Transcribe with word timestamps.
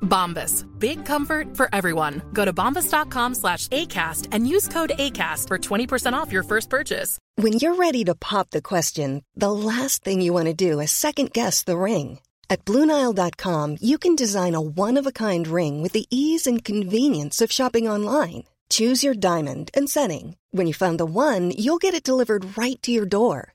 Bombas. 0.00 0.66
Big 0.78 1.04
comfort 1.06 1.56
for 1.56 1.68
everyone. 1.72 2.22
Go 2.32 2.44
to 2.44 2.52
bombas.com 2.52 3.34
slash 3.34 3.68
ACAST 3.68 4.28
and 4.32 4.46
use 4.46 4.68
code 4.68 4.92
ACAST 4.98 5.48
for 5.48 5.58
20% 5.58 6.12
off 6.12 6.32
your 6.32 6.42
first 6.42 6.68
purchase. 6.68 7.18
When 7.36 7.54
you're 7.54 7.76
ready 7.76 8.04
to 8.04 8.14
pop 8.14 8.50
the 8.50 8.62
question, 8.62 9.22
the 9.36 9.52
last 9.52 10.02
thing 10.04 10.20
you 10.20 10.32
want 10.32 10.46
to 10.46 10.54
do 10.54 10.80
is 10.80 10.90
second 10.90 11.32
guess 11.32 11.62
the 11.62 11.78
ring. 11.78 12.18
At 12.50 12.64
Bluenile.com, 12.64 13.76
you 13.80 13.96
can 13.96 14.16
design 14.16 14.56
a 14.56 14.60
one 14.60 14.96
of 14.96 15.06
a 15.06 15.12
kind 15.12 15.46
ring 15.46 15.82
with 15.82 15.92
the 15.92 16.06
ease 16.10 16.48
and 16.48 16.64
convenience 16.64 17.40
of 17.40 17.52
shopping 17.52 17.88
online. 17.88 18.44
Choose 18.70 19.04
your 19.04 19.14
diamond 19.14 19.70
and 19.72 19.88
setting. 19.88 20.36
When 20.50 20.66
you 20.66 20.74
find 20.74 20.98
the 20.98 21.06
one, 21.06 21.52
you'll 21.56 21.78
get 21.78 21.94
it 21.94 22.02
delivered 22.02 22.58
right 22.58 22.80
to 22.82 22.92
your 22.92 23.06
door. 23.06 23.54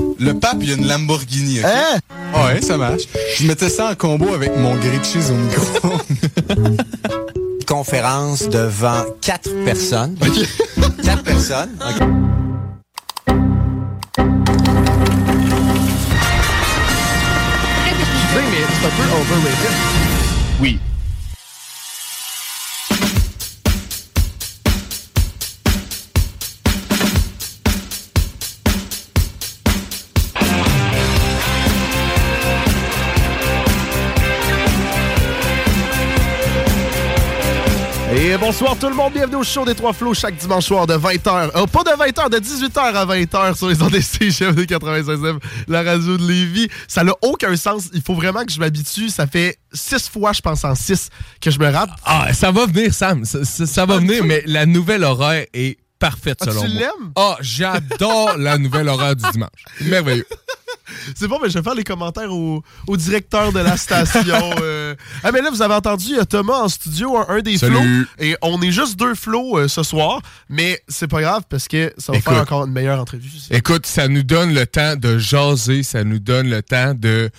Le 0.19 0.33
pape, 0.33 0.57
il 0.61 0.69
y 0.69 0.71
a 0.73 0.75
une 0.75 0.87
Lamborghini. 0.87 1.59
Hein? 1.63 1.99
Ouais, 2.33 2.61
ça 2.61 2.77
marche. 2.77 3.03
Je 3.37 3.47
mettais 3.47 3.69
ça 3.69 3.91
en 3.91 3.95
combo 3.95 4.33
avec 4.33 4.55
mon 4.57 4.75
grilled 4.75 5.03
cheese 5.03 5.31
au 5.31 5.35
micro. 5.35 5.97
conférence 7.67 8.49
devant 8.49 9.05
quatre 9.21 9.49
personnes. 9.63 10.17
Quatre 11.03 11.23
personnes. 11.23 11.69
OK. 11.79 12.07
mais 18.49 18.65
c'est 18.67 18.87
un 18.87 18.89
peu 18.89 19.03
overrated. 19.03 19.73
Oui. 20.59 20.79
Bonsoir 38.41 38.75
tout 38.77 38.89
le 38.89 38.95
monde, 38.95 39.13
bienvenue 39.13 39.35
au 39.37 39.43
show 39.43 39.63
des 39.65 39.75
Trois 39.75 39.93
Flots 39.93 40.13
chaque 40.15 40.35
dimanche 40.35 40.65
soir 40.65 40.87
de 40.87 40.95
20h. 40.95 41.51
Euh, 41.55 41.65
pas 41.67 41.83
de 41.83 41.89
20h, 41.91 42.29
de 42.29 42.37
18h 42.39 42.79
à 42.79 43.05
20h 43.05 43.55
sur 43.55 43.69
les 43.69 43.81
ondes 43.81 43.91
des 43.91 44.01
CGM 44.01 44.65
96 44.65 45.19
la 45.67 45.83
radio 45.83 46.17
de 46.17 46.27
Lévis. 46.27 46.67
Ça 46.87 47.03
n'a 47.03 47.13
aucun 47.21 47.55
sens. 47.55 47.89
Il 47.93 48.01
faut 48.01 48.15
vraiment 48.15 48.43
que 48.43 48.51
je 48.51 48.59
m'habitue. 48.59 49.09
Ça 49.09 49.27
fait 49.27 49.57
six 49.71 50.09
fois, 50.09 50.33
je 50.33 50.41
pense, 50.41 50.63
en 50.65 50.73
six 50.75 51.09
que 51.39 51.51
je 51.51 51.59
me 51.59 51.69
rate. 51.69 51.91
Ah, 52.03 52.33
ça 52.33 52.51
va 52.51 52.65
venir, 52.65 52.93
Sam. 52.93 53.23
Ça, 53.25 53.45
ça- 53.45 53.65
ça 53.67 53.85
va 53.85 53.97
venir, 53.97 54.23
mais 54.25 54.43
la 54.47 54.65
nouvelle 54.65 55.03
horaire 55.03 55.45
est 55.53 55.77
parfaite 55.99 56.39
Ah, 56.41 56.45
selon 56.45 56.61
tu 56.63 56.69
moi. 56.71 56.79
l'aimes? 56.81 57.11
Ah, 57.15 57.37
j'adore 57.41 58.37
la 58.37 58.57
nouvelle 58.57 58.89
horaire 58.89 59.15
du 59.15 59.23
dimanche. 59.31 59.65
Merveilleux. 59.81 60.25
C'est 61.15 61.27
bon, 61.27 61.39
mais 61.41 61.49
je 61.49 61.57
vais 61.57 61.63
faire 61.63 61.75
les 61.75 61.83
commentaires 61.83 62.31
au, 62.33 62.63
au 62.87 62.97
directeur 62.97 63.51
de 63.51 63.59
la 63.59 63.77
station. 63.77 64.35
euh. 64.61 64.95
Ah, 65.23 65.31
mais 65.31 65.41
là, 65.41 65.49
vous 65.49 65.61
avez 65.61 65.73
entendu, 65.73 66.05
il 66.09 66.15
y 66.15 66.19
a 66.19 66.25
Thomas 66.25 66.61
en 66.61 66.69
studio, 66.69 67.17
un, 67.17 67.25
un 67.29 67.39
des 67.41 67.57
Salut. 67.57 67.75
flots. 67.75 68.05
Et 68.25 68.35
on 68.41 68.61
est 68.61 68.71
juste 68.71 68.97
deux 68.97 69.15
flots 69.15 69.57
euh, 69.57 69.67
ce 69.67 69.83
soir. 69.83 70.21
Mais 70.49 70.81
c'est 70.87 71.07
pas 71.07 71.21
grave 71.21 71.43
parce 71.49 71.67
que 71.67 71.93
ça 71.97 72.11
va 72.11 72.17
Écoute. 72.19 72.33
faire 72.33 72.41
encore 72.43 72.65
une 72.65 72.73
meilleure 72.73 72.99
entrevue. 72.99 73.29
Écoute, 73.51 73.85
ça 73.85 74.07
nous 74.07 74.23
donne 74.23 74.53
le 74.53 74.65
temps 74.65 74.95
de 74.95 75.17
jaser, 75.17 75.83
ça 75.83 76.03
nous 76.03 76.19
donne 76.19 76.49
le 76.49 76.61
temps 76.61 76.93
de 76.93 77.29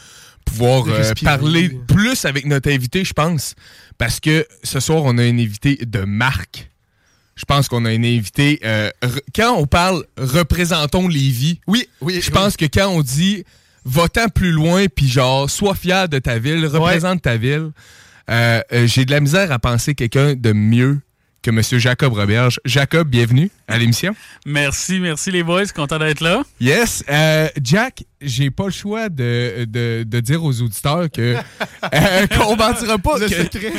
pouvoir 0.44 0.84
De 0.84 0.90
euh, 0.90 0.96
respirer. 0.96 1.24
parler 1.38 1.68
plus 1.88 2.24
avec 2.24 2.46
notre 2.46 2.70
invité, 2.70 3.04
je 3.04 3.12
pense. 3.12 3.54
Parce 3.98 4.18
que 4.20 4.46
ce 4.64 4.80
soir, 4.80 5.02
on 5.04 5.16
a 5.18 5.22
un 5.22 5.38
invité 5.38 5.76
de 5.86 6.00
marque. 6.00 6.68
Je 7.42 7.44
pense 7.44 7.66
qu'on 7.68 7.84
a 7.84 7.90
un 7.90 8.04
invité. 8.04 8.60
euh, 8.64 8.88
quand 9.34 9.56
on 9.56 9.66
parle 9.66 10.04
représentons 10.16 11.08
Lévis, 11.08 11.58
Oui, 11.66 11.88
oui. 12.00 12.20
je 12.22 12.30
pense 12.30 12.56
que 12.56 12.66
quand 12.66 12.88
on 12.88 13.02
dit 13.02 13.42
va-t'en 13.84 14.28
plus 14.28 14.52
loin, 14.52 14.86
puis 14.86 15.08
genre, 15.08 15.50
sois 15.50 15.74
fier 15.74 16.08
de 16.08 16.20
ta 16.20 16.38
ville, 16.38 16.64
représente 16.66 17.22
ta 17.22 17.36
ville, 17.36 17.70
euh, 18.30 18.60
euh, 18.72 18.86
j'ai 18.86 19.04
de 19.04 19.10
la 19.10 19.18
misère 19.18 19.50
à 19.50 19.58
penser 19.58 19.96
quelqu'un 19.96 20.34
de 20.34 20.52
mieux 20.52 21.00
que 21.42 21.50
M. 21.50 21.60
Jacob 21.80 22.12
Roberge. 22.12 22.60
Jacob, 22.64 23.08
bienvenue 23.08 23.50
à 23.66 23.76
l'émission. 23.76 24.14
Merci, 24.46 25.00
merci 25.00 25.30
les 25.32 25.42
boys, 25.42 25.66
content 25.74 25.98
d'être 25.98 26.20
là. 26.20 26.42
Yes. 26.60 27.02
Euh, 27.10 27.48
Jack, 27.60 28.04
j'ai 28.20 28.50
pas 28.50 28.66
le 28.66 28.70
choix 28.70 29.08
de, 29.08 29.64
de, 29.64 30.04
de 30.06 30.20
dire 30.20 30.42
aux 30.44 30.62
auditeurs 30.62 31.10
que 31.10 31.34
euh, 31.94 32.26
qu'on 32.28 32.54
mentira 32.56 32.96
pas. 32.98 33.18
Le 33.18 33.28
que- 33.28 33.34
secret. 33.42 33.72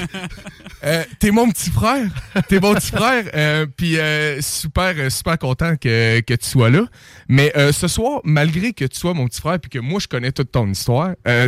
euh, 0.84 1.04
T'es 1.20 1.32
mon 1.32 1.50
petit 1.50 1.70
frère. 1.70 2.06
T'es 2.50 2.60
mon 2.60 2.74
petit 2.76 2.92
frère. 2.92 3.24
euh, 3.34 3.66
Puis 3.78 3.98
euh, 3.98 4.42
super, 4.42 5.10
super 5.10 5.38
content 5.38 5.76
que, 5.78 6.20
que 6.20 6.34
tu 6.34 6.46
sois 6.50 6.70
là. 6.70 6.84
Mais 7.30 7.54
euh, 7.56 7.72
ce 7.72 7.88
soir, 7.88 8.20
malgré 8.26 8.74
que 8.74 8.84
tu 8.86 9.00
sois 9.00 9.14
mon 9.14 9.28
petit 9.28 9.40
frère 9.40 9.58
puis 9.60 9.70
que 9.70 9.80
moi 9.80 10.00
je 10.02 10.08
connais 10.10 10.34
toute 10.34 10.52
ton 10.52 10.70
histoire, 10.70 11.12
euh, 11.28 11.48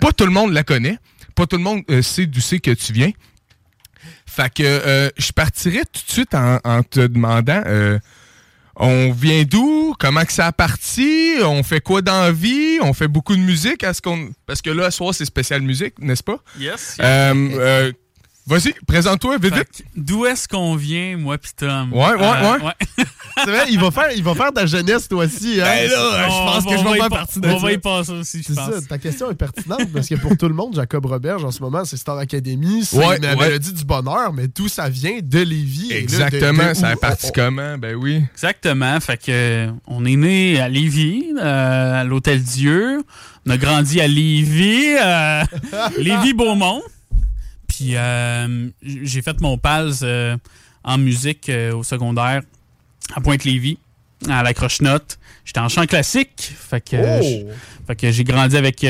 pas 0.00 0.12
tout 0.12 0.26
le 0.26 0.32
monde 0.32 0.52
la 0.52 0.62
connaît. 0.62 0.98
Pas 1.34 1.46
tout 1.46 1.56
le 1.56 1.62
monde 1.64 1.82
euh, 1.90 2.02
sait 2.02 2.26
d'où 2.26 2.40
c'est 2.40 2.60
que 2.60 2.70
tu 2.70 2.92
viens. 2.92 3.10
Fait 4.26 4.52
que 4.52 4.62
euh, 4.62 5.08
je 5.16 5.32
partirais 5.32 5.84
tout 5.84 6.02
de 6.06 6.12
suite 6.12 6.34
en, 6.34 6.58
en 6.64 6.82
te 6.82 7.00
demandant 7.00 7.62
euh, 7.66 7.98
on 8.76 9.10
vient 9.10 9.44
d'où? 9.44 9.94
Comment 9.98 10.24
que 10.24 10.32
ça 10.32 10.46
a 10.46 10.52
parti? 10.52 11.36
On 11.42 11.62
fait 11.62 11.80
quoi 11.80 12.02
dans 12.02 12.20
la 12.20 12.32
vie? 12.32 12.78
On 12.82 12.92
fait 12.92 13.08
beaucoup 13.08 13.34
de 13.34 13.40
musique? 13.40 13.82
Est-ce 13.82 14.02
qu'on... 14.02 14.30
Parce 14.44 14.60
que 14.60 14.68
là, 14.68 14.90
ce 14.90 14.98
soir, 14.98 15.14
c'est 15.14 15.24
spécial 15.24 15.62
musique, 15.62 15.98
n'est-ce 15.98 16.22
pas? 16.22 16.38
Yes. 16.58 16.98
Euh, 17.00 17.92
Vas-y, 18.48 18.74
présente-toi 18.86 19.38
vite, 19.38 19.54
D'où 19.96 20.24
est-ce 20.24 20.46
qu'on 20.46 20.76
vient, 20.76 21.16
moi 21.16 21.36
pis 21.36 21.50
Tom? 21.56 21.92
Ouais, 21.92 22.14
ouais, 22.14 22.62
ouais. 22.64 23.04
C'est 23.44 23.50
vrai, 23.50 23.64
il 23.70 23.78
va 23.80 23.90
faire, 23.90 24.12
il 24.16 24.22
va 24.22 24.34
faire 24.36 24.52
ta 24.52 24.64
jeunesse, 24.66 25.08
toi 25.08 25.24
aussi. 25.24 25.60
Hein? 25.60 25.64
Ben 25.64 25.90
là, 25.90 26.28
je 26.28 26.32
On- 26.32 26.46
pense 26.46 26.64
que 26.64 26.68
on 26.70 26.78
je 26.78 26.84
va 26.84 26.90
vais 26.92 26.98
faire 27.00 27.08
pa- 27.10 27.16
partie 27.16 27.40
de 27.40 27.48
On 27.48 27.58
ça. 27.58 27.66
va 27.66 27.72
y 27.72 27.78
passer 27.78 28.12
aussi, 28.12 28.38
je 28.38 28.44
C'est 28.44 28.54
ça, 28.54 28.70
ta 28.88 28.98
question 28.98 29.30
est 29.30 29.34
pertinente 29.34 29.92
parce 29.92 30.08
que 30.08 30.14
pour 30.14 30.36
tout 30.36 30.46
le 30.48 30.54
monde, 30.54 30.74
Jacob 30.76 31.04
Roberge, 31.06 31.44
en 31.44 31.50
ce 31.50 31.60
moment, 31.60 31.84
c'est 31.84 31.96
Star 31.96 32.16
Academy, 32.18 32.84
c'est 32.84 32.96
Ouais, 32.96 33.18
la 33.18 33.34
ouais. 33.34 33.46
mélodie 33.46 33.72
du 33.72 33.84
bonheur, 33.84 34.32
mais 34.32 34.46
d'où 34.48 34.68
ça 34.68 34.88
vient 34.88 35.18
de 35.20 35.38
Lévis. 35.40 35.90
et 35.90 35.94
là, 35.94 35.98
de- 35.98 36.02
Exactement, 36.04 36.68
de 36.68 36.74
ça 36.74 36.88
a 36.90 36.96
parti 36.96 37.26
comment? 37.34 37.76
Ben 37.78 37.96
oui. 37.96 38.22
Exactement. 38.32 39.00
Fait 39.00 39.16
que 39.18 39.24
euh, 39.30 39.70
on 39.88 40.04
est 40.06 40.16
né 40.16 40.60
à 40.60 40.68
Lévis, 40.68 41.32
euh, 41.38 42.00
à 42.00 42.04
l'Hôtel 42.04 42.42
Dieu. 42.42 43.02
On 43.44 43.50
a 43.50 43.58
grandi 43.58 44.00
à 44.00 44.06
Lévis, 44.08 44.94
euh, 45.02 45.42
Lévis-Beaumont. 45.98 46.80
Puis 47.76 47.94
euh, 47.94 48.70
j'ai 48.82 49.20
fait 49.20 49.38
mon 49.42 49.58
PALS 49.58 50.00
euh, 50.02 50.36
en 50.82 50.96
musique 50.96 51.50
euh, 51.50 51.74
au 51.74 51.82
secondaire 51.82 52.40
à 53.14 53.20
Pointe-Lévis, 53.20 53.78
à 54.30 54.42
la 54.42 54.54
Croche-Note. 54.54 55.18
J'étais 55.44 55.60
en 55.60 55.68
chant 55.68 55.84
classique. 55.84 56.54
Fait 56.58 56.80
que, 56.80 56.96
Oh! 56.96 57.22
j- 57.22 57.44
fait 57.86 57.96
que 57.96 58.10
j'ai 58.10 58.24
grandi 58.24 58.56
avec, 58.56 58.84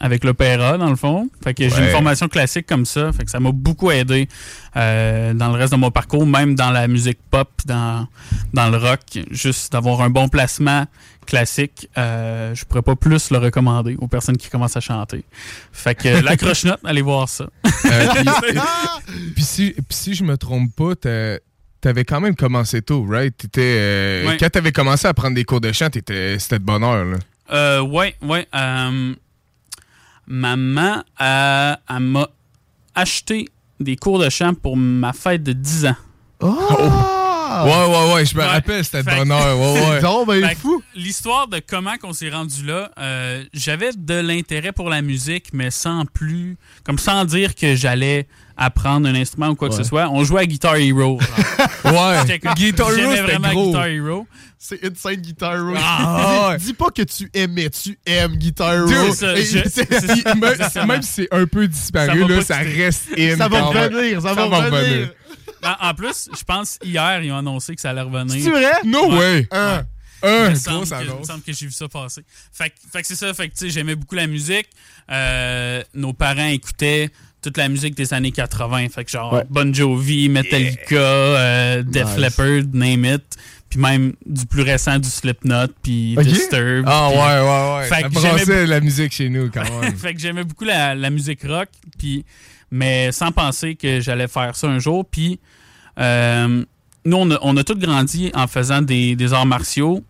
avec 0.00 0.24
l'opéra, 0.24 0.76
dans 0.76 0.90
le 0.90 0.96
fond. 0.96 1.30
Fait 1.42 1.54
que 1.54 1.66
j'ai 1.68 1.78
une 1.84 1.88
formation 1.90 2.28
classique 2.28 2.66
comme 2.66 2.84
ça. 2.84 3.12
Fait 3.12 3.24
que 3.24 3.30
ça 3.30 3.40
m'a 3.40 3.50
beaucoup 3.50 3.90
aidé 3.90 4.28
dans 4.74 5.48
le 5.52 5.56
reste 5.58 5.72
de 5.72 5.78
mon 5.78 5.90
parcours, 5.90 6.26
même 6.26 6.54
dans 6.54 6.70
la 6.70 6.86
musique 6.88 7.18
pop, 7.30 7.48
dans, 7.64 8.06
dans 8.52 8.68
le 8.68 8.76
rock. 8.76 9.00
Juste 9.30 9.72
d'avoir 9.72 10.02
un 10.02 10.10
bon 10.10 10.28
placement 10.28 10.84
classique, 11.26 11.88
euh, 11.96 12.54
je 12.54 12.64
pourrais 12.64 12.82
pas 12.82 12.96
plus 12.96 13.30
le 13.30 13.38
recommander 13.38 13.96
aux 14.00 14.08
personnes 14.08 14.36
qui 14.36 14.48
commencent 14.50 14.76
à 14.76 14.80
chanter. 14.80 15.24
Fait 15.72 15.94
que 15.94 16.08
la 16.22 16.36
croche-note, 16.38 16.80
allez 16.84 17.02
voir 17.02 17.28
ça. 17.28 17.46
Euh, 17.86 18.08
puis, 18.14 18.24
puis 19.34 19.44
si, 19.44 19.70
puis 19.72 19.84
si 19.90 20.14
je 20.14 20.24
me 20.24 20.36
trompe 20.36 20.74
pas, 20.74 20.94
t'avais 21.80 22.04
quand 22.04 22.20
même 22.20 22.36
commencé 22.36 22.82
tôt, 22.82 23.04
right? 23.08 23.36
T'étais, 23.36 23.76
euh, 23.78 24.26
Ouais. 24.28 24.36
Quand 24.38 24.50
t'avais 24.50 24.72
commencé 24.72 25.06
à 25.08 25.14
prendre 25.14 25.34
des 25.34 25.44
cours 25.44 25.60
de 25.60 25.72
chant, 25.72 25.90
t'étais- 25.90 26.38
c'était 26.38 26.58
de 26.58 26.64
bonne 26.64 26.84
heure, 26.84 27.04
là. 27.04 27.16
Euh, 27.52 27.80
ouais, 27.82 28.14
ouais. 28.22 28.46
euh, 28.54 29.14
maman, 30.26 31.02
euh, 31.20 31.74
elle 31.90 32.00
m'a 32.00 32.28
acheté 32.94 33.48
des 33.80 33.96
cours 33.96 34.18
de 34.18 34.28
chant 34.30 34.54
pour 34.54 34.76
ma 34.76 35.12
fête 35.12 35.42
de 35.42 35.52
10 35.52 35.86
ans. 35.86 35.96
Ah! 36.42 37.18
Ouais, 37.64 37.86
ouais, 37.96 38.14
ouais, 38.14 38.26
je 38.26 38.34
me 38.36 38.40
Ouais. 38.40 38.46
rappelle, 38.46 38.84
c'était 38.84 39.02
de 39.02 39.16
bonheur. 39.16 39.58
Ouais, 39.58 40.00
ouais. 40.26 40.40
Ben 40.42 40.56
fou. 40.56 40.82
L'histoire 40.94 41.48
de 41.48 41.60
comment 41.66 41.96
qu'on 42.00 42.12
s'est 42.12 42.30
rendu 42.30 42.64
là, 42.64 42.90
euh, 42.98 43.44
j'avais 43.52 43.90
de 43.96 44.14
l'intérêt 44.14 44.72
pour 44.72 44.88
la 44.88 45.02
musique, 45.02 45.48
mais 45.52 45.70
sans 45.70 46.04
plus, 46.06 46.56
comme 46.84 46.98
sans 46.98 47.24
dire 47.24 47.54
que 47.54 47.74
j'allais 47.74 48.26
apprendre 48.56 49.08
un 49.08 49.14
instrument 49.14 49.48
ou 49.48 49.54
quoi 49.54 49.68
que 49.70 49.74
ce 49.74 49.82
soit. 49.84 50.08
On 50.10 50.22
jouait 50.24 50.42
à 50.42 50.46
Guitar 50.46 50.76
Hero. 50.76 51.18
Ouais. 51.84 52.38
Guitar 52.56 52.90
Hero, 52.90 52.96
J'aimais 52.96 53.16
c'était 53.16 53.32
vraiment 53.36 53.50
gros. 53.52 53.66
Guitar 53.66 53.86
Hero. 53.86 54.26
C'est 54.58 54.84
Insane 54.84 55.16
Guitar 55.16 55.54
Hero. 55.56 55.74
Ah, 55.76 56.50
ouais. 56.50 56.58
dis, 56.58 56.72
pas 56.72 56.90
que 56.90 57.02
tu 57.02 57.28
aimais, 57.34 57.68
tu 57.70 57.98
aimes 58.06 58.36
Guitar 58.36 58.74
Hero. 58.74 58.86
Dude, 58.86 59.12
ça, 59.14 59.34
je- 59.34 60.86
même, 60.86 61.02
si 61.02 61.08
c'est 61.12 61.28
un 61.32 61.46
peu 61.46 61.66
disparu, 61.66 62.20
Ça 62.20 62.26
va 62.26 62.34
là, 62.36 62.42
ça 62.42 62.56
reste 62.58 63.08
in. 63.18 63.36
ça 63.36 63.48
va 63.48 63.62
revenir, 63.62 64.22
ça, 64.22 64.34
va 64.34 64.44
revenir. 64.44 65.10
Revenir. 65.46 65.76
En, 65.80 65.88
en 65.90 65.94
plus, 65.94 66.28
je 66.38 66.44
pense 66.44 66.78
hier, 66.84 67.22
ils 67.22 67.32
ont 67.32 67.38
annoncé 67.38 67.74
que 67.74 67.80
ça 67.80 67.90
allait 67.90 68.00
revenir. 68.02 68.42
C'est 68.42 68.50
vrai? 68.50 68.72
No 68.84 69.10
Ouais. 69.10 69.18
way. 69.18 69.48
Un, 70.24 70.50
me 70.50 70.54
semble 70.54 70.76
grosse 70.86 70.90
que, 70.90 71.04
il 71.04 71.18
me 71.18 71.24
semble 71.24 71.42
que 71.42 71.52
j'ai 71.52 71.66
vu 71.66 71.72
ça 71.72 71.88
passer. 71.88 72.22
Fait, 72.52 72.70
que- 72.70 72.74
fait 72.92 73.00
que 73.02 73.08
c'est 73.08 73.16
ça. 73.16 73.34
Fait 73.34 73.48
que, 73.48 73.54
tu 73.54 73.58
sais, 73.66 73.70
j'aimais 73.70 73.96
beaucoup 73.96 74.14
la 74.14 74.28
musique. 74.28 74.68
Euh, 75.10 75.82
nos 75.94 76.12
parents 76.12 76.46
écoutaient 76.46 77.10
toute 77.42 77.56
la 77.58 77.68
musique 77.68 77.96
des 77.96 78.14
années 78.14 78.30
80. 78.30 78.88
Fait 78.88 79.04
que 79.04 79.10
genre 79.10 79.32
Ouais. 79.32 79.44
Bon 79.50 79.74
Jovi, 79.74 80.28
Metallica, 80.28 80.94
euh, 80.96 81.82
Def 81.82 82.10
Nice. 82.10 82.18
Leppard, 82.18 82.62
name 82.72 83.04
it. 83.04 83.24
Puis 83.68 83.80
même 83.80 84.12
du 84.26 84.46
plus 84.46 84.62
récent, 84.62 84.98
du 84.98 85.08
Slipknot, 85.08 85.68
puis. 85.82 86.14
Disturbed. 86.22 86.84
Ah, 86.86 87.08
ouais, 87.08 87.16
ouais, 87.16 87.78
ouais. 87.80 87.88
Fait 87.88 88.02
Ça 88.20 88.38
que 88.38 88.44
j'aimais 88.46 88.66
la 88.66 88.80
musique 88.80 89.12
chez 89.12 89.28
nous, 89.28 89.50
quand 89.50 89.64
même. 89.80 89.96
fait 89.96 90.14
que 90.14 90.20
j'aimais 90.20 90.44
beaucoup 90.44 90.64
la, 90.64 90.94
la 90.94 91.10
musique 91.10 91.42
rock, 91.44 91.68
puis 91.98 92.24
mais 92.72 93.12
sans 93.12 93.30
penser 93.30 93.76
que 93.76 94.00
j'allais 94.00 94.26
faire 94.26 94.56
ça 94.56 94.66
un 94.66 94.80
jour. 94.80 95.04
Puis 95.08 95.38
euh, 96.00 96.64
nous, 97.04 97.16
on 97.16 97.30
a, 97.30 97.38
on 97.42 97.56
a 97.56 97.62
tous 97.62 97.76
grandi 97.78 98.32
en 98.34 98.48
faisant 98.48 98.82
des, 98.82 99.14
des 99.14 99.32
arts 99.32 99.46
martiaux. 99.46 100.02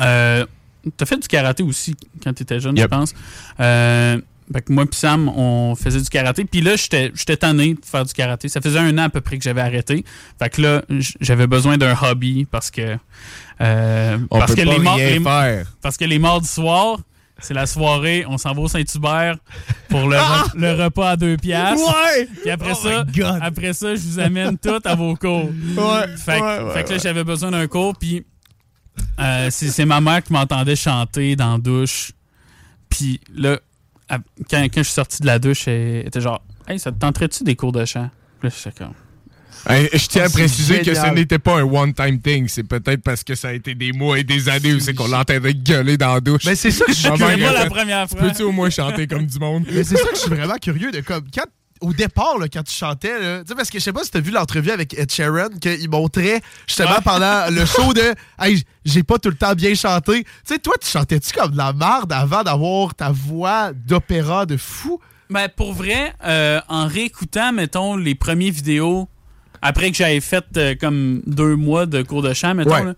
Euh, 0.00 0.46
T'as 0.98 1.06
fait 1.06 1.16
du 1.16 1.26
karaté 1.28 1.62
aussi 1.62 1.96
quand 2.22 2.34
t'étais 2.34 2.60
jeune, 2.60 2.76
je 2.76 2.84
pense. 2.84 3.14
Euh, 3.58 4.20
fait 4.52 4.60
que 4.60 4.70
moi 4.70 4.84
et 4.84 4.94
Sam, 4.94 5.30
on 5.30 5.74
faisait 5.74 5.98
du 6.02 6.10
karaté. 6.10 6.44
Puis 6.44 6.60
là, 6.60 6.72
j'étais 6.76 7.10
tanné 7.38 7.72
de 7.72 7.80
faire 7.82 8.04
du 8.04 8.12
karaté. 8.12 8.50
Ça 8.50 8.60
faisait 8.60 8.78
un 8.80 8.98
an 8.98 9.04
à 9.04 9.08
peu 9.08 9.22
près 9.22 9.38
que 9.38 9.44
j'avais 9.44 9.62
arrêté. 9.62 10.04
Fait 10.38 10.50
que 10.50 10.60
là, 10.60 10.82
j'avais 11.22 11.46
besoin 11.46 11.78
d'un 11.78 11.96
hobby 12.02 12.44
parce 12.50 12.70
que... 12.70 12.98
euh, 13.62 14.18
On 14.30 14.38
parce 14.40 14.54
peut 14.54 14.60
que 14.62 14.66
pas 14.66 14.72
les, 14.74 14.78
mar- 14.78 14.96
rien 14.96 15.10
les- 15.18 15.20
faire. 15.20 15.72
parce 15.80 15.96
que 15.96 16.04
les 16.04 16.18
mardis 16.18 16.48
soirs, 16.48 16.98
c'est 17.38 17.54
la 17.54 17.66
soirée, 17.66 18.24
on 18.28 18.38
s'en 18.38 18.52
va 18.54 18.60
au 18.62 18.68
Saint-Hubert 18.68 19.36
pour 19.88 20.08
le, 20.08 20.16
re- 20.16 20.56
le 20.56 20.82
repas 20.84 21.10
à 21.10 21.16
deux 21.16 21.36
piastres. 21.36 21.86
Ouais! 21.86 22.28
Puis 22.42 22.50
après 22.50 22.72
Oh 22.72 22.88
ça, 22.88 23.04
après 23.42 23.72
ça, 23.72 23.94
je 23.94 24.00
vous 24.00 24.18
amène 24.20 24.56
tout 24.58 24.80
à 24.84 24.94
vos 24.94 25.14
cours. 25.16 25.44
Ouais. 25.46 26.16
Fait, 26.16 26.38
que- 26.38 26.42
ouais, 26.42 26.64
ouais, 26.68 26.72
fait 26.74 26.84
que 26.84 26.90
là, 26.92 26.98
j'avais 26.98 27.24
besoin 27.24 27.50
d'un 27.50 27.66
cours, 27.66 27.94
puis 27.96 28.24
euh, 29.20 29.48
c'est 29.50 29.84
ma 29.84 30.00
mère 30.00 30.22
qui 30.22 30.32
m'entendait 30.32 30.76
chanter 30.76 31.36
dans 31.36 31.52
la 31.54 31.58
douche. 31.58 32.12
Puis 32.88 33.20
là, 33.34 33.58
quand 34.08 34.66
je 34.76 34.82
suis 34.82 34.92
sorti 34.92 35.20
de 35.20 35.26
la 35.26 35.38
douche, 35.40 35.66
elle 35.66 36.06
était 36.06 36.20
genre 36.20 36.40
«Hey, 36.68 36.78
ça 36.78 36.92
te 36.92 36.98
tenterait-tu 36.98 37.42
des 37.42 37.56
cours 37.56 37.72
de 37.72 37.84
chant?» 37.84 38.08
Puis 38.40 38.48
là, 38.48 38.54
j'étais 38.56 38.78
comme... 38.84 38.94
Hey, 39.66 39.88
je 39.92 40.06
tiens 40.06 40.22
Ah, 40.22 40.24
à 40.26 40.28
c'est 40.28 40.38
préciser 40.38 40.82
que 40.82 40.94
ce 40.94 41.06
n'était 41.14 41.38
pas 41.38 41.58
un 41.60 41.62
one-time 41.64 42.20
thing. 42.20 42.48
C'est 42.48 42.64
peut-être 42.64 43.02
parce 43.02 43.24
que 43.24 43.34
ça 43.34 43.48
a 43.48 43.52
été 43.52 43.74
des 43.74 43.92
mois 43.92 44.18
et 44.18 44.24
des 44.24 44.48
années 44.48 44.74
où 44.74 44.80
c'est 44.80 44.94
qu'on 44.94 45.08
l'entendait 45.08 45.54
gueuler 45.54 45.96
dans 45.96 46.14
la 46.14 46.20
douche. 46.20 46.44
Mais 46.44 46.54
c'est 46.54 46.70
ça 46.70 46.84
que 46.84 46.92
je 46.92 46.98
suis 46.98 47.08
Ah, 47.10 47.16
curieux. 47.16 47.44
pas 47.46 47.52
la 47.52 47.66
première 47.70 48.08
fois. 48.08 48.20
Peux-tu 48.20 48.42
au 48.42 48.52
moins 48.52 48.68
chanter 48.70 49.06
comme 49.06 49.26
du 49.26 49.38
monde? 49.38 49.64
Mais 49.72 49.82
c'est 49.84 49.96
ça 49.96 50.04
que 50.08 50.16
je 50.16 50.20
suis 50.20 50.30
vraiment 50.30 50.56
curieux 50.60 50.90
de 50.92 51.00
comme 51.00 51.24
quand 51.34 51.44
au 51.80 51.92
départ 51.92 52.38
là, 52.38 52.46
quand 52.50 52.62
tu 52.62 52.72
chantais 52.72 53.18
là, 53.20 53.40
tu 53.40 53.48
sais 53.48 53.54
parce 53.54 53.68
que 53.68 53.78
je 53.78 53.84
sais 53.84 53.92
pas 53.92 54.04
si 54.04 54.10
t'as 54.10 54.20
vu 54.20 54.30
l'entrevue 54.30 54.70
avec 54.70 54.94
Ed 54.98 55.10
Sheeran 55.12 55.48
qu'il 55.60 55.90
montrait 55.90 56.40
justement 56.66 56.90
Ouais. 56.90 56.96
pendant 57.04 57.50
le 57.50 57.66
show 57.66 57.92
de 57.92 58.14
hey 58.40 58.62
j'ai 58.86 59.02
pas 59.02 59.18
tout 59.18 59.28
le 59.28 59.34
temps 59.36 59.54
bien 59.54 59.74
chanté. 59.74 60.22
Tu 60.24 60.30
sais 60.44 60.58
toi 60.58 60.74
tu 60.80 60.88
chantais-tu 60.88 61.32
comme 61.32 61.50
de 61.52 61.56
la 61.58 61.72
merde 61.72 62.12
avant 62.12 62.42
d'avoir 62.42 62.94
ta 62.94 63.10
voix 63.10 63.72
d'opéra 63.74 64.46
de 64.46 64.56
fou? 64.56 64.98
Ben, 65.30 65.48
pour 65.54 65.72
vrai, 65.72 66.14
euh, 66.24 66.60
en 66.68 66.86
réécoutant, 66.86 67.52
mettons, 67.52 67.96
les 67.96 68.14
premières 68.14 68.52
vidéos, 68.52 69.08
après 69.64 69.90
que 69.90 69.96
j'avais 69.96 70.20
fait 70.20 70.44
euh, 70.56 70.74
comme 70.78 71.22
deux 71.26 71.56
mois 71.56 71.86
de 71.86 72.02
cours 72.02 72.22
de 72.22 72.32
chant, 72.34 72.54
mettons, 72.54 72.70
Ouais. 72.70 72.84
là, 72.84 72.94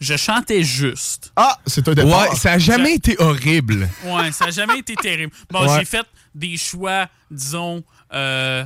je 0.00 0.16
chantais 0.16 0.62
juste. 0.62 1.32
Ah, 1.36 1.58
c'est 1.66 1.86
un 1.88 1.94
départ. 1.94 2.30
Ouais, 2.30 2.36
ça 2.36 2.52
a 2.52 2.58
jamais 2.58 2.94
été 2.94 3.16
horrible. 3.18 3.88
Ouais, 4.04 4.32
ça 4.32 4.46
n'a 4.46 4.50
jamais 4.50 4.78
été 4.78 4.94
terrible. 4.96 5.32
Bon, 5.50 5.66
Ouais. 5.66 5.78
j'ai 5.78 5.84
fait 5.84 6.06
des 6.34 6.56
choix, 6.56 7.06
disons, 7.30 7.82
euh, 8.12 8.64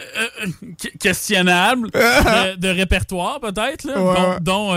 euh, 0.00 0.26
euh, 0.42 0.46
que- 0.80 0.96
questionnables 0.98 1.90
de, 1.90 2.56
de 2.56 2.68
répertoire, 2.68 3.40
peut-être, 3.40 3.84
là, 3.84 4.00
Ouais, 4.02 4.40
dont. 4.40 4.74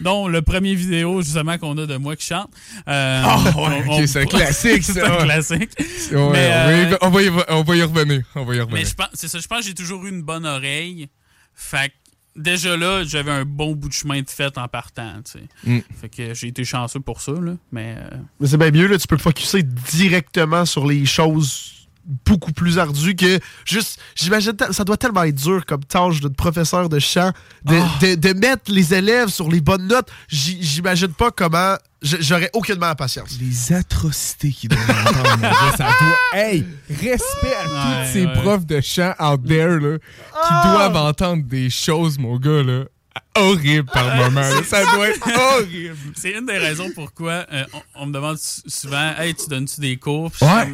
Dont, 0.00 0.28
le 0.28 0.42
premier 0.42 0.74
vidéo, 0.74 1.22
justement, 1.22 1.58
qu'on 1.58 1.76
a 1.78 1.86
de 1.86 1.96
moi 1.96 2.16
qui 2.16 2.26
chante. 2.26 2.50
Euh, 2.88 3.22
ouais, 3.22 3.84
on- 3.88 4.06
c'est 4.06 4.22
un 4.22 4.26
classique, 4.26 4.82
c'est 4.84 4.92
ça. 5.00 5.20
un 5.20 5.24
classique. 5.24 5.70
Ouais, 6.12 6.30
Mais, 6.32 6.96
on, 7.00 7.10
va 7.10 7.22
y, 7.22 7.28
euh, 7.28 7.30
on 7.30 7.32
va 7.32 7.42
y- 7.42 7.44
on 7.48 7.62
va 7.62 7.76
y 7.76 7.82
revenir. 7.82 8.22
On 8.34 8.44
va 8.44 8.54
y 8.54 8.60
Mais 8.72 8.84
je 8.84 8.94
pense, 8.94 9.08
c'est 9.14 9.28
ça, 9.28 9.38
je 9.38 9.46
pense 9.46 9.60
que 9.60 9.66
j'ai 9.66 9.74
toujours 9.74 10.04
eu 10.06 10.10
une 10.10 10.22
bonne 10.22 10.46
oreille. 10.46 11.08
Fait 11.54 11.88
que 11.88 11.94
déjà 12.40 12.76
là, 12.76 13.02
j'avais 13.04 13.32
un 13.32 13.44
bon 13.44 13.74
bout 13.74 13.88
de 13.88 13.92
chemin 13.94 14.22
de 14.22 14.30
fait 14.30 14.56
en 14.58 14.68
partant, 14.68 15.14
tu 15.24 15.32
sais. 15.32 15.44
Mm. 15.64 15.78
Fait 16.00 16.08
que 16.08 16.34
j'ai 16.34 16.46
été 16.48 16.64
chanceux 16.64 17.00
pour 17.00 17.20
ça, 17.20 17.32
là. 17.32 17.54
Mais 17.72 17.96
euh, 17.98 18.16
Mais 18.40 18.46
c'est 18.46 18.56
bien 18.56 18.70
mieux 18.70 18.86
là, 18.86 18.96
tu 18.98 19.06
peux 19.08 19.16
te 19.16 19.22
focuser 19.22 19.62
directement 19.64 20.64
sur 20.64 20.86
les 20.86 21.04
choses 21.04 21.77
beaucoup 22.24 22.52
plus 22.52 22.78
ardues 22.78 23.14
que 23.14 23.38
juste 23.66 24.00
j'imagine 24.14 24.54
ça 24.70 24.82
doit 24.84 24.96
tellement 24.96 25.24
être 25.24 25.34
dur 25.34 25.66
comme 25.66 25.84
tâche 25.84 26.20
de 26.20 26.28
professeur 26.28 26.88
de 26.88 26.98
chant 26.98 27.32
de, 27.64 27.76
Ah. 27.78 27.98
de- 28.00 28.14
de 28.14 28.32
mettre 28.32 28.72
les 28.72 28.94
élèves 28.94 29.28
sur 29.28 29.48
les 29.50 29.60
bonnes 29.60 29.86
notes 29.86 30.08
j'imagine 30.28 31.12
pas 31.12 31.30
comment 31.30 31.76
j'aurais 32.00 32.48
aucunement 32.54 32.86
la 32.86 32.94
patience 32.94 33.36
Les 33.40 33.72
atrocités 33.74 34.52
qu'ils 34.52 34.70
doivent 34.70 34.88
entendre, 34.90 35.36
mon 35.36 35.42
gars, 35.42 35.76
ça 35.76 35.88
doit... 36.00 36.16
Hey, 36.40 36.64
respect 36.88 37.54
à 37.60 37.66
Ouais, 37.66 38.06
tous 38.06 38.12
ces 38.12 38.26
ouais. 38.26 38.32
profs 38.34 38.64
de 38.66 38.80
chant 38.80 39.14
out 39.20 39.44
there, 39.46 39.80
là, 39.80 39.98
qui 39.98 40.04
Ah! 40.50 40.72
doivent 40.72 40.96
entendre 41.08 41.42
des 41.42 41.68
choses, 41.70 42.16
mon 42.18 42.36
gars, 42.38 42.62
là, 42.62 42.84
horribles 43.34 43.90
par 43.92 44.14
moment. 44.14 44.42
Ça 44.64 44.84
doit 44.94 45.08
être 45.08 45.26
horrible. 45.28 45.96
c'est 46.16 46.30
une 46.30 46.46
des 46.46 46.58
raisons 46.58 46.90
pourquoi 46.94 47.44
euh, 47.52 47.64
on, 47.96 48.02
on 48.02 48.06
me 48.06 48.12
demande 48.12 48.38
sou- 48.38 48.62
souvent 48.68 49.14
Hey, 49.18 49.34
tu 49.34 49.48
donnes-tu 49.48 49.80
des 49.80 49.96
cours? 49.96 50.30
Puis 50.30 50.46
Ouais. 50.46 50.72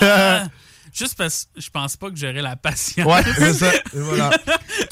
Juste 0.96 1.16
parce 1.18 1.46
que 1.52 1.60
je 1.60 1.68
pense 1.70 1.96
pas 1.96 2.08
que 2.08 2.16
j'aurais 2.16 2.40
la 2.40 2.54
patience. 2.54 3.04
ouais 3.04 3.22
c'est 3.36 3.52
ça 3.54 3.74
Et 3.74 3.80
voilà. 3.94 4.30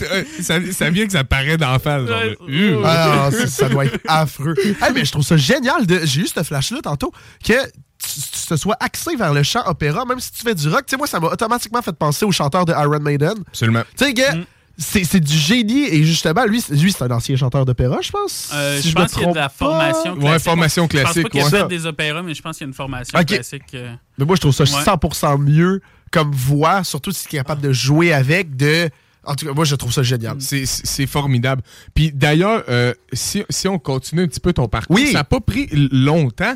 Euh, 0.02 0.24
ça, 0.40 0.58
ça 0.72 0.90
vient 0.90 1.06
que 1.06 1.12
ça 1.12 1.22
paraît 1.22 1.56
d'en 1.56 1.78
face. 1.78 2.08
genre, 2.08 2.18
Ouais. 2.18 2.36
euh. 2.50 2.82
Ah, 2.84 3.28
ça, 3.30 3.46
ça 3.46 3.68
doit 3.68 3.84
être 3.84 4.00
affreux. 4.08 4.54
Hey, 4.58 4.92
mais 4.92 5.04
je 5.04 5.12
trouve 5.12 5.22
ça 5.24 5.36
génial. 5.36 5.86
De, 5.86 6.00
j'ai 6.04 6.22
eu 6.22 6.26
ce 6.26 6.42
flash-là 6.42 6.78
tantôt 6.82 7.12
que 7.44 7.52
tu, 7.52 7.54
tu 7.98 8.46
te 8.48 8.56
sois 8.56 8.76
axé 8.80 9.14
vers 9.14 9.32
le 9.32 9.44
chant 9.44 9.62
opéra, 9.66 10.04
même 10.04 10.18
si 10.18 10.32
tu 10.32 10.42
fais 10.42 10.54
du 10.56 10.68
rock. 10.68 10.84
Tu 10.86 10.90
sais, 10.92 10.96
moi, 10.96 11.06
ça 11.06 11.20
m'a 11.20 11.28
automatiquement 11.28 11.82
fait 11.82 11.92
penser 11.92 12.24
au 12.24 12.32
chanteur 12.32 12.64
de 12.64 12.72
Iron 12.72 12.98
Maiden. 13.00 13.34
Absolument. 13.46 13.82
Tu 13.96 14.06
sais, 14.06 14.12
Mm. 14.34 14.44
C'est, 14.78 15.04
c'est 15.04 15.20
du 15.20 15.36
génie 15.36 15.84
et 15.84 16.02
justement, 16.04 16.44
lui, 16.44 16.60
c'est- 16.60 16.74
lui 16.74 16.92
c'est 16.92 17.02
un 17.04 17.10
ancien 17.10 17.36
chanteur 17.36 17.64
d'opéra, 17.64 17.98
je 18.02 18.10
pense. 18.10 18.50
Euh, 18.54 18.80
Si 18.80 18.90
je 18.90 18.96
me 18.96 19.02
pense 19.02 19.12
qu'il 19.12 19.22
y 19.22 19.26
a 19.26 19.30
de 19.30 19.34
la 19.36 19.48
formation 19.48 20.14
classique. 20.16 20.22
Ouais, 20.30 20.38
formation 20.38 20.82
Je 20.84 20.88
pense 20.88 21.00
classique, 21.02 21.22
pas 21.24 21.28
qu'il 21.28 21.40
a 21.56 21.62
ouais. 21.62 21.68
des 21.68 21.86
opéras, 21.86 22.22
mais 22.22 22.34
je 22.34 22.42
pense 22.42 22.56
qu'il 22.58 22.64
y 22.64 22.68
a 22.68 22.68
une 22.68 22.74
formation 22.74 23.18
classique. 23.24 23.62
euh, 23.74 23.94
Mais 24.18 24.24
moi, 24.24 24.36
je 24.36 24.40
trouve 24.40 24.54
ça 24.54 24.64
Ouais. 24.64 24.84
100% 24.84 25.38
mieux 25.38 25.80
comme 26.10 26.32
voix, 26.32 26.84
surtout 26.84 27.12
si 27.12 27.26
tu 27.28 27.36
es 27.36 27.38
capable 27.38 27.60
de 27.62 27.72
jouer 27.72 28.12
avec, 28.12 28.56
de. 28.56 28.88
En 29.24 29.34
tout 29.36 29.46
cas, 29.46 29.52
moi, 29.52 29.64
je 29.64 29.76
trouve 29.76 29.92
ça 29.92 30.02
génial. 30.02 30.36
C'est- 30.40 30.66
C'est 30.66 31.06
formidable. 31.06 31.62
Puis 31.94 32.10
d'ailleurs, 32.12 32.64
euh, 32.68 32.92
si, 33.12 33.44
si 33.50 33.68
on 33.68 33.78
continue 33.78 34.22
un 34.22 34.26
petit 34.26 34.40
peu 34.40 34.52
ton 34.52 34.66
parcours, 34.68 34.96
Oui. 34.96 35.06
ça 35.08 35.18
n'a 35.18 35.24
pas 35.24 35.40
pris 35.40 35.68
longtemps 35.92 36.54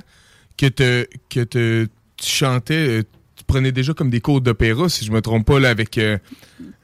que, 0.58 0.66
te, 0.66 1.06
que 1.30 1.40
te, 1.44 1.84
tu 2.16 2.28
chantais, 2.28 2.74
euh, 2.88 3.02
prenais 3.46 3.72
déjà 3.72 3.92
comme 3.94 4.10
des 4.10 4.20
cours 4.20 4.40
d'opéra, 4.40 4.88
si 4.88 5.04
je 5.04 5.12
me 5.12 5.20
trompe 5.20 5.46
pas, 5.46 5.58
là, 5.60 5.70
avec... 5.70 5.96
euh, 5.98 6.18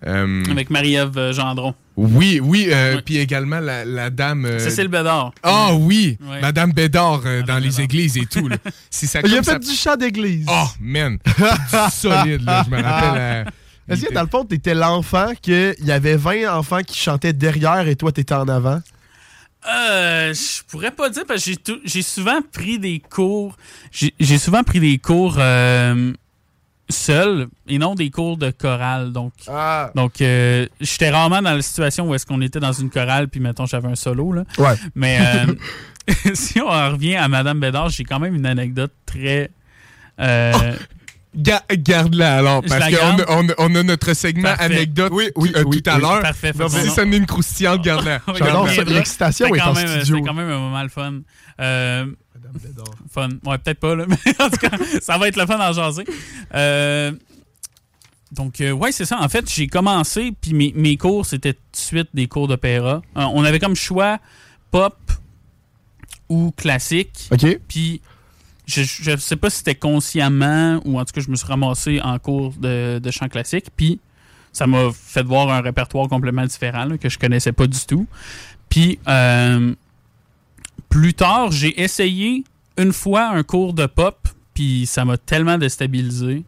euh, 0.06 0.44
avec 0.50 0.70
Marie-Ève 0.70 1.16
euh, 1.18 1.32
Gendron. 1.32 1.74
Oui, 1.96 2.40
oui, 2.42 2.68
euh, 2.70 3.00
puis 3.04 3.18
également 3.18 3.60
la, 3.60 3.84
la 3.84 4.10
dame... 4.10 4.46
euh, 4.46 4.58
Cécile 4.58 4.88
Bédard. 4.88 5.32
Ah 5.42 5.74
oui. 5.74 6.16
Madame 6.40 6.72
Bédard 6.72 7.22
euh, 7.26 7.40
Madame 7.40 7.46
dans 7.60 7.64
les 7.64 7.80
églises 7.80 8.16
et 8.16 8.26
tout. 8.26 8.48
là. 8.48 8.56
Ça 8.90 9.20
Il 9.24 9.34
a 9.36 9.42
fait 9.42 9.50
ça- 9.52 9.58
du 9.58 9.70
chant 9.72 9.96
d'église. 9.96 10.46
Oh, 10.48 10.66
man! 10.80 11.18
Solide, 11.92 12.42
là, 12.42 12.64
je 12.64 12.70
me 12.74 12.82
rappelle. 12.82 13.20
euh, 13.20 13.44
Est-ce 13.88 14.06
que 14.06 14.14
dans 14.14 14.22
le 14.22 14.28
fond, 14.28 14.44
t'étais 14.44 14.74
l'enfant 14.74 15.32
qu'il 15.40 15.74
y 15.80 15.90
avait 15.92 16.16
20 16.16 16.52
enfants 16.56 16.82
qui 16.82 16.98
chantaient 16.98 17.32
derrière 17.32 17.86
et 17.88 17.96
toi, 17.96 18.10
t'étais 18.12 18.34
en 18.34 18.48
avant? 18.48 18.80
Euh, 19.72 20.34
je 20.34 20.62
pourrais 20.68 20.90
pas 20.90 21.08
dire 21.08 21.22
parce 21.26 21.44
que 21.44 21.52
j'ai 21.84 22.02
souvent 22.02 22.40
pris 22.52 22.80
des 22.80 22.98
cours. 23.00 23.56
J'ai 23.92 24.12
j'ai 24.18 24.36
souvent 24.38 24.64
pris 24.64 24.80
des 24.80 24.98
cours 24.98 25.36
euh, 25.38 26.12
seul 26.92 27.48
et 27.66 27.78
non 27.78 27.94
des 27.96 28.10
cours 28.10 28.36
de 28.36 28.50
chorale. 28.50 29.12
Donc, 29.12 29.32
Ah. 29.48 29.90
donc 29.96 30.20
euh, 30.20 30.66
j'étais 30.80 31.10
rarement 31.10 31.42
dans 31.42 31.54
la 31.54 31.62
situation 31.62 32.08
où 32.08 32.14
est-ce 32.14 32.24
qu'on 32.26 32.40
était 32.40 32.60
dans 32.60 32.72
une 32.72 32.90
chorale 32.90 33.28
puis 33.28 33.40
mettons 33.40 33.66
j'avais 33.66 33.88
un 33.88 33.96
solo 33.96 34.32
là. 34.32 34.44
Ouais. 34.58 34.74
Mais 34.94 35.18
euh, 35.20 35.54
si 36.34 36.60
on 36.60 36.68
en 36.68 36.90
revient 36.92 37.16
à 37.16 37.26
Madame 37.28 37.58
Bédard, 37.60 37.88
j'ai 37.88 38.04
quand 38.04 38.18
même 38.20 38.34
une 38.34 38.46
anecdote 38.46 38.92
très 39.06 39.50
euh, 40.20 40.52
Ga- 41.34 41.62
Garde-la 41.70 42.36
alors, 42.36 42.62
parce 42.62 42.90
qu'on 42.94 43.24
on 43.28 43.48
a- 43.48 43.54
on 43.56 43.74
a 43.74 43.82
notre 43.82 44.12
segment 44.12 44.50
Parfait. 44.50 44.64
anecdote 44.64 45.12
Oui, 45.14 45.30
oui, 45.36 45.50
euh, 45.56 45.64
oui, 45.66 45.80
tout 45.80 45.88
à 45.90 45.94
oui. 45.96 46.02
l'heure. 46.02 46.20
Parfait, 46.20 46.52
Donc, 46.52 46.68
si 46.68 46.76
ça. 46.82 46.90
ça 46.90 47.02
en 47.04 47.10
est 47.12 47.16
une 47.16 47.24
croustillante, 47.24 47.80
garde-la. 47.82 48.20
L'excitation 48.86 49.46
est 49.46 49.60
en 49.62 49.64
quand 49.68 49.72
même- 49.74 49.86
studio. 49.88 50.16
C'était 50.16 50.28
quand 50.28 50.34
même 50.34 50.50
un 50.50 50.58
moment 50.58 50.82
le 50.82 50.90
fun. 50.90 51.20
Euh, 51.60 52.04
fun. 53.10 53.28
Ouais, 53.44 53.58
peut-être 53.58 53.80
pas, 53.80 53.94
là. 53.94 54.06
Mais 54.08 54.16
en 54.40 54.50
tout 54.50 54.56
cas, 54.56 54.70
ça 55.00 55.18
va 55.18 55.28
être 55.28 55.36
le 55.36 55.46
fun 55.46 55.58
à 55.58 55.72
jaser. 55.72 56.04
Euh, 56.54 57.12
donc, 58.32 58.60
euh, 58.60 58.72
ouais, 58.72 58.92
c'est 58.92 59.04
ça. 59.04 59.20
En 59.20 59.28
fait, 59.28 59.48
j'ai 59.50 59.66
commencé, 59.66 60.32
puis 60.40 60.54
mes, 60.54 60.72
mes 60.74 60.96
cours, 60.96 61.26
c'était 61.26 61.52
tout 61.52 61.60
de 61.72 61.76
suite 61.76 62.08
des 62.14 62.28
cours 62.28 62.48
d'opéra. 62.48 63.02
Euh, 63.16 63.22
on 63.34 63.44
avait 63.44 63.58
comme 63.58 63.76
choix 63.76 64.18
pop 64.70 64.96
ou 66.28 66.50
classique. 66.56 67.28
OK. 67.30 67.58
Puis, 67.68 68.00
je, 68.66 68.82
je 68.82 69.16
sais 69.18 69.36
pas 69.36 69.50
si 69.50 69.58
c'était 69.58 69.74
consciemment 69.74 70.80
ou 70.84 70.98
en 70.98 71.04
tout 71.04 71.12
cas, 71.12 71.20
je 71.20 71.30
me 71.30 71.36
suis 71.36 71.46
ramassé 71.46 72.00
en 72.00 72.18
cours 72.18 72.54
de, 72.54 72.98
de 72.98 73.10
chant 73.10 73.28
classique. 73.28 73.66
Puis, 73.76 74.00
ça 74.52 74.66
m'a 74.66 74.90
fait 74.92 75.22
voir 75.22 75.50
un 75.50 75.60
répertoire 75.60 76.08
complètement 76.08 76.46
différent 76.46 76.84
là, 76.84 76.98
que 76.98 77.08
je 77.08 77.18
connaissais 77.18 77.52
pas 77.52 77.66
du 77.66 77.80
tout. 77.86 78.06
Puis, 78.68 78.98
euh, 79.08 79.74
plus 80.92 81.14
tard, 81.14 81.50
j'ai 81.50 81.80
essayé 81.80 82.44
une 82.76 82.92
fois 82.92 83.28
un 83.30 83.42
cours 83.42 83.72
de 83.72 83.86
pop, 83.86 84.28
puis 84.54 84.84
ça 84.86 85.04
m'a 85.04 85.16
tellement 85.16 85.56
déstabilisé 85.56 86.44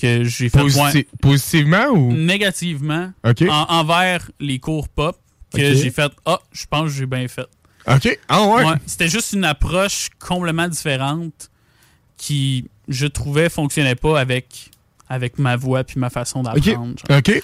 que 0.00 0.24
j'ai 0.24 0.48
fait 0.48 0.58
Posi- 0.60 0.94
ouais, 0.94 1.06
Positivement 1.20 1.86
ou? 1.88 2.12
négativement 2.12 3.12
en- 3.24 3.66
envers 3.68 4.30
les 4.40 4.58
cours 4.58 4.88
pop 4.88 5.18
que 5.54 5.74
j'ai 5.74 5.90
fait 5.90 6.10
Ah, 6.24 6.38
je 6.52 6.64
pense 6.66 6.84
que 6.84 6.96
j'ai 6.98 7.06
bien 7.06 7.26
fait. 7.28 7.46
OK. 7.86 8.18
Ah 8.28 8.42
ouais. 8.46 8.64
Ouais, 8.64 8.74
C'était 8.86 9.08
juste 9.08 9.32
une 9.32 9.44
approche 9.44 10.08
complètement 10.18 10.68
différente 10.68 11.50
qui, 12.16 12.66
je 12.88 13.06
trouvais, 13.06 13.48
fonctionnait 13.48 13.94
pas 13.94 14.18
avec, 14.20 14.70
avec 15.08 15.38
ma 15.38 15.56
voix 15.56 15.84
puis 15.84 15.98
ma 16.00 16.10
façon 16.10 16.42
d'apprendre. 16.42 16.94
genre. 17.08 17.18
OK. 17.18 17.42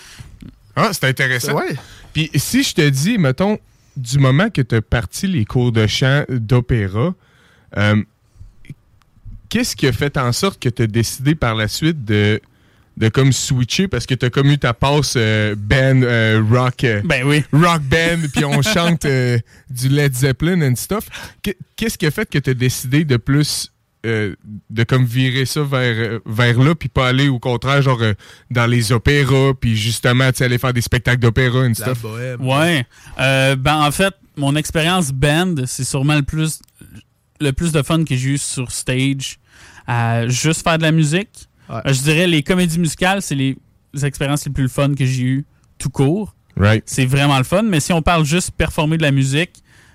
Ah, 0.76 0.90
c'est 0.92 1.04
intéressant. 1.04 1.54
Ouais. 1.54 1.74
Puis 2.12 2.30
si 2.34 2.62
je 2.62 2.74
te 2.74 2.88
dis, 2.88 3.16
mettons, 3.18 3.58
du 3.96 4.18
moment 4.18 4.50
que 4.50 4.62
tu 4.62 4.74
as 4.76 4.82
parti 4.82 5.26
les 5.26 5.44
cours 5.44 5.72
de 5.72 5.86
chant 5.86 6.24
d'opéra, 6.28 7.14
euh, 7.76 8.02
qu'est-ce 9.48 9.76
qui 9.76 9.86
a 9.86 9.92
fait 9.92 10.16
en 10.16 10.32
sorte 10.32 10.60
que 10.60 10.68
tu 10.68 10.82
as 10.82 10.86
décidé 10.86 11.34
par 11.34 11.54
la 11.54 11.68
suite 11.68 12.04
de, 12.04 12.40
de 12.96 13.08
comme 13.08 13.32
switcher 13.32 13.88
parce 13.88 14.06
que 14.06 14.14
tu 14.14 14.26
as 14.26 14.30
comme 14.30 14.48
eu 14.50 14.58
ta 14.58 14.74
passe 14.74 15.14
euh, 15.16 15.54
band 15.56 16.02
euh, 16.02 16.42
rock 16.50 16.84
euh, 16.84 17.02
Ben 17.04 17.24
oui. 17.26 17.44
rock 17.52 17.82
band 17.82 18.20
puis 18.32 18.44
on 18.44 18.62
chante 18.62 19.06
du 19.70 19.88
Led 19.88 20.14
Zeppelin 20.14 20.60
and 20.62 20.76
stuff. 20.76 21.08
Qu- 21.42 21.56
Qu'est-ce 21.76 21.98
qui 21.98 22.06
a 22.06 22.10
fait 22.10 22.28
que 22.28 22.38
tu 22.38 22.50
as 22.50 22.54
décidé 22.54 23.04
de 23.04 23.16
plus 23.16 23.70
euh, 24.04 24.34
de 24.70 24.84
comme 24.84 25.04
virer 25.04 25.46
ça 25.46 25.62
vers, 25.62 25.94
euh, 25.96 26.20
vers 26.26 26.58
là 26.58 26.74
puis 26.74 26.88
pas 26.88 27.08
aller 27.08 27.28
au 27.28 27.38
contraire 27.38 27.80
genre 27.82 28.02
euh, 28.02 28.14
dans 28.50 28.66
les 28.66 28.92
opéras 28.92 29.52
puis 29.58 29.76
justement 29.76 30.30
tu 30.30 30.38
sais, 30.38 30.44
aller 30.44 30.58
faire 30.58 30.72
des 30.72 30.80
spectacles 30.82 31.20
d'opéra 31.20 31.60
and 31.60 31.68
La 31.68 31.74
stuff. 31.74 32.02
bohème. 32.02 32.40
Ouais. 32.40 32.86
Euh, 33.20 33.56
ben 33.56 33.76
en 33.80 33.90
fait, 33.90 34.14
mon 34.36 34.56
expérience 34.56 35.12
band, 35.12 35.54
c'est 35.66 35.84
sûrement 35.84 36.16
le 36.16 36.22
plus 36.22 36.60
le 37.40 37.52
plus 37.52 37.72
de 37.72 37.82
fun 37.82 38.04
que 38.04 38.14
j'ai 38.16 38.30
eu 38.30 38.38
sur 38.38 38.70
stage 38.70 39.38
à 39.86 40.28
juste 40.28 40.62
faire 40.62 40.78
de 40.78 40.82
la 40.82 40.92
musique. 40.92 41.48
Ouais. 41.68 41.80
Je 41.86 42.00
dirais 42.02 42.26
les 42.26 42.42
comédies 42.42 42.78
musicales, 42.78 43.22
c'est 43.22 43.34
les 43.34 43.56
expériences 44.02 44.44
les 44.46 44.52
plus 44.52 44.68
fun 44.68 44.94
que 44.94 45.04
j'ai 45.04 45.22
eues 45.22 45.46
tout 45.78 45.90
court. 45.90 46.34
Right. 46.56 46.84
C'est 46.86 47.06
vraiment 47.06 47.38
le 47.38 47.44
fun, 47.44 47.62
mais 47.62 47.80
si 47.80 47.92
on 47.92 48.02
parle 48.02 48.24
juste 48.24 48.52
performer 48.52 48.96
de 48.96 49.02
la 49.02 49.10
musique, 49.10 49.50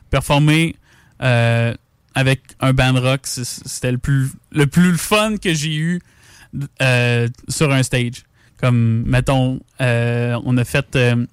performer 0.09 0.75
euh, 1.21 1.73
avec 2.19 2.41
un 2.59 2.73
band 2.73 2.99
rock, 2.99 3.21
c'était 3.25 3.91
le 3.91 3.97
plus 3.97 4.29
le 4.51 4.67
plus 4.67 4.97
fun 4.97 5.37
que 5.37 5.53
j'ai 5.53 5.75
eu 5.75 6.01
euh, 6.81 7.27
sur 7.47 7.71
un 7.71 7.83
stage. 7.83 8.23
Comme 8.57 9.03
mettons, 9.05 9.59
euh, 9.79 10.37
on 10.43 10.57
a 10.57 10.65
fait 10.65 10.95
euh, 10.95 11.25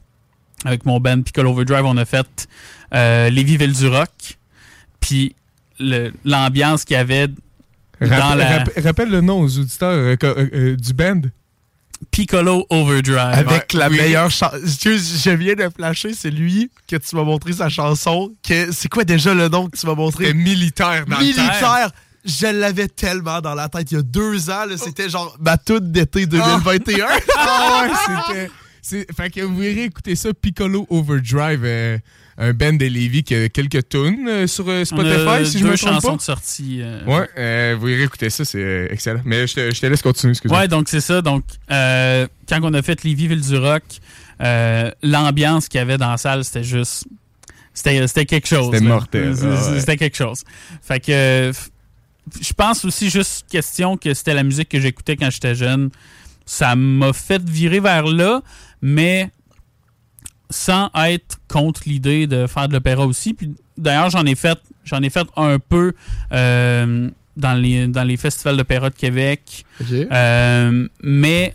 avec 0.64 0.84
mon 0.86 1.00
band 1.00 1.22
Pickle 1.22 1.46
Overdrive, 1.46 1.84
on 1.84 1.96
a 1.96 2.04
fait 2.04 2.48
euh, 2.94 3.30
Lévis 3.30 3.56
Ville 3.56 3.72
du 3.72 3.88
Rock, 3.88 4.38
puis 5.00 5.34
l'ambiance 6.24 6.84
qu'il 6.84 6.94
y 6.96 7.00
avait 7.00 7.28
dans 8.00 8.34
la 8.36 8.44
rapp- 8.58 8.84
rappelle 8.84 9.10
le 9.10 9.20
nom 9.20 9.40
aux 9.40 9.58
auditeurs 9.58 10.16
du 10.76 10.92
band. 10.94 11.22
Piccolo 12.10 12.66
Overdrive. 12.70 13.18
Avec 13.18 13.72
la 13.72 13.88
oui. 13.88 13.96
meilleure 13.98 14.30
chanson. 14.30 14.56
Je 14.64 15.30
viens 15.30 15.54
de 15.54 15.68
flasher, 15.74 16.12
c'est 16.14 16.30
lui 16.30 16.70
que 16.88 16.96
tu 16.96 17.16
m'as 17.16 17.24
montré 17.24 17.52
sa 17.52 17.68
chanson. 17.68 18.32
Que... 18.46 18.72
C'est 18.72 18.88
quoi 18.88 19.04
déjà 19.04 19.34
le 19.34 19.48
nom 19.48 19.68
que 19.68 19.76
tu 19.76 19.86
m'as 19.86 19.94
montré? 19.94 20.32
Militaire 20.34 21.06
dans. 21.06 21.18
Militaire! 21.18 21.90
Je 22.24 22.46
l'avais 22.46 22.88
tellement 22.88 23.40
dans 23.40 23.54
la 23.54 23.68
tête 23.68 23.92
il 23.92 23.94
y 23.94 23.98
a 23.98 24.02
deux 24.02 24.50
ans. 24.50 24.64
C'était 24.76 25.08
genre 25.08 25.36
ma 25.38 25.56
toute 25.56 25.92
d'été 25.92 26.26
2021. 26.26 27.06
Ah 27.36 27.82
ouais, 27.82 28.48
c'était. 28.82 29.06
Fait 29.16 29.30
que 29.30 29.40
vous 29.40 29.62
irez 29.62 29.84
écouter 29.84 30.14
ça, 30.14 30.32
Piccolo 30.32 30.86
Overdrive, 30.90 31.62
euh, 31.64 31.98
un 32.38 32.52
band 32.52 32.74
de 32.74 32.84
Lévis 32.86 33.22
qui 33.22 33.34
a 33.34 33.48
quelques 33.48 33.88
tunes 33.88 34.26
euh, 34.28 34.46
sur 34.46 34.68
euh, 34.68 34.84
Spotify, 34.84 35.46
si 35.46 35.58
je 35.58 35.64
deux 35.64 35.70
me 35.70 35.76
trompe 35.76 35.94
chansons 35.94 36.08
pas? 36.10 36.16
de 36.16 36.20
sortie. 36.22 36.80
euh, 36.82 37.04
Ouais, 37.06 37.28
euh, 37.38 37.76
vous 37.78 37.88
irez 37.88 38.02
écouter 38.04 38.28
ça, 38.30 38.44
c'est 38.44 38.88
excellent. 38.90 39.22
Mais 39.24 39.46
je 39.46 39.54
te, 39.54 39.74
je 39.74 39.80
te 39.80 39.86
laisse 39.86 40.02
continuer, 40.02 40.32
excuse-moi. 40.32 40.60
Ouais, 40.60 40.68
donc 40.68 40.88
c'est 40.88 41.00
ça. 41.00 41.22
Donc, 41.22 41.44
euh, 41.70 42.26
quand 42.48 42.60
on 42.62 42.74
a 42.74 42.82
fait 42.82 43.02
Lévis 43.04 43.28
Ville 43.28 43.40
du 43.40 43.56
Rock, 43.56 43.84
euh, 44.42 44.90
l'ambiance 45.02 45.68
qu'il 45.68 45.78
y 45.78 45.82
avait 45.82 45.96
dans 45.98 46.10
la 46.10 46.18
salle, 46.18 46.44
c'était 46.44 46.64
juste. 46.64 47.04
C'était 47.72 48.06
c'était 48.06 48.26
quelque 48.26 48.48
chose. 48.48 48.70
C'était 48.72 48.84
mortel, 48.84 49.34
ah 49.42 49.44
ouais. 49.72 49.80
C'était 49.80 49.96
quelque 49.96 50.16
chose. 50.16 50.44
Fait 50.82 51.00
que. 51.00 51.52
je 52.40 52.52
pense 52.54 52.84
aussi 52.84 53.08
juste 53.10 53.46
question 53.50 53.96
que 53.96 54.12
c'était 54.14 54.34
la 54.34 54.42
musique 54.42 54.68
que 54.68 54.80
j'écoutais 54.80 55.16
quand 55.16 55.30
j'étais 55.30 55.54
jeune. 55.54 55.90
Ça 56.44 56.76
m'a 56.76 57.12
fait 57.12 57.42
virer 57.42 57.80
vers 57.80 58.04
là, 58.06 58.40
mais 58.80 59.30
sans 60.50 60.90
être 60.94 61.38
contre 61.48 61.82
l'idée 61.86 62.26
de 62.26 62.46
faire 62.46 62.68
de 62.68 62.72
l'opéra 62.74 63.06
aussi. 63.06 63.34
Puis 63.34 63.54
d'ailleurs, 63.76 64.10
j'en 64.10 64.24
ai 64.26 64.34
fait 64.34 64.58
j'en 64.84 65.02
ai 65.02 65.10
fait 65.10 65.26
un 65.36 65.58
peu 65.58 65.92
euh, 66.32 67.10
dans 67.36 67.54
les 67.54 67.86
dans 67.88 68.04
les 68.04 68.16
festivals 68.16 68.56
d'opéra 68.56 68.90
de 68.90 68.94
Québec. 68.94 69.64
Euh, 70.12 70.88
mais 71.02 71.54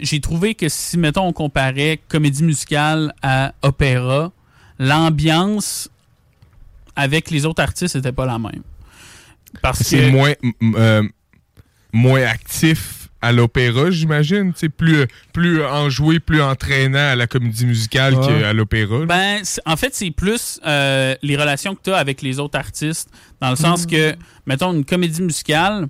j'ai 0.00 0.20
trouvé 0.20 0.54
que 0.54 0.68
si, 0.68 0.98
mettons, 0.98 1.26
on 1.26 1.32
comparait 1.32 2.00
comédie 2.08 2.42
musicale 2.44 3.12
à 3.22 3.52
opéra, 3.62 4.30
l'ambiance 4.78 5.88
avec 6.96 7.30
les 7.30 7.46
autres 7.46 7.62
artistes 7.62 7.96
n'était 7.96 8.12
pas 8.12 8.26
la 8.26 8.38
même. 8.38 8.62
Parce 9.62 9.82
C'est 9.82 9.98
que 9.98 10.10
moins, 10.10 10.32
m- 10.42 10.52
m- 10.60 10.74
euh, 10.76 11.02
moins 11.92 12.22
actif 12.22 12.99
à 13.22 13.32
l'opéra, 13.32 13.90
j'imagine. 13.90 14.52
C'est 14.56 14.68
plus, 14.70 15.06
plus 15.32 15.62
enjoué, 15.64 16.20
plus 16.20 16.40
entraînant 16.40 16.98
à 17.12 17.16
la 17.16 17.26
comédie 17.26 17.66
musicale 17.66 18.14
Ouais. 18.14 18.40
qu'à 18.40 18.52
l'opéra. 18.52 19.04
Ben, 19.06 19.42
en 19.66 19.76
fait, 19.76 19.94
c'est 19.94 20.10
plus 20.10 20.58
euh, 20.66 21.14
les 21.22 21.36
relations 21.36 21.74
que 21.74 21.80
tu 21.84 21.90
as 21.90 21.96
avec 21.96 22.22
les 22.22 22.38
autres 22.38 22.58
artistes, 22.58 23.10
dans 23.40 23.50
le 23.50 23.56
sens 23.56 23.86
que, 23.86 24.14
mettons, 24.46 24.72
une 24.72 24.84
comédie 24.84 25.22
musicale, 25.22 25.86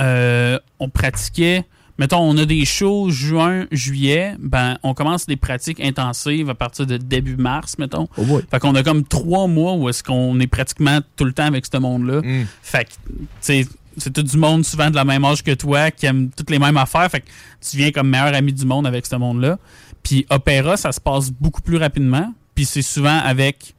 euh, 0.00 0.58
on 0.80 0.88
pratiquait, 0.88 1.64
mettons, 1.98 2.18
on 2.20 2.36
a 2.38 2.44
des 2.44 2.64
shows 2.64 3.10
juin, 3.10 3.66
juillet, 3.70 4.34
ben, 4.40 4.78
on 4.82 4.94
commence 4.94 5.26
des 5.26 5.36
pratiques 5.36 5.80
intensives 5.80 6.50
à 6.50 6.54
partir 6.54 6.86
de 6.86 6.96
début 6.96 7.36
mars, 7.36 7.78
mettons. 7.78 8.08
Oh 8.16 8.24
boy. 8.24 8.42
Fait 8.50 8.58
qu'on 8.58 8.74
a 8.74 8.82
comme 8.82 9.04
trois 9.04 9.46
mois 9.46 9.74
où 9.74 9.88
est-ce 9.88 10.02
qu'on 10.02 10.40
est 10.40 10.46
pratiquement 10.46 11.00
tout 11.16 11.24
le 11.24 11.32
temps 11.32 11.46
avec 11.46 11.66
ce 11.70 11.76
monde-là. 11.76 12.22
Mm. 12.22 12.46
Fait 12.62 12.84
que, 12.86 12.90
tu 12.90 13.26
sais, 13.40 13.66
c'est 13.98 14.12
tout 14.12 14.22
du 14.22 14.36
monde 14.36 14.64
souvent 14.64 14.90
de 14.90 14.96
la 14.96 15.04
même 15.04 15.24
âge 15.24 15.42
que 15.42 15.52
toi 15.54 15.90
qui 15.90 16.06
aime 16.06 16.30
toutes 16.36 16.50
les 16.50 16.58
mêmes 16.58 16.76
affaires. 16.76 17.10
Fait 17.10 17.20
que 17.20 17.26
tu 17.60 17.76
viens 17.76 17.90
comme 17.90 18.08
meilleur 18.08 18.34
ami 18.34 18.52
du 18.52 18.64
monde 18.64 18.86
avec 18.86 19.06
ce 19.06 19.16
monde-là. 19.16 19.58
Puis 20.02 20.26
opéra, 20.30 20.76
ça 20.76 20.92
se 20.92 21.00
passe 21.00 21.30
beaucoup 21.30 21.62
plus 21.62 21.76
rapidement. 21.76 22.32
Puis 22.54 22.64
c'est 22.66 22.82
souvent 22.82 23.18
avec 23.18 23.74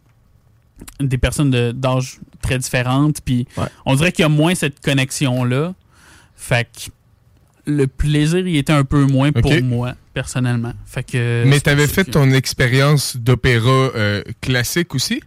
des 1.00 1.18
personnes 1.18 1.52
de- 1.52 1.72
d'âge 1.72 2.20
très 2.42 2.58
différentes. 2.60 3.22
Puis 3.22 3.48
Ouais. 3.58 3.68
on 3.86 3.96
dirait 3.96 4.12
qu'il 4.12 4.24
y 4.24 4.26
a 4.26 4.30
moins 4.30 4.56
cette 4.56 4.80
connexion-là. 4.82 5.74
Fait 6.36 6.66
que 6.66 6.92
le 7.72 7.88
plaisir, 7.88 8.46
il 8.48 8.58
était 8.58 8.74
un 8.74 8.84
peu 8.84 9.06
moins 9.06 9.32
pour 9.32 9.52
moi, 9.64 9.94
personnellement. 10.14 10.74
Fait 10.86 11.04
que. 11.04 11.44
Mais 11.46 11.60
pour 11.60 11.72
ça 11.72 11.88
fait 11.88 12.06
que- 12.06 12.12
ton 12.12 12.30
expérience 12.32 13.18
d'opéra 13.18 13.70
euh, 13.96 14.22
classique 14.42 14.94
aussi? 14.96 15.22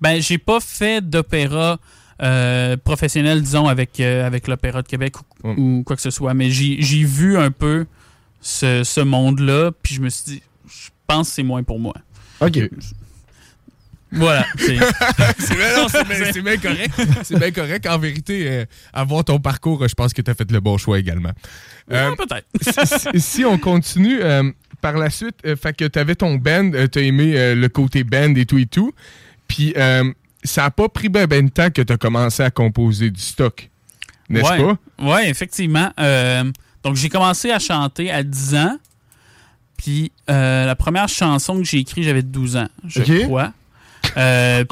Ben, 0.00 0.20
j'ai 0.20 0.38
pas 0.38 0.60
fait 0.60 1.08
d'opéra 1.08 1.78
euh, 2.22 2.76
professionnel, 2.76 3.42
disons, 3.42 3.66
avec, 3.68 3.98
euh, 4.00 4.26
avec 4.26 4.46
l'Opéra 4.48 4.82
de 4.82 4.88
Québec 4.88 5.14
ou, 5.42 5.48
Mm. 5.48 5.58
ou 5.58 5.82
quoi 5.84 5.96
que 5.96 6.02
ce 6.02 6.10
soit, 6.10 6.32
mais 6.34 6.50
j'ai 6.50 6.76
j'ai 6.80 7.04
vu 7.04 7.36
un 7.36 7.50
peu 7.50 7.86
ce, 8.40 8.82
ce 8.84 9.00
monde-là, 9.00 9.72
puis 9.82 9.94
je 9.94 10.00
me 10.00 10.08
suis 10.08 10.24
dit, 10.32 10.42
je 10.68 10.88
pense 11.06 11.28
que 11.28 11.34
c'est 11.34 11.42
moins 11.42 11.62
pour 11.62 11.78
moi. 11.80 11.94
Ok. 12.40 12.58
Voilà. 14.12 14.46
c'est- 14.56 14.78
C'est 15.38 16.42
bien, 16.42 16.56
correct. 16.56 16.94
C'est 17.24 17.38
bien 17.38 17.50
correct. 17.50 17.86
En 17.86 17.98
vérité, 17.98 18.48
euh, 18.48 18.64
avoir 18.92 19.24
ton 19.24 19.40
parcours, 19.40 19.86
je 19.88 19.94
pense 19.94 20.12
que 20.12 20.22
tu 20.22 20.30
as 20.30 20.34
fait 20.34 20.50
le 20.50 20.60
bon 20.60 20.78
choix 20.78 20.98
également. 20.98 21.32
Euh, 21.90 22.10
Ouais, 22.10 22.16
peut-être. 22.16 23.10
si, 23.12 23.20
si 23.20 23.44
on 23.44 23.58
continue 23.58 24.20
euh, 24.22 24.50
par 24.80 24.96
la 24.98 25.10
suite, 25.10 25.36
euh, 25.44 25.56
fait 25.56 25.76
que 25.76 25.84
tu 25.86 25.98
avais 25.98 26.14
ton 26.14 26.36
band, 26.36 26.70
tu 26.92 26.98
as 26.98 27.02
aimé 27.02 27.32
euh, 27.36 27.54
le 27.56 27.68
côté 27.68 28.04
band 28.04 28.34
et 28.36 28.46
tout 28.46 28.58
et 28.58 28.66
tout. 28.66 28.92
Puis 29.48 29.74
euh, 29.76 30.04
ça 30.44 30.66
a 30.66 30.70
pas 30.70 30.88
pris 30.88 31.08
ben, 31.08 31.26
ben 31.26 31.46
de 31.46 31.50
temps 31.50 31.70
que 31.70 31.82
tu 31.82 31.92
as 31.92 31.96
commencé 31.96 32.42
à 32.42 32.50
composer 32.50 33.10
du 33.10 33.20
stock. 33.20 33.70
n'est-ce 34.28 34.50
ouais. 34.50 34.62
pas? 34.62 34.76
Oui, 34.98 35.20
effectivement. 35.26 35.90
Euh, 35.98 36.44
donc, 36.82 36.96
j'ai 36.96 37.08
commencé 37.08 37.50
à 37.50 37.58
chanter 37.58 38.10
à 38.10 38.22
10 38.22 38.54
ans. 38.56 38.78
Puis, 39.78 40.12
euh, 40.30 40.66
la 40.66 40.76
première 40.76 41.08
chanson 41.08 41.58
que 41.58 41.64
j'ai 41.64 41.78
écrite, 41.78 42.04
j'avais 42.04 42.22
12 42.22 42.56
ans, 42.56 42.68
je 42.86 43.24
crois. 43.24 43.52
Euh, 44.16 44.64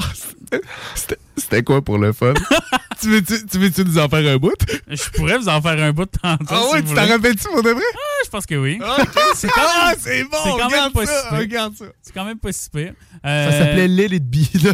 C'était- 1.37 1.63
quoi 1.63 1.81
pour 1.81 1.97
le 1.97 2.13
fun? 2.13 2.33
tu 3.01 3.09
veux-tu 3.09 3.45
tu 3.47 3.57
veux-tu 3.57 3.83
nous 3.85 3.97
en 3.97 4.07
faire 4.07 4.33
un 4.33 4.37
bout? 4.37 4.53
je 4.87 5.09
pourrais 5.11 5.37
vous 5.37 5.49
en 5.49 5.61
faire 5.61 5.81
un 5.83 5.91
bout 5.91 6.05
de 6.05 6.11
tantôt. 6.11 6.45
Ah 6.49 6.61
si 6.69 6.73
ouais, 6.75 6.83
tu 6.83 6.93
t'en 6.93 7.07
rappelles-tu 7.07 7.47
pour 7.47 7.63
de 7.63 7.69
vrai? 7.71 7.83
Je 8.25 8.29
pense 8.29 8.45
que 8.45 8.55
oui. 8.55 8.79
c'est 9.35 9.49
ah, 9.55 9.93
c'est 9.99 10.23
bon, 10.25 10.37
c'est 10.43 10.49
quand 10.49 10.57
même 10.57 10.67
regarde 10.67 10.93
pas 10.93 11.05
ça, 11.05 11.21
si 11.29 11.35
regarde 11.35 11.75
ça. 11.75 11.85
C'est 12.01 12.13
quand 12.13 12.25
même 12.25 12.37
pas 12.39 12.51
si 12.51 12.69
pire. 12.69 12.93
Ça 13.23 13.29
Euh, 13.29 13.51
s'appelait 13.51 13.87
Lil 13.87 14.13
It 14.13 14.23
Be. 14.29 14.63
là. 14.63 14.73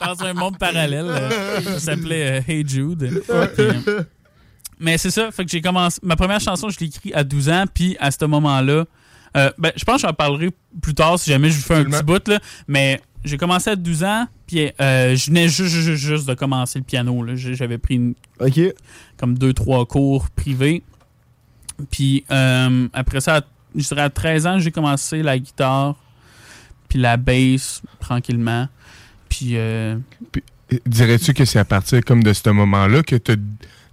dans 0.06 0.24
un 0.24 0.34
monde 0.34 0.58
parallèle. 0.58 1.06
euh, 1.08 1.60
ça 1.62 1.80
s'appelait 1.80 2.40
euh, 2.40 2.42
Hey 2.46 2.64
Jude. 2.66 3.22
Puis, 3.56 3.66
mais 4.80 4.98
c'est 4.98 5.10
ça, 5.10 5.30
fait 5.32 5.44
que 5.44 5.50
j'ai 5.50 5.60
commencé. 5.60 5.98
Ma 6.02 6.16
première 6.16 6.40
chanson, 6.40 6.68
je 6.70 6.78
l'ai 6.78 6.86
écrite 6.86 7.14
à 7.14 7.24
12 7.24 7.48
ans, 7.48 7.64
puis 7.72 7.96
à 7.98 8.10
ce 8.10 8.24
moment-là, 8.24 8.84
euh, 9.36 9.50
ben, 9.58 9.72
je 9.76 9.84
pense 9.84 10.02
que 10.02 10.08
j'en 10.08 10.14
parlerai 10.14 10.50
plus 10.80 10.94
tard 10.94 11.18
si 11.18 11.30
jamais 11.30 11.50
je 11.50 11.56
vous 11.56 11.62
fais 11.62 11.74
un 11.74 11.78
Absolument. 11.80 11.98
petit 11.98 12.04
bout, 12.04 12.28
là, 12.28 12.38
mais 12.68 13.00
j'ai 13.28 13.36
commencé 13.36 13.70
à 13.70 13.76
12 13.76 14.04
ans, 14.04 14.26
puis 14.46 14.70
euh, 14.80 15.14
je 15.14 15.26
venais 15.26 15.48
juste, 15.48 15.74
juste, 15.74 15.94
juste 16.02 16.28
de 16.28 16.34
commencer 16.34 16.78
le 16.78 16.84
piano. 16.84 17.24
J'avais 17.36 17.78
pris 17.78 17.94
une- 17.96 18.14
OK. 18.40 18.60
comme 19.16 19.36
deux, 19.38 19.52
trois 19.52 19.86
cours 19.86 20.30
privés. 20.30 20.82
Puis 21.90 22.24
euh, 22.30 22.88
après 22.92 23.20
ça, 23.20 23.42
je 23.74 23.86
dirais 23.86 24.02
à 24.02 24.10
13 24.10 24.46
ans, 24.46 24.58
j'ai 24.58 24.70
commencé 24.72 25.22
la 25.22 25.38
guitare, 25.38 25.94
puis 26.88 26.98
la 26.98 27.16
bass, 27.16 27.82
tranquillement. 28.00 28.68
Puis 29.28 29.50
euh, 29.56 29.96
Dirais-tu 30.86 31.32
que 31.34 31.44
c'est 31.44 31.58
à 31.58 31.64
partir 31.64 32.04
comme 32.04 32.22
de 32.22 32.32
ce 32.32 32.50
moment-là 32.50 33.02
que 33.02 33.16
tu 33.16 33.32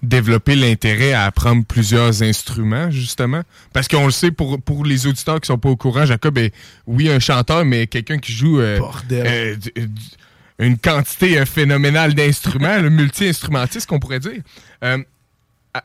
as 0.06 0.10
développé 0.10 0.56
l'intérêt 0.56 1.14
à 1.14 1.26
apprendre 1.26 1.64
plusieurs 1.66 2.22
instruments, 2.24 2.90
justement? 2.92 3.42
Parce 3.74 3.88
qu'on 3.88 4.06
le 4.06 4.12
sait, 4.12 4.32
pour, 4.32 4.62
pour 4.62 4.86
les 4.86 5.08
auditeurs 5.08 5.42
qui 5.42 5.48
sont 5.48 5.58
pas 5.58 5.70
au 5.70 5.76
courant, 5.76 6.06
Jacob 6.06 6.38
est, 6.38 6.54
oui, 6.88 7.10
un 7.10 7.20
chanteur, 7.20 7.66
mais 7.66 7.88
quelqu'un 7.88 8.18
qui 8.18 8.32
joue 8.32 8.60
euh, 8.60 8.80
euh, 9.12 9.56
d- 9.56 9.74
une 10.60 10.78
quantité 10.78 11.38
euh, 11.40 11.46
phénoménale 11.46 12.14
d'instruments, 12.14 12.78
le 12.80 12.90
multi-instrumentiste 12.90 13.88
qu'on 13.90 14.00
pourrait 14.00 14.20
dire. 14.20 14.42
Euh, 14.84 14.98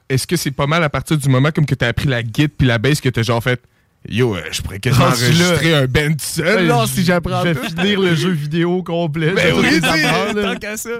Est-ce 0.08 0.26
que 0.26 0.36
c'est 0.36 0.52
pas 0.52 0.66
mal 0.68 0.84
à 0.84 0.88
partir 0.88 1.18
du 1.18 1.28
moment 1.28 1.50
comme 1.50 1.66
que 1.66 1.74
tu 1.74 1.84
as 1.84 1.88
appris 1.88 2.08
la 2.08 2.22
guitare 2.22 2.54
puis 2.56 2.66
la 2.68 2.78
bass 2.78 3.00
que 3.00 3.08
tu 3.08 3.20
as 3.20 3.22
genre 3.24 3.42
fait 3.42 3.60
Yo, 4.08 4.34
euh, 4.34 4.40
je 4.50 4.62
pourrais 4.62 4.78
quasiment 4.78 5.06
enregistrer 5.06 5.74
un 5.74 5.86
band 5.86 6.14
seul, 6.18 6.66
là, 6.66 6.86
si 6.86 7.04
j'apprends 7.04 7.42
Je 7.44 7.48
vais 7.48 7.68
finir 7.68 8.00
le 8.00 8.14
jeu 8.14 8.30
vidéo 8.30 8.82
complet. 8.82 9.32
Ben 9.32 9.54
oui, 9.58 9.78
tant 9.80 10.54
qu'à 10.56 10.76
ça. 10.78 10.90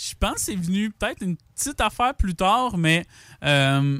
Je 0.00 0.14
pense 0.20 0.34
que 0.34 0.40
c'est 0.42 0.54
venu 0.54 0.90
peut-être 0.90 1.22
une 1.22 1.36
petite 1.56 1.80
affaire 1.80 2.14
plus 2.14 2.34
tard, 2.36 2.78
mais 2.78 3.04
euh, 3.44 3.98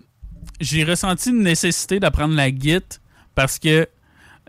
j'ai 0.61 0.85
ressenti 0.85 1.31
une 1.31 1.43
nécessité 1.43 1.99
d'apprendre 1.99 2.35
la 2.35 2.50
guitare 2.52 3.00
parce 3.35 3.59
que 3.59 3.88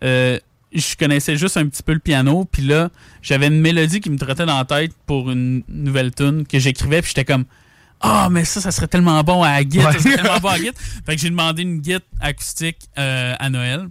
euh, 0.04 0.38
je 0.72 0.96
connaissais 0.96 1.36
juste 1.38 1.58
un 1.58 1.68
petit 1.68 1.82
peu 1.82 1.94
le 1.94 2.00
piano, 2.00 2.46
puis 2.46 2.62
là, 2.62 2.90
j'avais 3.24 3.48
une 3.48 3.60
mélodie 3.62 4.00
qui 4.00 4.12
me 4.12 4.18
trottait 4.18 4.46
dans 4.46 4.58
la 4.60 4.66
tête 4.66 4.92
pour 5.08 5.32
une 5.32 5.64
nouvelle 5.68 6.14
tune 6.14 6.46
que 6.46 6.60
j'écrivais, 6.60 7.02
puis 7.02 7.10
j'étais 7.16 7.26
comme 7.26 7.46
Ah, 8.00 8.30
mais 8.32 8.46
ça, 8.46 8.62
ça 8.62 8.70
serait 8.72 8.88
tellement 8.88 9.24
bon 9.24 9.42
à 9.42 9.54
la 9.54 9.64
guitare, 9.64 9.94
ça 9.94 10.00
serait 10.00 10.16
tellement 10.18 10.40
bon 10.40 10.50
à 10.50 10.58
la 10.58 10.60
guitare. 10.60 10.84
Fait 11.08 11.16
que 11.16 11.22
j'ai 11.22 11.30
demandé 11.32 11.64
une 11.64 11.80
guitare 11.80 12.02
acoustique 12.22 12.78
euh, 13.00 13.34
à 13.40 13.50
Noël 13.50 13.88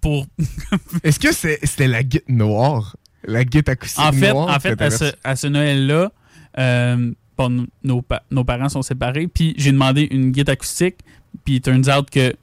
pour 0.00 0.26
Est-ce 1.04 1.20
que 1.20 1.32
c'est- 1.32 1.60
c'était 1.64 1.86
la 1.88 2.02
guitare 2.02 2.24
noire? 2.34 2.96
La 3.24 3.44
guitare 3.44 3.74
acoustique 3.74 4.00
En 4.04 4.12
fait, 4.12 4.32
noire? 4.32 4.48
en 4.56 4.58
fait 4.60 4.72
à 4.72 4.76
t'avais 4.76 4.96
ce, 4.96 5.12
à 5.22 5.36
ce 5.36 5.46
Noël-là, 5.46 6.10
euh, 6.58 7.12
bon, 7.36 7.66
nos, 7.82 8.02
pa- 8.02 8.22
nos 8.30 8.44
parents 8.44 8.68
sont 8.68 8.82
séparés, 8.82 9.28
puis 9.28 9.54
j'ai 9.56 9.72
demandé 9.72 10.08
une 10.10 10.30
guitare 10.32 10.54
acoustique, 10.54 10.96
puis 11.44 11.56
it 11.56 11.64
turns 11.64 11.88
out 11.88 12.10
que 12.10 12.34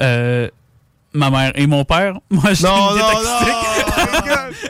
euh, 0.00 0.48
ma 1.14 1.30
mère 1.30 1.52
et 1.54 1.66
mon 1.66 1.84
père, 1.84 2.18
moi, 2.30 2.52
j'ai 2.54 2.64
Non, 2.66 2.90
une 2.94 2.98
non, 2.98 3.04
guitare 3.04 4.44
acoustique. 4.46 4.68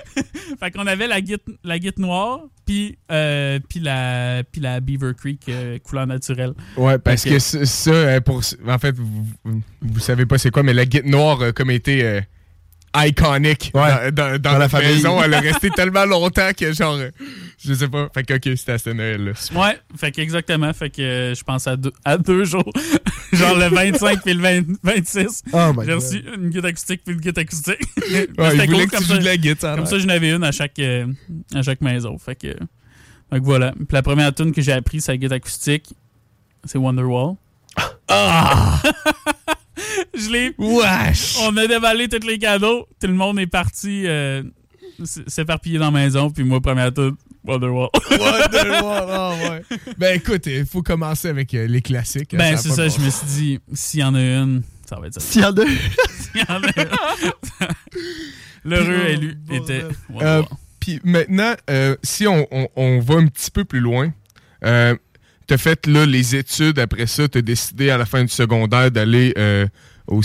fait 0.61 0.71
qu'on 0.71 0.87
avait 0.87 1.07
la 1.07 1.21
guitare 1.21 1.55
la 1.65 1.79
noire, 1.99 2.41
puis 2.67 2.97
euh, 3.11 3.59
puis 3.69 3.81
la, 3.81 4.43
puis 4.51 4.61
la 4.61 4.81
Beaver 4.81 5.15
Creek 5.15 5.41
euh, 5.49 5.79
couleur 5.81 6.07
naturelle. 6.07 6.55
Ouais, 6.77 6.99
parce 6.99 7.25
que 7.25 7.39
ça, 7.39 7.65
ça, 7.65 8.21
pour, 8.21 8.43
en 8.69 8.79
fait, 8.79 8.95
vous, 8.97 9.27
savez 10.01 10.27
pas 10.27 10.39
c'est 10.39 10.51
quoi, 10.51 10.63
mais 10.63 10.73
la 10.75 10.85
guitare 10.87 11.11
noire 11.11 11.55
comme 11.55 11.71
été 11.71 12.05
euh, 12.05 12.21
iconique 12.97 13.71
Ouais. 13.75 14.13
dans, 14.13 14.33
dans- 14.33 14.39
dans 14.39 14.53
Dans 14.53 14.59
la 14.59 14.69
famille. 14.69 14.95
maison. 14.95 15.23
Elle 15.23 15.35
a 15.35 15.41
resté 15.53 15.71
tellement 15.71 16.05
longtemps 16.05 16.51
que 16.57 16.73
genre, 16.73 16.95
euh, 16.97 17.11
je 17.59 17.73
sais 17.75 17.89
pas. 17.89 18.09
Fait 18.13 18.23
que 18.25 18.35
ok, 18.35 18.57
c'était 18.57 18.73
à 18.73 18.79
ce 18.79 18.91
Noël-là. 18.91 19.33
Ouais, 19.55 19.79
fait 19.97 20.13
que 20.13 20.21
exactement, 20.21 20.73
fait 20.73 20.91
que 20.91 21.01
euh, 21.03 21.35
je 21.35 21.43
pense 21.43 21.67
à 21.67 21.77
deux, 21.77 21.93
à 22.05 22.19
deux 22.19 22.45
jours, 22.45 22.71
genre 23.33 23.57
le 23.57 23.69
25 23.69 24.23
puis 24.23 24.35
le 24.35 24.41
20 24.43 24.63
26. 24.83 25.43
Oh 25.53 25.73
my 25.77 25.87
J'ai 25.87 25.93
reçu 25.95 26.25
une 26.37 26.51
guitare 26.51 26.67
acoustique 26.71 27.03
puis 27.05 27.15
une 27.15 27.21
guitare 27.21 27.43
acoustique. 27.43 27.81
Ouais, 28.39 28.51
c'était 28.51 28.67
cool, 28.67 28.87
comme 28.89 29.01
tu 29.01 29.05
ça. 29.07 29.15
joues 29.15 29.21
de 29.21 29.25
la 29.25 29.37
guitare. 29.37 29.77
Comme 29.77 29.87
ça, 29.87 29.99
j'en 29.99 30.09
avais 30.11 30.31
une 30.33 30.45
à 30.45 30.53
chaque, 30.53 30.79
euh, 30.79 31.07
à 31.55 31.63
chaque 31.63 31.81
maison. 31.81 32.19
Fait 32.19 32.35
que, 32.35 32.49
fait 32.49 33.39
que 33.39 33.45
voilà. 33.45 33.73
Puis 33.73 33.87
la 33.93 34.03
première 34.03 34.35
tune 34.35 34.53
que 34.53 34.61
j'ai 34.61 34.73
appris, 34.73 35.01
c'est 35.01 35.13
la 35.13 35.17
guitare 35.19 35.37
acoustique. 35.37 35.87
C'est 36.65 36.79
Wonderwall. 36.79 37.37
Ah! 38.09 38.81
Je 40.15 40.31
l'ai. 40.31 40.55
Wesh! 40.59 41.37
On 41.43 41.57
a 41.57 41.67
déballé 41.67 42.09
tous 42.09 42.27
les 42.27 42.39
cadeaux. 42.39 42.87
Tout 43.01 43.07
le 43.07 43.15
monde 43.15 43.39
est 43.39 43.47
parti 43.47 44.05
euh, 44.07 44.43
s'éparpiller 45.27 45.79
dans 45.79 45.91
la 45.91 46.03
maison. 46.03 46.31
Puis 46.31 46.45
moi, 46.45 46.61
première 46.61 46.93
tune, 46.93 47.15
Wonderwall. 47.45 47.89
Wonderwall, 48.11 49.07
ah 49.11 49.35
ouais. 49.51 49.63
Ben 49.99 50.17
écoute, 50.17 50.47
il 50.47 50.67
faut 50.67 50.83
commencer 50.83 51.29
avec 51.29 51.55
euh, 51.55 51.67
les 51.67 51.83
classiques. 51.83 52.35
hein, 52.35 52.39
ben, 52.39 52.57
c'est 52.57 52.71
ça. 52.71 52.89
Je 52.89 53.01
me 53.01 53.11
suis 53.11 53.27
dit, 53.27 53.59
s'il 53.73 54.01
y 54.01 54.05
en 54.05 54.15
a 54.15 54.21
une, 54.21 54.63
ça 54.89 54.99
va 55.01 55.07
être 55.09 55.15
ça. 55.15 55.21
S'il 55.21 55.41
y 55.43 55.45
en 55.45 55.53
a 55.57 55.65
S'il 55.67 56.41
y 56.41 56.45
en 56.51 56.63
a 56.63 56.83
une. 56.83 57.69
L'heureux 58.65 59.07
élu 59.09 59.39
était 59.51 59.83
Wonderwall. 60.09 60.45
Puis 60.81 61.01
maintenant, 61.05 61.55
euh, 61.71 61.97
si 62.03 62.27
on, 62.27 62.47
on- 62.51 62.69
on 62.77 62.99
va 63.01 63.15
un 63.15 63.27
petit 63.27 63.51
peu 63.51 63.65
plus 63.65 63.79
loin, 63.81 64.13
euh, 64.65 64.97
t'as 65.53 65.59
fait 65.59 65.87
là 65.87 66.07
les 66.07 66.35
études, 66.35 66.79
après 66.79 67.07
ça, 67.07 67.29
t'as 67.29 67.43
décidé 67.43 67.91
à 67.91 67.99
la 67.99 68.07
fin 68.07 68.23
du 68.23 68.33
secondaire 68.33 68.91
d'aller 68.91 69.35
euh, 69.37 69.67
au 70.07 70.23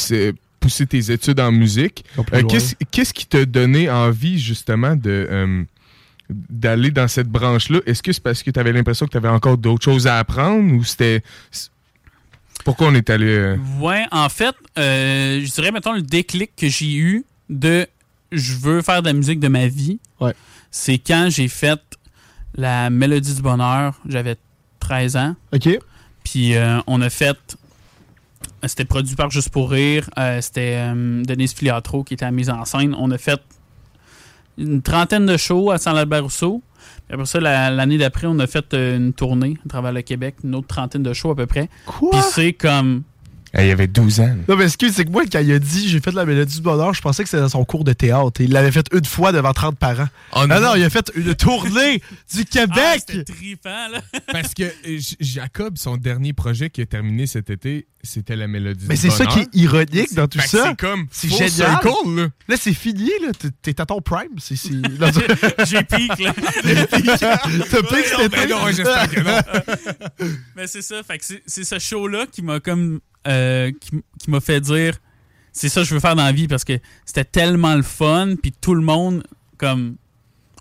pousser 0.61 0.87
tes 0.87 1.11
études 1.11 1.41
en 1.41 1.51
musique. 1.51 2.05
Euh, 2.33 2.43
Qu'est-ce 2.91 3.13
qui 3.13 3.25
t'a 3.25 3.43
donné 3.45 3.89
envie 3.89 4.39
justement 4.39 4.95
de 4.95 5.27
euh, 5.29 5.63
d'aller 6.29 6.91
dans 6.91 7.09
cette 7.09 7.27
branche-là? 7.27 7.79
Est-ce 7.85 8.01
que 8.01 8.13
c'est 8.13 8.23
parce 8.23 8.41
que 8.41 8.51
t'avais 8.51 8.71
l'impression 8.71 9.05
que 9.05 9.11
t'avais 9.11 9.27
encore 9.27 9.57
d'autres 9.57 9.83
choses 9.83 10.07
à 10.07 10.17
apprendre 10.17 10.73
ou 10.73 10.85
c'était... 10.85 11.21
Pourquoi 12.63 12.87
on 12.87 12.95
est 12.95 13.09
allé... 13.09 13.25
euh, 13.27 13.57
Ouais, 13.81 14.05
en 14.11 14.29
fait, 14.29 14.55
euh, 14.77 15.41
je 15.43 15.51
dirais, 15.51 15.73
mettons, 15.73 15.91
le 15.93 16.03
déclic 16.03 16.51
que 16.55 16.69
j'ai 16.69 16.95
eu 16.95 17.25
de 17.49 17.85
je 18.31 18.53
veux 18.55 18.81
faire 18.81 19.01
de 19.01 19.07
la 19.07 19.13
musique 19.13 19.41
de 19.41 19.49
ma 19.49 19.67
vie, 19.67 19.99
Ouais. 20.21 20.33
c'est 20.71 20.97
quand 20.97 21.27
j'ai 21.29 21.49
fait 21.49 21.79
la 22.55 22.89
Mélodie 22.89 23.35
du 23.35 23.41
Bonheur. 23.41 23.99
J'avais 24.07 24.35
13 24.87 25.17
ans. 25.17 25.35
OK. 25.53 25.67
Puis 26.23 26.55
euh, 26.55 26.79
on 26.87 27.01
a 27.01 27.09
fait. 27.09 27.37
C'était 28.65 28.85
produit 28.85 29.15
par 29.15 29.29
Juste 29.29 29.49
pour 29.49 29.69
Rire. 29.71 30.09
euh, 30.17 30.39
C'était 30.41 30.75
euh, 30.77 31.23
Denise 31.23 31.53
Filiatro 31.53 32.03
qui 32.03 32.13
était 32.13 32.25
à 32.25 32.29
la 32.29 32.31
mise 32.31 32.49
en 32.49 32.63
scène. 32.65 32.95
On 32.97 33.11
a 33.11 33.17
fait 33.17 33.41
une 34.57 34.81
trentaine 34.81 35.25
de 35.25 35.37
shows 35.37 35.71
à 35.71 35.77
Saint-Albert-Rousseau. 35.77 36.61
Puis 37.05 37.13
après 37.13 37.25
ça, 37.25 37.39
la- 37.39 37.69
l'année 37.69 37.97
d'après, 37.97 38.27
on 38.27 38.39
a 38.39 38.47
fait 38.47 38.73
euh, 38.73 38.97
une 38.97 39.13
tournée 39.13 39.57
à 39.65 39.69
travers 39.69 39.91
le 39.93 40.01
Québec, 40.01 40.35
une 40.43 40.55
autre 40.55 40.67
trentaine 40.67 41.03
de 41.03 41.13
shows 41.13 41.31
à 41.31 41.35
peu 41.35 41.45
près. 41.45 41.69
Quoi? 41.85 42.09
Puis 42.11 42.21
c'est 42.33 42.53
comme. 42.53 43.03
Il 43.57 43.65
y 43.65 43.71
avait 43.71 43.87
12 43.87 44.19
ans. 44.19 44.35
Non, 44.47 44.55
mais 44.55 44.65
excuse, 44.65 44.93
c'est 44.95 45.05
que 45.05 45.09
moi, 45.11 45.23
quand 45.31 45.39
il 45.39 45.51
a 45.51 45.59
dit 45.59 45.87
j'ai 45.89 45.99
fait 45.99 46.11
la 46.11 46.25
mélodie 46.25 46.55
du 46.55 46.61
bonheur, 46.61 46.93
je 46.93 47.01
pensais 47.01 47.23
que 47.23 47.29
c'était 47.29 47.41
dans 47.41 47.49
son 47.49 47.63
cours 47.65 47.83
de 47.83 47.93
théâtre. 47.93 48.41
Il 48.41 48.51
l'avait 48.51 48.71
fait 48.71 48.85
une 48.93 49.05
fois 49.05 49.31
devant 49.31 49.53
30 49.53 49.77
parents. 49.77 50.07
Oh 50.33 50.45
Ah 50.49 50.59
non, 50.59 50.75
il 50.75 50.83
a 50.83 50.89
fait 50.89 51.11
une 51.15 51.33
tournée 51.35 52.01
du 52.33 52.41
Ah, 52.41 52.43
Québec! 52.51 53.03
c'était 53.07 53.23
trippant, 53.33 53.87
là. 53.91 54.01
Parce 54.31 54.53
que 54.53 54.63
euh, 54.63 54.99
Jacob, 55.19 55.77
son 55.77 55.97
dernier 55.97 56.33
projet 56.33 56.69
qui 56.69 56.81
a 56.81 56.85
terminé 56.85 57.25
cet 57.27 57.49
été, 57.49 57.87
c'était 58.03 58.35
la 58.35 58.47
mélodie 58.47 58.85
mais 58.87 58.95
du 58.95 59.01
c'est 59.01 59.09
ça 59.09 59.25
qui 59.25 59.35
bonheur. 59.37 59.49
est 59.53 59.57
ironique 59.57 60.13
dans 60.13 60.27
tout 60.27 60.39
ça. 60.39 60.67
C'est 60.69 60.79
comme 60.79 61.07
C'est 61.11 61.29
génial. 61.29 61.49
circle, 61.49 61.87
là. 62.15 62.27
Là, 62.47 62.55
c'est 62.59 62.73
fini, 62.73 63.09
là. 63.21 63.31
T'es- 63.61 63.81
à 63.81 63.85
ton 63.85 64.01
prime. 64.01 64.29
C'est. 64.39 64.55
Non, 64.71 65.07
J'ai 65.65 65.83
pique, 65.83 66.19
là. 66.19 66.33
T'as 66.33 66.85
piqué 67.83 68.03
cet 68.03 68.19
été? 68.19 68.29
Ben 68.29 68.49
non, 68.49 68.67
j'espère 68.67 69.09
que 69.09 69.19
non. 69.21 70.27
Mais 70.55 70.67
c'est 70.67 70.81
ça. 70.81 71.01
Fait 71.03 71.17
que 71.17 71.25
c'est- 71.25 71.43
c'est 71.45 71.63
ce 71.63 71.79
show-là 71.79 72.25
qui 72.31 72.41
m'a 72.41 72.59
comme. 72.59 72.99
Euh, 73.27 73.71
qui, 73.79 74.29
m'a 74.29 74.39
fait 74.39 74.61
dire. 74.61 74.97
C'est 75.53 75.69
ça 75.69 75.81
que 75.81 75.87
je 75.87 75.93
veux 75.93 75.99
faire 75.99 76.15
dans 76.15 76.23
la 76.23 76.31
vie 76.31 76.47
parce 76.47 76.63
que 76.63 76.73
c'était 77.05 77.23
tellement 77.25 77.75
le 77.75 77.81
fun. 77.81 78.35
Puis 78.41 78.51
tout 78.51 78.73
le 78.75 78.81
monde, 78.81 79.23
comme. 79.57 79.95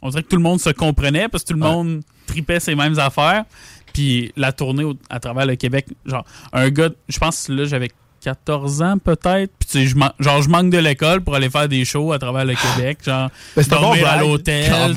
On 0.03 0.11
dirait 0.11 0.23
que 0.23 0.29
tout 0.29 0.37
le 0.37 0.43
monde 0.43 0.61
se 0.61 0.71
comprenait 0.71 1.29
parce 1.29 1.43
que 1.43 1.49
tout 1.49 1.55
le 1.55 1.61
monde 1.61 2.03
tripait 2.27 2.61
ses 2.61 2.75
mêmes 2.75 2.99
affaires. 2.99 3.45
Puis 3.93 4.33
la 4.37 4.53
tournée 4.53 4.85
au- 4.85 4.97
à 5.09 5.21
travers 5.21 5.47
le 5.47 5.57
Québec, 5.57 5.87
genre, 6.05 6.25
un 6.53 6.69
gars, 6.71 6.91
je 7.09 7.19
pense 7.19 7.49
là, 7.49 7.65
j'avais 7.65 7.91
14 8.27 8.83
ans 8.83 8.99
peut-être. 8.99 9.53
Puis 9.57 9.69
tu 9.71 9.79
sais, 9.79 9.87
je 9.87 9.95
man- 9.97 10.13
genre 10.19 10.43
je 10.43 10.49
manque 10.49 10.71
de 10.71 10.79
l'école 10.79 11.21
pour 11.21 11.37
aller 11.37 11.49
faire 11.49 11.69
des 11.69 11.85
shows 11.85 12.11
à 12.13 12.19
travers 12.19 12.45
le 12.45 12.55
Québec, 12.55 12.99
genre 13.05 13.31
Ben, 13.57 13.63
bon 13.69 13.93
à 14.05 14.21
l'hôtel. 14.21 14.73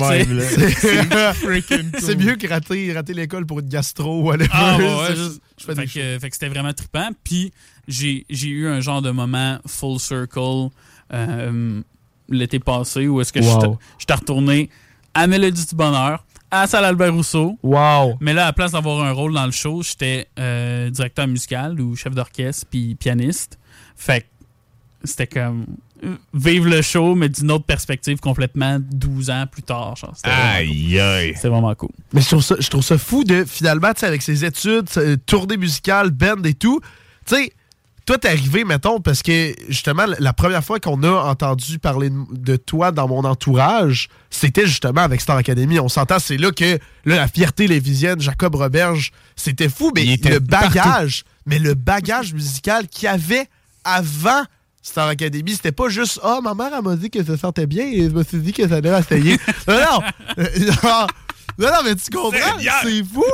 C'est 2.00 2.16
mieux 2.18 2.36
que 2.36 2.48
rater, 2.48 2.92
rater 2.92 3.14
l'école 3.14 3.46
pour 3.46 3.60
une 3.60 3.68
gastro 3.68 4.22
ou. 4.22 4.32
Ah, 4.50 4.76
ouais, 4.78 5.14
juste, 5.16 5.40
je 5.60 5.64
fait, 5.64 5.74
que, 5.86 6.18
fait 6.18 6.28
que 6.28 6.34
c'était 6.34 6.48
vraiment 6.48 6.72
trippant. 6.72 7.10
Puis 7.22 7.52
j'ai 7.86 8.24
eu 8.48 8.66
un 8.68 8.80
genre 8.80 9.00
de 9.02 9.10
moment 9.10 9.58
full 9.66 9.98
circle 10.00 10.68
euh, 11.12 11.80
l'été 12.28 12.58
passé 12.58 13.06
où 13.08 13.20
est-ce 13.20 13.32
que 13.32 13.40
Wow. 13.40 13.60
j'étais- 13.60 13.74
j'étais 13.98 14.14
retourné 14.14 14.70
à 15.14 15.26
Mélodie 15.26 15.66
du 15.66 15.74
Bonheur, 15.74 16.24
à 16.50 16.66
Salle 16.66 16.84
Albert 16.84 17.14
Rousseau. 17.14 17.58
Wow. 17.62 18.16
Mais 18.20 18.32
là, 18.32 18.44
à 18.44 18.46
la 18.46 18.52
place 18.52 18.72
d'avoir 18.72 19.02
un 19.04 19.12
rôle 19.12 19.32
dans 19.34 19.46
le 19.46 19.52
show, 19.52 19.82
j'étais 19.82 20.28
euh, 20.38 20.90
directeur 20.90 21.26
musical 21.26 21.80
ou 21.80 21.96
chef 21.96 22.14
d'orchestre 22.14 22.66
puis 22.70 22.94
pianiste. 22.94 23.58
Fait 23.96 24.22
que 24.22 24.26
c'était 25.04 25.26
comme 25.26 25.66
euh, 26.04 26.16
vivre 26.34 26.68
le 26.68 26.82
show, 26.82 27.14
mais 27.14 27.28
d'une 27.28 27.50
autre 27.50 27.64
perspective 27.64 28.18
complètement 28.18 28.78
12 28.80 29.30
ans 29.30 29.44
plus 29.50 29.62
tard. 29.62 29.96
genre. 29.96 30.12
C'était 30.14 30.30
vraiment 30.30 30.42
cool. 30.42 30.56
Aïe, 30.56 31.00
aïe. 31.00 31.32
C'était 31.36 31.48
vraiment 31.48 31.74
cool. 31.74 31.90
Mais 32.12 32.20
je 32.20 32.28
trouve 32.28 32.42
ça, 32.42 32.56
je 32.58 32.68
trouve 32.68 32.82
ça 32.82 32.98
fou 32.98 33.24
de, 33.24 33.44
finalement, 33.44 33.92
tu 33.92 34.00
sais, 34.00 34.06
avec 34.06 34.22
ses 34.22 34.44
études, 34.44 34.88
tournée 35.26 35.56
musicale, 35.56 36.10
band 36.10 36.42
et 36.44 36.54
tout, 36.54 36.80
tu 37.26 37.36
sais, 37.36 37.52
toi, 38.10 38.18
t'es 38.18 38.26
arrivé, 38.30 38.64
mettons, 38.64 39.00
parce 39.00 39.22
que, 39.22 39.54
justement, 39.68 40.02
la- 40.18 40.32
première 40.32 40.64
fois 40.64 40.80
qu'on 40.80 41.00
a 41.04 41.30
entendu 41.30 41.78
parler 41.78 42.10
de, 42.32 42.56
toi 42.56 42.90
dans 42.90 43.06
mon 43.06 43.22
entourage, 43.22 44.08
c'était 44.30 44.66
justement 44.66 45.02
avec 45.02 45.20
Star 45.20 45.36
Academy. 45.36 45.78
On 45.78 45.88
s'entend, 45.88 46.18
c'est 46.18 46.36
là 46.36 46.50
que, 46.50 46.80
là, 47.04 47.14
la 47.14 47.28
fierté 47.28 47.68
lévisienne, 47.68 48.20
Jacob 48.20 48.56
Roberge, 48.56 49.12
c'était 49.36 49.68
fou, 49.68 49.92
mais 49.94 50.16
le 50.24 50.40
bagage, 50.40 51.22
mais 51.46 51.60
le 51.60 51.74
bagage 51.74 52.34
musical 52.34 52.88
qu'il 52.88 53.04
y 53.04 53.08
avait 53.08 53.46
avant 53.84 54.42
Star 54.82 55.06
Academy, 55.06 55.52
c'était 55.52 55.70
pas 55.70 55.88
juste 55.88 56.18
«Ah, 56.24 56.40
ma 56.42 56.54
mère, 56.54 56.72
elle 56.76 56.82
m'a 56.82 56.96
dit 56.96 57.10
que 57.10 57.22
ça 57.24 57.36
sentait 57.36 57.66
bien 57.68 57.84
et 57.84 58.10
je 58.10 58.14
me 58.14 58.24
suis 58.24 58.38
dit 58.38 58.52
que 58.52 58.68
ça 58.68 58.80
devait 58.80 58.98
essayer.» 58.98 59.38
Non, 59.68 59.76
non! 59.78 61.06
Non, 61.60 61.66
non, 61.66 61.82
mais 61.84 61.94
tu 61.94 62.10
comprends? 62.10 62.58
C'est 62.82 63.04
fou! 63.04 63.24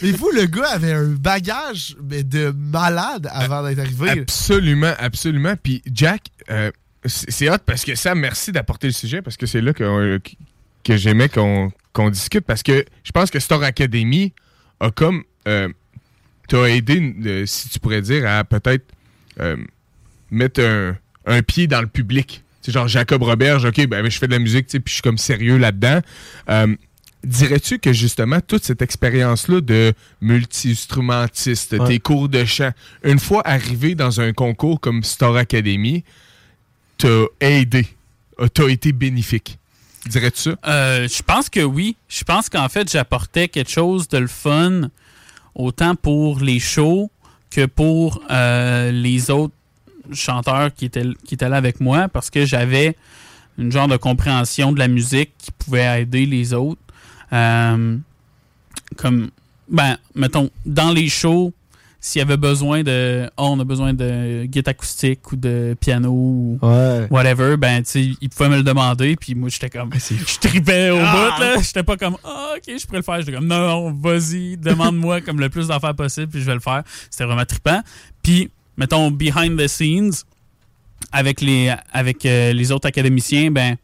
C'est 0.00 0.16
fou, 0.16 0.30
le 0.34 0.46
gars 0.46 0.70
avait 0.70 0.92
un 0.92 1.06
bagage 1.06 1.96
mais 2.02 2.24
de 2.24 2.52
malade 2.56 3.28
avant 3.32 3.62
d'être 3.62 3.78
arrivé. 3.78 4.10
Absolument, 4.10 4.92
absolument. 4.98 5.54
Puis 5.62 5.80
Jack, 5.86 6.22
euh, 6.50 6.70
c'est 7.06 7.48
hot 7.48 7.58
parce 7.64 7.84
que 7.84 7.94
Sam, 7.94 8.18
merci 8.18 8.50
d'apporter 8.50 8.88
le 8.88 8.92
sujet 8.92 9.22
parce 9.22 9.36
que 9.36 9.46
c'est 9.46 9.60
là 9.60 9.72
que, 9.72 9.84
euh, 9.84 10.18
que 10.84 10.96
j'aimais 10.96 11.28
qu'on 11.28 11.70
qu'on 11.92 12.10
discute 12.10 12.44
parce 12.46 12.62
que 12.62 12.84
je 13.04 13.12
pense 13.12 13.30
que 13.30 13.38
Star 13.38 13.62
Academy 13.62 14.32
a 14.80 14.90
comme 14.90 15.22
euh, 15.46 15.68
t'a 16.48 16.68
aidé, 16.70 17.14
euh, 17.24 17.46
si 17.46 17.68
tu 17.68 17.78
pourrais 17.78 18.02
dire, 18.02 18.26
à 18.28 18.42
peut-être 18.44 18.86
euh, 19.40 19.56
mettre 20.30 20.60
un, 20.62 20.96
un 21.26 21.42
pied 21.42 21.66
dans 21.66 21.80
le 21.80 21.86
public. 21.86 22.42
C'est 22.62 22.72
genre 22.72 22.88
Jacob 22.88 23.22
Roberge, 23.22 23.64
ok, 23.64 23.86
ben 23.88 24.08
je 24.08 24.18
fais 24.18 24.26
de 24.26 24.32
la 24.32 24.38
musique, 24.38 24.66
tu 24.66 24.72
sais, 24.72 24.80
puis 24.80 24.90
je 24.90 24.94
suis 24.94 25.02
comme 25.02 25.18
sérieux 25.18 25.58
là-dedans. 25.58 26.00
Euh, 26.48 26.74
Dirais-tu 27.24 27.78
que 27.78 27.92
justement 27.92 28.40
toute 28.40 28.64
cette 28.64 28.82
expérience-là 28.82 29.60
de 29.60 29.92
multi-instrumentiste, 30.20 31.72
Ouais. 31.78 31.86
tes 31.86 31.98
cours 32.00 32.28
de 32.28 32.44
chant, 32.44 32.70
une 33.04 33.18
fois 33.18 33.42
arrivé 33.46 33.94
dans 33.94 34.20
un 34.20 34.32
concours 34.32 34.80
comme 34.80 35.02
Star 35.04 35.36
Academy, 35.36 36.04
t'a 36.98 37.24
aidé, 37.40 37.86
euh, 38.40 38.48
t'a 38.48 38.68
été 38.68 38.92
bénéfique? 38.92 39.58
Dirais-tu 40.06 40.40
ça? 40.42 40.56
Euh, 40.66 41.06
je 41.08 41.22
pense 41.22 41.48
que 41.48 41.60
oui. 41.60 41.96
Je 42.08 42.24
pense 42.24 42.48
qu'en 42.48 42.68
fait, 42.68 42.90
j'apportais 42.90 43.46
quelque 43.48 43.70
chose 43.70 44.08
de 44.08 44.18
le 44.18 44.26
fun, 44.26 44.90
autant 45.54 45.94
pour 45.94 46.40
les 46.40 46.58
shows 46.58 47.08
que 47.50 47.66
pour 47.66 48.20
euh, 48.30 48.90
les 48.90 49.30
autres 49.30 49.54
chanteurs 50.12 50.74
qui 50.74 50.86
étaient, 50.86 51.04
qui 51.24 51.34
étaient 51.34 51.48
là 51.48 51.56
avec 51.56 51.78
moi, 51.80 52.08
parce 52.08 52.30
que 52.30 52.44
j'avais 52.44 52.96
une 53.58 53.70
genre 53.70 53.86
de 53.86 53.96
compréhension 53.96 54.72
de 54.72 54.78
la 54.80 54.88
musique 54.88 55.30
qui 55.38 55.52
pouvait 55.52 56.02
aider 56.02 56.26
les 56.26 56.52
autres. 56.52 56.80
Euh, 57.32 57.96
comme, 58.96 59.30
ben, 59.68 59.96
mettons, 60.14 60.50
dans 60.66 60.92
les 60.92 61.08
shows, 61.08 61.52
s'il 62.04 62.18
y 62.18 62.22
avait 62.22 62.36
besoin 62.36 62.82
de, 62.82 63.30
oh, 63.36 63.50
on 63.52 63.60
a 63.60 63.64
besoin 63.64 63.94
de 63.94 64.44
guitare 64.46 64.72
acoustique 64.72 65.30
ou 65.30 65.36
de 65.36 65.76
piano 65.80 66.10
ou 66.10 66.58
Ouais. 66.60 67.06
whatever, 67.10 67.56
ben, 67.56 67.82
tu 67.84 67.90
sais, 67.90 68.10
il 68.20 68.28
pouvait 68.28 68.48
me 68.48 68.56
le 68.56 68.64
demander, 68.64 69.14
puis 69.14 69.36
moi, 69.36 69.48
j'étais 69.48 69.70
comme, 69.70 69.90
je 69.94 70.38
tripais 70.40 70.90
au 70.90 70.98
Ah! 71.00 71.12
bout, 71.36 71.40
là. 71.42 71.62
J'étais 71.62 71.84
pas 71.84 71.96
comme, 71.96 72.16
ah, 72.24 72.54
ok, 72.56 72.76
je 72.76 72.84
pourrais 72.86 72.98
le 72.98 73.04
faire. 73.04 73.20
J'étais 73.20 73.32
comme, 73.32 73.46
non, 73.46 73.60
non, 73.60 73.92
vas-y, 73.92 74.56
demande-moi 74.56 75.20
comme 75.20 75.38
le 75.38 75.48
plus 75.48 75.68
d'affaires 75.68 75.94
possible, 75.94 76.26
puis 76.26 76.40
je 76.40 76.46
vais 76.46 76.54
le 76.54 76.60
faire. 76.60 76.82
C'était 77.08 77.24
vraiment 77.24 77.44
trippant. 77.44 77.80
Puis, 78.22 78.50
mettons, 78.76 79.10
behind 79.12 79.56
the 79.58 79.68
scenes, 79.68 80.12
avec 81.12 81.40
les, 81.40 81.72
avec 81.92 82.26
euh, 82.26 82.52
les 82.52 82.72
autres 82.72 82.88
académiciens, 82.88 83.50
ben, 83.52 83.76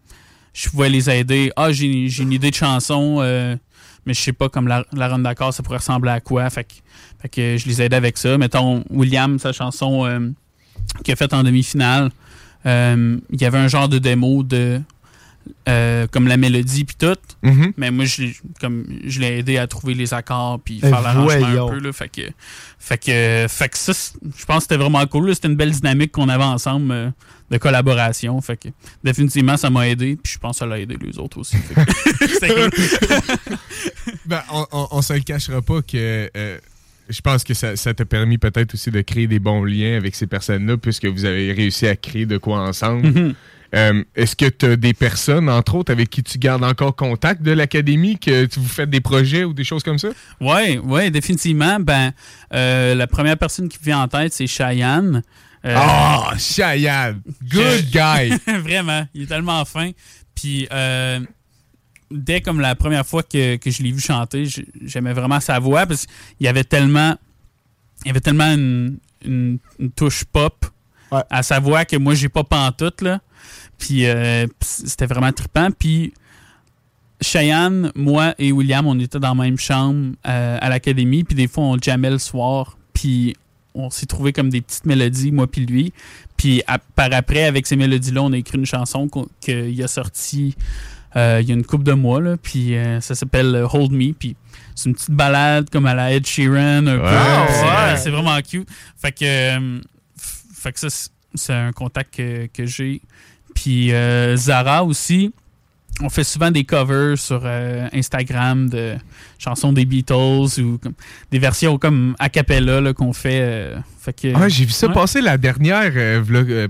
je 0.58 0.68
pouvais 0.68 0.88
les 0.88 1.08
aider. 1.08 1.52
Ah, 1.56 1.70
j'ai 1.70 2.08
une 2.18 2.32
idée 2.32 2.50
de 2.50 2.54
chanson, 2.54 3.18
euh, 3.20 3.54
mais 4.04 4.12
je 4.12 4.20
sais 4.20 4.32
pas, 4.32 4.48
comme 4.48 4.66
la, 4.66 4.84
la 4.92 5.08
ronde 5.08 5.22
d'accord, 5.22 5.54
ça 5.54 5.62
pourrait 5.62 5.78
ressembler 5.78 6.10
à 6.10 6.20
quoi. 6.20 6.50
Fait 6.50 6.64
que, 6.64 6.74
fait 7.22 7.28
que 7.28 7.56
je 7.56 7.66
les 7.66 7.80
aidais 7.80 7.96
avec 7.96 8.18
ça. 8.18 8.36
Mettons, 8.38 8.82
William, 8.90 9.38
sa 9.38 9.52
chanson 9.52 10.04
euh, 10.04 10.30
qu'il 11.04 11.12
a 11.12 11.16
faite 11.16 11.32
en 11.32 11.44
demi-finale, 11.44 12.10
euh, 12.66 13.18
il 13.30 13.40
y 13.40 13.44
avait 13.44 13.58
un 13.58 13.68
genre 13.68 13.88
de 13.88 13.98
démo 13.98 14.42
de. 14.42 14.80
Euh, 15.68 16.06
comme 16.06 16.26
la 16.28 16.36
mélodie 16.36 16.84
puis 16.84 16.96
tout, 16.98 17.14
Mhm. 17.42 17.72
mais 17.76 17.90
moi 17.90 18.04
je 18.04 18.22
l'ai- 18.22 18.36
comme 18.60 18.84
je 19.04 19.20
l'ai 19.20 19.38
aidé 19.38 19.58
à 19.58 19.66
trouver 19.66 19.94
les 19.94 20.14
accords 20.14 20.60
puis 20.64 20.80
Eh, 20.82 20.88
faire 20.88 21.00
l'arrangement 21.02 21.38
voyons. 21.46 21.68
un 21.68 21.72
peu 21.72 21.78
là, 21.80 21.92
fait 21.92 22.08
que 22.08 22.22
fait 22.78 22.98
que 22.98 23.46
fait 23.48 23.68
que 23.68 23.78
ça 23.78 23.92
je 23.92 24.44
pense 24.44 24.56
que 24.58 24.62
c'était 24.62 24.76
vraiment 24.76 25.06
cool, 25.06 25.28
là. 25.28 25.34
c'était 25.34 25.48
une 25.48 25.56
belle 25.56 25.70
dynamique 25.72 26.12
qu'on 26.12 26.28
avait 26.28 26.44
ensemble 26.44 26.90
euh, 26.92 27.10
de 27.50 27.58
collaboration, 27.58 28.40
fait 28.40 28.56
que 28.56 28.68
définitivement 29.04 29.56
ça 29.56 29.70
m'a 29.70 29.88
aidé 29.88 30.18
puis 30.22 30.32
je 30.34 30.38
pense 30.38 30.56
que 30.56 30.58
ça 30.60 30.66
l'a 30.66 30.78
aidé 30.78 30.96
les 31.00 31.18
autres 31.18 31.38
aussi. 31.38 31.56
C'était 32.20 32.48
cool. 32.48 32.70
Ben, 34.26 34.42
on, 34.52 34.66
on, 34.72 34.88
on 34.90 35.02
se 35.02 35.12
le 35.14 35.20
cachera 35.20 35.62
pas 35.62 35.80
que 35.82 36.30
euh, 36.36 36.58
je 37.08 37.20
pense 37.22 37.44
que 37.44 37.54
ça, 37.54 37.76
ça 37.76 37.94
t'a 37.94 38.04
permis 38.04 38.36
peut-être 38.38 38.74
aussi 38.74 38.90
de 38.90 39.00
créer 39.00 39.26
des 39.26 39.38
bons 39.38 39.64
liens 39.64 39.96
avec 39.96 40.14
ces 40.14 40.26
personnes-là 40.26 40.76
puisque 40.76 41.06
vous 41.06 41.24
avez 41.24 41.52
réussi 41.52 41.86
à 41.86 41.96
créer 41.96 42.26
de 42.26 42.36
quoi 42.36 42.60
ensemble. 42.60 43.06
Mhm. 43.08 43.34
Euh, 43.74 44.02
Est-ce 44.16 44.34
que 44.34 44.46
tu 44.46 44.64
as 44.66 44.76
des 44.76 44.94
personnes, 44.94 45.48
entre 45.50 45.74
autres, 45.74 45.92
avec 45.92 46.08
qui 46.08 46.22
tu 46.22 46.38
gardes 46.38 46.64
encore 46.64 46.96
contact 46.96 47.42
de 47.42 47.50
l'académie, 47.52 48.18
que 48.18 48.46
tu 48.46 48.60
vous 48.60 48.68
faites 48.68 48.88
des 48.88 49.00
projets 49.02 49.44
ou 49.44 49.52
des 49.52 49.64
choses 49.64 49.82
comme 49.82 49.98
ça? 49.98 50.08
Ouais, 50.40 50.78
ouais, 50.78 51.10
définitivement. 51.10 51.78
Ben, 51.78 52.12
euh, 52.54 52.94
la 52.94 53.06
première 53.06 53.36
personne 53.36 53.68
qui 53.68 53.78
me 53.78 53.84
vient 53.84 54.00
en 54.02 54.08
tête, 54.08 54.32
c'est 54.32 54.46
Cheyenne. 54.46 55.22
Euh, 55.66 55.74
Ah, 55.76 56.32
Cheyenne! 56.38 57.20
Good 57.42 57.90
guy! 57.90 58.30
Vraiment, 58.62 59.06
il 59.12 59.22
est 59.22 59.26
tellement 59.26 59.62
fin. 59.66 59.90
Puis, 60.34 60.66
euh, 60.72 61.20
dès 62.10 62.40
comme 62.40 62.60
la 62.60 62.74
première 62.74 63.04
fois 63.04 63.22
que, 63.22 63.56
que 63.56 63.70
je 63.70 63.82
l'ai 63.82 63.92
vu 63.92 64.00
chanter, 64.00 64.46
j'aimais 64.82 65.12
vraiment 65.12 65.40
sa 65.40 65.58
voix 65.58 65.84
parce 65.84 66.06
qu'il 66.06 66.46
y 66.46 66.48
avait 66.48 66.64
tellement, 66.64 67.16
il 68.04 68.08
y 68.08 68.10
avait 68.10 68.20
tellement 68.20 68.50
une, 68.54 68.98
une- 69.24 69.58
une 69.78 69.90
touche 69.90 70.24
pop 70.24 70.64
Ouais. 71.10 71.22
à 71.30 71.42
sa 71.42 71.58
voix 71.58 71.84
que 71.86 71.96
moi, 71.96 72.14
j'ai 72.14 72.28
pas 72.28 72.44
pantoute, 72.44 73.00
là. 73.02 73.20
Puis, 73.78 74.06
euh, 74.06 74.46
c'était 74.60 75.06
vraiment 75.06 75.32
trippant. 75.32 75.68
Puis, 75.70 76.12
Cheyenne, 77.20 77.90
moi 77.96 78.34
et 78.38 78.52
William, 78.52 78.86
on 78.86 78.98
était 79.00 79.18
dans 79.18 79.34
la 79.34 79.42
même 79.44 79.58
chambre 79.58 80.12
euh, 80.26 80.58
à 80.60 80.68
l'académie. 80.68 81.24
Puis, 81.24 81.34
des 81.34 81.48
fois, 81.48 81.64
on 81.64 81.78
jammait 81.80 82.10
le 82.10 82.18
soir. 82.18 82.78
Puis, 82.92 83.34
on 83.74 83.90
s'est 83.90 84.06
trouvé 84.06 84.32
comme 84.32 84.50
des 84.50 84.60
petites 84.60 84.86
mélodies, 84.86 85.30
moi 85.30 85.46
puis 85.48 85.64
lui. 85.66 85.92
Puis 86.36 86.62
à- 86.66 86.78
par 86.78 87.12
après, 87.12 87.44
avec 87.44 87.66
ces 87.66 87.76
mélodies-là, 87.76 88.22
on 88.22 88.32
a 88.32 88.36
écrit 88.36 88.58
une 88.58 88.66
chanson 88.66 89.08
qu'il 89.40 89.82
a 89.82 89.88
sortie 89.88 90.56
euh, 91.16 91.38
il 91.40 91.48
y 91.48 91.52
a 91.52 91.54
une 91.54 91.64
couple 91.64 91.84
de 91.84 91.92
mois. 91.92 92.20
Là, 92.20 92.36
puis 92.36 92.76
euh, 92.76 93.00
ça 93.00 93.14
s'appelle 93.14 93.54
euh, 93.54 93.66
Hold 93.72 93.92
Me. 93.92 94.12
Puis 94.12 94.36
c'est 94.74 94.88
une 94.88 94.94
petite 94.94 95.10
balade 95.12 95.70
comme 95.70 95.86
à 95.86 95.94
la 95.94 96.12
Ed 96.12 96.26
Sheeran. 96.26 96.86
Un 96.86 96.98
peu. 96.98 97.96
C'est- 97.96 98.10
ouais. 98.10 98.10
Vraiment 98.10 98.38
cute. 98.42 98.68
Fait 98.96 99.12
que, 99.12 99.80
fait 100.54 100.72
que 100.72 100.80
ça, 100.80 100.90
c'est- 100.90 101.10
c'est 101.34 101.52
un 101.54 101.72
contact 101.72 102.14
que, 102.16 102.46
que 102.46 102.66
j'ai. 102.66 103.00
Puis 103.60 103.92
euh, 103.92 104.36
Zara 104.36 104.84
aussi. 104.84 105.32
On 106.00 106.10
fait 106.10 106.22
souvent 106.22 106.52
des 106.52 106.62
covers 106.62 107.18
sur 107.18 107.40
euh, 107.44 107.88
Instagram 107.92 108.68
de 108.70 108.94
chansons 109.36 109.72
des 109.72 109.84
Beatles 109.84 110.60
ou 110.60 110.78
comme, 110.80 110.92
des 111.32 111.40
versions 111.40 111.76
comme 111.76 112.14
a 112.20 112.28
cappella 112.28 112.92
qu'on 112.92 113.12
fait. 113.12 113.40
euh, 113.42 113.76
fait 114.00 114.12
que, 114.12 114.28
Ah, 114.36 114.48
j'ai 114.48 114.64
vu 114.64 114.70
ça 114.70 114.86
Ouais. 114.86 114.94
passer 114.94 115.20
la 115.20 115.36
dernière, 115.38 115.90
euh, 115.96 116.68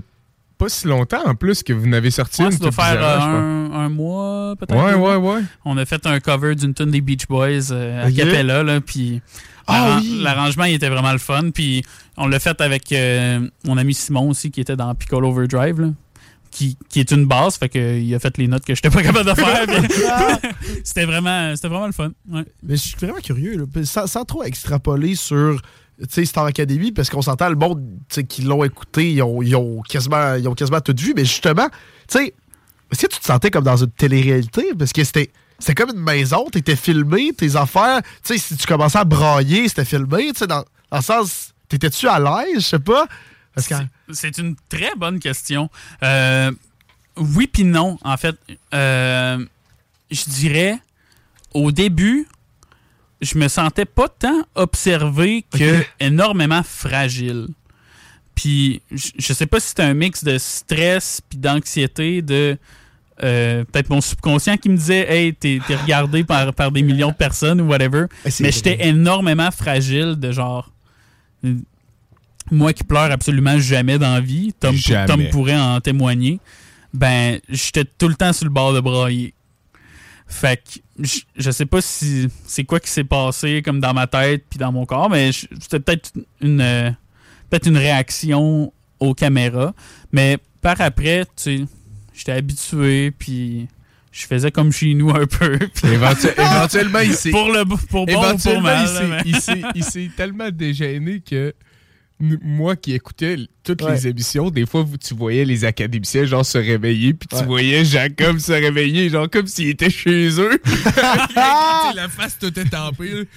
pas 0.57 0.67
si 0.67 0.87
longtemps 0.87 1.21
en 1.27 1.35
plus 1.35 1.61
que 1.61 1.73
vous 1.73 1.87
n'avez 1.87 2.09
sorti 2.09 2.41
Ouais, 2.41 2.47
une 2.47 2.53
ça 2.53 2.57
doit 2.57 2.71
faire 2.71 2.95
bizarre, 2.97 3.23
un, 3.29 3.71
un 3.71 3.89
mois, 3.89 4.55
peut-être. 4.59 4.75
Ouais, 4.75 4.95
ouais, 4.95 5.15
ouais. 5.17 5.41
On 5.63 5.77
a 5.77 5.85
fait 5.85 6.03
un 6.07 6.19
cover 6.19 6.55
d'une 6.55 6.73
tune 6.73 6.89
des 6.89 7.01
Beach 7.01 7.27
Boys 7.27 7.71
euh, 7.71 8.07
à. 8.07 8.11
Capella, 8.11 8.63
là, 8.63 8.81
puis 8.81 9.21
Ah 9.67 9.99
oui! 10.01 10.21
l'arrangement 10.23 10.63
il 10.65 10.73
était 10.73 10.89
vraiment 10.89 11.11
le 11.11 11.19
fun. 11.19 11.51
Puis 11.53 11.83
on 12.17 12.25
l'a 12.27 12.39
fait 12.39 12.59
avec 12.61 12.91
euh, 12.93 13.47
mon 13.63 13.77
ami 13.77 13.93
Simon 13.93 14.29
aussi, 14.29 14.49
qui 14.49 14.59
était 14.59 14.75
dans 14.75 14.95
Piccolo 14.95 15.29
Overdrive, 15.29 15.79
là, 15.81 15.89
qui, 16.51 16.77
qui 16.89 16.99
est 16.99 17.11
une 17.11 17.25
basse, 17.25 17.57
fait 17.57 17.69
que 17.69 17.99
il 17.99 18.13
a 18.13 18.19
fait 18.19 18.37
les 18.37 18.47
notes 18.47 18.65
que 18.65 18.75
j'étais 18.75 18.89
pas 18.89 19.03
capable 19.03 19.29
de 19.29 19.35
faire. 19.35 19.67
c'était 20.83 21.05
vraiment, 21.05 21.55
c'était 21.55 21.67
vraiment 21.67 21.87
le 21.87 21.93
fun. 21.93 22.11
Ouais. 22.29 22.45
Mais 22.63 22.75
je 22.75 22.81
suis 22.81 22.95
vraiment 22.99 23.19
curieux, 23.19 23.57
là, 23.57 23.83
sans, 23.83 24.07
sans 24.07 24.25
trop 24.25 24.43
extrapoler 24.43 25.15
sur 25.15 25.61
tu 26.01 26.07
sais, 26.09 26.25
Star 26.25 26.45
Academy, 26.45 26.91
parce 26.91 27.09
qu'on 27.09 27.21
s'entend, 27.21 27.49
le 27.49 27.55
monde 27.55 27.83
qui 28.29 28.43
l'ont 28.43 28.63
écouté, 28.63 29.11
ils 29.11 29.21
ont, 29.21 29.41
ils 29.41 29.55
ont 29.55 29.81
quasiment, 29.81 30.35
ils 30.35 30.47
ont 30.47 30.53
quasiment 30.53 30.79
tout 30.79 30.95
vu. 30.97 31.13
Mais 31.15 31.25
justement, 31.25 31.67
tu 32.07 32.19
sais, 32.19 32.33
est-ce 32.91 33.05
que 33.05 33.13
tu 33.13 33.19
te 33.19 33.25
sentais 33.25 33.51
comme 33.51 33.65
dans 33.65 33.77
une 33.77 33.91
télé-réalité? 33.91 34.73
Parce 34.77 34.93
que 34.93 35.03
c'était. 35.03 35.31
C'était 35.61 35.75
comme 35.75 35.89
une 35.93 36.01
maison, 36.01 36.45
t'étais 36.49 36.77
filmé, 36.77 37.33
tes 37.33 37.57
affaires, 37.57 38.01
tu 38.23 38.33
sais, 38.33 38.37
si 38.37 38.55
tu 38.55 38.65
commençais 38.65 38.97
à 38.97 39.03
brailler, 39.03 39.67
c'était 39.67 39.83
filmé, 39.83 40.31
tu 40.31 40.39
sais, 40.39 40.47
dans, 40.47 40.63
dans 40.89 40.97
le 40.97 41.03
sens, 41.03 41.53
t'étais-tu 41.67 42.07
à 42.07 42.17
l'aise, 42.17 42.61
je 42.61 42.65
sais 42.65 42.79
pas? 42.79 43.07
Parce 43.53 43.67
que, 43.67 43.75
C'est 44.11 44.37
une 44.37 44.55
très 44.69 44.91
bonne 44.95 45.19
question. 45.19 45.69
Euh, 46.03 46.51
oui 47.17 47.47
puis 47.47 47.63
non, 47.63 47.97
en 48.03 48.17
fait. 48.17 48.35
Euh, 48.73 49.45
je 50.11 50.23
dirais, 50.29 50.79
au 51.53 51.71
début, 51.71 52.27
je 53.21 53.37
me 53.37 53.47
sentais 53.47 53.85
pas 53.85 54.07
tant 54.07 54.43
observé 54.55 55.45
que 55.51 55.83
énormément 55.99 56.63
fragile. 56.63 57.47
Puis, 58.35 58.81
je 58.91 59.09
je 59.17 59.33
sais 59.33 59.45
pas 59.45 59.59
si 59.59 59.69
c'est 59.69 59.81
un 59.81 59.93
mix 59.93 60.23
de 60.23 60.37
stress 60.37 61.21
puis 61.27 61.37
d'anxiété, 61.37 62.21
de 62.21 62.57
euh, 63.21 63.65
peut-être 63.65 63.89
mon 63.89 63.99
subconscient 63.99 64.55
qui 64.55 64.69
me 64.69 64.77
disait 64.77 65.05
Hey, 65.11 65.33
t'es 65.33 65.59
regardé 65.69 66.23
par, 66.23 66.53
par 66.53 66.71
des 66.71 66.81
millions 66.81 67.09
de 67.09 67.15
personnes 67.15 67.59
ou 67.59 67.67
whatever. 67.67 68.05
Mais 68.39 68.51
j'étais 68.51 68.87
énormément 68.87 69.51
fragile 69.51 70.15
de 70.15 70.31
genre. 70.31 70.71
Moi 72.51 72.73
qui 72.73 72.83
pleure 72.83 73.11
absolument 73.11 73.59
jamais 73.59 73.97
dans 73.97 74.13
la 74.13 74.21
vie, 74.21 74.53
Tom, 74.59 74.75
Jamais. 74.75 75.05
Tom 75.07 75.29
pourrait 75.31 75.55
en 75.59 75.79
témoigner. 75.81 76.39
Ben, 76.93 77.39
j'étais 77.49 77.85
tout 77.85 78.07
le 78.07 78.15
temps 78.15 78.33
sur 78.33 78.45
le 78.45 78.51
bord 78.51 78.73
de 78.73 78.79
brailler. 78.79 79.33
Fait 80.27 80.57
que 80.57 80.79
je- 81.05 81.21
je 81.35 81.51
sais 81.51 81.65
pas 81.65 81.81
si 81.81 82.27
c'est 82.45 82.63
quoi 82.63 82.79
qui 82.79 82.89
s'est 82.89 83.03
passé 83.03 83.61
comme 83.63 83.79
dans 83.79 83.93
ma 83.93 84.05
tête 84.07 84.45
puis 84.49 84.59
dans 84.59 84.71
mon 84.71 84.85
corps, 84.85 85.09
mais 85.09 85.31
c'était 85.31 85.79
peut-être 85.79 86.11
une 86.41 86.61
euh, 86.61 86.91
peut-être 87.49 87.67
une 87.67 87.77
réaction 87.77 88.71
aux 88.99 89.13
caméras. 89.15 89.73
Mais 90.11 90.37
par 90.61 90.79
après, 90.81 91.25
tu 91.25 91.31
sais, 91.35 91.65
j'étais 92.13 92.33
habitué 92.33 93.09
puis 93.11 93.67
je 94.11 94.25
faisais 94.27 94.51
comme 94.51 94.71
chez 94.71 94.93
nous 94.93 95.09
un 95.09 95.25
peu. 95.25 95.55
Éventu- 95.83 96.33
éventuellement, 96.39 96.99
il 96.99 97.13
s'est. 97.15 97.31
pour 97.31 97.51
le 97.51 97.65
pour 97.65 98.05
bon 98.05 98.33
ou 98.33 98.37
pour 98.37 98.61
mal. 98.61 98.87
il 99.25 99.35
s'est- 99.39 99.61
mais- 100.05 100.09
tellement 100.15 100.49
dégêné 100.51 101.21
que 101.21 101.53
moi 102.19 102.75
qui 102.75 102.93
écoutais 102.93 103.37
toutes 103.63 103.81
Ouais. 103.81 103.93
les 103.93 104.07
émissions, 104.07 104.49
des 104.49 104.65
fois, 104.65 104.85
tu 105.01 105.13
voyais 105.13 105.45
les 105.45 105.63
académiciens 105.63 106.25
genre 106.25 106.45
se 106.45 106.57
réveiller, 106.57 107.13
puis 107.13 107.27
tu 107.29 107.35
Ouais. 107.37 107.45
voyais 107.45 107.85
Jacob 107.85 108.39
se 108.39 108.51
réveiller, 108.51 109.09
genre 109.09 109.29
comme 109.29 109.47
s'il 109.47 109.69
était 109.69 109.89
chez 109.89 110.29
eux. 110.39 110.59
La 111.35 112.07
face 112.09 112.37
tout 112.39 112.57
étampée. 112.59 113.27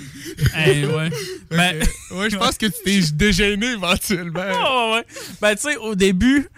Hey, 0.55 0.85
ouais. 0.87 1.11
Ben- 1.51 1.77
ouais, 2.13 2.31
je 2.31 2.37
pense 2.37 2.57
que 2.59 2.67
tu 2.67 2.73
t'es 2.85 3.01
dégêné 3.15 3.73
éventuellement. 3.73 4.93
Ouais. 4.95 5.05
Ben, 5.41 5.55
tu 5.55 5.63
sais, 5.63 5.77
au 5.77 5.95
début, 5.95 6.49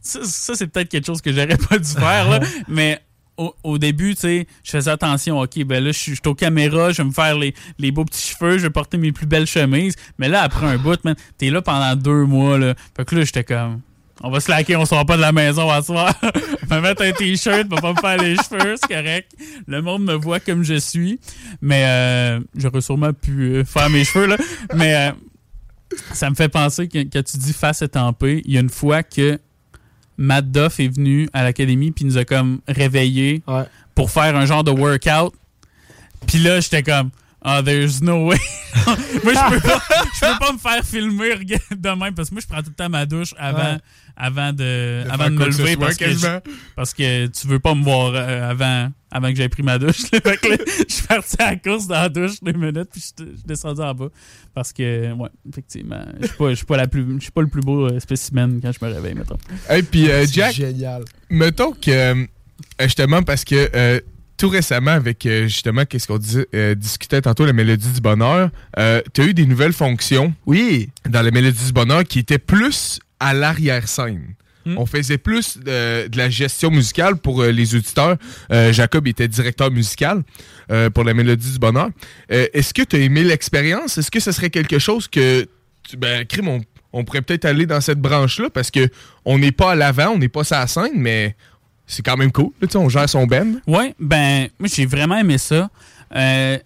ça, 0.00 0.20
ça, 0.24 0.54
c'est 0.54 0.66
peut-être 0.68 0.88
quelque 0.88 1.06
chose 1.06 1.20
que 1.20 1.32
j'aurais 1.32 1.56
pas 1.58 1.78
dû 1.78 1.88
faire, 1.90 2.30
là, 2.30 2.40
mais 2.68 3.00
au, 3.36 3.54
au 3.62 3.78
début, 3.78 4.14
tu 4.14 4.22
sais, 4.22 4.46
je 4.62 4.70
faisais 4.70 4.90
attention, 4.90 5.40
OK, 5.40 5.62
ben 5.64 5.82
là, 5.82 5.92
je 5.92 5.98
suis 5.98 6.18
aux 6.26 6.34
caméras, 6.34 6.92
je 6.92 7.02
vais 7.02 7.08
me 7.08 7.12
faire 7.12 7.36
les, 7.36 7.54
les 7.78 7.90
beaux 7.90 8.04
petits 8.04 8.28
cheveux, 8.28 8.58
je 8.58 8.64
vais 8.64 8.70
porter 8.70 8.96
mes 8.96 9.12
plus 9.12 9.26
belles 9.26 9.46
chemises, 9.46 9.96
mais 10.18 10.28
là, 10.28 10.42
après 10.42 10.66
un 10.66 10.78
bout, 10.78 11.02
man, 11.04 11.16
t'es 11.38 11.50
là 11.50 11.62
pendant 11.62 11.96
deux 11.96 12.24
mois, 12.24 12.58
là. 12.58 12.74
Fait 12.96 13.04
que 13.04 13.14
là, 13.16 13.24
j'étais 13.24 13.44
comme... 13.44 13.80
On 14.22 14.30
va 14.30 14.38
se 14.40 14.48
laquer, 14.50 14.76
on 14.76 14.86
sort 14.86 15.04
pas 15.04 15.16
de 15.16 15.20
la 15.20 15.32
maison 15.32 15.68
à 15.70 15.82
soir. 15.82 16.14
va 16.68 16.80
mettre 16.80 17.02
un 17.02 17.12
t-shirt, 17.12 17.66
va 17.66 17.80
pas 17.80 17.92
me 17.92 18.00
faire 18.00 18.16
les 18.16 18.36
cheveux, 18.36 18.76
c'est 18.80 18.88
correct. 18.88 19.32
Le 19.66 19.82
monde 19.82 20.04
me 20.04 20.14
voit 20.14 20.38
comme 20.38 20.62
je 20.62 20.78
suis. 20.78 21.18
Mais 21.60 21.84
euh, 21.84 22.40
j'aurais 22.56 22.80
sûrement 22.80 23.12
pu 23.12 23.56
euh, 23.56 23.64
faire 23.64 23.90
mes 23.90 24.04
cheveux, 24.04 24.26
là. 24.26 24.36
Mais 24.76 24.94
euh, 24.94 25.10
ça 26.12 26.30
me 26.30 26.36
fait 26.36 26.48
penser 26.48 26.88
que, 26.88 27.02
que 27.02 27.18
tu 27.18 27.36
dis 27.38 27.52
face 27.52 27.82
étampée, 27.82 28.40
il 28.46 28.54
y 28.54 28.56
a 28.56 28.60
une 28.60 28.70
fois 28.70 29.02
que 29.02 29.38
Matt 30.16 30.50
Duff 30.50 30.80
est 30.80 30.88
venu 30.88 31.28
à 31.32 31.42
l'académie 31.42 31.90
puis 31.90 32.04
nous 32.04 32.18
a 32.18 32.24
comme 32.24 32.60
réveillés 32.68 33.42
Ouais. 33.46 33.64
pour 33.94 34.10
faire 34.10 34.36
un 34.36 34.46
genre 34.46 34.64
de 34.64 34.70
workout. 34.70 35.32
Puis 36.26 36.38
là, 36.38 36.60
j'étais 36.60 36.82
comme 36.82 37.10
Ah, 37.46 37.62
there's 37.62 38.00
no 38.02 38.24
way. 38.26 38.38
moi, 39.22 39.34
je 39.34 39.50
peux, 39.54 39.60
pas, 39.60 39.82
je 40.14 40.20
peux 40.20 40.38
pas 40.38 40.52
me 40.52 40.58
faire 40.58 40.82
filmer 40.84 41.34
demain 41.76 42.10
parce 42.12 42.30
que 42.30 42.34
moi, 42.34 42.40
je 42.40 42.46
prends 42.46 42.62
tout 42.62 42.70
le 42.70 42.74
temps 42.74 42.88
ma 42.88 43.04
douche 43.04 43.34
avant, 43.36 43.58
Ouais. 43.74 43.78
avant 44.16 44.52
de, 44.52 45.04
De 45.04 45.10
avant 45.10 45.26
de 45.26 45.34
me 45.34 45.44
lever 45.46 45.76
parce 45.76 45.96
que, 45.96 46.10
je- 46.10 46.40
parce 46.74 46.94
que 46.94 47.26
tu 47.26 47.46
veux 47.46 47.58
pas 47.58 47.74
me 47.74 47.84
voir 47.84 48.12
euh, 48.14 48.50
avant, 48.50 48.90
avant 49.10 49.28
que 49.28 49.36
j'aie 49.36 49.50
pris 49.50 49.62
ma 49.62 49.78
douche. 49.78 50.10
là. 50.10 50.20
Fait 50.24 50.36
que 50.38 50.48
là, 50.48 50.56
je 50.88 50.94
suis 50.94 51.06
parti 51.06 51.36
à 51.38 51.50
la 51.50 51.56
course 51.56 51.86
dans 51.86 51.94
la 51.96 52.08
douche 52.08 52.40
deux 52.42 52.52
minutes 52.52 52.88
puis 52.90 53.00
je 53.02 53.06
suis 53.22 53.30
je 53.32 53.36
suis 53.36 53.46
descendu 53.46 53.82
en 53.82 53.94
bas. 53.94 54.08
Parce 54.54 54.72
que, 54.72 55.12
ouais, 55.12 55.28
effectivement, 55.46 56.02
je 56.20 56.26
suis 56.28 56.36
pas, 56.36 56.50
je 56.50 56.54
suis 56.54 56.66
pas, 56.66 56.76
la 56.78 56.86
plus- 56.88 57.16
je 57.18 57.22
suis 57.24 57.30
pas 57.32 57.42
le 57.42 57.48
plus 57.48 57.60
beau 57.60 57.86
euh, 57.90 58.00
spécimen 58.00 58.58
quand 58.62 58.72
je 58.72 58.84
me 58.86 58.90
réveille, 58.90 59.14
mettons. 59.14 59.36
Et 59.70 59.82
puis, 59.82 60.08
euh, 60.10 60.24
c'est 60.26 60.32
Jack, 60.32 60.54
génial. 60.54 61.04
mettons 61.28 61.72
que 61.72 61.90
euh, 61.90 62.24
justement 62.80 63.22
parce 63.22 63.44
que 63.44 63.70
euh, 63.74 64.00
tout 64.36 64.48
récemment 64.48 64.90
avec 64.90 65.24
euh, 65.26 65.44
justement 65.44 65.84
qu'est-ce 65.84 66.06
qu'on 66.06 66.18
euh, 66.54 66.74
discutait 66.74 67.22
tantôt 67.22 67.46
la 67.46 67.52
mélodie 67.52 67.92
du 67.92 68.00
bonheur, 68.00 68.50
euh, 68.78 69.00
tu 69.12 69.20
as 69.22 69.24
eu 69.26 69.34
des 69.34 69.46
nouvelles 69.46 69.72
fonctions 69.72 70.34
Oui. 70.46 70.88
dans 71.08 71.22
la 71.22 71.30
mélodie 71.30 71.66
du 71.66 71.72
bonheur 71.72 72.04
qui 72.04 72.18
étaient 72.18 72.38
plus 72.38 72.98
à 73.20 73.34
l'arrière-scène. 73.34 74.34
Hmm. 74.66 74.78
On 74.78 74.86
faisait 74.86 75.18
plus 75.18 75.58
de, 75.58 76.08
de 76.08 76.16
la 76.16 76.30
gestion 76.30 76.70
musicale 76.70 77.16
pour 77.16 77.42
euh, 77.42 77.50
les 77.50 77.74
auditeurs. 77.74 78.16
Euh, 78.50 78.72
Jacob 78.72 79.06
était 79.06 79.28
directeur 79.28 79.70
musical 79.70 80.22
euh, 80.70 80.88
pour 80.90 81.04
la 81.04 81.12
mélodie 81.12 81.52
du 81.52 81.58
bonheur. 81.58 81.90
Est-ce 82.28 82.72
que 82.72 82.82
tu 82.82 82.96
as 82.96 83.00
aimé 83.00 83.24
l'expérience? 83.24 83.98
Est-ce 83.98 84.10
que 84.10 84.20
ce 84.20 84.32
serait 84.32 84.50
quelque 84.50 84.78
chose 84.78 85.06
que, 85.06 85.46
tu, 85.88 85.96
ben, 85.98 86.24
crime, 86.24 86.48
on, 86.48 86.60
on 86.94 87.04
pourrait 87.04 87.22
peut-être 87.22 87.44
aller 87.44 87.66
dans 87.66 87.80
cette 87.80 88.00
branche-là 88.00 88.48
parce 88.48 88.70
que 88.70 88.88
on 89.24 89.38
n'est 89.38 89.52
pas 89.52 89.72
à 89.72 89.74
l'avant, 89.74 90.10
on 90.10 90.18
n'est 90.18 90.28
pas 90.28 90.44
sur 90.44 90.56
la 90.56 90.66
scène, 90.66 90.92
mais 90.94 91.36
c'est 91.86 92.04
quand 92.04 92.16
même 92.16 92.32
cool. 92.32 92.50
Là, 92.60 92.68
on 92.76 92.88
gère 92.88 93.08
son 93.08 93.26
band. 93.26 93.54
Ouais, 93.66 93.94
ben, 93.98 94.48
moi, 94.58 94.68
j'ai 94.72 94.86
vraiment 94.86 95.16
aimé 95.16 95.38
ça. 95.38 95.70
Euh, 96.14 96.58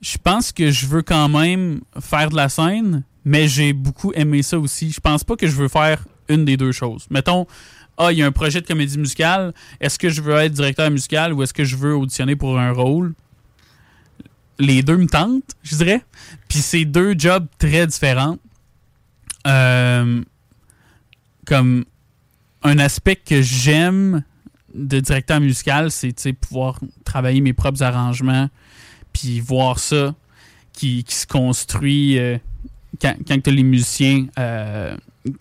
je 0.00 0.18
pense 0.18 0.52
que 0.52 0.70
je 0.70 0.86
veux 0.86 1.02
quand 1.02 1.28
même 1.28 1.80
faire 2.00 2.30
de 2.30 2.36
la 2.36 2.48
scène, 2.48 3.04
mais 3.24 3.48
j'ai 3.48 3.72
beaucoup 3.72 4.12
aimé 4.14 4.42
ça 4.42 4.58
aussi. 4.58 4.90
Je 4.90 5.00
pense 5.00 5.24
pas 5.24 5.36
que 5.36 5.46
je 5.46 5.54
veux 5.54 5.68
faire 5.68 6.04
une 6.28 6.44
des 6.44 6.56
deux 6.56 6.72
choses. 6.72 7.06
Mettons, 7.10 7.46
ah, 7.96 8.12
il 8.12 8.18
y 8.18 8.22
a 8.22 8.26
un 8.26 8.32
projet 8.32 8.60
de 8.60 8.66
comédie 8.66 8.98
musicale. 8.98 9.52
Est-ce 9.80 9.98
que 9.98 10.08
je 10.08 10.20
veux 10.20 10.34
être 10.34 10.52
directeur 10.52 10.90
musical 10.90 11.32
ou 11.32 11.42
est-ce 11.42 11.54
que 11.54 11.64
je 11.64 11.76
veux 11.76 11.94
auditionner 11.94 12.36
pour 12.36 12.58
un 12.58 12.72
rôle? 12.72 13.14
Les 14.58 14.82
deux 14.82 14.96
me 14.96 15.06
tentent, 15.06 15.56
je 15.62 15.76
dirais. 15.76 16.04
Puis 16.48 16.58
c'est 16.58 16.84
deux 16.84 17.14
jobs 17.16 17.46
très 17.58 17.86
différents. 17.86 18.38
Euh, 19.46 20.22
comme 21.46 21.84
un 22.62 22.78
aspect 22.78 23.16
que 23.16 23.42
j'aime 23.42 24.22
de 24.74 25.00
directeur 25.00 25.40
musical, 25.40 25.90
c'est 25.90 26.32
pouvoir 26.32 26.78
travailler 27.04 27.40
mes 27.40 27.52
propres 27.52 27.82
arrangements, 27.82 28.48
puis 29.12 29.40
voir 29.40 29.78
ça 29.78 30.14
qui, 30.72 31.04
qui 31.04 31.14
se 31.14 31.26
construit 31.26 32.18
euh, 32.18 32.38
quand, 33.00 33.14
quand 33.26 33.42
tu 33.42 33.50
as 33.50 33.52
les 33.52 33.62
musiciens 33.62 34.26
euh, 34.38 34.96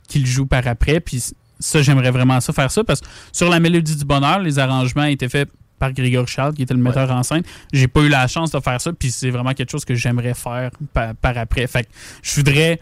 qui 0.07 0.19
le 0.19 0.25
jouent 0.25 0.45
par 0.45 0.67
après. 0.67 0.99
Puis 0.99 1.23
ça, 1.59 1.81
j'aimerais 1.81 2.11
vraiment 2.11 2.41
ça, 2.41 2.51
faire 2.53 2.71
ça, 2.71 2.83
parce 2.83 3.01
que 3.01 3.07
sur 3.31 3.49
la 3.49 3.59
Mélodie 3.59 3.95
du 3.95 4.05
Bonheur, 4.05 4.39
les 4.39 4.59
arrangements 4.59 5.05
étaient 5.05 5.29
faits 5.29 5.49
par 5.79 5.93
Grégory 5.93 6.27
Charles, 6.27 6.53
qui 6.53 6.61
était 6.61 6.75
le 6.75 6.79
metteur 6.81 7.09
en 7.09 7.23
scène. 7.23 7.41
J'ai 7.73 7.87
pas 7.87 8.01
eu 8.01 8.09
la 8.09 8.27
chance 8.27 8.51
de 8.51 8.59
faire 8.59 8.79
ça, 8.79 8.93
puis 8.93 9.09
c'est 9.09 9.31
vraiment 9.31 9.53
quelque 9.53 9.71
chose 9.71 9.83
que 9.83 9.95
j'aimerais 9.95 10.35
faire 10.35 10.69
par, 10.93 11.15
par 11.15 11.37
après. 11.37 11.65
Fait 11.67 11.83
que 11.83 11.89
je 12.21 12.35
voudrais 12.35 12.79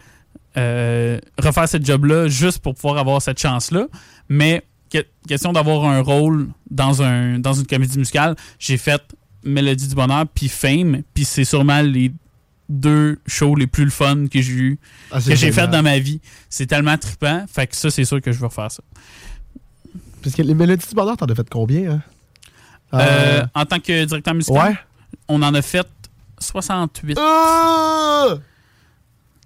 euh, 0.56 1.18
refaire 1.38 1.68
ce 1.68 1.78
job-là 1.82 2.28
juste 2.28 2.58
pour 2.58 2.74
pouvoir 2.74 2.98
avoir 2.98 3.22
cette 3.22 3.38
chance-là. 3.40 3.86
Mais 4.28 4.62
que- 4.92 5.04
question 5.28 5.52
d'avoir 5.52 5.84
un 5.84 6.00
rôle 6.00 6.48
dans, 6.70 7.02
un, 7.02 7.38
dans 7.38 7.52
une 7.52 7.66
comédie 7.66 7.98
musicale, 7.98 8.34
j'ai 8.58 8.76
fait 8.76 9.02
Mélodie 9.44 9.88
du 9.88 9.94
Bonheur 9.94 10.24
puis 10.34 10.48
Fame, 10.48 11.02
puis 11.14 11.24
c'est 11.24 11.44
sûrement 11.44 11.80
les 11.82 12.12
deux 12.68 13.18
shows 13.26 13.56
les 13.56 13.66
plus 13.66 13.84
le 13.84 13.90
fun 13.90 14.26
que 14.30 14.40
j'ai 14.40 14.52
eu, 14.52 14.78
Ah, 15.10 15.18
que 15.20 15.34
j'ai 15.34 15.50
fait 15.50 15.66
dans 15.68 15.82
ma 15.82 15.98
vie. 15.98 16.20
C'est 16.48 16.66
tellement 16.66 16.96
trippant, 16.98 17.44
fait 17.52 17.66
que 17.66 17.74
ça, 17.76 17.90
c'est 17.90 18.04
sûr 18.04 18.20
que 18.20 18.30
je 18.32 18.38
vais 18.38 18.46
refaire 18.46 18.70
ça. 18.70 18.82
Parce 20.22 20.36
que 20.36 20.42
les 20.42 20.54
mélodies 20.54 20.86
du 20.86 20.94
bonheur, 20.94 21.16
t'en 21.16 21.26
as 21.26 21.34
fait 21.34 21.48
combien, 21.48 21.92
hein? 21.92 22.02
Euh, 22.92 23.44
en 23.54 23.64
tant 23.66 23.78
que 23.78 24.04
directeur 24.04 24.34
musical, 24.34 24.70
ouais. 24.72 24.76
on 25.28 25.42
en 25.42 25.54
a 25.54 25.62
fait 25.62 25.86
68. 26.40 27.18
Ah! 27.20 28.34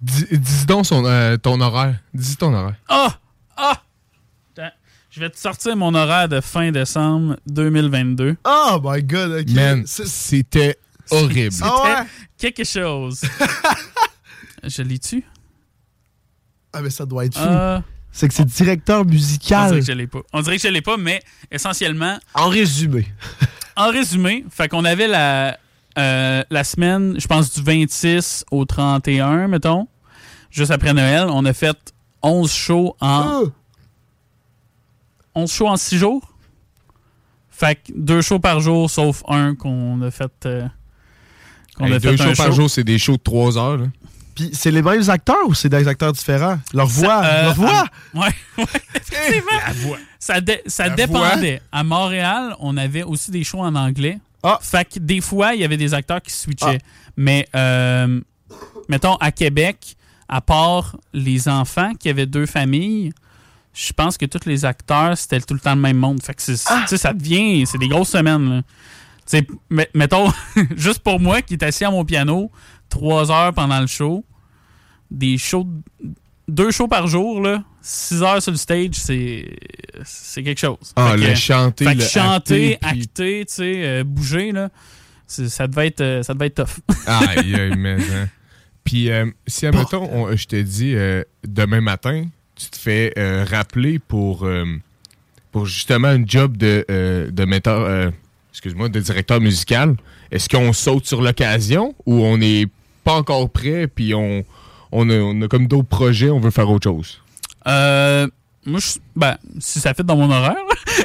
Dis, 0.01 0.25
dis 0.31 0.65
donc 0.65 0.85
son, 0.85 1.05
euh, 1.05 1.37
ton 1.37 1.59
horaire. 1.61 1.95
Dis 2.13 2.35
ton 2.37 2.53
horaire. 2.53 2.75
Ah! 2.89 3.17
Ah! 3.57 3.81
Attends, 4.57 4.71
Je 5.09 5.19
vais 5.21 5.29
te 5.29 5.37
sortir 5.39 5.75
mon 5.77 5.93
horaire 5.95 6.27
de 6.29 6.41
fin 6.41 6.71
décembre 6.71 7.37
2022. 7.47 8.35
Oh 8.45 8.79
my 8.83 9.01
god, 9.03 9.31
ok. 9.41 9.49
Man, 9.55 9.83
c'était 9.87 10.77
horrible. 11.09 11.55
Ah 11.61 11.83
ouais? 11.83 12.07
Quelque 12.37 12.63
chose. 12.65 13.21
je 14.63 14.81
l'ai 14.81 14.99
tu 14.99 15.23
Ah, 16.73 16.81
mais 16.81 16.89
ça 16.89 17.05
doit 17.05 17.25
être 17.25 17.35
fou. 17.37 17.43
Ah, 17.47 17.81
C'est 18.11 18.27
que 18.27 18.33
c'est 18.33 18.45
directeur 18.45 19.01
on 19.01 19.05
musical. 19.05 19.67
dirait 19.69 19.79
que 19.79 19.85
je 19.85 19.91
l'ai 19.93 20.07
pas. 20.07 20.19
On 20.33 20.41
dirait 20.41 20.57
que 20.57 20.61
je 20.63 20.67
l'ai 20.67 20.81
pas, 20.81 20.97
mais 20.97 21.21
essentiellement, 21.49 22.19
En 22.33 22.49
résumé. 22.49 23.07
en 23.77 23.89
résumé, 23.91 24.43
fait 24.51 24.67
qu'on 24.67 24.83
avait 24.85 25.07
la, 25.07 25.57
euh, 25.97 26.43
la 26.49 26.63
semaine, 26.63 27.15
je 27.19 27.27
pense, 27.27 27.53
du 27.53 27.61
26 27.63 28.45
au 28.51 28.65
31, 28.65 29.47
mettons. 29.47 29.87
juste 30.51 30.71
après 30.71 30.93
Noël, 30.93 31.27
on 31.29 31.43
a 31.45 31.53
fait 31.53 31.77
11 32.21 32.51
shows 32.51 32.95
en. 33.01 33.43
11 35.35 35.51
shows 35.51 35.67
en 35.67 35.77
6 35.77 35.97
jours. 35.97 36.31
Fait 37.49 37.75
que 37.75 37.91
deux 37.95 38.21
shows 38.21 38.39
par 38.39 38.59
jour, 38.59 38.89
sauf 38.89 39.23
un 39.27 39.55
qu'on 39.55 40.01
a 40.01 40.11
fait. 40.11 40.31
euh, 40.45 40.67
qu'on 41.77 41.85
Hey, 41.85 41.93
a 41.93 41.99
deux 41.99 42.15
fait 42.17 42.23
un 42.23 42.27
shows 42.27 42.35
par 42.35 42.47
show. 42.47 42.51
jour, 42.53 42.69
c'est 42.69 42.83
des 42.83 42.97
shows 42.97 43.17
de 43.17 43.21
3 43.23 43.57
heures. 43.57 43.77
là. 43.77 43.85
Puis 44.33 44.49
c'est 44.51 44.71
les 44.71 44.81
mêmes 44.81 45.09
acteurs 45.09 45.47
ou 45.47 45.53
c'est 45.53 45.69
des 45.69 45.87
acteurs 45.87 46.11
différents? 46.11 46.57
Leur 46.73 46.87
voix, 46.87 47.21
Euh, 47.23 47.43
leur 47.43 47.53
voix! 47.55 47.85
à- 47.85 47.85
ouais, 48.19 48.27
ouais, 48.57 48.65
effectivement. 48.95 49.95
Ça, 50.19 50.41
dé- 50.41 50.61
ça 50.65 50.87
La 50.89 50.95
dépendait. 50.95 51.61
À 51.71 51.83
Montréal, 51.83 52.55
on 52.59 52.75
avait 52.77 53.03
aussi 53.03 53.29
des 53.29 53.43
shows 53.43 53.59
en 53.61 53.75
anglais. 53.75 54.17
Ah. 54.45 54.59
Fait 54.61 54.85
que 54.87 54.99
des 54.99 55.21
fois, 55.21 55.53
il 55.55 55.61
y 55.61 55.63
avait 55.63 55.77
des 55.77 55.93
acteurs 55.93 56.21
qui 56.21 56.31
switchaient. 56.31 56.79
Ah. 56.81 56.87
Mais, 57.17 57.47
euh, 57.55 58.21
mettons, 58.89 59.15
à 59.15 59.31
Québec, 59.31 59.95
à 60.27 60.41
part 60.41 60.97
les 61.13 61.47
enfants 61.47 61.93
qui 61.95 62.09
avaient 62.09 62.25
deux 62.25 62.45
familles, 62.45 63.11
je 63.73 63.91
pense 63.91 64.17
que 64.17 64.25
tous 64.25 64.45
les 64.47 64.63
acteurs, 64.65 65.17
c'était 65.17 65.41
tout 65.41 65.53
le 65.53 65.59
temps 65.59 65.75
le 65.75 65.81
même 65.81 65.97
monde. 65.97 66.21
Fait 66.21 66.33
que 66.33 66.41
c'est- 66.41 66.63
Ah. 66.69 66.85
ça 66.87 67.13
devient. 67.13 67.65
C'est 67.65 67.77
des 67.77 67.87
grosses 67.89 68.09
semaines. 68.09 68.63
là. 69.33 69.81
Mettons, 69.93 70.31
juste 70.77 70.99
pour 70.99 71.19
moi 71.19 71.41
qui 71.41 71.55
est 71.55 71.63
assis 71.63 71.83
à 71.83 71.91
mon 71.91 72.05
piano 72.05 72.51
trois 72.89 73.31
heures 73.31 73.53
pendant 73.53 73.79
le 73.81 73.87
show, 73.87 74.23
des 75.09 75.37
shows, 75.37 75.67
deux 76.47 76.71
shows 76.71 76.87
par 76.87 77.07
jour, 77.07 77.41
là, 77.41 77.63
six 77.81 78.21
heures 78.21 78.41
sur 78.41 78.51
le 78.51 78.57
stage, 78.57 78.93
c'est 78.93 79.49
c'est 80.03 80.43
quelque 80.43 80.59
chose. 80.59 80.77
Ah, 80.95 81.11
Fait 81.15 81.21
que- 81.23 81.27
le 81.29 81.35
chanter, 81.35 81.85
fait 81.85 81.95
que 81.95 81.99
le 82.01 82.05
chanter, 82.05 82.73
acter, 82.75 82.77
puis- 82.91 83.01
acter, 83.01 83.45
tu 83.47 83.53
sais, 83.53 83.73
euh, 83.85 84.03
bouger, 84.03 84.51
là, 84.51 84.69
ça 85.27 85.67
devait 85.67 85.87
être, 85.87 86.01
euh, 86.01 86.23
ça 86.23 86.33
devait 86.33 86.47
être 86.47 86.63
tough. 86.65 86.79
Aïe, 87.07 87.55
aïe, 87.55 87.73
mais. 87.77 87.95
hein. 87.95 88.27
Puis, 88.83 89.09
euh, 89.09 89.25
si, 89.47 89.65
admettons, 89.65 90.07
on- 90.11 90.35
je 90.35 90.45
te 90.45 90.55
dis, 90.61 90.93
euh, 90.95 91.23
demain 91.47 91.81
matin, 91.81 92.25
tu 92.55 92.67
te 92.69 92.77
fais 92.77 93.11
rappeler 93.49 93.97
pour, 93.99 94.47
pour 95.51 95.65
justement 95.65 96.09
un 96.09 96.25
job 96.25 96.55
de, 96.57 96.85
de 97.31 97.45
metteur, 97.45 97.81
euh, 97.81 98.11
excuse-moi, 98.51 98.89
de 98.89 98.99
directeur 98.99 99.41
musical, 99.41 99.95
est-ce 100.31 100.47
qu'on 100.47 100.71
saute 100.73 101.05
sur 101.05 101.21
l'occasion 101.21 101.95
ou 102.05 102.23
on 102.23 102.37
n'est 102.37 102.67
pas 103.03 103.13
encore 103.13 103.49
prêt 103.49 103.87
puis 103.87 104.13
on, 104.13 104.45
on, 104.95 105.09
a, 105.09 105.15
on 105.15 105.41
a 105.41 105.47
comme 105.47 105.67
d'autres 105.67 105.87
projets, 105.87 106.29
on 106.29 106.39
veut 106.39 106.51
faire 106.51 106.69
autre 106.69 106.89
chose? 106.89 107.21
Euh, 107.67 108.27
moi, 108.65 108.79
je, 108.79 108.99
ben, 109.15 109.37
si 109.59 109.79
ça 109.79 109.93
fait 109.93 110.03
dans 110.03 110.15
mon 110.15 110.31
horaire, 110.31 110.55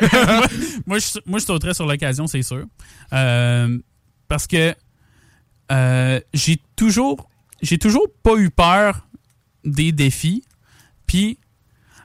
moi, 0.12 0.46
moi, 0.87 0.98
je, 0.98 1.18
moi, 1.26 1.38
je 1.38 1.44
sauterais 1.44 1.74
sur 1.74 1.87
l'occasion, 1.87 2.26
c'est 2.26 2.42
sûr. 2.42 2.64
Euh, 3.12 3.79
parce 4.29 4.46
que 4.46 4.74
euh, 5.72 6.20
j'ai 6.33 6.61
toujours, 6.76 7.29
j'ai 7.62 7.79
toujours 7.79 8.07
pas 8.22 8.37
eu 8.37 8.50
peur 8.50 9.07
des 9.64 9.92
défis. 9.92 10.42
Puis, 11.07 11.38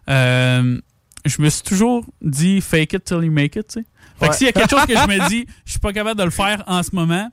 euh, 0.10 0.80
je 1.26 1.42
me 1.42 1.50
suis 1.50 1.64
toujours 1.64 2.06
dit 2.22 2.62
fake 2.62 2.94
it 2.94 3.04
till 3.06 3.24
you 3.24 3.32
make 3.32 3.56
it, 3.56 3.68
tu 3.68 3.80
sais. 3.80 3.86
Fait 4.20 4.30
que 4.30 4.36
s'il 4.36 4.48
y 4.48 4.50
a 4.50 4.54
quelque 4.54 4.70
chose 4.70 4.86
que 4.86 4.94
je 4.94 5.08
me 5.08 5.30
dis, 5.30 5.46
je 5.66 5.72
suis 5.72 5.80
pas 5.80 5.94
capable 5.94 6.20
de 6.20 6.24
le 6.26 6.32
faire 6.32 6.64
en 6.68 6.84
ce 6.84 6.96
moment, 6.96 7.30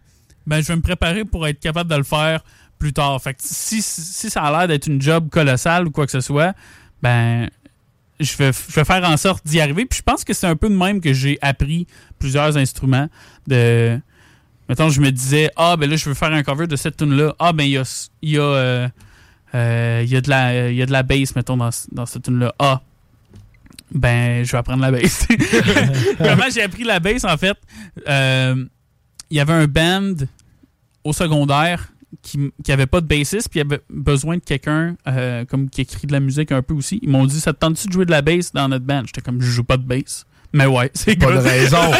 ben, 0.47 0.61
je 0.61 0.69
vais 0.69 0.77
me 0.77 0.83
préparer 0.83 1.25
pour 1.25 1.47
être 1.47 1.61
capable 1.61 1.91
de 1.91 1.97
le 1.97 2.03
faire 2.03 2.43
plus 2.83 2.93
tard. 2.93 3.23
Fait 3.23 3.37
si, 3.39 3.81
si 3.81 4.29
ça 4.29 4.43
a 4.43 4.51
l'air 4.51 4.67
d'être 4.69 4.89
une 4.89 5.01
job 5.01 5.29
colossale 5.31 5.87
ou 5.87 5.93
quoi 5.93 6.05
que 6.05 6.11
ce 6.11 6.21
soit, 6.21 6.53
ben, 7.01 7.49
je 8.19 8.37
vais, 8.37 8.51
je 8.53 8.75
vais 8.75 8.85
faire 8.85 9.05
en 9.05 9.17
sorte 9.17 9.47
d'y 9.47 9.61
arriver. 9.61 9.87
Puis 9.87 9.99
je 9.99 10.03
pense 10.03 10.25
que 10.25 10.35
c'est 10.35 10.49
un 10.49 10.57
peu 10.57 10.69
de 10.69 10.75
même 10.75 11.01
que 11.01 11.13
j'ai 11.13 11.39
appris 11.43 11.87
plusieurs 12.19 12.57
instruments. 12.57 13.09
De, 13.47 14.01
mettons, 14.69 14.89
je 14.89 15.01
me 15.01 15.13
disais, 15.13 15.49
ah, 15.55 15.77
ben 15.77 15.89
là, 15.89 15.95
je 15.95 16.09
veux 16.09 16.15
faire 16.15 16.33
un 16.33 16.43
cover 16.43 16.67
de 16.67 16.75
cette 16.75 16.97
tune-là. 16.97 17.37
Ah, 17.39 17.53
ben, 17.53 17.63
il 17.63 17.71
y 17.71 17.79
a, 17.79 18.07
y, 18.23 18.37
a, 18.37 18.41
euh, 18.43 18.89
euh, 19.55 20.05
y, 20.05 20.21
de 20.21 20.29
la- 20.29 20.73
y 20.73 20.83
a 20.83 20.87
de 20.87 20.93
la 20.93 21.05
bass, 21.05 21.37
mettons, 21.37 21.57
dans, 21.57 21.71
dans 21.93 22.07
cette 22.07 22.25
tune-là. 22.25 22.53
Ah, 22.59 22.81
ben, 23.93 24.45
je 24.45 24.51
vais 24.51 24.59
apprendre 24.59 24.83
la 24.83 24.91
bass. 24.91 25.29
Comment 26.19 26.51
j'ai 26.53 26.63
appris 26.63 26.83
la 26.83 26.99
bass, 26.99 27.25
en 27.25 27.37
fait? 27.37 27.57
Euh, 28.09 28.65
il 29.31 29.37
y 29.37 29.41
avait 29.41 29.53
un 29.53 29.67
band 29.69 30.15
au 31.05 31.13
secondaire 31.13 31.93
qui, 32.21 32.53
qui 32.63 32.73
avait 32.73 32.87
pas 32.87 33.01
de 33.01 33.07
bassiste, 33.07 33.49
puis 33.49 33.61
il 33.61 33.63
avait 33.63 33.81
besoin 33.89 34.37
de 34.37 34.43
quelqu'un 34.43 34.97
euh, 35.09 35.45
comme 35.47 35.71
qui 35.71 35.81
écrit 35.81 36.07
de 36.07 36.13
la 36.13 36.21
musique 36.21 36.53
un 36.53 36.63
peu 36.63 36.75
aussi. 36.75 36.99
Ils 37.03 37.09
m'ont 37.09 37.25
dit 37.27 37.41
Ça 37.41 37.53
te 37.53 37.59
tente-tu 37.59 37.89
de 37.89 37.93
jouer 37.93 38.05
de 38.05 38.11
la 38.11 38.23
bass 38.23 38.53
dans 38.53 38.69
notre 38.69 38.85
band? 38.85 39.03
J'étais 39.07 39.21
comme 39.23 39.41
Je 39.41 39.51
joue 39.51 39.65
pas 39.65 39.77
de 39.77 39.85
bass. 39.85 40.27
Mais 40.53 40.67
ouais, 40.67 40.91
c'est 40.95 41.17
Bonne 41.19 41.37
good. 41.37 41.45
raison. 41.47 41.79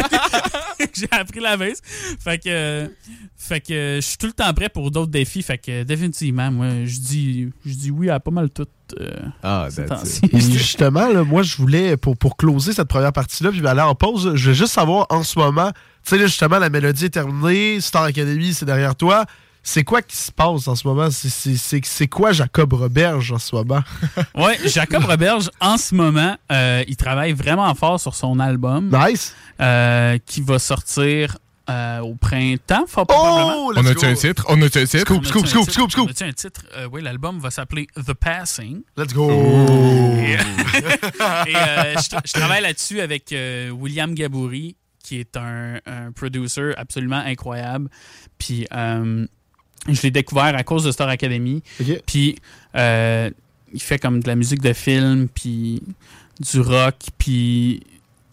J'ai 0.93 1.07
appris 1.11 1.39
la 1.39 1.57
bass. 1.57 1.81
Fait 2.19 2.37
que, 2.37 2.49
euh, 2.49 2.87
fait 3.35 3.61
que 3.61 3.95
je 3.95 4.01
suis 4.01 4.17
tout 4.17 4.27
le 4.27 4.33
temps 4.33 4.53
prêt 4.53 4.69
pour 4.69 4.91
d'autres 4.91 5.11
défis. 5.11 5.41
Fait 5.41 5.57
que 5.57 5.83
définitivement, 5.83 6.51
moi, 6.51 6.67
je 6.85 6.99
dis, 6.99 7.49
je 7.65 7.73
dis 7.73 7.89
oui 7.89 8.09
à 8.09 8.19
pas 8.19 8.29
mal 8.31 8.49
tout. 8.51 8.67
euh, 8.99 9.09
Ah, 9.41 9.67
temps-ci. 9.87 10.21
Et 10.31 10.39
justement, 10.39 11.07
là, 11.07 11.23
moi, 11.23 11.41
je 11.41 11.55
voulais, 11.57 11.97
pour, 11.97 12.15
pour 12.17 12.37
closer 12.37 12.73
cette 12.73 12.87
première 12.89 13.13
partie-là, 13.13 13.49
puis 13.51 13.65
aller 13.65 13.81
en 13.81 13.95
pause, 13.95 14.33
je 14.35 14.49
veux 14.49 14.53
juste 14.55 14.73
savoir 14.73 15.07
en 15.09 15.23
ce 15.23 15.39
moment, 15.39 15.71
tu 15.71 15.77
sais, 16.03 16.17
là, 16.17 16.25
justement, 16.27 16.59
la 16.59 16.69
mélodie 16.69 17.05
est 17.05 17.09
terminée, 17.09 17.79
Star 17.81 18.03
Academy, 18.03 18.53
c'est 18.53 18.65
derrière 18.65 18.95
toi. 18.95 19.25
C'est 19.65 19.85
quoi 19.85 20.01
qui 20.01 20.17
se 20.17 20.29
passe 20.31 20.67
en 20.67 20.75
ce 20.75 20.85
moment? 20.85 21.07
C'est- 21.09 22.07
quoi 22.07 22.33
Jacob 22.33 22.73
Roberge 22.73 23.31
en 23.31 23.39
ce 23.39 23.55
moment? 23.55 23.81
Ouais, 24.35 24.57
Jacob 24.65 25.05
Roberge, 25.05 25.49
en 25.61 25.77
ce 25.77 25.95
moment, 25.95 26.35
euh, 26.51 26.83
il 26.87 26.97
travaille 26.97 27.31
vraiment 27.31 27.73
fort 27.73 27.99
sur 27.99 28.13
son 28.13 28.39
album. 28.39 28.89
Nice. 28.93 29.33
euh, 29.61 30.17
qui 30.25 30.41
va 30.41 30.59
sortir 30.59 31.37
euh, 31.69 31.99
au 31.99 32.15
printemps, 32.15 32.83
fort 32.87 33.07
probablement. 33.07 33.67
Oh, 33.67 33.73
On 33.73 33.81
let's 33.81 33.91
a-tu 33.91 34.05
un 34.05 34.13
titre? 34.15 34.45
On 34.49 34.61
a-tu 34.61 34.79
un 34.79 34.85
titre? 34.85 34.99
Scoop, 35.05 35.17
On 35.17 35.19
a-tu 35.21 35.27
scoop, 35.29 35.43
un 35.45 35.47
scoop, 35.47 35.61
titre? 35.63 35.71
scoop, 35.71 35.91
scoop. 35.91 36.07
On 36.07 36.11
a-tu 36.11 36.23
un 36.25 36.33
titre? 36.33 36.61
Euh, 36.75 36.89
oui, 36.91 37.01
l'album 37.01 37.39
va 37.39 37.49
s'appeler 37.51 37.87
The 37.95 38.13
Passing. 38.13 38.81
Let's 38.97 39.13
go. 39.13 39.29
Et, 39.31 40.33
et, 40.33 40.37
euh, 41.55 41.93
je, 41.95 42.09
tra- 42.09 42.21
je 42.25 42.33
travaille 42.33 42.61
là-dessus 42.63 42.99
avec 42.99 43.31
euh, 43.31 43.69
William 43.69 44.13
Gabouri, 44.13 44.75
qui 45.01 45.19
est 45.21 45.37
un, 45.37 45.75
un 45.85 46.11
producer 46.11 46.73
absolument 46.75 47.23
incroyable. 47.25 47.89
Puis 48.37 48.67
euh, 48.73 49.25
je 49.87 50.01
l'ai 50.01 50.11
découvert 50.11 50.55
à 50.55 50.63
cause 50.63 50.83
de 50.83 50.91
Star 50.91 51.09
Academy. 51.09 51.61
Puis 52.05 52.35
euh, 52.75 53.29
il 53.73 53.81
fait 53.81 53.99
comme 53.99 54.21
de 54.21 54.27
la 54.27 54.35
musique 54.35 54.61
de 54.61 54.73
film, 54.73 55.27
puis 55.33 55.81
du 56.39 56.59
rock, 56.59 56.95
puis 57.17 57.81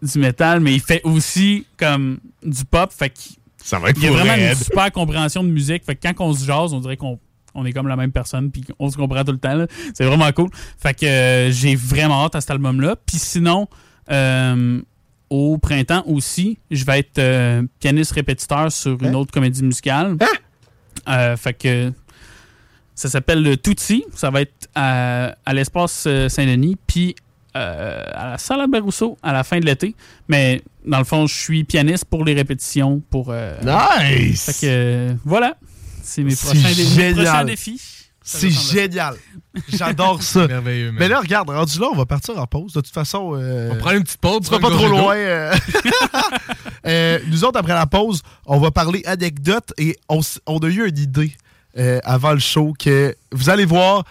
du 0.03 0.19
métal, 0.19 0.61
mais 0.61 0.73
il 0.75 0.81
fait 0.81 1.03
aussi 1.05 1.67
comme 1.77 2.19
du 2.45 2.65
pop. 2.65 2.93
Fait 2.93 3.11
qu'il 3.11 3.37
Ça 3.63 3.79
va 3.79 3.91
être 3.91 3.99
il 3.99 4.05
y 4.05 4.07
a 4.07 4.11
vraiment 4.13 4.35
une 4.35 4.55
super 4.55 4.91
compréhension 4.93 5.43
de 5.45 5.49
musique. 5.51 5.85
Fait 5.85 5.95
que 5.97 6.01
quand 6.09 6.25
on 6.25 6.33
se 6.33 6.45
jase, 6.45 6.73
on 6.73 6.81
dirait 6.81 6.97
qu'on 6.97 7.19
on 7.53 7.67
est 7.67 7.73
comme 7.73 7.89
la 7.89 7.97
même 7.97 8.13
personne 8.13 8.53
puis 8.53 8.65
on 8.79 8.89
se 8.91 8.97
comprend 8.97 9.25
tout 9.25 9.33
le 9.33 9.39
temps. 9.39 9.55
là. 9.55 9.67
C'est 9.93 10.05
vraiment 10.05 10.31
cool. 10.33 10.51
Fait 10.79 10.95
que 10.95 11.05
euh, 11.05 11.51
j'ai 11.51 11.75
vraiment 11.75 12.25
hâte 12.25 12.37
à 12.37 12.41
cet 12.41 12.53
album-là. 12.53 12.95
Puis 13.05 13.19
sinon, 13.19 13.67
euh, 14.11 14.81
au 15.31 15.59
printemps 15.59 16.05
aussi, 16.07 16.59
je 16.71 16.85
vais 16.85 17.01
être 17.01 17.19
euh, 17.19 17.63
pianiste 17.81 18.13
répétiteur 18.13 18.71
sur 18.71 18.93
une 19.03 19.09
Hein? 19.09 19.15
autre 19.15 19.33
comédie 19.33 19.63
musicale. 19.65 20.17
Euh, 21.09 21.37
fait 21.37 21.55
que 21.55 21.93
ça 22.95 23.09
s'appelle 23.09 23.43
le 23.43 23.57
Touti. 23.57 24.05
Ça 24.15 24.31
va 24.31 24.43
être 24.43 24.69
à, 24.75 25.35
à 25.47 25.53
l'espace 25.55 26.05
euh, 26.07 26.29
Saint-Denis. 26.29 26.77
Puis 26.87 27.15
euh, 27.57 28.05
à 28.15 28.31
la 28.31 28.39
salle 28.39 28.61
Albert 28.61 28.85
Rousseau 28.85 29.19
à 29.23 29.33
la 29.33 29.43
fin 29.45 29.59
de 29.59 29.67
l'été. 29.67 29.95
Mais 30.29 30.63
dans 30.87 30.99
le 30.99 31.05
fond, 31.05 31.27
je 31.27 31.35
suis 31.35 31.65
pianiste 31.65 32.05
pour 32.05 32.25
les 32.25 32.35
répétitions. 32.35 33.03
Pour, 33.11 33.29
euh, 33.31 33.57
Nice. 33.63 34.45
fait 34.53 34.67
que 34.67 35.17
voilà. 35.25 35.57
C'est 36.03 36.23
mes 36.23 36.35
C'est 36.35 36.47
prochains, 36.47 36.75
dé- 36.75 36.85
mes 36.85 36.89
génial. 36.89 37.15
prochains 37.15 37.45
défis. 37.45 37.81
C'est 38.33 38.51
génial. 38.51 39.17
J'adore 39.69 40.23
ça. 40.23 40.47
Merveilleux, 40.47 40.93
Mais 40.93 41.09
là, 41.09 41.21
regarde, 41.21 41.51
rendu 41.51 41.79
là, 41.79 41.89
on 41.93 41.97
va 41.97 42.07
partir 42.07 42.39
en 42.39 42.47
pause. 42.47 42.73
De 42.73 42.81
toute 42.81 42.93
façon, 42.93 43.33
euh, 43.35 43.71
on 43.73 43.77
prend 43.77 43.91
une 43.91 44.05
petite 44.05 44.21
pause. 44.21 44.39
on 44.41 44.45
sera 44.45 44.59
prend 44.61 44.71
pas 44.71 44.77
trop 44.77 44.89
loin. 44.89 45.17
euh. 45.17 45.55
Euh, 46.87 47.19
nous 47.27 47.45
autres, 47.45 47.59
après 47.59 47.75
la 47.75 47.85
pause, 47.85 48.23
on 48.47 48.59
va 48.59 48.71
parler 48.71 49.03
anecdotes 49.05 49.75
et 49.77 49.99
on, 50.09 50.21
a 50.21 50.67
eu 50.67 50.89
une 50.89 50.99
idée 50.99 51.31
euh, 51.77 52.01
avant 52.05 52.33
le 52.33 52.39
show 52.39 52.73
que 52.79 53.15
vous 53.33 53.51
allez 53.51 53.67
voir. 53.67 54.05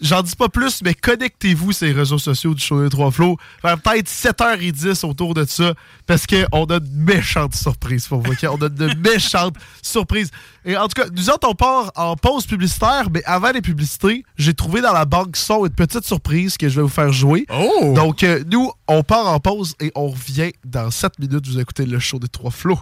J'en 0.00 0.22
dis 0.22 0.36
pas 0.36 0.48
plus, 0.48 0.80
mais 0.82 0.94
connectez-vous 0.94 1.72
sur 1.72 1.86
les 1.86 1.92
réseaux 1.92 2.18
sociaux 2.18 2.54
du 2.54 2.62
show 2.62 2.80
des 2.82 2.88
Trois 2.88 3.10
Flots 3.10 3.36
vers 3.64 3.80
peut-être 3.80 4.08
7h10 4.08 5.04
autour 5.04 5.34
de 5.34 5.44
ça, 5.44 5.74
parce 6.06 6.24
qu'on 6.24 6.64
a 6.64 6.80
de 6.80 6.88
méchantes 6.94 7.56
surprises 7.56 8.06
pour 8.06 8.20
vous. 8.20 8.32
On 8.44 8.62
a 8.62 8.68
de 8.68 8.94
méchantes 8.98 9.56
surprises. 9.82 10.30
Et 10.64 10.76
en 10.76 10.86
tout 10.86 11.02
cas, 11.02 11.08
nous 11.10 11.30
autres, 11.30 11.48
on 11.48 11.54
part 11.54 11.90
en 11.96 12.14
pause 12.14 12.46
publicitaire, 12.46 13.08
mais 13.12 13.24
avant 13.24 13.50
les 13.50 13.60
publicités, 13.60 14.24
j'ai 14.36 14.54
trouvé 14.54 14.80
dans 14.82 14.92
la 14.92 15.04
banque 15.04 15.36
son 15.36 15.66
une 15.66 15.72
petite 15.72 16.04
surprise 16.04 16.56
que 16.56 16.68
je 16.68 16.76
vais 16.76 16.82
vous 16.82 16.88
faire 16.88 17.12
jouer. 17.12 17.46
Oh! 17.52 17.92
Donc, 17.96 18.22
euh, 18.22 18.44
nous, 18.50 18.70
on 18.86 19.02
part 19.02 19.26
en 19.26 19.40
pause 19.40 19.74
et 19.80 19.90
on 19.96 20.08
revient 20.08 20.52
dans 20.64 20.92
7 20.92 21.18
minutes. 21.18 21.48
Vous 21.48 21.58
écoutez 21.58 21.86
le 21.86 21.98
show 21.98 22.20
des 22.20 22.28
Trois 22.28 22.52
Flots. 22.52 22.78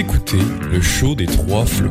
Écoutez 0.00 0.38
le 0.72 0.80
show 0.80 1.14
des 1.14 1.26
trois 1.26 1.66
flots. 1.66 1.90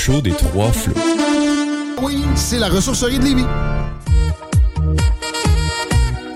Show 0.00 0.22
des 0.22 0.30
trois 0.30 0.72
flots. 0.72 0.94
Oui, 2.00 2.24
c'est 2.34 2.58
la 2.58 2.70
ressourcerie 2.70 3.18
de 3.18 3.24
Lévis. 3.24 3.44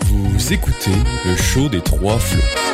Vous 0.04 0.52
écoutez 0.52 0.90
le 1.24 1.34
show 1.34 1.70
des 1.70 1.80
trois 1.80 2.18
flots. 2.18 2.73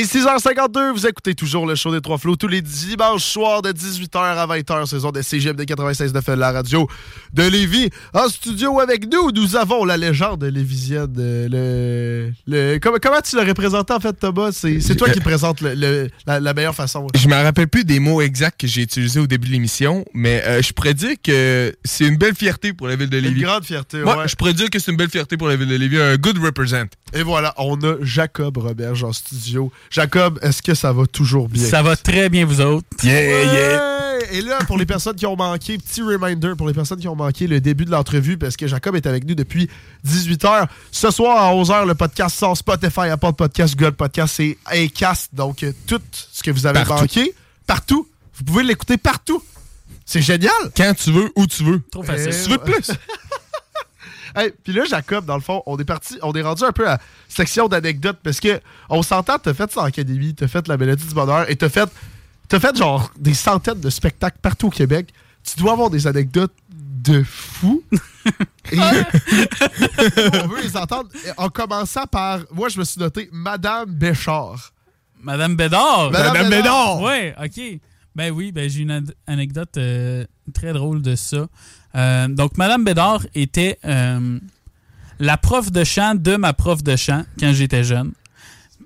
Et 0.00 0.02
6h52, 0.04 0.92
vous 0.92 1.08
écoutez 1.08 1.34
toujours 1.34 1.66
le 1.66 1.74
show 1.74 1.90
des 1.90 2.00
Trois 2.00 2.18
Flots 2.18 2.36
tous 2.36 2.46
les 2.46 2.62
dimanches 2.62 3.24
soirs 3.24 3.62
de 3.62 3.72
18h 3.72 4.16
à 4.16 4.46
20h, 4.46 4.86
saison 4.86 5.10
de 5.10 5.20
CGMD 5.22 5.62
96.9 5.62 6.34
la 6.36 6.52
radio 6.52 6.86
de 7.32 7.42
Lévis. 7.42 7.90
En 8.14 8.28
studio 8.28 8.78
avec 8.78 9.10
nous, 9.12 9.32
nous 9.32 9.56
avons 9.56 9.84
la 9.84 9.96
légende 9.96 10.44
lévisienne. 10.44 11.12
euh, 11.18 11.48
Le, 11.50 12.32
le, 12.74 12.78
comment, 12.78 12.98
comment 13.02 13.20
tu 13.20 13.34
l'as 13.34 13.42
représenté 13.44 13.92
en 13.92 13.98
fait, 13.98 14.12
Thomas? 14.12 14.52
C'est 14.52 14.94
toi 14.94 15.10
qui 15.10 15.18
présente 15.18 15.60
le- 15.62 15.74
le- 15.74 16.08
la, 16.28 16.38
la 16.38 16.54
meilleure 16.54 16.76
façon. 16.76 17.08
Je 17.16 17.26
me 17.26 17.34
rappelle 17.34 17.66
plus 17.66 17.84
des 17.84 17.98
mots 17.98 18.20
exacts 18.22 18.60
que 18.60 18.68
j'ai 18.68 18.82
utilisés 18.82 19.18
au 19.18 19.26
début 19.26 19.48
de 19.48 19.52
l'émission, 19.52 20.04
mais 20.14 20.44
euh, 20.46 20.62
je 20.62 20.72
pourrais 20.74 20.94
dire 20.94 21.16
que 21.20 21.74
c'est 21.84 22.06
une 22.06 22.18
belle 22.18 22.36
fierté 22.36 22.72
pour 22.72 22.86
la 22.86 22.94
ville 22.94 23.10
de 23.10 23.18
Une 23.18 23.24
Lévis. 23.24 23.40
grande 23.42 23.64
fierté, 23.64 24.00
Ouais, 24.04 24.14
ouais. 24.14 24.28
je 24.28 24.36
pourrais 24.36 24.54
dire 24.54 24.70
que 24.70 24.78
c'est 24.78 24.92
une 24.92 24.96
belle 24.96 25.10
fierté 25.10 25.36
pour 25.36 25.48
la 25.48 25.56
ville 25.56 25.66
de 25.68 25.74
Lévis, 25.74 25.98
un 26.00 26.16
good 26.16 26.38
represent. 26.38 26.86
Et 27.14 27.24
voilà, 27.24 27.52
on 27.58 27.76
a 27.82 27.96
Jacob 28.02 28.58
Roberge 28.58 29.02
en 29.02 29.12
studio. 29.12 29.72
Jacob, 29.90 30.38
est-ce 30.42 30.62
que 30.62 30.74
ça 30.74 30.92
va 30.92 31.06
toujours 31.06 31.48
bien? 31.48 31.64
Ça 31.64 31.82
va 31.82 31.96
très 31.96 32.28
bien, 32.28 32.44
vous 32.44 32.60
autres. 32.60 32.86
Ouais! 33.04 34.18
Et 34.32 34.42
là, 34.42 34.58
pour 34.66 34.76
les 34.76 34.84
personnes 34.84 35.14
qui 35.16 35.24
ont 35.26 35.36
manqué, 35.36 35.78
petit 35.78 36.02
reminder 36.02 36.52
pour 36.56 36.66
les 36.68 36.74
personnes 36.74 36.98
qui 36.98 37.08
ont 37.08 37.16
manqué 37.16 37.46
le 37.46 37.60
début 37.60 37.84
de 37.86 37.90
l'entrevue, 37.90 38.36
parce 38.36 38.56
que 38.56 38.66
Jacob 38.66 38.94
est 38.96 39.06
avec 39.06 39.24
nous 39.24 39.34
depuis 39.34 39.70
18h. 40.06 40.66
Ce 40.90 41.10
soir 41.10 41.42
à 41.42 41.54
11h, 41.54 41.86
le 41.86 41.94
podcast 41.94 42.36
sort 42.38 42.56
Spotify, 42.56 43.08
Apple 43.10 43.32
Podcast, 43.32 43.74
Google 43.76 43.92
Podcast, 43.96 44.34
c'est 44.36 44.58
Acast. 44.66 45.30
Donc, 45.32 45.62
euh, 45.62 45.72
tout 45.86 46.00
ce 46.12 46.42
que 46.42 46.50
vous 46.50 46.66
avez 46.66 46.80
Partout. 46.84 46.94
manqué, 47.02 47.32
partout, 47.66 48.06
vous 48.34 48.44
pouvez 48.44 48.64
l'écouter 48.64 48.98
partout. 48.98 49.42
C'est 50.04 50.22
génial! 50.22 50.52
Quand 50.76 50.92
tu 50.94 51.12
veux, 51.12 51.30
où 51.36 51.46
tu 51.46 51.62
veux. 51.64 51.80
Trop 51.90 52.02
facile. 52.02 52.30
Eh, 52.32 52.44
Tu 52.44 52.50
veux 52.50 52.58
plus? 52.58 52.90
Hey, 54.34 54.52
puis 54.62 54.72
là, 54.72 54.84
Jacob, 54.84 55.24
dans 55.24 55.34
le 55.34 55.40
fond, 55.40 55.62
on 55.66 55.76
est 55.78 55.84
parti, 55.84 56.18
on 56.22 56.32
est 56.32 56.42
rendu 56.42 56.64
un 56.64 56.72
peu 56.72 56.88
à 56.88 56.98
section 57.28 57.68
d'anecdotes 57.68 58.18
parce 58.22 58.40
que 58.40 58.60
on 58.88 59.02
s'entend, 59.02 59.38
t'as 59.38 59.54
fait 59.54 59.70
ça 59.70 59.82
en 59.82 59.84
académie, 59.84 60.34
t'as 60.34 60.48
fait 60.48 60.66
la 60.68 60.76
mélodie 60.76 61.06
du 61.06 61.14
bonheur 61.14 61.50
et 61.50 61.56
t'as 61.56 61.68
fait, 61.68 61.88
t'as 62.48 62.60
fait 62.60 62.76
genre 62.76 63.10
des 63.18 63.34
centaines 63.34 63.80
de 63.80 63.90
spectacles 63.90 64.38
partout 64.40 64.68
au 64.68 64.70
Québec. 64.70 65.12
Tu 65.44 65.58
dois 65.60 65.72
avoir 65.72 65.90
des 65.90 66.06
anecdotes 66.06 66.52
de 66.68 67.22
fou. 67.22 67.82
et 68.72 68.78
on 70.42 70.48
veut 70.48 70.62
les 70.62 70.76
entendre 70.76 71.08
en 71.36 71.48
commençant 71.48 72.06
par, 72.06 72.40
moi, 72.52 72.68
je 72.68 72.78
me 72.78 72.84
suis 72.84 73.00
noté 73.00 73.28
Madame 73.32 73.90
Béchard. 73.90 74.72
Madame 75.22 75.56
Bédard. 75.56 76.10
Madame 76.10 76.32
Madame 76.32 76.50
Bédard. 76.50 77.00
Ouais, 77.00 77.34
OK. 77.42 77.80
Ben 78.14 78.32
oui, 78.32 78.52
ben 78.52 78.68
j'ai 78.68 78.82
une 78.82 79.06
anecdote 79.26 79.76
euh, 79.76 80.24
très 80.52 80.72
drôle 80.72 81.02
de 81.02 81.14
ça. 81.14 81.46
Euh, 81.94 82.28
donc, 82.28 82.56
Madame 82.56 82.84
Bédard 82.84 83.22
était 83.34 83.78
euh, 83.84 84.38
la 85.18 85.36
prof 85.36 85.70
de 85.72 85.84
chant 85.84 86.14
de 86.14 86.36
ma 86.36 86.52
prof 86.52 86.82
de 86.82 86.96
chant 86.96 87.24
quand 87.40 87.52
j'étais 87.52 87.84
jeune. 87.84 88.12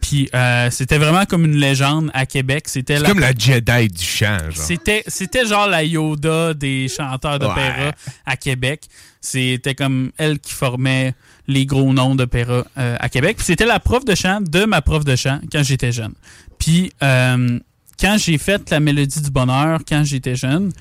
Puis 0.01 0.29
euh, 0.35 0.69
c'était 0.71 0.99
vraiment 0.99 1.25
comme 1.27 1.45
une 1.45 1.57
légende 1.57 2.11
à 2.13 2.27
Québec. 2.27 2.65
C'était 2.67 2.99
la 2.99 3.09
comme 3.09 3.21
la 3.21 3.33
Jedi 3.33 3.87
du 3.89 4.03
chant, 4.05 4.37
genre. 4.51 4.53
c'était, 4.65 5.05
c'était 5.07 5.47
genre 5.47 5.69
la 5.69 5.85
Yoda 5.85 6.55
des 6.55 6.89
chanteurs 6.89 7.39
d'opéra 7.39 7.87
Ouais. 7.87 7.93
à 8.27 8.37
Québec. 8.37 8.89
C'était 9.21 9.77
comme 9.77 10.11
elle 10.19 10.41
qui 10.41 10.53
formait 10.53 11.15
les 11.47 11.67
gros 11.67 11.93
noms 11.93 12.17
d'opéra 12.17 12.65
euh, 12.79 12.97
à 12.99 13.09
Québec. 13.09 13.37
Puis 13.37 13.47
c'était 13.47 13.65
la 13.67 13.79
prof 13.79 14.05
de 14.05 14.17
chant 14.17 14.41
de 14.41 14.65
ma 14.65 14.83
prof 14.83 15.05
de 15.05 15.15
chant 15.15 15.39
quand 15.53 15.63
j'étais 15.63 15.93
jeune. 15.93 16.15
Puis 16.59 16.93
euh, 17.03 17.61
quand 18.01 18.17
j'ai 18.19 18.39
fait 18.39 18.71
la 18.71 18.81
mélodie 18.81 19.21
du 19.23 19.31
bonheur 19.31 19.81
quand 19.89 20.03
j'étais 20.03 20.35
jeune, 20.35 20.73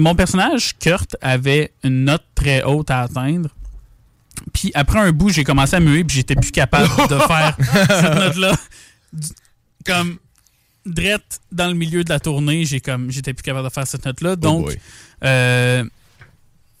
mon 0.00 0.14
personnage, 0.14 0.76
Kurt, 0.78 1.16
avait 1.20 1.72
une 1.84 2.04
note 2.04 2.24
très 2.34 2.62
haute 2.62 2.90
à 2.90 3.02
atteindre. 3.02 3.50
Puis 4.52 4.70
après 4.74 4.98
un 4.98 5.12
bout, 5.12 5.28
j'ai 5.30 5.44
commencé 5.44 5.76
à 5.76 5.80
muer, 5.80 6.02
puis 6.04 6.16
j'étais 6.16 6.34
plus 6.34 6.50
capable 6.50 6.88
de 7.08 7.18
faire 7.28 7.56
cette 7.88 8.14
note-là. 8.14 8.56
Comme 9.84 10.18
drette 10.86 11.40
dans 11.52 11.68
le 11.68 11.74
milieu 11.74 12.04
de 12.04 12.08
la 12.08 12.20
tournée, 12.20 12.64
j'ai 12.64 12.80
comme 12.80 13.10
j'étais 13.10 13.34
plus 13.34 13.42
capable 13.42 13.68
de 13.68 13.72
faire 13.72 13.86
cette 13.86 14.04
note-là. 14.04 14.36
Donc, 14.36 14.66
boy. 14.66 14.78
euh, 15.24 15.84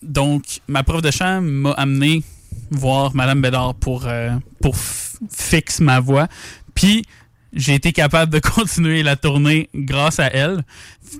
donc 0.02 0.60
ma 0.68 0.82
prof 0.82 1.02
de 1.02 1.10
chant 1.10 1.40
m'a 1.42 1.72
amené 1.72 2.22
voir 2.70 3.14
Madame 3.14 3.42
Bédard 3.42 3.74
pour 3.74 4.06
euh, 4.06 4.30
pour 4.62 4.74
fixe 5.30 5.80
ma 5.80 6.00
voix. 6.00 6.28
Puis 6.74 7.04
j'ai 7.52 7.74
été 7.74 7.92
capable 7.92 8.32
de 8.32 8.38
continuer 8.54 9.02
la 9.02 9.16
tournée 9.16 9.68
grâce 9.74 10.18
à 10.20 10.26
elle. 10.26 10.62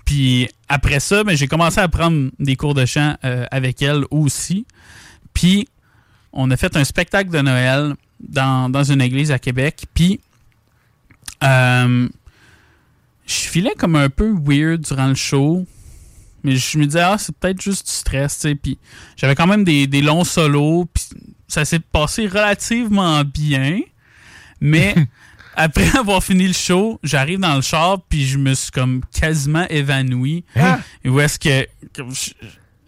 Puis 0.04 0.48
après 0.68 1.00
ça, 1.00 1.24
ben, 1.24 1.36
j'ai 1.36 1.48
commencé 1.48 1.80
à 1.80 1.88
prendre 1.88 2.30
des 2.38 2.56
cours 2.56 2.74
de 2.74 2.86
chant 2.86 3.16
euh, 3.24 3.44
avec 3.50 3.82
elle 3.82 4.04
aussi. 4.10 4.66
Puis 5.34 5.68
on 6.32 6.50
a 6.50 6.56
fait 6.56 6.76
un 6.76 6.84
spectacle 6.84 7.30
de 7.30 7.40
Noël 7.40 7.94
dans, 8.20 8.70
dans 8.70 8.84
une 8.84 9.00
église 9.00 9.32
à 9.32 9.38
Québec. 9.38 9.84
Puis 9.94 10.20
euh, 11.42 12.08
je 13.26 13.34
filais 13.34 13.74
comme 13.76 13.96
un 13.96 14.10
peu 14.10 14.32
weird 14.32 14.80
durant 14.80 15.08
le 15.08 15.14
show. 15.14 15.66
Mais 16.42 16.56
je 16.56 16.78
me 16.78 16.86
disais, 16.86 17.00
ah, 17.00 17.16
c'est 17.18 17.36
peut-être 17.36 17.60
juste 17.60 17.86
du 17.86 17.92
stress. 17.92 18.46
Puis 18.62 18.78
j'avais 19.16 19.34
quand 19.34 19.46
même 19.46 19.64
des, 19.64 19.86
des 19.86 20.02
longs 20.02 20.24
solos. 20.24 20.86
Puis 20.92 21.04
ça 21.48 21.64
s'est 21.64 21.80
passé 21.80 22.26
relativement 22.26 23.22
bien. 23.24 23.80
Mais 24.60 24.94
après 25.60 25.90
avoir 25.98 26.22
fini 26.22 26.46
le 26.46 26.54
show, 26.54 26.98
j'arrive 27.02 27.38
dans 27.38 27.54
le 27.54 27.60
char, 27.60 28.00
puis 28.08 28.26
je 28.26 28.38
me 28.38 28.54
suis 28.54 28.70
comme 28.70 29.02
quasiment 29.12 29.66
évanoui. 29.68 30.44
Et 31.04 31.08
où 31.08 31.20
est-ce 31.20 31.38
que. 31.38 31.68
comme 31.94 32.14
je, 32.14 32.30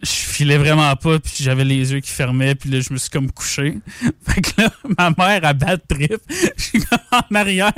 je 0.01 0.09
filais 0.09 0.57
vraiment 0.57 0.93
pas, 0.95 1.19
puis 1.19 1.31
j'avais 1.39 1.63
les 1.63 1.93
yeux 1.93 1.99
qui 2.01 2.09
fermaient, 2.09 2.55
puis 2.55 2.69
là, 2.69 2.81
je 2.81 2.91
me 2.91 2.97
suis 2.97 3.09
comme 3.09 3.31
couché. 3.31 3.77
Fait 4.27 4.41
que 4.41 4.61
là, 4.61 4.69
ma 4.97 5.11
mère 5.11 5.45
a 5.45 5.53
bad 5.53 5.81
trip. 5.87 6.17
Je 6.57 6.63
suis 6.63 6.79
comme 6.83 6.99
en 7.11 7.35
arrière, 7.35 7.73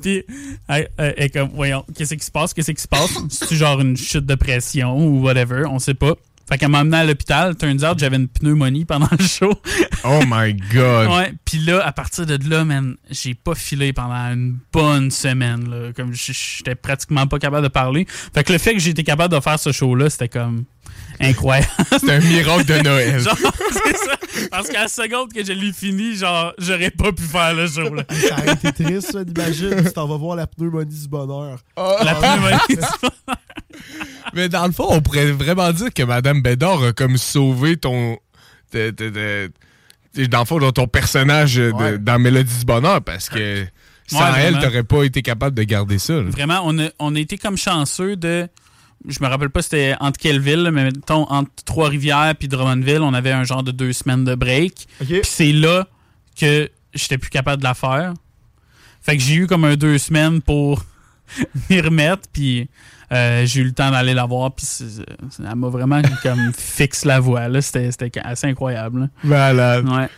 puis 0.00 0.24
elle, 0.68 1.30
comme, 1.32 1.50
voyons, 1.54 1.84
qu'est-ce 1.96 2.14
qui 2.14 2.24
se 2.24 2.30
passe, 2.30 2.54
qu'est-ce 2.54 2.70
qui 2.70 2.82
se 2.82 2.88
passe? 2.88 3.18
C'est-tu 3.28 3.56
genre 3.56 3.80
une 3.80 3.96
chute 3.96 4.26
de 4.26 4.34
pression 4.36 4.96
ou 4.96 5.22
whatever, 5.22 5.64
on 5.66 5.78
sait 5.78 5.94
pas. 5.94 6.14
Fait 6.48 6.58
qu'elle 6.58 6.68
m'a 6.68 6.80
emmené 6.80 6.98
à 6.98 7.04
l'hôpital. 7.04 7.56
Turns 7.56 7.84
out, 7.84 7.98
j'avais 7.98 8.16
une 8.16 8.28
pneumonie 8.28 8.84
pendant 8.84 9.08
le 9.18 9.24
show. 9.24 9.52
Oh 10.06 10.20
my 10.26 10.52
God. 10.52 11.08
Ouais, 11.08 11.32
puis 11.46 11.60
là, 11.60 11.80
à 11.82 11.90
partir 11.90 12.26
de 12.26 12.38
là, 12.50 12.62
man, 12.62 12.94
j'ai 13.10 13.32
pas 13.32 13.54
filé 13.54 13.94
pendant 13.94 14.14
une 14.34 14.58
bonne 14.70 15.10
semaine. 15.10 15.66
Là. 15.70 15.92
Comme 15.96 16.12
j'étais 16.12 16.74
pratiquement 16.74 17.26
pas 17.26 17.38
capable 17.38 17.62
de 17.62 17.68
parler. 17.68 18.06
Fait 18.34 18.44
que 18.44 18.52
le 18.52 18.58
fait 18.58 18.74
que 18.74 18.80
j'étais 18.80 19.02
capable 19.02 19.34
de 19.34 19.40
faire 19.40 19.58
ce 19.58 19.72
show-là, 19.72 20.10
c'était 20.10 20.28
comme 20.28 20.64
incroyable. 21.20 21.72
C'est 21.90 22.10
un 22.10 22.20
miracle 22.20 22.66
de 22.66 22.82
Noël. 22.82 23.18
genre, 23.22 23.34
c'est 23.72 23.96
ça. 23.96 24.48
Parce 24.50 24.68
qu'à 24.68 24.82
la 24.82 24.88
seconde 24.88 25.32
que 25.32 25.42
je 25.42 25.52
l'ai 25.52 25.72
fini, 25.72 26.16
genre, 26.16 26.52
j'aurais 26.58 26.90
pas 26.90 27.12
pu 27.12 27.22
faire 27.22 27.54
le 27.54 27.66
show. 27.66 27.94
Là. 27.94 28.02
Ça 28.10 28.36
a 28.36 28.52
été 28.52 28.72
triste, 28.72 29.12
ça, 29.12 29.24
d'imagine. 29.24 29.84
Tu 29.84 29.92
t'en 29.92 30.06
vas 30.06 30.18
voir 30.18 30.36
la 30.36 30.46
pneumonie 30.46 30.94
du 30.94 31.08
bonheur. 31.08 31.60
La 31.76 32.14
pneumonie. 32.14 32.58
Mais 34.34 34.48
dans 34.48 34.66
le 34.66 34.72
fond, 34.72 34.86
on 34.90 35.00
pourrait 35.00 35.30
vraiment 35.32 35.70
dire 35.72 35.92
que 35.92 36.02
Madame 36.02 36.42
Bédard 36.42 36.82
a 36.82 36.92
comme 36.92 37.16
sauvé 37.16 37.76
ton. 37.76 38.18
dans 38.72 40.38
le 40.40 40.44
fond, 40.44 40.58
dans 40.58 40.72
ton 40.72 40.86
personnage 40.86 41.56
de- 41.56 41.70
Ouais. 41.72 41.98
dans 41.98 42.18
Mélodie 42.18 42.58
du 42.58 42.64
Bonheur, 42.64 43.02
parce 43.02 43.28
que 43.28 43.66
sans 44.06 44.18
Ouais, 44.32 44.40
elle, 44.42 44.58
t'aurais 44.58 44.82
pas 44.84 45.02
été 45.04 45.22
capable 45.22 45.56
de 45.56 45.62
garder 45.62 45.98
ça. 45.98 46.14
là. 46.14 46.30
Vraiment, 46.30 46.60
on 46.64 46.78
a, 46.78 46.88
on 46.98 47.14
a 47.14 47.18
été 47.18 47.38
comme 47.38 47.56
chanceux 47.56 48.16
de. 48.16 48.48
Je 49.06 49.18
me 49.20 49.26
rappelle 49.28 49.50
pas 49.50 49.60
c'était 49.60 49.94
entre 50.00 50.18
quelle 50.18 50.40
ville, 50.40 50.70
mais 50.72 50.84
mettons 50.84 51.24
entre 51.30 51.50
Trois-Rivières 51.66 52.34
puis 52.38 52.48
Drummondville, 52.48 53.00
on 53.02 53.12
avait 53.12 53.32
un 53.32 53.44
genre 53.44 53.62
de 53.62 53.70
deux 53.70 53.92
semaines 53.92 54.24
de 54.24 54.34
break. 54.34 54.86
Puis 54.98 55.20
c'est 55.24 55.52
là 55.52 55.86
que 56.40 56.70
j'étais 56.94 57.18
plus 57.18 57.28
capable 57.30 57.58
de 57.62 57.64
la 57.68 57.74
faire. 57.74 58.14
Fait 59.02 59.16
que 59.16 59.22
j'ai 59.22 59.34
eu 59.34 59.46
comme 59.46 59.64
un 59.64 59.76
deux 59.76 59.98
semaines 59.98 60.40
pour 60.40 60.82
m'y 61.70 61.80
remettre, 61.80 62.22
puis 62.32 62.68
euh, 63.14 63.46
j'ai 63.46 63.60
eu 63.60 63.64
le 63.64 63.72
temps 63.72 63.90
d'aller 63.90 64.12
la 64.14 64.24
voir, 64.26 64.52
puis 64.54 64.66
elle 65.38 65.54
m'a 65.54 65.68
vraiment 65.68 66.02
comme 66.22 66.52
fixe 66.56 67.04
la 67.04 67.20
voix. 67.20 67.48
là. 67.48 67.60
C'était 67.62 67.90
c'était 67.92 68.20
assez 68.20 68.46
incroyable. 68.46 69.00
là. 69.02 69.08
Malade. 69.22 69.88
Ouais. 69.88 70.08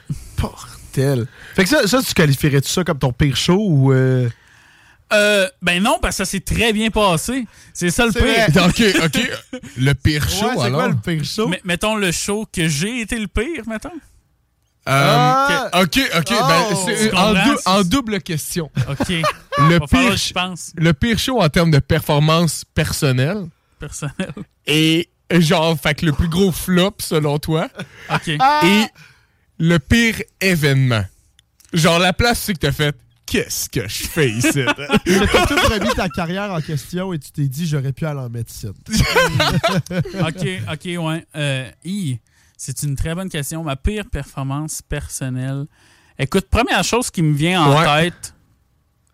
Tel. 0.93 1.27
Fait 1.55 1.65
que 1.65 1.69
ça, 1.69 1.87
ça 1.87 2.03
tu 2.03 2.15
qualifierais-tu 2.15 2.69
ça 2.71 2.83
comme 2.85 2.99
ton 2.99 3.13
pire 3.13 3.37
show 3.37 3.59
ou. 3.61 3.93
euh, 3.93 4.29
Euh, 5.13 5.47
ben 5.63 5.81
non, 5.83 5.99
parce 6.03 6.17
que 6.17 6.25
ça 6.25 6.31
s'est 6.31 6.41
très 6.41 6.73
bien 6.73 6.91
passé. 6.91 7.47
C'est 7.73 7.91
ça 7.91 8.07
le 8.07 8.13
pire. 8.13 8.23
vrai. 8.23 8.67
OK, 8.67 8.83
OK. 9.05 9.61
Le 9.77 9.93
pire 9.93 10.29
show, 10.29 10.47
ouais, 10.47 10.53
c'est 10.57 10.63
alors? 10.63 10.81
quoi 10.81 10.89
le 10.89 10.97
pire 10.97 11.25
show? 11.25 11.49
Mais- 11.49 11.61
mettons 11.65 11.95
le 11.97 12.11
show 12.13 12.45
que 12.53 12.67
j'ai 12.67 13.03
été 13.03 13.19
le 13.19 13.29
pire, 13.29 13.63
mettons. 13.69 13.91
Euh! 14.89 15.83
OK, 15.83 16.01
OK. 16.17 16.31
Oh! 16.31 16.47
ben, 16.49 16.77
c'est 16.87 17.09
Tu 17.11 17.17
en, 17.17 17.33
comprends? 17.35 17.45
dou- 17.53 17.59
en 17.67 17.83
double 17.83 18.21
question. 18.23 18.71
OK. 18.89 19.09
Le 19.59 19.79
pire, 19.87 20.11
que 20.11 20.17
je 20.17 20.33
pense. 20.33 20.73
le 20.77 20.93
pire 20.93 21.19
show 21.19 21.41
en 21.41 21.49
termes 21.49 21.71
de 21.71 21.79
performance 21.79 22.65
personnelle 22.75 23.47
Personnel. 23.81 24.33
et 24.67 25.09
genre, 25.31 25.79
fait 25.81 25.95
que 25.95 26.07
le 26.07 26.13
plus 26.13 26.29
gros 26.29 26.53
flop 26.53 26.95
selon 27.01 27.39
toi 27.39 27.69
OK. 28.13 28.31
Ah! 28.39 28.61
et 28.65 28.85
le 29.59 29.79
pire 29.79 30.17
événement. 30.41 31.05
Genre, 31.73 31.99
la 31.99 32.13
place, 32.13 32.41
c'est 32.41 32.53
que 32.55 32.59
t'as 32.61 32.73
fait 32.73 32.95
qu'est-ce 33.27 33.69
que 33.69 33.89
je 33.89 34.05
fais 34.05 34.29
ici? 34.31 34.51
Tu 35.05 35.15
as 35.19 35.47
tout 35.47 35.57
remis 35.57 35.95
ta 35.97 36.09
carrière 36.09 36.53
en 36.53 36.61
question 36.61 37.13
et 37.13 37.19
tu 37.19 37.33
t'es 37.33 37.49
dit, 37.49 37.67
j'aurais 37.67 37.93
pu 37.93 38.07
aller 38.07 38.21
en 38.21 38.29
médecine. 38.31 38.73
OK, 39.91 40.49
OK, 40.73 40.85
ouais. 40.85 41.27
Euh, 41.35 41.71
hi, 41.85 42.19
c'est 42.57 42.83
une 42.83 42.97
très 42.97 43.15
bonne 43.15 43.29
question. 43.29 43.63
Ma 43.63 43.77
pire 43.77 44.05
performance 44.11 44.83
personnelle. 44.83 45.67
Écoute, 46.19 46.47
première 46.51 46.83
chose 46.85 47.11
qui 47.11 47.23
me 47.23 47.35
vient 47.35 47.63
en 47.63 47.77
Ouais. 47.79 48.05
tête. 48.11 48.35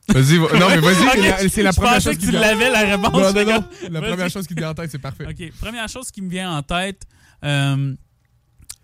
Vas-y, 0.09 0.36
va- 0.38 0.59
non, 0.59 0.68
mais 0.68 0.78
vas-y, 0.80 0.95
c'est 0.97 1.28
la- 1.28 1.49
c'est 1.49 1.62
la 1.62 1.70
je 1.70 1.76
première 1.76 1.95
pensais 1.95 2.11
chose 2.11 2.14
que 2.16 2.20
qui 2.20 2.26
tu 2.26 2.30
vient- 2.32 2.40
l'avais, 2.40 2.70
la 2.70 2.80
réponse. 2.80 3.12
Non, 3.12 3.64
La 3.90 4.01
première 4.01 4.30
chose 4.30 4.47
qui 4.47 4.55
te 4.55 4.61
vient 4.61 4.70
en 4.70 4.74
tête, 4.74 4.90
c'est 4.90 4.99
parfait. 4.99 5.26
OK. 5.28 5.53
Première 5.61 5.88
chose 5.88 6.11
qui 6.11 6.22
me 6.22 6.28
vient 6.30 6.57
en 6.57 6.62
tête, 6.62 7.03
euh, 7.45 7.95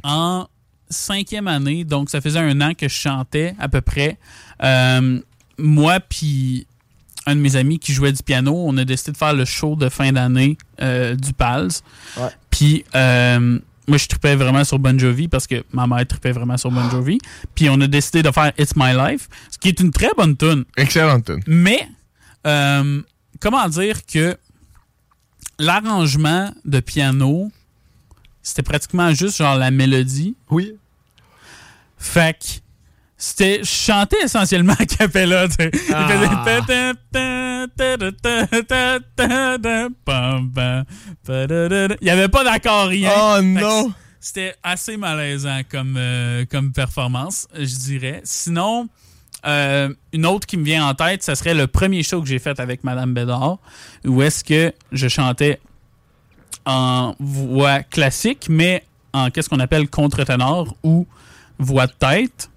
en 0.05 0.47
cinquième 0.91 1.49
année, 1.49 1.85
donc 1.85 2.09
ça 2.11 2.21
faisait 2.21 2.39
un 2.39 2.61
an 2.61 2.73
que 2.75 2.89
je 2.89 2.95
chantais 2.95 3.55
à 3.59 3.69
peu 3.69 3.81
près. 3.81 4.19
euh, 4.63 5.21
moi 5.59 5.99
puis 6.01 6.67
un 7.27 7.35
de 7.37 7.41
mes 7.41 7.57
amis 7.57 7.79
qui 7.79 7.93
jouait 7.93 8.13
du 8.13 8.23
piano, 8.23 8.55
on 8.67 8.77
a 8.79 8.85
décidé 8.85 9.13
de 9.13 9.17
faire 9.17 9.35
le 9.35 9.45
show 9.45 9.77
de 9.77 9.89
fin 9.89 10.13
d'année 10.13 10.57
euh, 10.81 11.15
du 11.15 11.33
PALS. 11.33 11.83
Ouais. 12.17 12.29
Puis 12.51 12.85
euh, 12.95 13.59
moi, 13.89 13.97
je 13.97 14.07
tripais 14.07 14.37
vraiment 14.37 14.65
sur 14.65 14.79
Bon 14.79 14.97
Jovi 14.99 15.29
parce 15.29 15.47
que 15.47 15.65
ma 15.73 15.87
mère 15.87 16.07
tripait 16.07 16.33
vraiment 16.33 16.57
sur 16.57 16.71
Bon 16.71 16.89
Jovi. 16.91 17.19
Puis 17.55 17.69
on 17.71 17.81
a 17.81 17.87
décidé 17.87 18.23
de 18.23 18.31
faire 18.31 18.53
It's 18.59 18.77
My 18.77 18.93
Life, 18.93 19.29
ce 19.51 19.59
qui 19.59 19.69
est 19.69 19.81
une 19.81 19.91
très 19.91 20.11
bonne 20.17 20.37
tune. 20.37 20.65
Excellente 20.77 21.25
tune. 21.25 21.41
Mais, 21.47 21.89
euh, 22.47 23.03
comment 23.41 23.67
dire 23.69 24.05
que 24.05 24.37
l'arrangement 25.59 26.53
de 26.65 26.81
piano, 26.81 27.51
c'était 28.43 28.63
pratiquement 28.63 29.13
juste 29.15 29.39
genre 29.39 29.57
la 29.57 29.71
mélodie. 29.71 30.37
Oui. 30.51 30.75
Fait 31.97 32.39
que 32.39 32.61
c'était 33.19 33.59
je 33.63 33.69
chantais 33.69 34.17
essentiellement 34.23 34.75
à 34.79 34.87
cappella, 34.87 35.49
tu 35.49 35.57
sais. 35.57 35.71
Il 35.75 35.95
ah. 35.95 36.09
n'y 42.01 42.11
avait 42.11 42.29
pas 42.29 42.45
d'accord 42.45 42.87
rien. 42.87 43.11
Oh 43.15 43.43
non. 43.43 43.93
C'était 44.21 44.55
assez 44.63 44.97
malaisant 44.97 45.61
comme 45.69 45.97
euh, 45.99 46.45
comme 46.51 46.73
performance, 46.73 47.49
je 47.55 47.77
dirais. 47.77 48.21
Sinon 48.25 48.89
euh, 49.47 49.93
une 50.13 50.27
autre 50.27 50.47
qui 50.47 50.57
me 50.57 50.65
vient 50.65 50.87
en 50.87 50.95
tête, 50.95 51.23
ce 51.23 51.35
serait 51.35 51.55
le 51.55 51.67
premier 51.67 52.03
show 52.03 52.21
que 52.21 52.29
j'ai 52.29 52.39
fait 52.39 52.59
avec 52.59 52.83
Madame 52.85 53.15
Bédard, 53.15 53.59
où 54.05 54.23
est-ce 54.23 54.43
que 54.43 54.73
je 54.93 55.09
chantais 55.09 55.61
en 56.67 57.15
voix 57.21 57.83
classique, 57.83 58.47
mais 58.49 58.85
en 59.13 59.31
qu'est-ce 59.31 59.49
qu'on 59.49 59.61
appelle 59.61 59.89
contre-ténor 59.89 60.77
ou 60.83 61.07
voix 61.59 61.87
de 61.87 61.93
tête. 61.93 62.51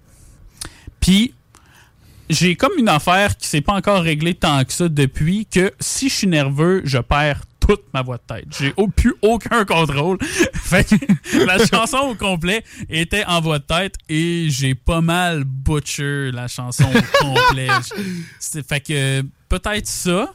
Puis, 1.02 1.34
j'ai 2.30 2.56
comme 2.56 2.72
une 2.78 2.88
affaire 2.88 3.36
qui 3.36 3.46
s'est 3.46 3.60
pas 3.60 3.74
encore 3.74 4.00
réglée 4.02 4.34
tant 4.34 4.64
que 4.64 4.72
ça 4.72 4.88
depuis 4.88 5.44
que 5.46 5.70
si 5.80 6.08
je 6.08 6.14
suis 6.14 6.26
nerveux, 6.26 6.80
je 6.84 6.96
perds 6.98 7.42
toute 7.60 7.82
ma 7.94 8.02
voix 8.02 8.16
de 8.16 8.22
tête. 8.34 8.46
J'ai 8.58 8.72
au- 8.76 8.88
plus 8.88 9.14
aucun 9.22 9.64
contrôle. 9.64 10.18
fait 10.54 10.84
que 10.88 11.44
la 11.46 11.64
chanson 11.64 11.98
au 11.98 12.14
complet 12.14 12.64
était 12.88 13.24
en 13.26 13.40
voix 13.40 13.58
de 13.58 13.64
tête 13.64 13.96
et 14.08 14.46
j'ai 14.48 14.74
pas 14.74 15.00
mal 15.00 15.44
butcher 15.44 16.30
la 16.32 16.48
chanson 16.48 16.84
au 16.84 17.24
complet. 17.24 17.68
Fait 18.68 18.80
que 18.80 19.22
peut-être 19.48 19.86
ça, 19.86 20.34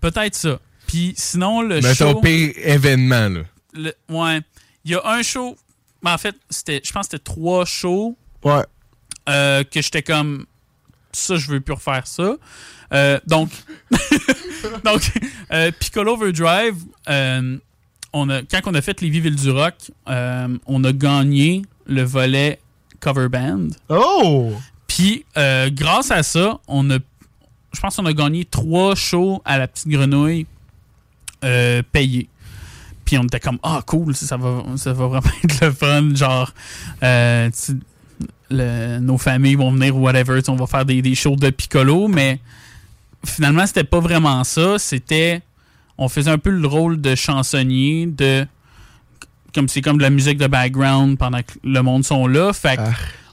peut-être 0.00 0.34
ça. 0.34 0.58
Puis 0.88 1.14
sinon, 1.16 1.62
le 1.62 1.80
Mais 1.80 1.94
show... 1.94 2.12
ton 2.14 2.20
pire 2.20 2.52
événement, 2.56 3.28
là. 3.28 3.40
le- 3.74 3.94
ouais. 4.08 4.40
Il 4.84 4.90
y 4.90 4.94
a 4.96 5.02
un 5.06 5.22
show. 5.22 5.56
ben, 6.02 6.14
en 6.14 6.18
fait, 6.18 6.34
c'était, 6.50 6.80
je 6.84 6.92
pense 6.92 7.06
que 7.06 7.12
c'était 7.12 7.22
trois 7.24 7.64
shows 7.64 8.16
Ouais. 8.42 8.64
Euh, 9.28 9.64
que 9.64 9.80
j'étais 9.82 10.02
comme. 10.02 10.46
Ça, 11.12 11.36
je 11.36 11.48
veux 11.48 11.60
plus 11.60 11.74
refaire 11.74 12.06
ça. 12.06 12.34
Euh, 12.92 13.20
donc, 13.26 13.50
donc 14.84 15.12
euh, 15.52 15.70
Piccolo 15.78 16.14
Overdrive, 16.14 16.76
on 18.12 18.28
a, 18.30 18.42
quand 18.42 18.60
on 18.66 18.74
a 18.74 18.82
fait 18.82 19.00
les 19.00 19.10
Villes 19.10 19.36
du 19.36 19.50
Rock, 19.50 19.74
on 20.06 20.84
a 20.84 20.92
gagné 20.92 21.62
le 21.86 22.02
volet 22.02 22.60
cover 23.00 23.28
band. 23.28 23.68
Oh! 23.88 24.52
Puis, 24.86 25.24
grâce 25.68 26.10
à 26.10 26.22
ça, 26.22 26.58
on 26.68 26.90
a, 26.90 26.98
je 27.72 27.80
pense 27.80 27.96
qu'on 27.96 28.06
a 28.06 28.12
gagné 28.12 28.44
trois 28.44 28.94
shows 28.94 29.40
à 29.44 29.58
la 29.58 29.68
petite 29.68 29.88
grenouille 29.88 30.46
payés. 31.40 32.28
Puis 33.04 33.18
on 33.18 33.24
était 33.24 33.40
comme, 33.40 33.58
ah, 33.62 33.82
cool, 33.86 34.14
ça 34.16 34.36
va, 34.36 34.64
ça 34.76 34.92
va 34.92 35.06
vraiment 35.06 35.30
être 35.44 35.64
le 35.64 35.72
fun. 35.72 36.14
Genre, 36.14 36.52
tu- 37.00 37.80
le- 38.50 38.98
nos 39.00 39.18
familles 39.18 39.54
vont 39.56 39.72
venir 39.72 39.96
ou 39.96 40.00
whatever, 40.00 40.40
on 40.48 40.56
va 40.56 40.66
faire 40.66 40.84
des, 40.84 41.02
des 41.02 41.14
shows 41.14 41.36
de 41.36 41.50
piccolo, 41.50 42.08
mais 42.08 42.40
finalement, 43.24 43.66
c'était 43.66 43.84
pas 43.84 44.00
vraiment 44.00 44.44
ça. 44.44 44.78
C'était, 44.78 45.40
on 45.98 46.08
faisait 46.08 46.30
un 46.30 46.38
peu 46.38 46.50
le 46.50 46.66
rôle 46.66 47.00
de 47.00 47.14
chansonnier, 47.14 48.06
de, 48.06 48.46
comme 49.54 49.68
c'est 49.68 49.80
comme 49.82 49.98
de 49.98 50.02
la 50.02 50.10
musique 50.10 50.38
de 50.38 50.46
background 50.46 51.18
pendant 51.18 51.38
que 51.42 51.52
le 51.62 51.80
monde 51.82 52.04
sont 52.04 52.26
là. 52.26 52.52
Fait 52.52 52.76
que 52.76 52.82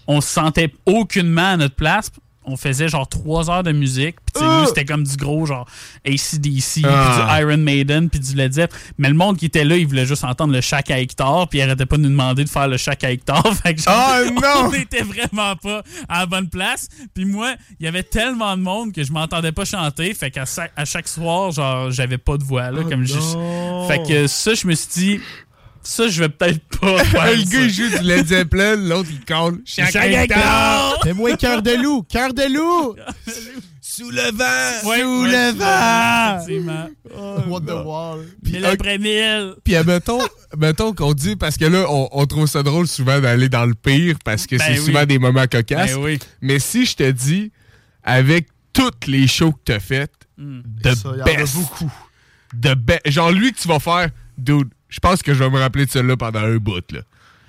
on 0.08 0.22
se 0.22 0.30
sentait 0.30 0.74
aucunement 0.86 1.52
à 1.54 1.58
notre 1.58 1.76
place. 1.76 2.12
On 2.44 2.58
faisait 2.58 2.88
genre 2.88 3.08
trois 3.08 3.50
heures 3.52 3.62
de 3.64 3.72
musique. 3.72 4.16
Puis 4.16 4.34
tu 4.34 4.40
sais, 4.40 4.46
nous, 4.46 4.66
c'était 4.66 4.86
comme 4.86 5.04
du 5.04 5.16
gros 5.16 5.46
genre 5.46 5.68
ACDC, 6.08 6.82
puis 6.82 6.86
Ah. 6.88 7.28
du 7.38 7.42
Iron 7.44 7.58
Maiden, 7.58 8.10
puis 8.10 8.20
du 8.20 8.36
Led 8.36 8.54
Zeppelin. 8.54 8.78
Mais 8.98 9.10
le 9.10 9.14
monde 9.14 9.38
qui 9.38 9.46
était 9.46 9.64
là, 9.64 9.78
il 9.78 9.86
voulait 9.88 10.06
juste 10.08 10.24
entendre 10.24 10.52
le 10.54 10.62
chac 10.62 10.90
à 10.90 11.00
Hector, 11.00 11.48
puis 11.48 11.60
il 11.60 11.62
arrêtait 11.62 11.86
pas 11.86 11.98
de 11.98 12.02
nous 12.02 12.10
demander 12.10 12.44
de 12.44 12.50
faire 12.50 12.68
le 12.68 12.78
chac 12.78 13.04
à 13.04 13.12
Hector. 13.12 13.44
Fait 13.64 13.76
que 13.76 13.82
genre, 13.82 13.94
Ah, 13.96 14.22
non! 14.34 14.70
on 14.70 14.74
était 14.74 15.04
vraiment 15.04 15.56
pas 15.56 15.84
à 16.10 16.22
la 16.22 16.26
bonne 16.26 16.50
place. 16.50 16.88
Puis 17.14 17.26
moi, 17.26 17.54
il 17.80 17.86
y 17.86 17.88
avait 17.88 18.04
tellement 18.04 18.58
de 18.58 18.62
monde 18.64 18.92
que 18.92 19.04
je 19.04 19.12
m'entendais 19.12 19.52
pas 19.52 19.66
chanter. 19.66 20.14
Fait 20.14 20.32
qu'à 20.32 20.46
à 20.76 20.86
chaque 20.86 21.08
soir, 21.08 21.52
genre, 21.52 21.92
j'avais 21.92 22.18
pas 22.18 22.38
de 22.38 22.44
voix. 22.44 22.72
Là, 22.72 22.84
comme 22.84 23.06
je- 23.06 23.14
non. 23.14 23.88
Fait 23.88 24.02
que 24.08 24.28
ça, 24.28 24.54
je 24.56 24.66
me 24.68 24.74
suis 24.74 24.90
dit, 24.94 25.20
ça, 25.84 26.08
je 26.08 26.20
vais 26.24 26.30
peut-être 26.30 26.62
pas 26.80 27.04
faire 27.04 27.32
le 27.32 27.44
gars, 27.44 27.62
il 27.62 27.70
joue 27.74 27.90
du 27.90 28.04
Led 28.04 28.28
Zeppelin, 28.28 28.76
l'autre, 28.76 29.10
il 29.12 29.24
colle. 29.26 29.62
Hectare! 29.78 31.00
Fais-moi 31.04 31.36
cœur 31.38 31.62
de 31.62 31.72
loup! 31.72 32.04
Cœur 32.04 32.34
de 32.34 32.54
loup! 32.54 32.96
Sous 33.82 34.10
le 34.10 34.32
vent! 34.32 34.90
Ouais, 34.90 35.02
Sous 35.02 35.24
ouais, 35.24 35.32
le 35.32 35.52
vent! 35.58 36.44
Effectivement. 36.44 36.90
What 37.50 37.62
the 37.62 37.86
wall? 37.86 38.26
Mille 38.44 38.66
après 38.66 38.98
mille. 38.98 39.56
Puis 39.64 39.76
euh, 39.76 39.84
mettons, 39.84 40.22
mettons 40.58 40.94
qu'on 40.94 41.14
dit, 41.14 41.36
parce 41.36 41.58
que 41.58 41.66
là, 41.66 41.86
on, 41.90 42.08
on 42.12 42.26
trouve 42.26 42.48
ça 42.48 42.64
drôle 42.64 42.88
souvent 42.88 43.20
d'aller 43.20 43.50
dans 43.50 43.66
le 43.66 43.74
pire, 43.74 44.16
parce 44.24 44.48
que 44.48 44.56
Ben 44.56 44.64
c'est 44.68 44.80
oui. 44.80 44.86
souvent 44.86 45.06
des 45.06 45.20
moments 45.20 45.46
cocasses. 45.48 45.94
Ben 45.96 46.02
oui. 46.02 46.20
Mais 46.42 46.60
si 46.60 46.86
je 46.86 46.96
te 46.96 47.12
dis, 47.12 47.52
avec 48.04 48.48
toutes 48.72 49.08
les 49.08 49.28
shows 49.28 49.52
que 49.52 49.60
t'as 49.66 49.80
faites, 49.80 50.14
de 50.38 50.96
Ça, 50.96 51.10
il 51.14 51.18
y 51.20 51.22
en 51.22 51.22
a 51.22 51.26
best, 51.26 51.56
beaucoup. 51.56 51.92
de 52.54 52.70
be- 52.74 53.10
genre 53.12 53.32
lui 53.32 53.52
que 53.52 53.60
tu 53.60 53.68
vas 53.68 53.80
faire, 53.80 54.10
dude, 54.38 54.70
je 54.92 55.00
pense 55.00 55.24
que 55.24 55.34
je 55.34 55.40
vais 55.44 55.50
me 55.50 55.58
rappeler 55.58 55.88
de 55.88 55.90
celle-là 55.90 56.16
pendant 56.18 56.42
un 56.42 56.58
bout, 56.58 56.84
là. 56.92 57.00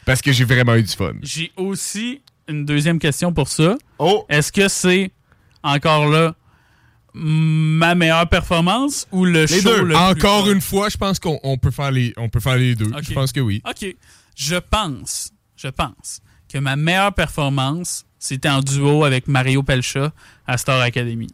Parce 0.07 0.23
que 0.23 0.33
j'ai 0.33 0.45
vraiment 0.45 0.75
eu 0.77 0.83
du 0.83 0.93
fun. 0.93 1.13
J'ai 1.23 1.53
aussi 1.57 2.23
une 2.49 2.65
deuxième 2.65 2.99
question 2.99 3.33
pour 3.33 3.49
ça. 3.49 3.77
Oh! 3.99 4.25
Est-ce 4.29 4.51
que 4.51 4.69
c'est 4.69 5.13
encore 5.63 6.09
là 6.09 6.35
ma 7.15 7.95
meilleure 7.95 8.29
performance 8.29 9.07
ou 9.13 9.27
le 9.27 9.45
Les 9.45 9.61
show 9.61 9.69
deux. 9.69 9.85
le 9.85 9.97
Encore 9.97 10.51
une 10.51 10.63
fois, 10.63 10.89
je 10.89 10.97
pense 10.97 11.19
qu'on 11.19 11.39
on 11.43 11.59
peut 11.59 11.71
faire 11.71 11.91
les 11.91 12.15
on 12.17 12.29
peut 12.31 12.41
faire 12.41 12.57
les 12.57 12.75
deux. 12.75 12.91
Je 13.03 13.13
pense 13.13 13.33
que 13.33 13.41
oui. 13.41 13.63
OK. 13.69 13.95
Je 14.35 14.57
pense, 14.57 15.31
je 15.57 15.69
pense 15.69 16.23
que 16.49 16.59
ma 16.59 16.77
meilleure 16.77 17.13
performance, 17.13 18.07
c'était 18.19 18.49
en 18.49 18.61
duo 18.61 19.05
avec 19.05 19.29
Mario 19.29 19.63
Pelcha 19.63 20.13
à 20.47 20.57
Star 20.57 20.81
Academy. 20.81 21.29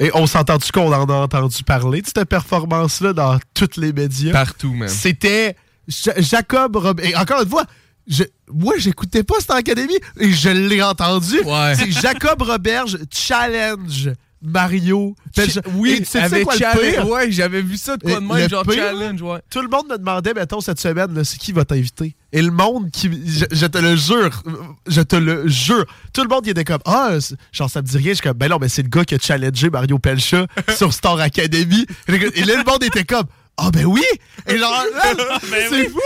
Et 0.00 0.10
on 0.14 0.26
s'entend-tu 0.26 0.70
qu'on 0.72 0.92
en 0.92 1.04
a 1.08 1.12
entendu 1.14 1.62
parler 1.64 2.02
de 2.02 2.06
cette 2.06 2.24
performance-là 2.24 3.12
dans 3.12 3.38
tous 3.54 3.76
les 3.80 3.92
médias? 3.92 4.32
Partout, 4.32 4.72
même. 4.72 4.88
C'était 4.88 5.56
Ja- 5.88 6.12
Jacob 6.18 6.76
Robert. 6.76 7.04
Et 7.06 7.16
encore 7.16 7.42
une 7.42 7.48
fois, 7.48 7.64
je- 8.06 8.24
moi, 8.52 8.74
j'écoutais 8.76 9.22
pas 9.24 9.34
cette 9.40 9.50
académie 9.52 9.98
et 10.20 10.30
je 10.32 10.50
l'ai 10.50 10.82
entendu. 10.82 11.40
Ouais. 11.44 11.74
C'est 11.76 11.90
Jacob 11.90 12.42
Roberge 12.42 12.98
challenge 13.10 14.10
Mario. 14.42 15.14
Pelcha. 15.34 15.60
Oui, 15.74 15.92
Et 15.92 15.98
tu 15.98 16.04
sais 16.04 16.20
avec 16.20 16.44
quoi 16.44 16.54
le 16.54 16.58
challenge. 16.58 16.94
pire? 16.94 17.08
Ouais, 17.08 17.30
j'avais 17.32 17.62
vu 17.62 17.76
ça 17.76 17.96
de 17.96 18.02
quoi 18.02 18.20
de 18.20 18.24
même, 18.26 18.36
le 18.38 18.48
genre 18.48 18.62
pire, 18.64 18.74
challenge, 18.74 19.20
ouais. 19.22 19.40
Tout 19.50 19.60
le 19.62 19.68
monde 19.68 19.88
me 19.88 19.98
demandait, 19.98 20.34
mettons, 20.34 20.60
cette 20.60 20.80
semaine, 20.80 21.24
c'est 21.24 21.38
qui 21.38 21.52
va 21.52 21.64
t'inviter? 21.64 22.14
Et 22.32 22.42
le 22.42 22.50
monde 22.50 22.90
qui. 22.90 23.10
Je, 23.26 23.44
je 23.50 23.66
te 23.66 23.78
le 23.78 23.96
jure, 23.96 24.42
je 24.86 25.00
te 25.00 25.16
le 25.16 25.48
jure. 25.48 25.84
Tout 26.12 26.22
le 26.22 26.28
monde 26.28 26.44
qui 26.44 26.50
était 26.50 26.64
comme, 26.64 26.78
ah, 26.84 27.12
c'est- 27.20 27.34
genre, 27.52 27.68
ça 27.70 27.82
me 27.82 27.86
dit 27.86 27.96
rien. 27.96 28.08
Je 28.10 28.14
suis 28.14 28.22
comme, 28.22 28.36
ben 28.38 28.48
non, 28.48 28.58
mais 28.60 28.68
c'est 28.68 28.82
le 28.82 28.88
gars 28.88 29.04
qui 29.04 29.14
a 29.14 29.18
challengé 29.18 29.70
Mario 29.70 29.98
Pelcha 29.98 30.46
sur 30.76 30.92
Star 30.92 31.18
Academy. 31.20 31.86
Et 32.08 32.44
là, 32.44 32.56
le 32.56 32.64
monde 32.70 32.84
était 32.84 33.04
comme, 33.04 33.24
ah, 33.56 33.70
ben 33.72 33.86
oui! 33.86 34.04
Et 34.46 34.56
genre, 34.56 34.84
là, 34.94 35.38
c'est 35.42 35.88
fou! 35.88 35.98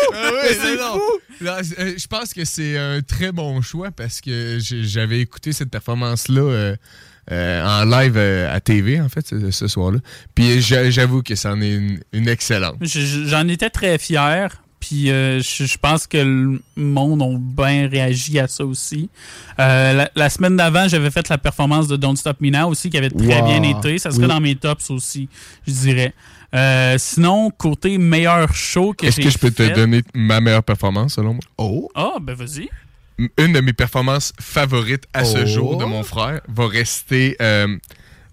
C'est 0.48 0.78
fou! 0.78 1.00
C'est- 1.38 1.78
euh, 1.80 1.94
je 1.98 2.06
pense 2.06 2.32
que 2.32 2.44
c'est 2.44 2.78
un 2.78 3.02
très 3.02 3.32
bon 3.32 3.60
choix 3.62 3.90
parce 3.90 4.20
que 4.20 4.58
j'avais 4.60 5.20
écouté 5.20 5.52
cette 5.52 5.70
performance-là 5.70 6.76
euh, 7.30 7.64
en 7.64 7.84
live 7.84 8.14
euh, 8.16 8.52
à 8.54 8.60
TV, 8.60 9.00
en 9.00 9.08
fait, 9.08 9.26
ce, 9.26 9.50
ce 9.50 9.68
soir-là. 9.68 9.98
Puis 10.34 10.60
j'a- 10.60 10.90
j'avoue 10.90 11.22
que 11.22 11.34
c'en 11.34 11.60
est 11.60 11.72
une, 11.74 12.00
une 12.12 12.28
excellente. 12.28 12.76
Je- 12.80 13.00
je- 13.00 13.24
J'en 13.26 13.46
étais 13.48 13.70
très 13.70 13.96
fier 13.98 14.50
Puis 14.80 15.10
euh, 15.12 15.40
je 15.40 15.78
pense 15.78 16.08
que 16.08 16.16
le 16.18 16.60
monde 16.76 17.22
a 17.22 17.26
bien 17.38 17.88
réagi 17.88 18.40
à 18.40 18.48
ça 18.48 18.64
aussi. 18.64 19.08
Euh, 19.60 19.92
la, 19.92 20.10
la 20.16 20.28
semaine 20.28 20.56
d'avant, 20.56 20.88
j'avais 20.88 21.12
fait 21.12 21.28
la 21.28 21.38
performance 21.38 21.86
de 21.86 21.96
Don't 21.96 22.16
Stop 22.16 22.40
Me 22.40 22.50
Now 22.50 22.68
aussi, 22.68 22.90
qui 22.90 22.98
avait 22.98 23.08
très 23.10 23.40
Wow. 23.40 23.46
bien 23.46 23.62
été. 23.62 23.98
Ça 23.98 24.10
serait 24.10 24.22
Oui. 24.24 24.28
dans 24.28 24.40
mes 24.40 24.56
tops 24.56 24.90
aussi, 24.90 25.28
je 25.68 25.72
dirais. 25.72 26.12
Euh, 26.54 26.96
sinon, 26.98 27.50
côté 27.50 27.96
meilleur 27.96 28.52
show 28.54 28.92
que 28.92 29.06
Est-ce 29.06 29.20
que 29.20 29.30
je 29.30 29.38
peux 29.38 29.50
te 29.52 29.72
donner 29.74 30.02
ma 30.14 30.40
meilleure 30.40 30.64
performance 30.64 31.14
selon 31.14 31.34
moi? 31.34 31.42
Oh! 31.56 31.88
Ah, 31.94 32.14
ben 32.20 32.34
vas-y. 32.34 32.68
Une 33.38 33.52
de 33.52 33.60
mes 33.60 33.72
performances 33.72 34.32
favorites 34.40 35.04
à 35.12 35.24
ce 35.24 35.38
Oh. 35.42 35.46
jour 35.46 35.76
de 35.76 35.84
mon 35.84 36.02
frère 36.02 36.40
va 36.48 36.66
rester 36.66 37.36
euh, 37.40 37.68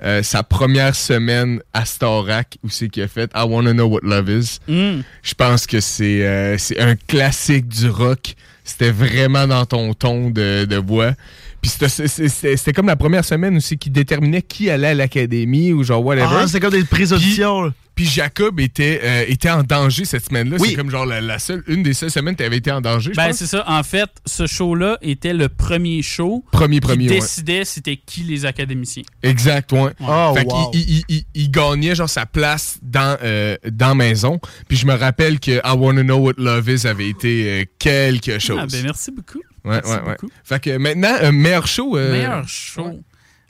euh, 0.04 0.24
sa 0.24 0.42
première 0.44 0.96
semaine 0.96 1.62
à 1.74 1.86
Starac 1.86 2.58
où 2.64 2.70
c'est 2.70 2.88
qu'il 2.90 3.04
a 3.04 3.08
fait 3.08 3.30
I 3.36 3.44
Wanna 3.48 3.74
Know 3.74 3.86
What 3.88 4.00
Love 4.04 4.30
Is. 4.30 4.60
Mm. 4.68 5.02
Je 5.22 5.34
pense 5.36 5.68
que 5.68 5.80
c'est 5.82 6.26
euh, 6.26 6.58
c'est 6.58 6.80
un 6.80 6.96
classique 6.96 7.68
du 7.68 7.90
rock. 7.90 8.36
C'était 8.64 8.92
vraiment 8.92 9.48
dans 9.48 9.66
ton 9.66 9.94
ton 9.94 10.30
de, 10.30 10.66
de 10.66 10.76
voix. 10.78 11.14
Puis 11.62 11.72
c'était- 11.72 12.74
comme 12.74 12.88
la 12.88 12.96
première 12.96 13.26
semaine 13.26 13.58
aussi 13.58 13.78
qui 13.78 13.90
déterminait 13.90 14.42
qui 14.42 14.70
allait 14.70 14.88
à 14.88 14.94
l'académie 14.94 15.74
ou 15.74 15.84
genre 15.84 16.04
whatever. 16.06 16.28
Ah, 16.30 16.48
c'est 16.48 16.60
comme 16.60 16.72
des 16.72 16.84
là. 16.84 17.74
Puis 17.96 18.06
Jacob 18.08 18.62
était, 18.62 19.02
euh, 19.04 19.26
était 19.28 19.50
en 19.50 19.62
danger 19.62 20.06
cette 20.06 20.24
semaine-là. 20.26 20.56
Oui. 20.58 20.70
C'est 20.70 20.76
comme 20.76 20.90
genre 20.90 21.06
la, 21.06 21.20
la 21.20 21.38
seule, 21.38 21.66
une 21.68 21.84
des 21.84 21.94
seules 21.94 22.10
semaines 22.10 22.34
tu 22.34 22.44
avais 22.44 22.56
été 22.56 22.72
en 22.72 22.80
danger. 22.80 23.12
Ben, 23.14 23.34
c'est 23.34 23.46
ça. 23.46 23.66
En 23.68 23.84
fait, 23.84 24.10
ce 24.26 24.48
show-là 24.48 24.98
était 25.02 25.34
le 25.34 25.50
premier 25.50 26.02
show 26.02 26.46
Premier, 26.54 26.78
qui 26.78 26.80
premier, 26.80 27.10
ouais. 27.10 27.16
décidait 27.16 27.66
c'était 27.66 27.98
qui 27.98 28.22
les 28.22 28.46
académiciens. 28.46 29.04
Exact, 29.22 29.74
ouais. 29.74 29.92
Oh, 30.00 30.34
fait 30.34 30.46
wow. 30.46 30.72
qu'il 30.72 30.80
il, 30.90 31.04
il- 31.10 31.26
il 31.36 31.52
gagnait 31.52 31.94
genre 31.94 32.10
sa 32.10 32.26
place 32.26 32.78
dans, 32.82 33.18
euh, 33.22 33.58
dans 33.70 33.96
maison. 33.96 34.40
Puis 34.70 34.78
je 34.78 34.86
me 34.86 34.94
rappelle 34.94 35.42
que 35.42 35.52
I 35.62 35.78
Wanna 35.78 36.04
Know 36.04 36.20
What 36.20 36.36
Love 36.38 36.70
Is 36.70 36.88
avait 36.88 37.10
été 37.10 37.50
euh, 37.50 37.66
quelque 37.80 38.40
chose. 38.40 38.60
Ah, 38.62 38.66
ben 38.72 38.82
merci 38.82 39.12
beaucoup. 39.12 39.42
Ouais, 39.66 39.72
merci 39.72 39.92
ouais, 39.92 40.02
ouais. 40.08 40.16
Fait 40.44 40.60
que 40.62 40.78
maintenant, 40.78 41.16
euh, 41.22 41.32
meilleur 41.32 41.68
show. 41.68 41.98
euh, 41.98 42.12
Meilleur 42.12 42.48
show. 42.48 43.00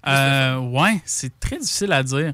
Euh, 0.07 0.57
ouais, 0.57 1.01
c'est 1.05 1.39
très 1.39 1.57
difficile 1.57 1.91
à 1.91 2.03
dire. 2.03 2.33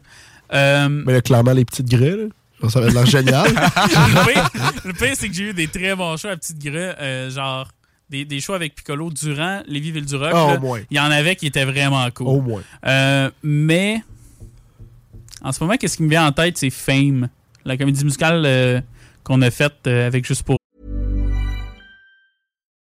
Euh, 0.54 0.90
Mais 0.90 1.14
là, 1.14 1.22
clairement, 1.22 1.54
les 1.54 1.66
petites. 1.66 1.90
Genre, 1.92 2.72
Ça 2.72 2.80
va 2.80 2.88
être 2.88 2.94
l'air 2.94 3.06
génial. 3.06 3.48
le 3.54 4.32
pire, 4.34 4.50
le 4.86 4.94
pire, 4.94 5.14
c'est 5.16 5.28
que 5.28 5.34
j'ai 5.34 5.50
eu 5.50 5.54
des 5.54 5.68
très 5.68 5.96
bons 5.96 6.16
shows 6.18 6.30
à 6.30 6.38
Petite 6.38 6.60
Grue, 6.60 6.78
euh, 6.78 7.30
genre 7.30 7.68
des, 8.10 8.24
des 8.24 8.40
shows 8.40 8.54
avec 8.54 8.76
Piccolo 8.76 9.10
durant 9.10 9.62
les 9.68 9.80
Villes 9.80 10.06
du 10.06 10.16
Rock. 10.16 10.32
Ah, 10.34 10.56
au 10.56 10.60
moins. 10.60 10.80
Il 10.92 10.96
y 10.98 11.00
en 11.00 11.10
avait 11.12 11.36
qui 11.36 11.48
étaient 11.48 11.66
vraiment 11.66 12.08
cool. 12.12 12.28
Au 12.28 12.40
moins. 12.42 12.62
Euh, 12.86 13.30
mais 13.44 14.02
en 15.42 15.52
ce 15.52 15.64
moment, 15.64 15.76
qu'est-ce 15.78 15.98
qui 15.98 16.04
me 16.04 16.10
vient 16.10 16.26
en 16.28 16.32
tête, 16.32 16.58
c'est 16.58 16.70
Fame, 16.70 17.28
la 17.66 17.78
comédie 17.78 18.04
musicale 18.06 18.44
euh, 18.46 18.80
qu'on 19.24 19.42
a 19.42 19.50
faite 19.52 19.74
euh, 19.88 20.08
avec 20.08 20.26
Juste 20.26 20.44
pour. 20.44 20.58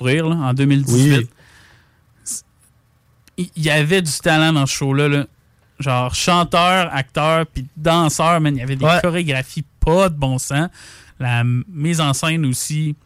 rire 0.00 0.28
là, 0.28 0.36
en 0.36 0.54
2018. 0.54 1.28
Il 3.36 3.48
il 3.56 3.62
y 3.64 3.70
avait 3.70 4.02
du 4.02 4.10
talent 4.18 4.52
dans 4.52 4.66
ce 4.66 4.74
show-là. 4.74 5.08
là. 5.08 5.26
Genre 5.78 6.12
chanteur, 6.14 6.92
acteur, 6.92 7.46
puis 7.46 7.66
danseur, 7.76 8.40
man. 8.40 8.56
Il 8.56 8.58
y 8.58 8.62
avait 8.62 8.74
des 8.76 8.84
Ouais. 8.84 8.98
chorégraphies 9.00 9.64
pas 9.80 10.08
de 10.08 10.16
bon 10.16 10.38
sens. 10.38 10.68
La 11.20 11.44
mise 11.44 12.00
en 12.00 12.12
scène 12.14 12.44
aussi. 12.46 12.96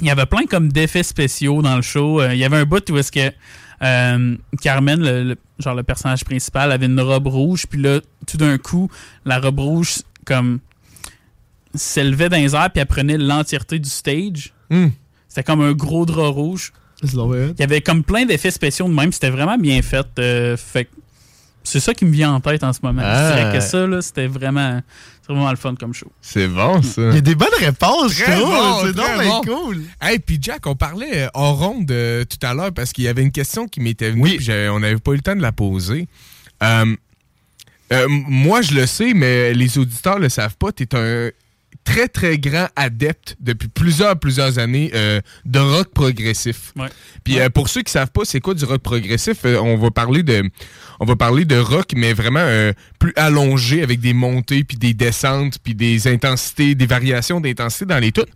Il 0.00 0.06
y 0.06 0.10
avait 0.10 0.26
plein 0.26 0.46
comme 0.46 0.70
d'effets 0.72 1.02
spéciaux 1.04 1.62
dans 1.62 1.76
le 1.76 1.82
show. 1.82 2.20
Euh, 2.20 2.34
il 2.34 2.38
y 2.38 2.44
avait 2.44 2.56
un 2.58 2.64
bout 2.64 2.88
où 2.90 2.96
est-ce 2.98 3.12
que 3.12 3.32
euh, 3.82 4.36
Carmen, 4.60 5.00
le, 5.00 5.22
le- 5.24 5.36
genre 5.60 5.74
le 5.76 5.82
personnage 5.84 6.24
principal, 6.24 6.72
avait 6.72 6.86
une 6.86 7.00
robe 7.00 7.28
rouge, 7.28 7.66
puis 7.68 7.80
là, 7.80 8.00
tout 8.26 8.36
d'un 8.36 8.58
coup, 8.58 8.88
la 9.24 9.38
robe 9.38 9.58
rouge, 9.60 9.98
comme 10.24 10.58
s'élevait 11.74 12.28
dans 12.28 12.36
les 12.36 12.54
airs, 12.54 12.70
puis 12.72 12.80
elle 12.80 12.86
prenait 12.86 13.18
l'entièreté 13.18 13.78
du 13.78 13.88
stage. 13.90 14.52
Hmm. 14.70 14.88
C'était 15.28 15.42
comme 15.44 15.60
un 15.60 15.72
gros 15.72 16.06
drap 16.06 16.28
rouge. 16.30 16.72
Il 17.02 17.12
y 17.60 17.62
avait 17.62 17.80
comme 17.80 18.02
plein 18.02 18.24
d'effets 18.26 18.50
spéciaux 18.50 18.88
de 18.88 18.92
même. 18.94 19.12
C'était 19.12 19.30
vraiment 19.30 19.56
bien 19.58 19.80
fait. 19.82 20.06
euh, 20.18 20.56
fait 20.56 20.86
que 20.86 20.90
c'est 21.62 21.80
ça 21.80 21.92
qui 21.94 22.04
me 22.06 22.10
vient 22.10 22.32
en 22.32 22.40
tête 22.40 22.64
en 22.64 22.72
ce 22.72 22.78
moment. 22.82 23.02
Ah. 23.04 23.30
Je 23.30 23.36
dirais 23.36 23.52
que 23.54 23.60
ça, 23.62 23.86
là, 23.86 24.00
c'était 24.02 24.26
vraiment, 24.26 24.80
vraiment 25.28 25.50
le 25.50 25.56
fun 25.56 25.74
comme 25.78 25.92
show. 25.92 26.10
C'est 26.22 26.48
bon, 26.48 26.80
ça. 26.82 27.02
Il 27.10 27.14
y 27.14 27.18
a 27.18 27.20
des 27.20 27.34
bonnes 27.34 27.48
réponses, 27.58 28.12
je 28.14 28.22
Très 28.24 28.36
trouve. 28.40 28.50
bon, 28.50 28.80
C'est 28.86 28.92
donc 28.94 29.46
bon. 29.46 29.54
cool. 29.64 29.82
Hey, 30.00 30.18
puis 30.18 30.38
Jack, 30.40 30.66
on 30.66 30.74
parlait 30.74 31.24
euh, 31.24 31.28
en 31.34 31.54
ronde 31.54 31.90
euh, 31.90 32.24
tout 32.24 32.44
à 32.44 32.54
l'heure 32.54 32.72
parce 32.72 32.92
qu'il 32.92 33.04
y 33.04 33.08
avait 33.08 33.22
une 33.22 33.32
question 33.32 33.68
qui 33.68 33.80
m'était 33.80 34.10
venue, 34.10 34.36
puis 34.36 34.44
j'avais- 34.44 34.68
on 34.70 34.80
n'avait 34.80 34.96
pas 34.96 35.12
eu 35.12 35.16
le 35.16 35.22
temps 35.22 35.36
de 35.36 35.42
la 35.42 35.52
poser. 35.52 36.08
Euh, 36.62 36.96
euh, 37.92 38.06
moi, 38.08 38.62
je 38.62 38.74
le 38.74 38.86
sais, 38.86 39.12
mais 39.14 39.52
les 39.54 39.78
auditeurs 39.78 40.18
le 40.18 40.28
savent 40.30 40.56
pas. 40.56 40.72
Tu 40.72 40.82
es 40.84 40.94
un 40.96 41.30
très, 41.88 42.08
très 42.08 42.38
grand 42.38 42.68
adepte 42.76 43.36
depuis 43.40 43.68
plusieurs, 43.68 44.18
plusieurs 44.18 44.58
années 44.58 44.90
euh, 44.94 45.20
de 45.46 45.58
rock 45.58 45.88
progressif. 45.94 46.74
Ouais. 46.76 46.88
Puis 47.24 47.40
euh, 47.40 47.48
pour 47.48 47.70
ceux 47.70 47.80
qui 47.80 47.90
savent 47.90 48.10
pas 48.10 48.26
c'est 48.26 48.40
quoi 48.40 48.52
du 48.52 48.64
rock 48.66 48.82
progressif, 48.82 49.38
euh, 49.46 49.58
on 49.58 49.78
va 49.78 49.90
parler 49.90 50.22
de 50.22 50.50
on 51.00 51.06
va 51.06 51.16
parler 51.16 51.46
de 51.46 51.56
rock 51.56 51.92
mais 51.96 52.12
vraiment 52.12 52.46
plus 52.98 53.14
allongé 53.16 53.82
avec 53.82 54.00
des 54.00 54.12
montées 54.12 54.64
puis 54.64 54.76
des 54.76 54.92
descentes 54.92 55.58
puis 55.60 55.74
des 55.74 56.08
intensités, 56.08 56.74
des 56.74 56.86
variations 56.86 57.40
d'intensité 57.40 57.86
dans 57.86 57.98
les 57.98 58.12
toutes. 58.12 58.30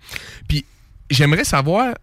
Puis 0.48 0.64
j'aimerais 1.10 1.44
savoir 1.44 1.94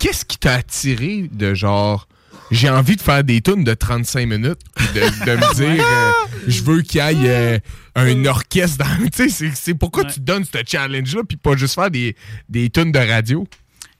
qu'est-ce 0.00 0.24
qui 0.24 0.38
t'a 0.38 0.54
attiré 0.54 1.28
de 1.30 1.54
genre 1.54 2.08
j'ai 2.52 2.68
envie 2.70 2.94
de 2.96 3.00
faire 3.00 3.24
des 3.24 3.40
tunes 3.40 3.64
de 3.64 3.74
35 3.74 4.26
minutes 4.28 4.60
de, 4.94 5.00
de 5.26 5.36
me 5.36 5.54
dire 5.76 5.84
euh, 5.84 6.10
je 6.46 6.62
veux 6.62 6.82
qu'il 6.82 7.00
y 7.00 7.26
ait 7.26 7.56
euh, 7.56 7.58
un 7.96 8.24
orchestre 8.26 8.78
dans 8.84 9.08
tu 9.12 9.28
sais 9.28 9.50
c'est- 9.54 9.74
pourquoi 9.74 10.04
tu 10.04 10.20
donnes 10.20 10.44
ce 10.44 10.58
challenge 10.66 11.16
là 11.16 11.22
puis 11.26 11.36
pas 11.36 11.56
juste 11.56 11.74
faire 11.74 11.90
des 11.90 12.14
des 12.48 12.70
tunes 12.70 12.92
de 12.92 12.98
radio? 12.98 13.46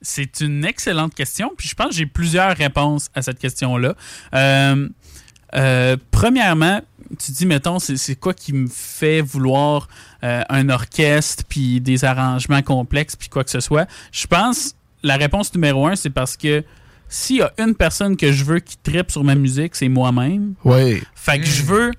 C'est 0.04 0.40
une 0.40 0.64
excellente 0.64 1.14
question. 1.14 1.52
Puis 1.56 1.68
je 1.68 1.74
pense 1.76 1.90
que 1.90 1.94
j'ai 1.94 2.06
plusieurs 2.06 2.56
réponses 2.56 3.08
à 3.14 3.22
cette 3.22 3.38
question-là. 3.38 3.94
Euh, 5.54 5.96
premièrement, 6.10 6.80
tu 7.18 7.30
dis, 7.32 7.46
mettons, 7.46 7.78
c'est 7.78 7.96
c'est 7.96 8.16
quoi 8.16 8.32
qui 8.34 8.52
me 8.52 8.66
fait 8.68 9.20
vouloir 9.20 9.88
euh, 10.24 10.42
un 10.48 10.68
orchestre, 10.70 11.44
puis 11.48 11.80
des 11.80 12.04
arrangements 12.04 12.62
complexes, 12.62 13.16
puis 13.16 13.28
quoi 13.28 13.44
que 13.44 13.50
ce 13.50 13.60
soit? 13.60 13.86
Je 14.12 14.26
pense, 14.26 14.74
la 15.02 15.16
réponse 15.16 15.52
numéro 15.54 15.86
un, 15.86 15.94
c'est 15.94 16.10
parce 16.10 16.36
que 16.36 16.64
s'il 17.12 17.36
y 17.36 17.42
a 17.42 17.52
une 17.58 17.74
personne 17.74 18.16
que 18.16 18.32
je 18.32 18.42
veux 18.42 18.58
qui 18.58 18.76
tripe 18.82 19.10
sur 19.10 19.22
ma 19.22 19.34
musique, 19.34 19.74
c'est 19.76 19.88
moi-même. 19.90 20.54
Oui. 20.64 21.02
Fait 21.14 21.38
que 21.38 21.44
je 21.44 21.62
veux 21.62 21.90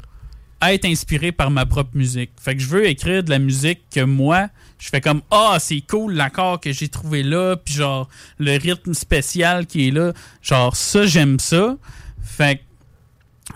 être 0.62 0.86
inspiré 0.86 1.32
par 1.32 1.52
ma 1.52 1.66
propre 1.68 1.92
musique. 1.94 2.32
Fait 2.42 2.56
que 2.56 2.62
je 2.62 2.68
veux 2.68 2.88
écrire 2.88 3.24
de 3.24 3.30
la 3.30 3.38
musique 3.38 3.82
que 3.94 4.00
moi, 4.00 4.48
je 4.80 4.90
fais 4.90 5.02
comme 5.02 5.22
Ah, 5.30 5.58
c'est 5.60 5.82
cool 5.82 6.14
l'accord 6.14 6.60
que 6.60 6.72
j'ai 6.72 6.88
trouvé 6.88 7.22
là, 7.22 7.56
puis 7.58 7.76
genre 7.76 8.10
le 8.40 8.58
rythme 8.58 8.96
spécial 8.96 9.68
qui 9.68 9.88
est 9.88 9.92
là. 9.92 10.14
Genre 10.42 10.76
ça, 10.76 11.06
j'aime 11.06 11.40
ça. 11.40 11.78
Fait 12.24 12.56
que 12.58 12.62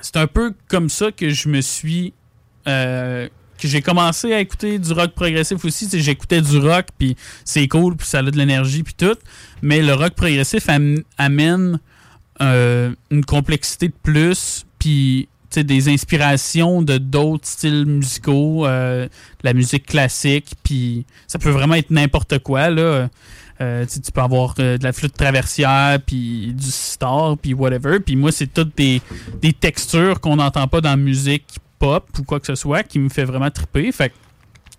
c'est 0.01 0.17
un 0.17 0.27
peu 0.27 0.53
comme 0.67 0.89
ça 0.89 1.11
que 1.11 1.29
je 1.29 1.49
me 1.49 1.61
suis. 1.61 2.13
euh, 2.67 3.27
que 3.59 3.67
j'ai 3.67 3.81
commencé 3.81 4.33
à 4.33 4.39
écouter 4.39 4.77
du 4.77 4.93
rock 4.93 5.13
progressif 5.15 5.65
aussi. 5.65 5.89
J'écoutais 5.91 6.41
du 6.41 6.59
rock, 6.59 6.87
puis 6.97 7.17
c'est 7.43 7.67
cool, 7.67 7.95
puis 7.95 8.05
ça 8.05 8.19
a 8.19 8.21
de 8.21 8.37
l'énergie, 8.37 8.83
puis 8.83 8.93
tout. 8.93 9.17
Mais 9.61 9.81
le 9.81 9.93
rock 9.93 10.13
progressif 10.13 10.69
am- 10.69 11.03
amène 11.17 11.79
euh, 12.41 12.93
une 13.09 13.25
complexité 13.25 13.87
de 13.87 13.93
plus, 14.03 14.65
puis 14.79 15.27
des 15.55 15.89
inspirations 15.89 16.81
de 16.81 16.97
d'autres 16.97 17.47
styles 17.47 17.85
musicaux, 17.85 18.67
euh, 18.67 19.05
de 19.05 19.09
la 19.43 19.53
musique 19.53 19.85
classique, 19.85 20.51
puis 20.63 21.05
ça 21.25 21.39
peut 21.39 21.49
vraiment 21.49 21.75
être 21.75 21.89
n'importe 21.89 22.39
quoi. 22.39 22.69
Là. 22.69 23.09
Euh, 23.59 23.85
tu 23.85 24.11
peux 24.11 24.21
avoir 24.21 24.53
de 24.53 24.77
la 24.81 24.93
flûte 24.93 25.15
traversière, 25.15 25.99
puis 26.05 26.53
du 26.53 26.69
star, 26.69 27.37
puis 27.37 27.53
whatever. 27.53 27.99
Puis 27.99 28.15
moi, 28.15 28.31
c'est 28.31 28.53
toutes 28.53 28.77
des, 28.77 29.01
textures 29.59 30.19
qu'on 30.19 30.35
n'entend 30.35 30.67
pas 30.67 30.81
dans 30.81 30.91
la 30.91 30.97
musique 30.97 31.45
pop 31.79 32.07
ou 32.19 32.23
quoi 32.23 32.39
que 32.39 32.47
ce 32.47 32.55
soit 32.55 32.83
qui 32.83 32.99
me 32.99 33.09
fait 33.09 33.23
vraiment 33.23 33.49
triper. 33.49 33.91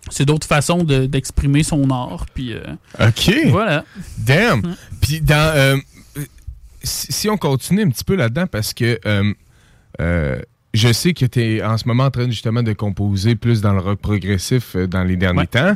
C'est 0.09 0.25
d'autres 0.25 0.47
façons 0.47 0.83
de- 0.83 1.05
d'exprimer 1.05 1.63
son 1.63 1.89
art. 1.91 2.25
Puis 2.33 2.53
euh, 2.53 2.63
OK. 2.99 3.31
voilà. 3.47 3.85
Damn. 4.17 4.75
Puis 5.01 5.21
dans 5.21 5.35
euh, 5.55 5.77
si, 6.83 7.11
si 7.11 7.29
on 7.29 7.37
continue 7.37 7.83
un 7.83 7.89
petit 7.89 8.03
peu 8.03 8.15
là-dedans 8.15 8.47
parce 8.47 8.73
que 8.73 8.99
euh, 9.05 9.33
euh, 10.01 10.39
je 10.73 10.91
sais 10.93 11.13
que 11.13 11.25
tu 11.25 11.41
es 11.41 11.63
en 11.63 11.77
ce 11.77 11.87
moment 11.87 12.05
en 12.05 12.11
train 12.11 12.29
justement 12.29 12.63
de 12.63 12.73
composer 12.73 13.35
plus 13.35 13.61
dans 13.61 13.73
le 13.73 13.79
rock 13.79 13.99
progressif 13.99 14.75
euh, 14.75 14.87
dans 14.87 15.03
les 15.03 15.15
derniers 15.15 15.39
Ouais. 15.39 15.47
temps. 15.47 15.75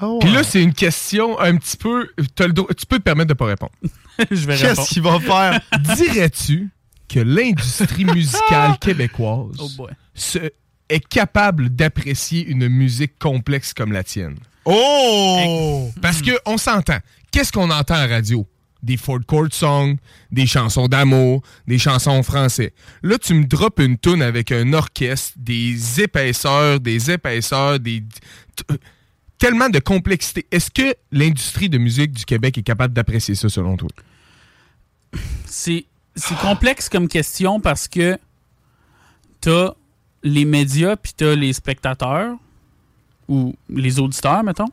Oh, 0.00 0.20
Puis 0.20 0.30
là, 0.30 0.44
c'est 0.44 0.62
une 0.62 0.72
question 0.74 1.40
un 1.40 1.56
petit 1.56 1.76
peu. 1.76 2.08
t'as 2.36 2.46
le 2.46 2.52
droit- 2.52 2.72
tu 2.72 2.86
peux 2.86 2.98
te 2.98 3.02
permettre 3.02 3.28
de 3.30 3.34
pas 3.34 3.46
répondre. 3.46 3.72
Je 4.30 4.46
vais 4.46 4.56
Qu'est-ce 4.56 4.88
qu'il 4.90 5.02
va 5.02 5.18
faire? 5.18 5.60
Dirais-tu 5.96 6.70
que 7.08 7.18
l'industrie 7.20 8.04
musicale 8.14 8.78
québécoise 8.80 9.56
Oh 9.58 9.68
boy. 9.76 9.90
se- 10.14 10.50
est 10.88 11.06
capable 11.06 11.70
d'apprécier 11.70 12.46
une 12.46 12.68
musique 12.68 13.18
complexe 13.18 13.74
comme 13.74 13.92
la 13.92 14.04
tienne? 14.04 14.36
Oh! 14.64 15.90
Parce 16.02 16.22
que 16.22 16.32
on 16.46 16.58
s'entend. 16.58 16.98
Qu'est-ce 17.30 17.52
qu'on 17.52 17.70
entend 17.70 17.94
à 17.94 18.06
radio? 18.06 18.46
Des 18.82 18.96
Ford 18.96 19.18
Court 19.26 19.48
songs, 19.50 19.96
des 20.30 20.46
chansons 20.46 20.86
d'amour, 20.86 21.42
des 21.66 21.78
chansons 21.78 22.10
en 22.12 22.22
français. 22.22 22.72
Là, 23.02 23.18
tu 23.18 23.34
me 23.34 23.44
drops 23.44 23.82
une 23.82 23.98
toune 23.98 24.22
avec 24.22 24.52
un 24.52 24.72
orchestre, 24.72 25.32
des 25.36 26.00
épaisseurs, 26.00 26.78
des 26.78 27.10
épaisseurs, 27.10 27.80
des... 27.80 28.04
t- 28.54 28.74
Tellement 29.38 29.68
de 29.68 29.78
complexité. 29.78 30.46
Est-ce 30.50 30.68
que 30.70 30.94
l'industrie 31.12 31.68
de 31.68 31.78
musique 31.78 32.10
du 32.12 32.24
Québec 32.24 32.58
est 32.58 32.62
capable 32.62 32.92
d'apprécier 32.92 33.36
ça, 33.36 33.48
selon 33.48 33.76
toi? 33.76 33.88
C'est 35.46 35.86
c'est 36.16 36.36
complexe 36.38 36.88
comme 36.88 37.06
question 37.06 37.60
parce 37.60 37.86
que 37.86 38.18
t'as 39.40 39.74
les 40.22 40.44
médias 40.44 40.96
puis 40.96 41.12
t'as 41.16 41.34
les 41.34 41.52
spectateurs 41.52 42.36
ou 43.28 43.54
les 43.68 43.98
auditeurs, 43.98 44.42
mettons. 44.42 44.70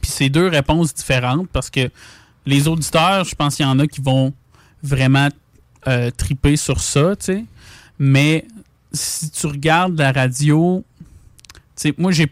Puis 0.00 0.10
c'est 0.10 0.28
deux 0.28 0.48
réponses 0.48 0.94
différentes 0.94 1.48
parce 1.50 1.70
que 1.70 1.90
les 2.46 2.68
auditeurs, 2.68 3.24
je 3.24 3.34
pense 3.34 3.56
qu'il 3.56 3.66
y 3.66 3.68
en 3.68 3.78
a 3.78 3.86
qui 3.86 4.00
vont 4.00 4.32
vraiment 4.82 5.28
euh, 5.86 6.10
triper 6.10 6.56
sur 6.56 6.80
ça, 6.80 7.16
tu 7.16 7.24
sais. 7.26 7.44
Mais 7.98 8.46
si 8.92 9.30
tu 9.30 9.46
regardes 9.46 9.98
la 9.98 10.12
radio, 10.12 10.84
tu 11.54 11.54
sais, 11.76 11.94
moi 11.98 12.12
j'ai 12.12 12.30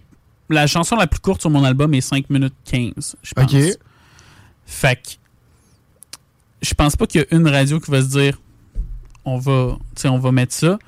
la 0.49 0.67
chanson 0.67 0.97
la 0.97 1.07
plus 1.07 1.21
courte 1.21 1.41
sur 1.41 1.51
mon 1.51 1.65
album 1.65 1.95
est 1.95 2.01
5 2.01 2.29
minutes 2.29 2.55
15, 2.65 3.17
je 3.23 3.35
pense. 3.35 3.55
OK. 3.55 3.79
Fait 4.67 4.97
que 4.97 5.11
je 6.63 6.75
pense 6.75 6.97
pas 6.97 7.07
qu'il 7.07 7.21
y 7.21 7.25
a 7.25 7.37
une 7.37 7.49
radio 7.49 7.81
qui 7.81 7.91
va 7.91 8.03
se 8.03 8.09
dire 8.09 8.39
on 9.25 9.39
va, 9.39 9.79
on 10.05 10.19
va 10.19 10.33
mettre 10.33 10.53
ça. 10.55 10.79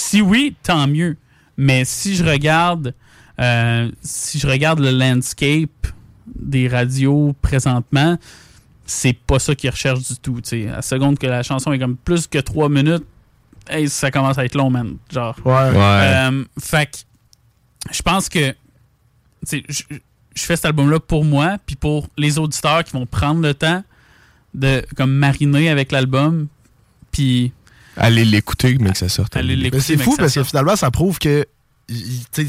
Si, 0.00 0.22
oui, 0.22 0.56
tant 0.62 0.86
mieux. 0.86 1.16
Mais 1.56 1.84
si 1.84 2.16
je 2.16 2.24
regarde 2.24 2.94
euh, 3.40 3.90
si 4.02 4.38
je 4.38 4.46
regarde 4.46 4.80
le 4.80 4.90
landscape 4.90 5.86
des 6.26 6.68
radios 6.68 7.34
présentement, 7.40 8.18
c'est 8.84 9.14
pas 9.14 9.38
ça 9.38 9.54
qu'ils 9.54 9.70
recherchent 9.70 10.08
du 10.08 10.16
tout. 10.16 10.40
À 10.52 10.76
la 10.76 10.82
seconde 10.82 11.18
que 11.18 11.26
la 11.26 11.42
chanson 11.42 11.72
est 11.72 11.78
comme 11.78 11.96
plus 11.96 12.26
que 12.26 12.38
3 12.38 12.68
minutes, 12.68 13.06
hey, 13.68 13.88
ça 13.88 14.10
commence 14.10 14.36
à 14.36 14.44
être 14.44 14.56
long, 14.56 14.68
man. 14.68 14.96
Genre. 15.10 15.34
Ouais. 15.44 15.52
Euh, 15.54 16.44
fait 16.58 16.86
que 16.86 16.98
je 17.92 18.02
pense 18.02 18.28
que 18.28 18.54
je 19.50 19.72
fais 20.34 20.56
cet 20.56 20.66
album-là 20.66 21.00
pour 21.00 21.24
moi, 21.24 21.56
puis 21.64 21.76
pour 21.76 22.08
les 22.18 22.38
auditeurs 22.38 22.84
qui 22.84 22.92
vont 22.92 23.06
prendre 23.06 23.40
le 23.40 23.54
temps 23.54 23.82
de 24.52 24.84
comme 24.96 25.12
mariner 25.12 25.70
avec 25.70 25.92
l'album, 25.92 26.48
puis 27.10 27.52
Allez 28.00 28.24
l'écouter, 28.24 28.76
mais 28.80 28.90
que 28.90 28.98
ça 28.98 29.08
sorte. 29.08 29.36
Allez 29.36 29.54
l'écouter. 29.56 29.76
Mais 29.76 29.96
c'est 29.98 30.02
fou 30.02 30.12
que 30.12 30.22
parce 30.22 30.34
que 30.34 30.42
finalement, 30.42 30.74
ça 30.74 30.90
prouve 30.90 31.18
que 31.18 31.46
tu 31.86 32.44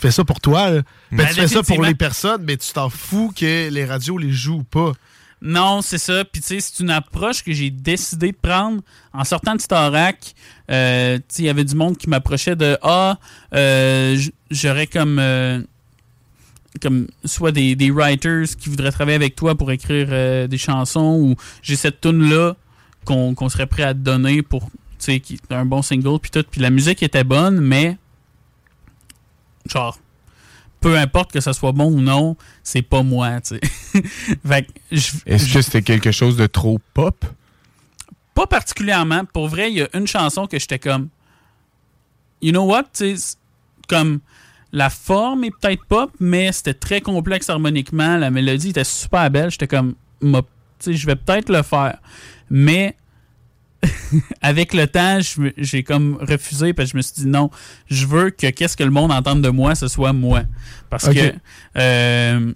fais 0.00 0.10
ça 0.10 0.24
pour 0.24 0.40
toi. 0.40 0.70
là. 0.70 0.82
Ben, 1.10 1.18
Ben, 1.18 1.28
tu 1.28 1.34
fais 1.34 1.48
ça 1.48 1.62
pour 1.62 1.82
les 1.82 1.94
personnes, 1.94 2.42
mais 2.44 2.56
tu 2.56 2.72
t'en 2.72 2.88
fous 2.88 3.32
que 3.36 3.68
les 3.68 3.84
radios 3.84 4.16
les 4.18 4.32
jouent 4.32 4.64
pas. 4.64 4.92
Non, 5.42 5.82
c'est 5.82 5.98
ça. 5.98 6.24
Puis 6.24 6.40
tu 6.40 6.48
sais, 6.48 6.60
c'est 6.60 6.82
une 6.82 6.90
approche 6.90 7.44
que 7.44 7.52
j'ai 7.52 7.70
décidé 7.70 8.32
de 8.32 8.36
prendre 8.40 8.80
en 9.12 9.22
sortant 9.24 9.54
de 9.54 9.60
Starac. 9.60 10.34
Euh, 10.70 11.18
il 11.38 11.44
y 11.44 11.48
avait 11.48 11.64
du 11.64 11.74
monde 11.74 11.98
qui 11.98 12.08
m'approchait 12.08 12.56
de 12.56 12.78
ah, 12.82 13.18
euh, 13.54 14.18
j'aurais 14.50 14.86
comme 14.86 15.18
euh, 15.18 15.60
comme 16.80 17.06
soit 17.24 17.52
des, 17.52 17.76
des 17.76 17.90
writers 17.90 18.46
qui 18.58 18.70
voudraient 18.70 18.92
travailler 18.92 19.16
avec 19.16 19.36
toi 19.36 19.54
pour 19.54 19.70
écrire 19.72 20.08
euh, 20.10 20.46
des 20.46 20.58
chansons 20.58 21.18
ou 21.20 21.36
j'ai 21.62 21.76
cette 21.76 22.00
tune 22.00 22.30
là 22.30 22.56
qu'on 23.04 23.34
qu'on 23.34 23.48
serait 23.48 23.66
prêt 23.66 23.82
à 23.82 23.92
te 23.94 23.98
donner 23.98 24.42
pour 24.42 24.70
tu 25.06 25.12
sais 25.12 25.20
qui 25.20 25.34
est 25.34 25.52
un 25.54 25.64
bon 25.64 25.82
single 25.82 26.18
puis 26.20 26.30
tout 26.30 26.44
puis 26.50 26.60
la 26.60 26.70
musique 26.70 27.02
était 27.02 27.24
bonne 27.24 27.60
mais 27.60 27.96
genre 29.70 29.98
peu 30.80 30.96
importe 30.98 31.32
que 31.32 31.40
ça 31.40 31.52
soit 31.52 31.72
bon 31.72 31.92
ou 31.92 32.00
non 32.00 32.36
c'est 32.62 32.82
pas 32.82 33.02
moi 33.02 33.40
tu 33.40 33.56
sais 33.56 34.02
fait 34.46 34.62
que 34.66 34.72
je- 34.92 35.12
Est-ce 35.26 35.52
que 35.52 35.62
c'était 35.62 35.82
quelque 35.82 36.10
chose 36.12 36.36
de 36.36 36.46
trop 36.46 36.78
pop? 36.94 37.24
pas 38.34 38.46
particulièrement. 38.46 39.24
Pour 39.24 39.48
vrai, 39.48 39.70
il 39.72 39.78
y 39.78 39.82
a 39.82 39.88
une 39.94 40.06
chanson 40.06 40.46
que 40.46 40.58
j'étais 40.58 40.78
comme. 40.78 41.08
You 42.42 42.50
know 42.52 42.64
what? 42.66 42.82
tu 42.92 43.16
sais, 43.16 43.36
comme. 43.88 44.20
La 44.72 44.90
forme 44.90 45.44
est 45.44 45.50
peut-être 45.58 45.82
pop, 45.86 46.10
mais 46.20 46.52
c'était 46.52 46.74
très 46.74 47.00
complexe 47.00 47.48
harmoniquement. 47.48 48.18
La 48.18 48.30
mélodie 48.30 48.68
était 48.70 48.84
super 48.84 49.30
belle. 49.30 49.50
J'étais 49.50 49.66
comme. 49.68 49.94
m'a- 50.20 50.42
tu 50.42 50.48
sais, 50.80 50.92
Je 50.92 51.06
vais 51.06 51.16
peut-être 51.16 51.48
le 51.48 51.62
faire. 51.62 51.96
Mais. 52.50 52.94
avec 54.42 54.74
le 54.74 54.86
temps, 54.86 55.18
j'ai 55.56 55.82
comme 55.82 56.18
refusé 56.20 56.72
parce 56.72 56.88
que 56.88 56.92
je 56.92 56.96
me 56.96 57.02
suis 57.02 57.22
dit 57.22 57.26
non, 57.26 57.50
je 57.90 58.06
veux 58.06 58.30
que 58.30 58.48
qu'est-ce 58.48 58.76
que 58.76 58.84
le 58.84 58.90
monde 58.90 59.12
entende 59.12 59.42
de 59.42 59.48
moi, 59.48 59.74
ce 59.74 59.88
soit 59.88 60.12
moi. 60.12 60.42
Parce 60.90 61.08
que. 61.08 61.34
euh, 61.76 62.52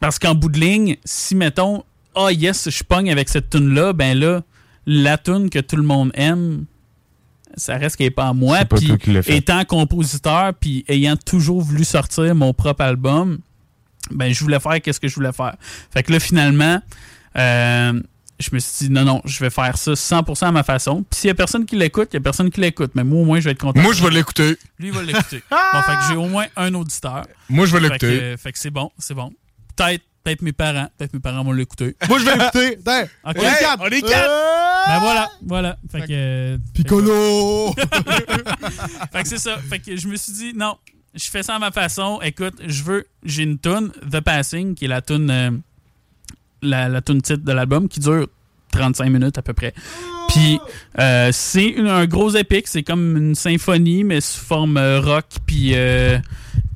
parce 0.00 0.18
qu'en 0.18 0.34
bout 0.34 0.48
de 0.48 0.60
ligne, 0.60 0.96
si 1.04 1.34
mettons, 1.34 1.84
ah 2.14 2.30
yes, 2.32 2.70
je 2.70 2.82
pogne 2.82 3.10
avec 3.10 3.28
cette 3.28 3.50
tune 3.50 3.74
là 3.74 3.92
ben 3.92 4.18
là, 4.18 4.42
la 4.86 5.18
tune 5.18 5.50
que 5.50 5.58
tout 5.58 5.76
le 5.76 5.82
monde 5.82 6.10
aime, 6.14 6.64
ça 7.56 7.76
reste 7.76 7.96
qu'elle 7.96 8.06
n'est 8.06 8.12
pas 8.12 8.28
à 8.28 8.32
moi. 8.32 8.64
Puis 8.64 8.92
étant 9.26 9.64
compositeur, 9.64 10.54
puis 10.54 10.84
ayant 10.88 11.16
toujours 11.16 11.62
voulu 11.62 11.84
sortir 11.84 12.34
mon 12.34 12.54
propre 12.54 12.82
album, 12.82 13.38
ben 14.10 14.32
je 14.32 14.40
voulais 14.40 14.60
faire 14.60 14.80
qu'est-ce 14.80 15.00
que 15.00 15.08
je 15.08 15.14
voulais 15.14 15.32
faire. 15.32 15.56
Fait 15.90 16.02
que 16.02 16.12
là 16.12 16.20
finalement, 16.20 16.80
euh, 17.36 18.00
je 18.38 18.50
me 18.52 18.58
suis 18.58 18.86
dit 18.86 18.92
non 18.92 19.04
non, 19.04 19.20
je 19.24 19.40
vais 19.40 19.50
faire 19.50 19.76
ça 19.76 19.92
100% 19.92 20.46
à 20.46 20.52
ma 20.52 20.62
façon. 20.62 21.02
Puis 21.10 21.20
s'il 21.20 21.28
y 21.28 21.30
a 21.30 21.34
personne 21.34 21.66
qui 21.66 21.76
l'écoute, 21.76 22.08
il 22.12 22.16
y 22.16 22.18
a 22.18 22.20
personne 22.20 22.50
qui 22.50 22.60
l'écoute, 22.60 22.92
mais 22.94 23.04
moi 23.04 23.20
au 23.20 23.24
moins 23.24 23.40
je 23.40 23.44
vais 23.46 23.50
être 23.52 23.60
content. 23.60 23.80
Moi, 23.80 23.92
je 23.94 24.02
vais 24.04 24.10
l'écouter. 24.10 24.56
Lui 24.78 24.88
il 24.88 24.92
va 24.92 25.02
l'écouter. 25.02 25.42
bon, 25.50 25.82
fait 25.82 25.92
que 25.92 26.02
j'ai 26.08 26.16
au 26.16 26.26
moins 26.26 26.46
un 26.56 26.72
auditeur. 26.74 27.26
Moi, 27.48 27.66
je 27.66 27.76
vais 27.76 27.88
Fait 27.88 28.02
l'écouter. 28.02 28.36
fait 28.36 28.52
que 28.52 28.58
c'est 28.58 28.70
bon, 28.70 28.90
c'est 28.98 29.14
bon. 29.14 29.32
Peut-être 29.76 30.02
peut-être 30.24 30.42
mes 30.42 30.52
parents, 30.52 30.88
peut-être 30.98 31.14
mes 31.14 31.20
parents 31.20 31.42
vont 31.42 31.52
l'écouter. 31.52 31.96
Moi, 32.08 32.18
je 32.18 32.24
vais 32.26 32.34
écouter. 32.34 32.78
Tiens, 32.84 33.06
Ok. 33.24 33.36
On 33.38 33.40
est 33.42 33.58
quatre. 33.60 33.80
on 33.82 33.86
est 33.86 34.00
quatre. 34.02 34.30
Euh, 34.30 34.82
Ben 34.88 35.00
voilà, 35.00 35.30
voilà. 35.46 35.78
Fait 35.90 36.00
que. 36.02 36.06
euh, 36.10 36.58
Piccolo! 36.74 37.72
fait 39.12 39.22
que 39.22 39.28
c'est 39.28 39.38
ça. 39.38 39.58
Fait 39.58 39.78
que 39.78 39.96
je 39.96 40.06
me 40.08 40.16
suis 40.16 40.32
dit, 40.32 40.52
non, 40.54 40.76
je 41.14 41.24
fais 41.30 41.42
ça 41.42 41.54
à 41.56 41.58
ma 41.58 41.70
façon. 41.70 42.20
Écoute, 42.22 42.54
je 42.66 42.82
veux. 42.82 43.06
J'ai 43.24 43.42
une 43.44 43.58
tune, 43.58 43.90
The 44.10 44.20
Passing, 44.20 44.74
qui 44.74 44.84
est 44.84 44.88
la 44.88 45.00
tune. 45.02 45.30
euh, 45.30 45.50
la, 46.62 46.88
la 46.88 47.00
tune 47.02 47.22
titre 47.22 47.44
de 47.44 47.52
l'album, 47.52 47.88
qui 47.88 48.00
dure 48.00 48.26
35 48.72 49.08
minutes 49.10 49.38
à 49.38 49.42
peu 49.42 49.52
près. 49.54 49.72
Puis 50.28 50.58
euh, 50.98 51.30
c'est 51.32 51.76
un 51.78 52.04
gros 52.06 52.30
épique, 52.30 52.68
c'est 52.68 52.82
comme 52.82 53.16
une 53.16 53.34
symphonie, 53.34 54.04
mais 54.04 54.20
sous 54.20 54.40
forme 54.40 54.76
euh, 54.76 55.00
rock, 55.00 55.24
puis 55.46 55.70
euh, 55.74 56.18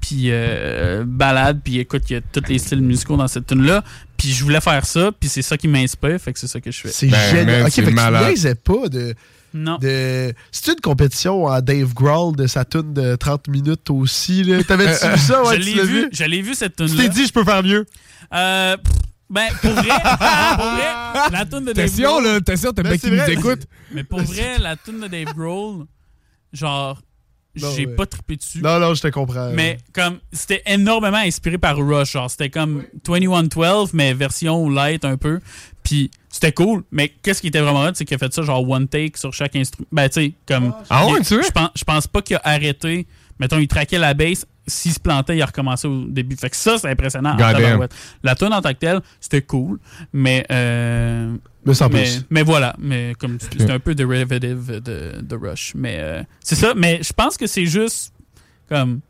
puis 0.00 0.28
euh, 0.30 1.04
balade, 1.06 1.60
puis 1.62 1.78
écoute, 1.78 2.02
il 2.08 2.14
y 2.14 2.16
a 2.16 2.20
tous 2.20 2.42
les 2.48 2.58
styles 2.58 2.80
musicaux 2.80 3.16
dans 3.16 3.28
cette 3.28 3.46
tune 3.46 3.62
là 3.64 3.84
Puis 4.16 4.28
je 4.32 4.42
voulais 4.42 4.60
faire 4.62 4.86
ça, 4.86 5.10
puis 5.18 5.28
c'est 5.28 5.42
ça 5.42 5.56
qui 5.58 5.68
m'inspire, 5.68 6.18
fait 6.18 6.32
que 6.32 6.38
c'est 6.38 6.46
ça 6.48 6.60
que 6.60 6.70
je 6.70 6.80
fais. 6.80 6.88
C'est 6.88 7.08
Ben, 7.08 7.30
génial. 7.30 7.62
Ok, 7.64 7.68
c'est 7.70 7.82
fait 7.82 7.82
que 7.84 7.88
tu 7.90 7.94
malade. 7.94 8.28
niaisais 8.30 8.54
pas 8.54 8.88
de. 8.88 9.14
Non. 9.54 9.76
de... 9.76 10.32
C'est 10.50 10.72
une 10.72 10.80
compétition 10.80 11.46
à 11.46 11.60
Dave 11.60 11.92
Grohl 11.92 12.34
de 12.34 12.46
sa 12.46 12.64
tune 12.64 12.94
de 12.94 13.16
30 13.16 13.48
minutes 13.48 13.90
aussi. 13.90 14.44
là. 14.44 14.64
T'avais-tu 14.64 15.06
vu 15.12 15.18
ça? 15.18 15.42
Ouais, 15.44 15.60
je 15.60 15.66
l'ai 15.66 15.82
vu, 15.84 16.02
vu? 16.04 16.08
je 16.10 16.24
l'ai 16.24 16.40
vu 16.40 16.54
cette 16.54 16.74
tune 16.76 16.86
Tu 16.88 16.96
là. 16.96 17.02
t'es 17.02 17.08
dit, 17.10 17.26
je 17.26 17.32
peux 17.34 17.44
faire 17.44 17.62
mieux. 17.62 17.84
Euh, 18.32 18.76
pff, 18.78 18.92
ben, 19.32 19.48
pour 19.60 19.70
vrai, 19.70 19.82
pour 19.88 20.66
vrai, 20.66 21.30
la 21.32 21.44
tune 21.46 21.64
de 21.64 21.72
Dave 21.72 21.86
Attention, 21.86 22.08
Grohl, 22.10 22.24
là, 22.24 22.34
attention, 22.34 22.72
t'as 22.72 22.82
Ben, 22.82 22.88
bien 22.90 22.98
qui 22.98 23.10
nous 23.10 23.30
écoute. 23.38 23.66
mais 23.92 24.04
pour 24.04 24.20
vrai, 24.20 24.58
la 24.58 24.76
tune 24.76 25.00
de 25.00 25.08
Dave 25.08 25.34
Grohl, 25.34 25.86
genre, 26.52 27.00
Non, 27.60 27.70
j'ai 27.74 27.86
ouais. 27.86 27.94
pas 27.94 28.06
trippé 28.06 28.36
dessus. 28.36 28.60
Non, 28.62 28.78
non, 28.78 28.94
je 28.94 29.02
te 29.02 29.08
comprends. 29.08 29.50
Mais 29.54 29.78
comme, 29.92 30.18
c'était 30.32 30.62
énormément 30.66 31.18
inspiré 31.18 31.58
par 31.58 31.76
Rush, 31.76 32.12
genre, 32.12 32.30
c'était 32.30 32.50
comme 32.50 32.84
2112, 33.04 33.92
mais 33.94 34.14
version 34.14 34.68
light 34.70 35.04
un 35.04 35.16
peu. 35.16 35.40
Puis, 35.82 36.10
c'était 36.30 36.52
cool, 36.52 36.84
mais 36.90 37.08
qu'est-ce 37.08 37.40
qui 37.40 37.48
était 37.48 37.60
vraiment 37.60 37.80
hot, 37.84 37.90
c'est 37.94 38.04
qu'il 38.04 38.14
a 38.14 38.18
fait 38.18 38.32
ça, 38.32 38.42
genre, 38.42 38.66
one 38.68 38.88
take 38.88 39.18
sur 39.18 39.32
chaque 39.34 39.56
instrument. 39.56 39.88
Ben, 39.92 40.08
tu 40.08 40.14
sais, 40.20 40.32
comme. 40.46 40.74
Ah 40.88 41.06
ouais, 41.08 41.20
tu? 41.20 41.42
Je 41.42 41.50
pense, 41.50 41.70
je 41.74 41.84
pense 41.84 42.06
pas 42.06 42.22
qu'il 42.22 42.36
a 42.36 42.40
arrêté. 42.44 43.06
Mettons, 43.38 43.58
il 43.58 43.68
traquait 43.68 43.98
la 43.98 44.14
bass. 44.14 44.46
S'il 44.66 44.92
se 44.92 45.00
plantait, 45.00 45.36
il 45.36 45.42
recommençait 45.42 45.88
au 45.88 46.04
début. 46.04 46.36
Fait 46.36 46.48
que 46.48 46.54
ça, 46.56 46.78
c'est 46.78 46.88
impressionnant. 46.88 47.32
en. 47.32 47.86
La 48.22 48.34
tune 48.36 48.52
en 48.52 48.60
tant 48.62 48.68
que 48.72 48.78
telle, 48.78 49.00
c'était 49.20 49.42
cool, 49.42 49.78
mais. 50.12 50.46
Euh, 50.52 51.34
Mais 51.66 51.74
sans 51.74 51.88
mais, 51.88 52.02
plus. 52.02 52.24
mais 52.30 52.42
voilà, 52.42 52.74
mais 52.78 53.14
comme 53.18 53.38
c'est 53.40 53.70
un 53.70 53.80
peu 53.80 53.94
derivative 53.96 54.80
de, 54.80 55.20
de 55.20 55.36
Rush. 55.36 55.72
Mais 55.74 55.96
euh, 55.98 56.22
c'est 56.44 56.54
ça, 56.54 56.74
mais 56.76 57.00
je 57.02 57.12
pense 57.12 57.36
que 57.36 57.46
c'est 57.48 57.66
juste 57.66 58.12
comme. 58.68 59.00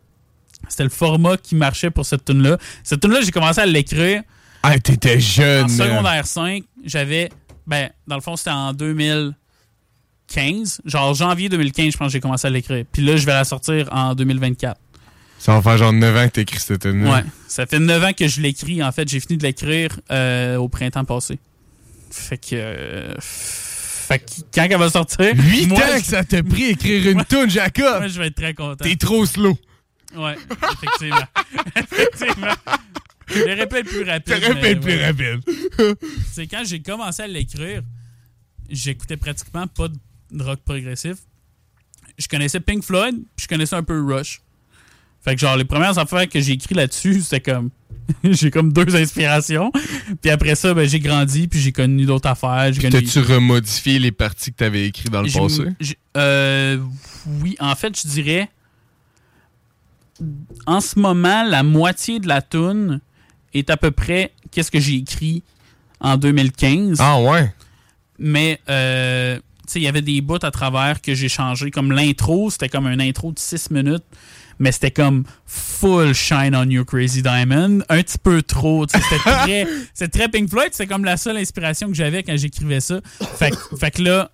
C'était 0.69 0.85
le 0.85 0.91
format 0.91 1.37
qui 1.37 1.55
marchait 1.57 1.91
pour 1.91 2.07
cette 2.07 2.25
tune 2.25 2.41
là 2.43 2.57
Cette 2.85 3.01
tune 3.01 3.11
là 3.11 3.21
j'ai 3.21 3.33
commencé 3.33 3.61
à 3.61 3.67
l'écrire 3.67 4.23
Ah, 4.63 4.79
t'étais 4.79 5.19
jeune. 5.21 5.65
en 5.65 5.69
secondaire 5.69 6.27
5. 6.27 6.63
J'avais. 6.85 7.29
Ben, 7.67 7.91
dans 8.07 8.15
le 8.15 8.21
fond, 8.23 8.37
c'était 8.37 8.51
en 8.53 8.73
2015. 10.35 10.83
Genre 10.85 11.15
janvier 11.15 11.49
2015, 11.49 11.93
je 11.93 11.97
pense 11.97 12.09
que 12.09 12.13
j'ai 12.13 12.21
commencé 12.21 12.47
à 12.47 12.51
l'écrire. 12.51 12.85
Puis 12.91 13.03
là, 13.03 13.17
je 13.17 13.27
vais 13.27 13.33
la 13.33 13.45
sortir 13.45 13.89
en 13.93 14.15
2024. 14.15 14.79
Ça 15.39 15.55
va 15.55 15.63
faire 15.63 15.77
genre 15.77 15.93
9 15.93 16.17
ans 16.17 16.29
que 16.29 16.33
t'écris 16.35 16.61
cette 16.61 16.83
tune 16.83 17.07
Ouais. 17.07 17.25
Ça 17.49 17.67
fait 17.67 17.81
9 17.81 18.05
ans 18.05 18.13
que 18.13 18.29
je 18.29 18.41
l'écris. 18.41 18.83
En 18.83 18.93
fait, 18.93 19.09
j'ai 19.09 19.19
fini 19.19 19.39
de 19.39 19.43
l'écrire 19.43 19.99
euh, 20.11 20.57
au 20.57 20.69
printemps 20.69 21.05
passé. 21.05 21.39
Fait 22.11 22.39
que. 22.39 22.51
euh, 22.53 23.15
fait 23.21 24.19
que 24.21 24.25
quand 24.55 24.67
elle 24.71 24.79
va 24.79 24.91
sortir. 24.91 25.33
8 25.35 25.67
moi, 25.67 25.79
ans 25.81 25.99
que 25.99 26.05
ça 26.05 26.23
t'a 26.23 26.43
pris 26.43 26.65
écrire 26.67 27.11
une 27.11 27.25
tune, 27.25 27.51
Jacob! 27.51 27.99
Moi, 27.99 28.09
je 28.09 28.21
vais 28.21 28.29
être 28.29 28.37
très 28.37 28.55
content. 28.55 28.85
T'es 28.85 28.97
trop 28.97 29.27
slow. 29.27 29.59
Ouais, 30.15 30.37
effectivement. 30.75 31.17
effectivement. 31.77 32.55
J'aurais 33.29 33.67
pu 33.67 33.77
être 33.77 33.89
plus 33.89 34.03
rapide. 34.05 34.35
Pu 34.35 34.55
mais 34.55 34.71
être 34.73 34.81
plus 34.81 34.97
ouais. 34.97 35.07
rapide. 35.07 35.97
C'est 36.33 36.47
quand 36.47 36.63
j'ai 36.65 36.83
commencé 36.83 37.23
à 37.23 37.27
l'écrire, 37.27 37.83
j'écoutais 38.69 39.17
pratiquement 39.17 39.67
pas 39.67 39.89
de 39.89 39.97
rock 40.41 40.61
progressif. 40.65 41.17
Je 42.19 42.27
connaissais 42.29 42.61
Pink 42.61 42.83
Floyd, 42.83 43.17
puis 43.37 43.45
je 43.45 43.49
connaissais 43.49 43.77
un 43.77 43.83
peu 43.83 44.03
Rush. 44.03 44.41
Fait 45.25 45.35
que 45.35 45.41
genre, 45.41 45.57
les 45.57 45.65
premières 45.65 45.99
affaires 45.99 46.29
que 46.29 46.41
j'ai 46.41 46.53
écrit 46.53 46.75
là-dessus, 46.75 47.21
c'était 47.23 47.41
comme... 47.53 47.71
j'ai 48.25 48.51
comme 48.51 48.73
deux 48.73 48.95
inspirations. 48.97 49.71
Puis 50.21 50.31
après 50.31 50.57
ça, 50.57 50.75
ben, 50.75 50.89
j'ai 50.89 50.99
grandi, 50.99 51.47
puis 51.47 51.61
j'ai 51.61 51.71
connu 51.73 52.05
d'autres 52.05 52.29
affaires. 52.29 52.71
Puis 52.73 52.81
connu- 52.81 52.91
t'as-tu 53.05 53.21
remodifié 53.21 53.99
les 54.01 54.11
parties 54.11 54.51
que 54.51 54.57
t'avais 54.57 54.87
écrites 54.87 55.11
dans 55.11 55.23
le 55.23 55.31
passé? 55.31 55.65
euh, 56.17 56.79
oui, 57.41 57.57
en 57.61 57.75
fait, 57.77 57.99
je 58.01 58.09
dirais. 58.09 58.49
En 60.67 60.81
ce 60.81 60.99
moment, 60.99 61.45
la 61.45 61.63
moitié 61.63 62.19
de 62.19 62.27
la 62.29 62.43
tune 62.43 63.01
est 63.55 63.71
à 63.71 63.77
peu 63.77 63.91
près 63.93 64.33
qu'est-ce 64.51 64.71
que 64.71 64.81
j'ai 64.81 64.97
écrit 64.97 65.43
en 66.01 66.17
2015. 66.17 66.99
Ah 67.01 67.21
ouais? 67.21 67.53
Mais, 68.19 68.61
euh, 68.69 69.39
il 69.77 69.83
y 69.83 69.89
avait 69.89 70.03
des 70.03 70.21
bouts 70.21 70.39
à 70.43 70.51
travers 70.51 71.01
que 71.01 71.15
j'ai 71.15 71.29
changé. 71.29 71.71
Comme 71.71 71.93
l'intro, 71.93 72.51
c'était 72.51 72.69
comme 72.69 72.87
un 72.87 72.99
intro 73.01 73.33
de 73.33 73.39
6 73.39 73.71
minutes. 73.71 74.05
Mais 74.59 74.71
c'était 74.71 74.91
comme 74.91 75.25
full 75.47 76.15
shine 76.15 76.55
on 76.55 76.69
you 76.69 76.85
crazy 76.85 77.23
diamond. 77.23 77.81
Un 77.89 78.03
petit 78.03 78.19
peu 78.19 78.43
trop. 78.43 78.87
C'était 78.87 79.19
très, 79.25 79.67
c'était 79.95 80.19
très 80.19 80.29
Pink 80.29 80.51
Floyd. 80.51 80.69
C'est 80.73 80.87
comme 80.87 81.05
la 81.05 81.17
seule 81.17 81.37
inspiration 81.39 81.89
que 81.89 81.95
j'avais 81.95 82.23
quand 82.23 82.37
j'écrivais 82.37 82.81
ça. 82.81 83.01
Fait, 83.39 83.51
que- 83.51 83.77
fait 83.77 83.91
que 83.91 84.03
là, 84.03 84.31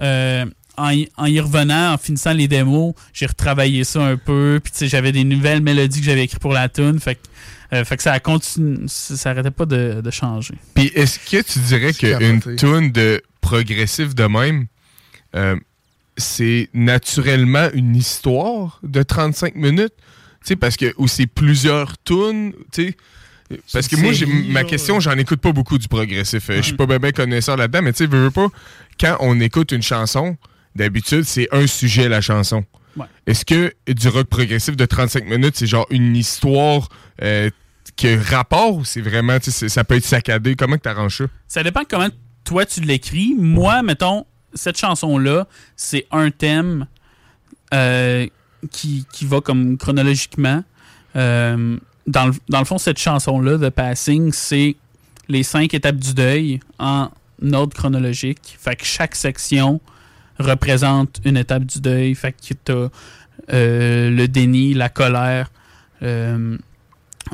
euh, 0.00 0.44
en, 0.76 0.90
y, 0.90 1.08
en 1.16 1.26
y 1.26 1.40
revenant, 1.40 1.94
en 1.94 1.98
finissant 1.98 2.32
les 2.32 2.48
démos, 2.48 2.94
j'ai 3.12 3.26
retravaillé 3.26 3.82
ça 3.84 4.04
un 4.04 4.16
peu. 4.16 4.60
Puis 4.62 4.72
tu 4.72 4.78
sais, 4.78 4.88
j'avais 4.88 5.10
des 5.10 5.24
nouvelles 5.24 5.62
mélodies 5.62 6.00
que 6.00 6.06
j'avais 6.06 6.24
écrites 6.24 6.40
pour 6.40 6.52
la 6.52 6.68
tune. 6.68 7.00
Fait 7.00 7.16
que, 7.16 7.20
euh, 7.72 7.84
fait 7.84 7.96
que 7.96 8.02
ça 8.02 8.12
a 8.12 8.20
continué. 8.20 8.86
Ça 8.86 9.16
ça 9.16 9.30
arrêtait 9.30 9.50
pas 9.50 9.66
de, 9.66 10.00
de 10.04 10.10
changer. 10.10 10.54
Puis 10.74 10.92
est-ce 10.94 11.18
que 11.18 11.42
tu 11.42 11.58
dirais 11.60 11.92
qu'une 11.92 12.40
tune 12.56 12.92
de 12.92 13.22
progressif 13.40 14.14
de 14.14 14.24
même, 14.24 14.66
euh, 15.34 15.56
c'est 16.16 16.68
naturellement 16.74 17.68
une 17.74 17.96
histoire 17.96 18.80
de 18.82 19.02
35 19.02 19.54
minutes? 19.54 19.94
Tu 20.44 20.56
parce 20.56 20.76
que, 20.76 20.92
ou 20.98 21.08
c'est 21.08 21.26
plusieurs 21.26 22.02
tunes, 22.02 22.52
tu. 22.72 22.94
Parce 23.72 23.86
que 23.86 23.96
moi, 23.96 24.12
j'ai 24.12 24.26
ma 24.26 24.64
question, 24.64 24.98
j'en 24.98 25.16
écoute 25.18 25.40
pas 25.40 25.52
beaucoup 25.52 25.78
du 25.78 25.86
progressif. 25.88 26.48
Euh, 26.50 26.56
Je 26.56 26.62
suis 26.62 26.76
pas 26.76 26.86
bien 26.86 26.98
ben 26.98 27.12
connaisseur 27.12 27.56
là-dedans, 27.56 27.82
mais 27.82 27.92
tu 27.92 27.98
sais, 27.98 28.06
veux, 28.06 28.24
veux 28.24 28.30
pas, 28.30 28.48
quand 28.98 29.16
on 29.20 29.38
écoute 29.40 29.72
une 29.72 29.82
chanson, 29.82 30.36
d'habitude, 30.74 31.24
c'est 31.24 31.48
un 31.52 31.66
sujet, 31.66 32.08
la 32.08 32.20
chanson. 32.20 32.64
Ouais. 32.96 33.06
Est-ce 33.26 33.44
que 33.44 33.72
du 33.86 34.08
rock 34.08 34.26
progressif 34.28 34.76
de 34.76 34.84
35 34.84 35.26
minutes, 35.26 35.56
c'est 35.56 35.66
genre 35.66 35.86
une 35.90 36.16
histoire 36.16 36.88
euh, 37.22 37.50
qui 37.96 38.08
a 38.08 38.20
rapport 38.20 38.76
ou 38.76 38.84
c'est 38.84 39.00
vraiment, 39.00 39.38
ça 39.40 39.84
peut 39.84 39.96
être 39.96 40.04
saccadé? 40.04 40.56
Comment 40.56 40.76
que 40.76 40.82
t'arranges 40.82 41.18
ça? 41.18 41.24
Ça 41.48 41.62
dépend 41.62 41.82
comment 41.88 42.08
toi 42.44 42.66
tu 42.66 42.80
l'écris. 42.80 43.34
Moi, 43.38 43.82
mettons, 43.82 44.26
cette 44.54 44.78
chanson-là, 44.78 45.46
c'est 45.76 46.06
un 46.10 46.30
thème 46.30 46.86
euh, 47.74 48.26
qui, 48.70 49.06
qui 49.12 49.24
va 49.24 49.40
comme 49.40 49.76
chronologiquement. 49.76 50.62
Euh, 51.16 51.76
dans, 52.06 52.26
le, 52.26 52.32
dans 52.48 52.58
le 52.58 52.64
fond, 52.64 52.78
cette 52.78 52.98
chanson-là, 52.98 53.58
The 53.58 53.70
Passing, 53.70 54.32
c'est 54.32 54.76
les 55.28 55.42
cinq 55.42 55.74
étapes 55.74 55.96
du 55.96 56.14
deuil 56.14 56.60
en 56.78 57.10
ordre 57.52 57.74
chronologique. 57.76 58.56
Fait 58.58 58.76
que 58.76 58.84
chaque 58.84 59.14
section 59.14 59.80
représente 60.38 61.20
une 61.24 61.36
étape 61.36 61.64
du 61.64 61.80
deuil. 61.80 62.14
Fait 62.14 62.32
que 62.32 62.54
t'as 62.54 62.88
euh, 63.52 64.10
le 64.10 64.28
déni, 64.28 64.74
la 64.74 64.88
colère, 64.88 65.50
euh, 66.02 66.56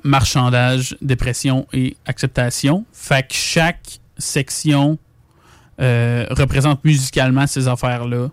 marchandage, 0.05 0.97
dépression 1.01 1.67
et 1.73 1.97
acceptation. 2.07 2.85
Fait 2.93 3.27
que 3.27 3.35
chaque 3.35 4.01
section 4.17 4.99
euh, 5.81 6.27
représente 6.31 6.85
musicalement 6.85 7.47
ces 7.47 7.69
affaires-là. 7.69 8.31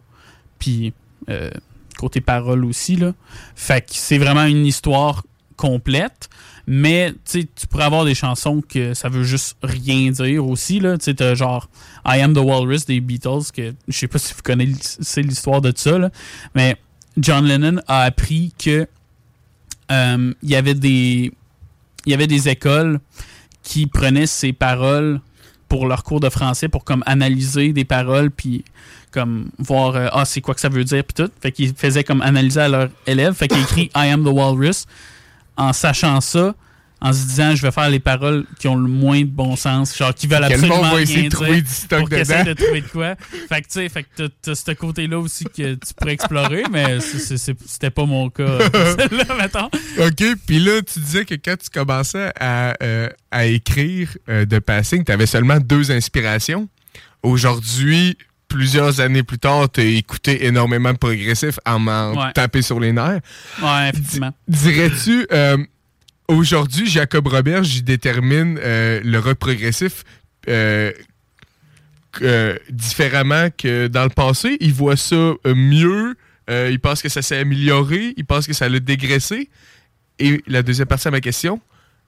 Puis 0.59 0.93
euh, 1.29 1.49
côté 1.97 2.21
parole 2.21 2.65
aussi. 2.65 2.95
Là. 2.95 3.13
Fait 3.55 3.81
que 3.81 3.91
c'est 3.91 4.17
vraiment 4.17 4.45
une 4.45 4.65
histoire 4.65 5.23
complète. 5.55 6.29
Mais 6.67 7.13
tu 7.29 7.47
pourrais 7.69 7.83
avoir 7.83 8.05
des 8.05 8.15
chansons 8.15 8.63
que 8.67 8.95
ça 8.95 9.07
veut 9.07 9.23
juste 9.23 9.55
rien 9.61 10.09
dire 10.09 10.45
aussi. 10.45 10.79
Là. 10.79 10.97
T'as 10.97 11.35
genre 11.35 11.69
I 12.05 12.21
Am 12.21 12.33
the 12.33 12.39
Walrus 12.39 12.85
des 12.85 13.01
Beatles, 13.01 13.51
que 13.53 13.73
je 13.87 13.97
sais 13.97 14.07
pas 14.07 14.17
si 14.17 14.33
vous 14.33 14.41
connaissez 14.41 15.21
l'histoire 15.21 15.61
de 15.61 15.71
ça, 15.75 15.97
là, 15.99 16.09
mais 16.55 16.75
John 17.17 17.45
Lennon 17.45 17.81
a 17.87 18.01
appris 18.01 18.51
que 18.57 18.87
euh, 19.91 20.33
il 20.41 20.49
y 20.49 20.55
avait 20.55 20.73
des 20.73 21.31
il 22.05 22.11
y 22.11 22.13
avait 22.13 22.27
des 22.27 22.49
écoles 22.49 22.99
qui 23.63 23.87
prenaient 23.87 24.27
ces 24.27 24.53
paroles 24.53 25.21
pour 25.75 25.87
leur 25.87 26.03
cours 26.05 26.21
de 26.21 26.29
français 26.29 26.69
pour 26.69 26.85
comme 26.85 27.03
analyser 27.05 27.73
des 27.73 27.83
paroles 27.83 28.31
puis 28.31 28.63
comme 29.11 29.49
voir 29.59 29.97
euh, 29.97 30.07
ah 30.13 30.23
c'est 30.23 30.39
quoi 30.39 30.55
que 30.55 30.61
ça 30.61 30.69
veut 30.69 30.85
dire 30.85 31.03
puis 31.03 31.25
tout. 31.25 31.29
Fait 31.41 31.51
qu'ils 31.51 31.75
faisaient 31.75 32.05
comme 32.05 32.21
analyser 32.21 32.61
à 32.61 32.69
leurs 32.69 32.89
élèves 33.05 33.33
fait 33.33 33.49
qu'ils 33.49 33.61
écrit 33.61 33.91
I 33.95 34.07
am 34.07 34.23
the 34.23 34.29
walrus 34.29 34.85
en 35.57 35.73
sachant 35.73 36.21
ça 36.21 36.55
en 37.05 37.13
se 37.13 37.25
disant 37.27 37.55
je 37.55 37.61
vais 37.61 37.71
faire 37.71 37.89
les 37.89 37.99
paroles 37.99 38.45
qui 38.59 38.67
ont 38.67 38.75
le 38.75 38.87
moins 38.87 39.21
de 39.21 39.25
bon 39.25 39.55
sens 39.55 39.95
genre 39.97 40.13
qui 40.13 40.27
veulent 40.27 40.43
absolument 40.43 40.81
va 40.81 40.89
rien 40.91 40.99
essayer 40.99 41.23
de 41.23 41.29
trouver 41.29 41.61
du 41.61 41.69
stock 41.69 41.99
pour 41.99 42.09
dedans. 42.09 42.43
de 42.43 42.53
trouver 42.53 42.81
de 42.81 42.87
quoi 42.87 43.15
fait 43.49 43.61
que 43.61 43.67
tu 43.67 43.73
sais 43.73 43.89
fait 43.89 44.03
que 44.03 44.09
t'as- 44.15 44.33
t'as 44.41 44.55
ce 44.55 44.71
côté 44.71 45.07
là 45.07 45.19
aussi 45.19 45.43
que 45.45 45.75
tu 45.75 45.93
pourrais 45.95 46.13
explorer 46.13 46.63
mais 46.71 46.99
c'était 46.99 47.89
pas 47.91 48.05
mon 48.05 48.29
cas 48.29 48.43
euh, 48.43 48.69
celle-là 48.97 49.25
mettons 49.37 49.69
OK, 49.99 50.23
puis 50.47 50.59
là, 50.59 50.81
tu 50.81 50.99
disais 50.99 51.25
que 51.25 51.35
quand 51.35 51.55
tu 51.57 51.69
commençais 51.69 52.31
à, 52.39 52.73
euh, 52.83 53.09
à 53.31 53.45
écrire 53.45 54.09
euh, 54.29 54.45
de 54.45 54.59
passing, 54.59 55.03
tu 55.03 55.11
avais 55.11 55.25
seulement 55.25 55.59
deux 55.59 55.91
inspirations. 55.91 56.67
Aujourd'hui, 57.23 58.17
plusieurs 58.47 58.99
années 59.01 59.23
plus 59.23 59.39
tard, 59.39 59.71
tu 59.71 59.81
as 59.81 59.83
écouté 59.85 60.45
énormément 60.45 60.93
de 60.93 60.97
progressif 60.97 61.57
en 61.65 61.79
m'en 61.79 62.11
Ouais. 62.13 62.31
tapant 62.33 62.61
sur 62.61 62.79
les 62.79 62.91
nerfs. 62.93 63.19
ouais 63.61 63.89
effectivement 63.89 64.31
Dirais-tu, 64.47 65.25
euh, 65.31 65.57
aujourd'hui, 66.27 66.87
Jacob 66.89 67.27
Robert, 67.27 67.63
j'y 67.63 67.83
détermine 67.83 68.59
euh, 68.61 69.01
le 69.03 69.19
rock 69.19 69.37
progressif 69.37 70.03
euh, 70.47 70.91
euh, 72.21 72.57
différemment 72.69 73.49
que 73.57 73.87
dans 73.87 74.03
le 74.03 74.09
passé. 74.09 74.57
Il 74.59 74.73
voit 74.73 74.95
ça 74.97 75.33
mieux. 75.45 76.15
euh, 76.49 76.69
il 76.71 76.79
pense 76.79 77.01
que 77.01 77.09
ça 77.09 77.21
s'est 77.21 77.37
amélioré. 77.37 78.13
Il 78.17 78.25
pense 78.25 78.47
que 78.47 78.53
ça 78.53 78.69
l'a 78.69 78.79
dégraissé. 78.79 79.49
Et 80.19 80.41
la 80.47 80.61
deuxième 80.63 80.87
partie 80.87 81.07
à 81.07 81.11
ma 81.11 81.19
question, 81.19 81.59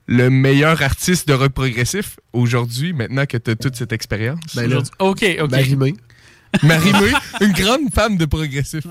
le 0.07 0.29
meilleur 0.29 0.81
artiste 0.81 1.27
de 1.27 1.33
rock 1.33 1.51
progressif 1.51 2.19
aujourd'hui, 2.31 2.93
maintenant 2.93 3.25
que 3.25 3.35
tu 3.37 3.51
as 3.51 3.55
toute 3.55 3.75
cette 3.75 3.91
expérience? 3.91 4.39
Ben 4.55 4.69
là, 4.69 4.81
ok 4.99 5.25
ok 5.41 5.51
Marie-Mé. 5.51 5.93
Marie-Mé, 6.63 7.11
une 7.41 7.51
grande 7.51 7.93
femme 7.93 8.15
de 8.15 8.23
progressif. 8.25 8.85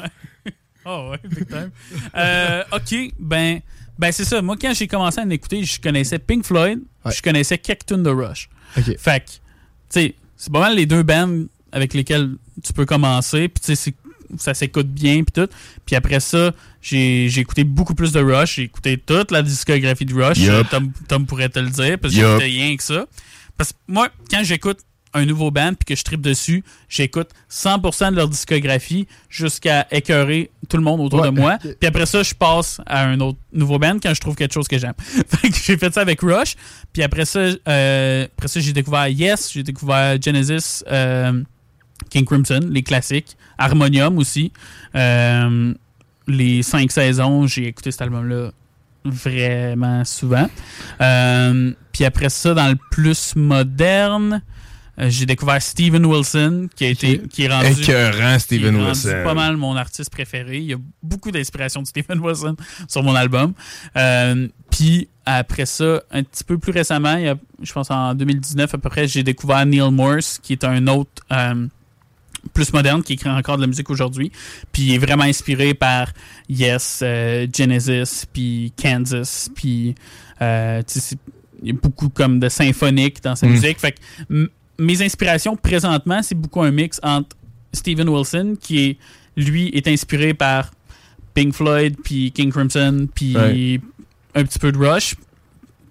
Oh 0.84 1.08
ouais, 1.12 1.18
big 1.30 1.48
time. 1.48 1.70
Euh, 2.14 2.62
ok, 2.72 3.14
ben, 3.18 3.60
ben 3.98 4.12
c'est 4.12 4.24
ça. 4.24 4.42
Moi, 4.42 4.56
quand 4.60 4.72
j'ai 4.74 4.86
commencé 4.86 5.20
à 5.20 5.24
l'écouter, 5.24 5.64
je 5.64 5.80
connaissais 5.80 6.18
Pink 6.18 6.44
Floyd, 6.44 6.80
je 7.06 7.22
connaissais 7.22 7.58
tunes 7.58 8.02
de 8.02 8.10
Rush. 8.10 8.48
Ok. 8.76 8.96
Fait 8.98 9.20
que, 9.20 9.30
tu 9.30 9.36
sais, 9.88 10.14
c'est 10.36 10.52
pas 10.52 10.60
mal 10.60 10.76
les 10.76 10.86
deux 10.86 11.02
bands 11.02 11.44
avec 11.72 11.94
lesquels 11.94 12.36
tu 12.62 12.72
peux 12.72 12.84
commencer, 12.86 13.48
puis 13.48 13.62
tu 13.64 13.76
sais, 13.76 13.94
ça 14.38 14.54
s'écoute 14.54 14.88
bien, 14.88 15.22
puis 15.22 15.32
tout. 15.32 15.48
Puis 15.84 15.96
après 15.96 16.20
ça, 16.20 16.52
j'ai 16.82 17.28
j'ai 17.28 17.40
écouté 17.40 17.64
beaucoup 17.64 17.94
plus 17.94 18.12
de 18.12 18.20
Rush. 18.20 18.56
J'ai 18.56 18.62
écouté 18.64 18.98
toute 18.98 19.30
la 19.30 19.42
discographie 19.42 20.04
de 20.04 20.14
Rush. 20.14 20.38
Tom, 20.70 20.92
Tom 21.08 21.26
pourrait 21.26 21.48
te 21.48 21.58
le 21.58 21.70
dire, 21.70 21.98
parce 21.98 22.12
que 22.14 22.18
Yup. 22.18 22.26
j'écoutais 22.26 22.44
rien 22.44 22.76
que 22.76 22.82
ça. 22.82 23.06
Parce 23.56 23.72
que 23.72 23.78
moi, 23.88 24.08
quand 24.30 24.42
j'écoute 24.42 24.78
un 25.16 25.24
nouveau 25.24 25.50
band 25.50 25.72
puis 25.74 25.94
que 25.94 25.98
je 25.98 26.04
tripe 26.04 26.20
dessus, 26.20 26.62
j'écoute 26.88 27.30
100% 27.50 28.10
de 28.12 28.16
leur 28.16 28.28
discographie 28.28 29.06
jusqu'à 29.28 29.86
écœurer 29.90 30.50
tout 30.68 30.76
le 30.76 30.82
monde 30.82 31.00
autour 31.00 31.20
Ouais. 31.20 31.30
de 31.30 31.40
moi. 31.40 31.58
Puis 31.80 31.86
après 31.88 32.06
ça, 32.06 32.22
je 32.22 32.34
passe 32.34 32.80
à 32.86 33.04
un 33.04 33.18
autre 33.20 33.38
nouveau 33.52 33.78
band 33.78 33.96
quand 34.02 34.14
je 34.14 34.20
trouve 34.20 34.34
quelque 34.36 34.54
chose 34.54 34.68
que 34.68 34.78
j'aime. 34.78 34.94
Fait 34.98 35.48
que 35.50 35.56
j'ai 35.56 35.76
fait 35.76 35.92
ça 35.92 36.00
avec 36.02 36.20
Rush. 36.20 36.54
Puis 36.92 37.02
après 37.02 37.24
ça, 37.24 37.40
euh, 37.40 38.24
après 38.24 38.48
ça 38.48 38.60
j'ai 38.60 38.72
découvert 38.72 39.08
Yes, 39.08 39.52
j'ai 39.52 39.62
découvert 39.62 40.20
Genesis, 40.20 40.82
euh, 40.90 41.42
King 42.10 42.24
Crimson, 42.24 42.60
les 42.70 42.82
classiques, 42.82 43.36
Harmonium 43.58 44.18
aussi. 44.18 44.52
Euh, 44.94 45.72
les 46.28 46.62
cinq 46.62 46.90
saisons, 46.92 47.46
j'ai 47.46 47.66
écouté 47.68 47.90
cet 47.90 48.02
album-là 48.02 48.50
vraiment 49.04 50.04
souvent. 50.04 50.48
Euh, 51.00 51.72
puis 51.92 52.04
après 52.04 52.28
ça, 52.28 52.54
dans 52.54 52.68
le 52.68 52.76
plus 52.90 53.34
moderne, 53.36 54.42
J'ai 54.98 55.26
découvert 55.26 55.60
Steven 55.60 56.04
Wilson, 56.06 56.68
qui 56.74 56.84
a 56.84 56.88
été, 56.88 57.20
qui 57.30 57.42
est 57.42 57.48
rendu, 57.48 57.82
Écœurant, 57.82 58.38
Steven 58.38 58.70
qui 58.74 58.76
est 58.76 58.80
rendu 58.80 58.88
Wilson. 58.88 59.20
pas 59.24 59.34
mal 59.34 59.56
mon 59.56 59.76
artiste 59.76 60.10
préféré. 60.10 60.58
Il 60.58 60.64
y 60.64 60.72
a 60.74 60.78
beaucoup 61.02 61.30
d'inspiration 61.30 61.82
de 61.82 61.86
Steven 61.86 62.18
Wilson 62.18 62.56
sur 62.88 63.02
mon 63.02 63.14
album. 63.14 63.52
Euh, 63.96 64.48
Puis 64.70 65.08
après 65.26 65.66
ça, 65.66 66.02
un 66.10 66.22
petit 66.22 66.44
peu 66.44 66.56
plus 66.58 66.72
récemment, 66.72 67.16
il 67.16 67.24
y 67.24 67.28
a, 67.28 67.36
je 67.62 67.72
pense 67.72 67.90
en 67.90 68.14
2019 68.14 68.74
à 68.74 68.78
peu 68.78 68.88
près, 68.88 69.06
j'ai 69.08 69.22
découvert 69.22 69.66
Neil 69.66 69.90
Morse, 69.90 70.38
qui 70.42 70.52
est 70.54 70.64
un 70.64 70.86
autre 70.86 71.22
euh, 71.32 71.66
plus 72.54 72.72
moderne, 72.72 73.02
qui 73.02 73.14
écrit 73.14 73.28
encore 73.28 73.56
de 73.56 73.62
la 73.62 73.66
musique 73.66 73.90
aujourd'hui. 73.90 74.30
Puis 74.72 74.82
il 74.84 74.94
est 74.94 74.98
vraiment 74.98 75.24
inspiré 75.24 75.74
par 75.74 76.08
Yes, 76.48 77.00
euh, 77.02 77.46
Genesis, 77.54 78.24
puis 78.32 78.72
Kansas, 78.80 79.50
puis 79.54 79.94
euh, 80.40 80.82
il 81.62 81.68
y 81.68 81.70
a 81.70 81.78
beaucoup 81.82 82.08
comme 82.08 82.38
de 82.38 82.48
symphonique 82.48 83.22
dans 83.22 83.34
sa 83.34 83.46
Mm. 83.46 83.50
musique. 83.50 83.80
Fait 83.80 83.92
que 83.92 84.50
mes 84.78 85.02
inspirations 85.02 85.56
présentement, 85.56 86.22
c'est 86.22 86.34
beaucoup 86.34 86.62
un 86.62 86.70
mix 86.70 87.00
entre 87.02 87.36
Steven 87.72 88.08
Wilson, 88.08 88.56
qui 88.60 88.84
est 88.84 88.96
lui 89.36 89.68
est 89.74 89.86
inspiré 89.88 90.32
par 90.34 90.70
Pink 91.34 91.52
Floyd, 91.54 91.96
puis 92.02 92.32
King 92.32 92.50
Crimson, 92.50 93.06
puis 93.14 93.36
Ouais. 93.36 93.80
un 94.34 94.44
petit 94.44 94.58
peu 94.58 94.72
de 94.72 94.78
Rush, 94.78 95.14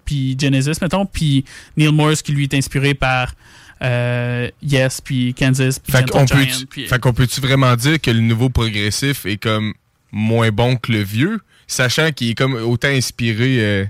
puis 0.04 0.36
Genesis, 0.40 0.72
mettons, 0.82 1.06
puis 1.06 1.44
Neil 1.76 1.92
Morse, 1.92 2.22
qui 2.22 2.32
lui 2.32 2.44
est 2.44 2.54
inspiré 2.54 2.94
par 2.94 3.34
euh, 3.82 4.48
Yes, 4.62 5.00
puis 5.00 5.34
Kansas, 5.34 5.78
puis 5.78 5.92
Fait 5.92 5.98
Gentle 6.00 6.10
qu'on 6.12 6.26
peut, 6.26 6.42
Giant, 6.42 6.66
puis- 6.68 6.86
fait 6.86 6.98
qu'on 6.98 7.12
peut-tu 7.12 7.40
vraiment 7.40 7.76
dire 7.76 8.00
que 8.00 8.10
le 8.10 8.20
nouveau 8.20 8.48
progressif 8.48 9.26
est 9.26 9.36
comme 9.36 9.74
moins 10.10 10.50
bon 10.50 10.76
que 10.76 10.90
le 10.92 11.02
vieux, 11.02 11.40
sachant 11.66 12.10
qu'il 12.10 12.30
est 12.30 12.34
comme 12.34 12.54
autant 12.54 12.88
inspiré 12.88 13.58
euh, 13.60 13.84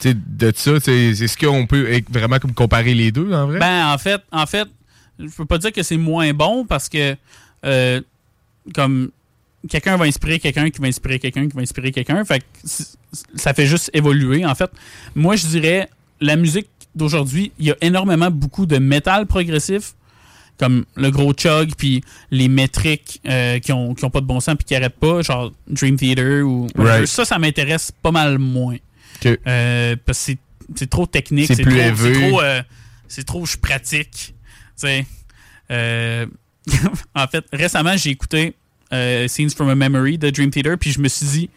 tu 0.00 0.10
sais, 0.10 0.14
de 0.14 0.52
ça. 0.54 0.72
Est-ce 0.76 1.36
qu'on 1.36 1.66
peut 1.66 2.00
vraiment 2.10 2.38
comme 2.38 2.54
comparer 2.54 2.94
les 2.94 3.12
deux 3.12 3.32
en 3.32 3.46
vrai? 3.46 3.58
Ben, 3.58 3.92
en 3.92 3.98
fait, 3.98 4.22
en 4.30 4.46
fait, 4.46 4.68
je 5.18 5.28
peux 5.28 5.46
pas 5.46 5.58
dire 5.58 5.72
que 5.72 5.82
c'est 5.82 5.96
moins 5.96 6.32
bon 6.32 6.64
parce 6.64 6.88
que, 6.88 7.16
euh, 7.64 8.00
comme, 8.74 9.10
quelqu'un 9.68 9.96
va 9.96 10.04
inspirer 10.04 10.38
quelqu'un 10.38 10.70
qui 10.70 10.80
va 10.80 10.86
inspirer 10.86 11.18
quelqu'un 11.18 11.48
qui 11.48 11.56
va 11.56 11.62
inspirer 11.62 11.90
quelqu'un. 11.90 12.24
Fait 12.24 12.40
que 12.40 12.44
ça 13.34 13.54
fait 13.54 13.66
juste 13.66 13.90
évoluer. 13.92 14.44
En 14.46 14.54
fait, 14.54 14.70
moi, 15.14 15.36
je 15.36 15.46
dirais, 15.46 15.88
la 16.20 16.36
musique 16.36 16.68
d'aujourd'hui, 16.94 17.52
il 17.58 17.66
y 17.66 17.70
a 17.70 17.76
énormément 17.80 18.30
beaucoup 18.30 18.66
de 18.66 18.78
métal 18.78 19.26
progressif, 19.26 19.94
comme 20.58 20.84
le 20.96 21.10
gros 21.10 21.32
chug, 21.32 21.74
puis 21.76 22.02
les 22.30 22.48
métriques 22.48 23.20
euh, 23.28 23.58
qui, 23.58 23.72
ont, 23.72 23.94
qui 23.94 24.04
ont 24.04 24.10
pas 24.10 24.20
de 24.20 24.26
bon 24.26 24.40
sens 24.40 24.56
puis 24.56 24.64
qui 24.64 24.74
arrêtent 24.74 24.98
pas, 24.98 25.22
genre 25.22 25.52
Dream 25.68 25.96
Theater 25.96 26.42
ou. 26.46 26.66
Right. 26.76 27.06
Ça, 27.06 27.24
ça 27.24 27.38
m'intéresse 27.38 27.92
pas 28.02 28.10
mal 28.10 28.38
moins. 28.38 28.76
Euh, 29.46 29.96
parce 30.04 30.18
que 30.26 30.32
c'est- 30.76 30.86
trop 30.90 31.06
technique. 31.06 31.46
C'est 31.46 31.62
plus 31.62 31.72
trop. 31.74 31.96
C'est 31.96 32.12
trop, 32.28 32.40
euh, 32.42 32.62
trop 33.26 33.46
je 33.46 33.56
pratique. 33.56 34.34
Euh, 35.70 36.26
en 37.14 37.26
fait, 37.26 37.44
récemment, 37.52 37.96
j'ai 37.96 38.10
écouté 38.10 38.54
Scenes 38.92 39.50
from 39.50 39.68
a 39.70 39.74
Memory 39.74 40.18
de 40.18 40.30
Dream 40.30 40.50
Theater, 40.50 40.76
puis 40.78 40.92
je 40.92 41.00
me 41.00 41.08
suis 41.08 41.26
dit, 41.26 41.50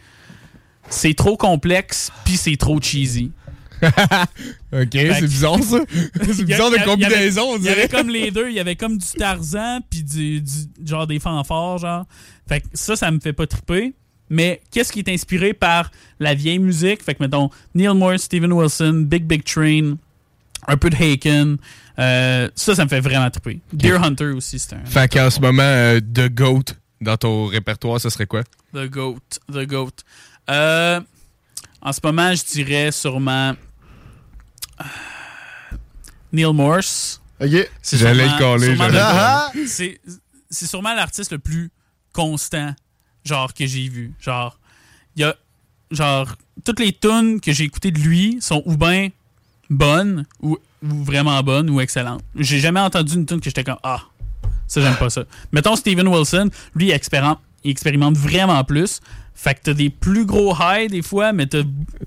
c'est 0.90 1.14
trop 1.14 1.38
complexe, 1.38 2.12
puis 2.26 2.38
c'est 2.38 2.56
trop 2.58 2.80
cheesy. 2.82 3.32
ok, 3.82 4.90
c'est 4.92 5.22
bizarre 5.22 5.64
ça. 5.64 5.80
c'est 6.34 6.44
bizarre 6.44 6.70
de 6.70 6.78
combinaison, 6.86 7.54
on 7.54 7.58
Il 7.58 7.64
y 7.64 7.70
avait 7.70 7.88
comme 7.88 8.10
les 8.10 8.30
deux. 8.32 8.50
Il 8.50 8.56
y 8.56 8.60
avait 8.60 8.76
comme 8.76 8.98
du 8.98 9.08
Tarzan, 9.08 9.80
puis 9.90 10.04
du, 10.04 10.42
du- 10.42 10.88
genre 10.88 11.08
des 11.08 11.20
fanfares, 11.20 11.80
genre. 11.80 12.06
Fait 12.48 12.62
que 12.62 12.68
ça, 12.74 12.96
ça 12.96 13.10
me 13.10 13.20
fait 13.20 13.34
pas 13.34 13.48
triper. 13.48 13.94
Mais 14.34 14.62
qu'est-ce 14.72 14.92
qui 14.94 15.00
est 15.00 15.10
inspiré 15.10 15.54
par 15.54 15.92
la 16.20 16.34
vieille 16.34 16.58
musique? 16.60 17.04
Fait 17.04 17.14
que, 17.14 17.22
mettons, 17.22 17.50
Neil 17.76 17.94
Morse, 17.94 18.22
Steven 18.24 18.52
Wilson, 18.54 19.04
Big 19.06 19.26
Big 19.26 19.44
Train, 19.44 19.98
un 20.68 20.78
peu 20.78 20.90
de 20.90 20.96
Haken. 20.96 21.58
euh, 22.00 22.50
ça, 22.56 22.74
ça 22.76 22.86
me 22.86 22.90
fait 22.90 23.02
vraiment 23.02 23.30
triper. 23.30 23.60
Deer 23.74 24.02
Hunter 24.02 24.28
aussi, 24.32 24.58
c'est 24.58 24.74
un. 24.74 24.86
Fait 24.86 25.12
qu'en 25.12 25.30
ce 25.30 25.40
moment, 25.42 25.62
euh, 25.64 26.00
The 26.00 26.30
Goat 26.34 26.64
dans 27.02 27.18
ton 27.18 27.48
répertoire, 27.48 28.00
ce 28.00 28.10
serait 28.10 28.26
quoi? 28.26 28.44
The 28.74 28.86
Goat. 28.90 29.20
The 29.52 29.66
Goat. 29.68 29.92
Euh, 30.50 31.02
en 31.82 31.92
ce 31.92 32.00
moment, 32.04 32.34
je 32.34 32.44
dirais 32.46 32.92
sûrement. 32.92 33.54
Neil 36.32 36.54
Morse. 36.54 37.22
OK. 37.42 37.70
C'est 37.82 37.98
J'allais 37.98 38.28
sûrement- 38.30 38.38
le 38.38 38.44
coller, 38.44 38.66
sûrement 38.68 38.84
j'allais 38.86 38.94
le- 38.94 39.00
le 39.00 39.04
Ah, 39.04 39.52
C'est 39.68 40.00
c'est 40.50 40.68
sûrement 40.68 40.94
l'artiste 40.94 41.32
le 41.32 41.40
plus 41.40 41.72
constant, 42.14 42.74
genre, 43.24 43.54
que 43.54 43.66
j'ai 43.66 43.88
vu. 43.90 44.14
Genre, 44.20 44.58
il 45.16 45.22
y 45.22 45.24
a. 45.26 45.36
Genre, 45.92 46.36
toutes 46.64 46.80
les 46.80 46.94
tunes 46.94 47.42
que 47.42 47.52
j'ai 47.52 47.66
écoutées 47.66 47.92
de 47.92 48.00
lui 48.00 48.38
sont 48.42 48.64
ou 48.66 48.78
bien 48.78 49.10
bonnes, 49.70 50.26
ou, 50.42 50.58
ou 50.84 51.04
vraiment 51.04 51.42
bonnes, 51.44 51.70
ou 51.70 51.82
excellentes. 51.82 52.22
J'ai 52.36 52.60
jamais 52.60 52.80
entendu 52.80 53.16
une 53.16 53.26
tune 53.26 53.40
que 53.40 53.46
j'étais 53.46 53.64
comme 53.64 53.78
Ah, 53.84 54.02
ça, 54.68 54.80
j'aime 54.82 54.96
pas 54.96 55.10
ça. 55.10 55.24
Mettons 55.52 55.76
Steven 55.76 56.08
Wilson, 56.08 56.50
lui, 56.76 56.88
il 56.88 56.92
expérimente, 56.92 57.40
il 57.64 57.72
expérimente 57.72 58.16
vraiment 58.18 58.64
plus. 58.64 59.02
Fait 59.36 59.56
que 59.56 59.60
t'as 59.64 59.74
des 59.74 59.90
plus 59.90 60.26
gros 60.26 60.54
highs 60.56 60.88
des 60.90 61.02
fois, 61.02 61.34
mais 61.34 61.48
t'as 61.48 61.64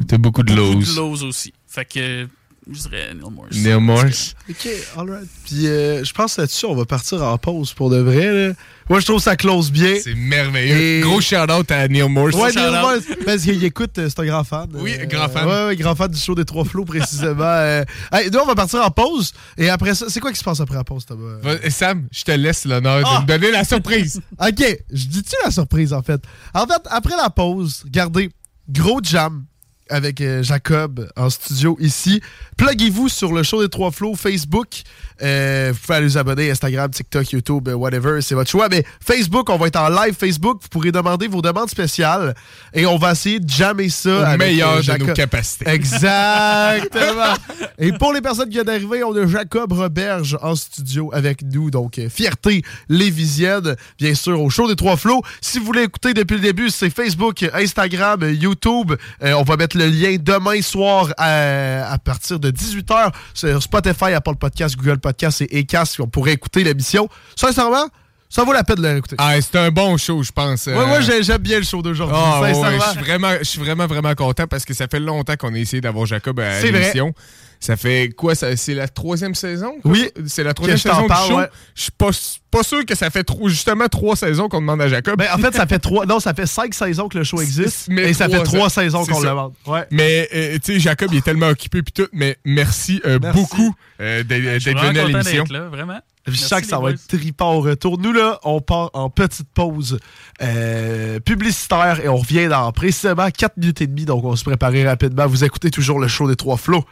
T'as 0.06 0.18
beaucoup 0.18 0.42
de 0.42 0.54
beaucoup 0.54 0.72
lows. 0.72 0.80
de 0.80 0.96
lows 0.96 1.22
aussi. 1.24 1.52
Fait 1.66 1.84
que 1.84 2.28
je 2.70 2.78
dirais 2.80 3.12
Neil 3.14 3.30
Morse. 3.30 3.56
Neil 3.56 3.80
Morse. 3.80 4.34
OK, 4.48 4.68
alright. 4.96 5.28
Puis 5.44 5.66
euh, 5.66 6.02
je 6.04 6.12
pense 6.12 6.36
là-dessus, 6.38 6.64
on 6.66 6.74
va 6.74 6.84
partir 6.84 7.22
en 7.22 7.36
pause 7.38 7.72
pour 7.74 7.90
de 7.90 7.98
vrai. 7.98 8.32
Là. 8.48 8.54
Moi, 8.88 9.00
je 9.00 9.06
trouve 9.06 9.20
ça 9.20 9.36
close 9.36 9.70
bien. 9.70 9.94
C'est 10.02 10.14
merveilleux. 10.14 10.98
Et- 10.98 11.00
Gros 11.00 11.20
shout-out 11.20 11.70
à 11.70 11.88
Neil 11.88 12.08
Morse. 12.08 12.34
Ouais, 12.34 12.52
Neil. 12.52 12.70
Morse, 12.70 13.02
parce 13.24 13.42
qu'il 13.42 13.62
écoute, 13.64 13.98
euh, 13.98 14.08
c'est 14.08 14.20
un 14.20 14.26
grand 14.26 14.44
fan. 14.44 14.68
Oui, 14.74 14.94
Euh, 14.98 15.06
grand 15.06 15.28
fan. 15.28 15.46
Ouais, 15.46 15.66
ouais, 15.66 15.76
grand 15.76 15.94
fan 15.94 16.08
du 16.10 16.18
show 16.18 16.34
des 16.34 16.44
Trois 16.44 16.64
Flots, 16.64 16.84
précisément. 16.84 17.42
Euh, 17.44 17.84
hey, 18.12 18.30
nous, 18.30 18.38
on 18.38 18.46
va 18.46 18.54
partir 18.54 18.82
en 18.84 18.90
pause. 18.90 19.32
Et 19.58 19.68
après 19.70 19.94
ça, 19.94 20.06
c'est 20.08 20.20
quoi 20.20 20.32
qui 20.32 20.38
se 20.38 20.44
passe 20.44 20.60
après 20.60 20.76
la 20.76 20.84
pause, 20.84 21.04
Thomas? 21.06 21.38
Sam, 21.70 22.06
je 22.12 22.22
te 22.24 22.32
laisse 22.32 22.64
l'honneur 22.64 23.02
Ah! 23.06 23.18
de 23.26 23.32
me 23.32 23.38
donner 23.38 23.52
la 23.52 23.64
surprise. 23.64 24.20
OK, 24.40 24.78
je 24.92 25.06
dis-tu 25.06 25.36
la 25.44 25.50
surprise, 25.50 25.92
en 25.92 26.02
fait? 26.02 26.20
En 26.54 26.66
fait, 26.66 26.82
après 26.90 27.16
la 27.16 27.30
pause, 27.30 27.82
regardez, 27.84 28.30
gros 28.68 29.00
jam 29.02 29.44
avec 29.90 30.20
euh, 30.20 30.42
Jacob 30.42 31.08
en 31.16 31.30
studio 31.30 31.76
ici. 31.80 32.20
Pluguez-vous 32.56 33.08
sur 33.08 33.32
le 33.32 33.42
show 33.42 33.62
des 33.62 33.68
Trois 33.68 33.90
Flots 33.90 34.14
Facebook. 34.14 34.82
Euh, 35.22 35.70
vous 35.72 35.78
pouvez 35.80 35.98
aller 35.98 36.06
vous 36.06 36.18
abonner 36.18 36.50
Instagram, 36.50 36.90
TikTok, 36.90 37.30
YouTube, 37.30 37.68
euh, 37.68 37.74
whatever, 37.74 38.20
c'est 38.20 38.34
votre 38.34 38.50
choix. 38.50 38.68
Mais 38.68 38.84
Facebook, 39.04 39.48
on 39.50 39.56
va 39.56 39.68
être 39.68 39.80
en 39.80 39.88
live 39.88 40.14
Facebook. 40.14 40.60
Vous 40.62 40.68
pourrez 40.68 40.92
demander 40.92 41.28
vos 41.28 41.42
demandes 41.42 41.70
spéciales 41.70 42.34
et 42.72 42.86
on 42.86 42.96
va 42.96 43.12
essayer 43.12 43.40
de 43.40 43.48
jammer 43.48 43.88
ça 43.88 44.10
Au 44.10 44.22
avec, 44.22 44.38
meilleur 44.38 44.82
de 44.82 45.04
nos 45.04 45.12
capacités. 45.12 45.68
Exactement. 45.68 47.34
Et 47.78 47.92
pour 47.92 48.12
les 48.12 48.20
personnes 48.20 48.46
qui 48.46 48.54
viennent 48.54 48.66
d'arriver, 48.66 49.02
on 49.02 49.14
a 49.16 49.26
Jacob 49.26 49.72
Roberge 49.72 50.38
en 50.42 50.54
studio 50.54 51.10
avec 51.12 51.42
nous. 51.42 51.70
Donc, 51.70 52.00
fierté 52.08 52.62
lévisienne, 52.88 53.76
bien 53.98 54.14
sûr, 54.14 54.40
au 54.40 54.48
show 54.50 54.68
des 54.68 54.76
Trois 54.76 54.96
Flots. 54.96 55.22
Si 55.40 55.58
vous 55.58 55.64
voulez 55.64 55.82
écouter 55.82 56.14
depuis 56.14 56.34
le 56.34 56.40
début, 56.40 56.70
c'est 56.70 56.90
Facebook, 56.90 57.44
Instagram, 57.52 58.22
YouTube. 58.30 58.94
Euh, 59.22 59.32
on 59.32 59.42
va 59.42 59.56
mettre 59.56 59.73
le 59.74 59.86
lien 59.86 60.16
demain 60.20 60.60
soir 60.62 61.08
à, 61.16 61.92
à 61.92 61.98
partir 61.98 62.38
de 62.38 62.50
18h 62.50 63.12
sur 63.34 63.62
Spotify, 63.62 64.12
Apple 64.14 64.36
Podcast, 64.36 64.76
Google 64.76 64.98
Podcast 64.98 65.42
et 65.42 65.58
Acast. 65.60 66.00
On 66.00 66.06
pourrait 66.06 66.32
écouter 66.32 66.64
l'émission. 66.64 67.08
Sincèrement, 67.36 67.86
ça 68.28 68.42
vaut 68.44 68.52
la 68.52 68.64
peine 68.64 68.76
de 68.82 68.88
l'écouter. 68.88 69.16
Ah, 69.18 69.34
c'est 69.40 69.56
un 69.56 69.70
bon 69.70 69.96
show, 69.96 70.22
je 70.22 70.32
pense. 70.32 70.66
Ouais, 70.66 70.74
moi, 70.86 71.00
j'ai- 71.00 71.22
j'aime 71.22 71.38
bien 71.42 71.58
le 71.58 71.64
show 71.64 71.82
d'aujourd'hui. 71.82 72.16
Ah, 72.18 72.40
ouais, 72.40 72.54
sincèrement. 72.54 72.78
je 72.80 72.90
suis 72.90 73.00
vraiment, 73.00 73.32
vraiment, 73.64 73.86
vraiment 73.86 74.14
content 74.14 74.46
parce 74.48 74.64
que 74.64 74.74
ça 74.74 74.86
fait 74.90 74.98
longtemps 75.00 75.36
qu'on 75.36 75.54
a 75.54 75.58
essayé 75.58 75.80
d'avoir 75.80 76.06
Jacob 76.06 76.40
à 76.40 76.60
l'émission. 76.60 77.12
Ça 77.60 77.76
fait 77.76 78.10
quoi? 78.16 78.34
ça- 78.34 78.56
C'est 78.56 78.74
la 78.74 78.88
troisième 78.88 79.34
saison? 79.34 79.74
quoi? 79.82 79.90
Oui. 79.92 80.10
C'est 80.26 80.44
la 80.44 80.52
troisième 80.54 80.76
Que 80.76 80.82
je 80.82 80.88
t'en 80.88 80.94
saison 80.96 81.06
parle, 81.08 81.26
du 81.26 81.32
show? 81.32 81.38
ouais. 81.40 81.48
Je 81.74 81.82
suis 81.82 81.90
pas, 81.92 82.10
pas 82.50 82.62
sûr 82.62 82.84
que 82.84 82.94
ça 82.94 83.10
fait 83.10 83.24
trop, 83.24 83.48
justement 83.48 83.86
trois 83.88 84.16
saisons 84.16 84.48
qu'on 84.48 84.60
demande 84.60 84.82
à 84.82 84.88
Jacob. 84.88 85.16
Ben, 85.18 85.28
en 85.34 85.38
fait, 85.38 85.54
ça 85.54 85.66
fait 85.68 85.78
trois. 85.78 86.06
Non, 86.06 86.20
ça 86.20 86.34
fait 86.34 86.46
cinq 86.46 86.74
saisons 86.74 87.08
que 87.08 87.18
le 87.18 87.24
show 87.24 87.40
existe. 87.40 87.88
Mais 87.88 88.10
et 88.10 88.14
ça 88.14 88.28
fait 88.28 88.42
trois 88.42 88.68
saisons 88.70 89.04
qu'on 89.06 89.20
le 89.20 89.28
demande. 89.28 89.52
Ouais. 89.66 89.86
Mais, 89.90 90.28
euh, 90.34 90.58
tu 90.64 90.74
sais, 90.74 90.80
Jacob, 90.80 91.08
il 91.12 91.18
est 91.18 91.24
tellement 91.24 91.48
occupé 91.48 91.82
puis 91.82 91.92
tout, 91.92 92.08
mais 92.12 92.36
merci, 92.44 93.00
euh, 93.06 93.18
Merci. 93.22 93.40
beaucoup 93.40 93.74
euh, 94.00 94.22
d'être 94.22 94.40
venu 94.62 94.98
à 94.98 95.04
l'émission. 95.06 95.44
vraiment. 95.70 96.00
Je 96.26 96.36
sens 96.36 96.62
que 96.62 96.66
ça 96.66 96.78
va 96.78 96.90
être 96.92 97.06
tripant 97.06 97.52
au 97.52 97.60
retour. 97.60 97.98
Nous, 97.98 98.10
là, 98.12 98.40
on 98.44 98.62
part 98.62 98.88
en 98.94 99.10
petite 99.10 99.46
pause 99.52 99.98
euh, 100.42 101.20
publicitaire 101.20 102.00
et 102.02 102.08
on 102.08 102.16
revient 102.16 102.48
dans 102.48 102.70
précisément 102.72 103.28
4 103.30 103.56
minutes 103.56 103.80
et 103.80 103.86
demie. 103.86 104.04
Donc, 104.04 104.24
on 104.24 104.36
se 104.36 104.44
préparer 104.44 104.86
rapidement. 104.86 105.26
Vous 105.26 105.44
écoutez 105.44 105.70
toujours 105.70 105.98
le 105.98 106.08
show 106.08 106.28
des 106.28 106.36
trois 106.36 106.56
flots. 106.56 106.84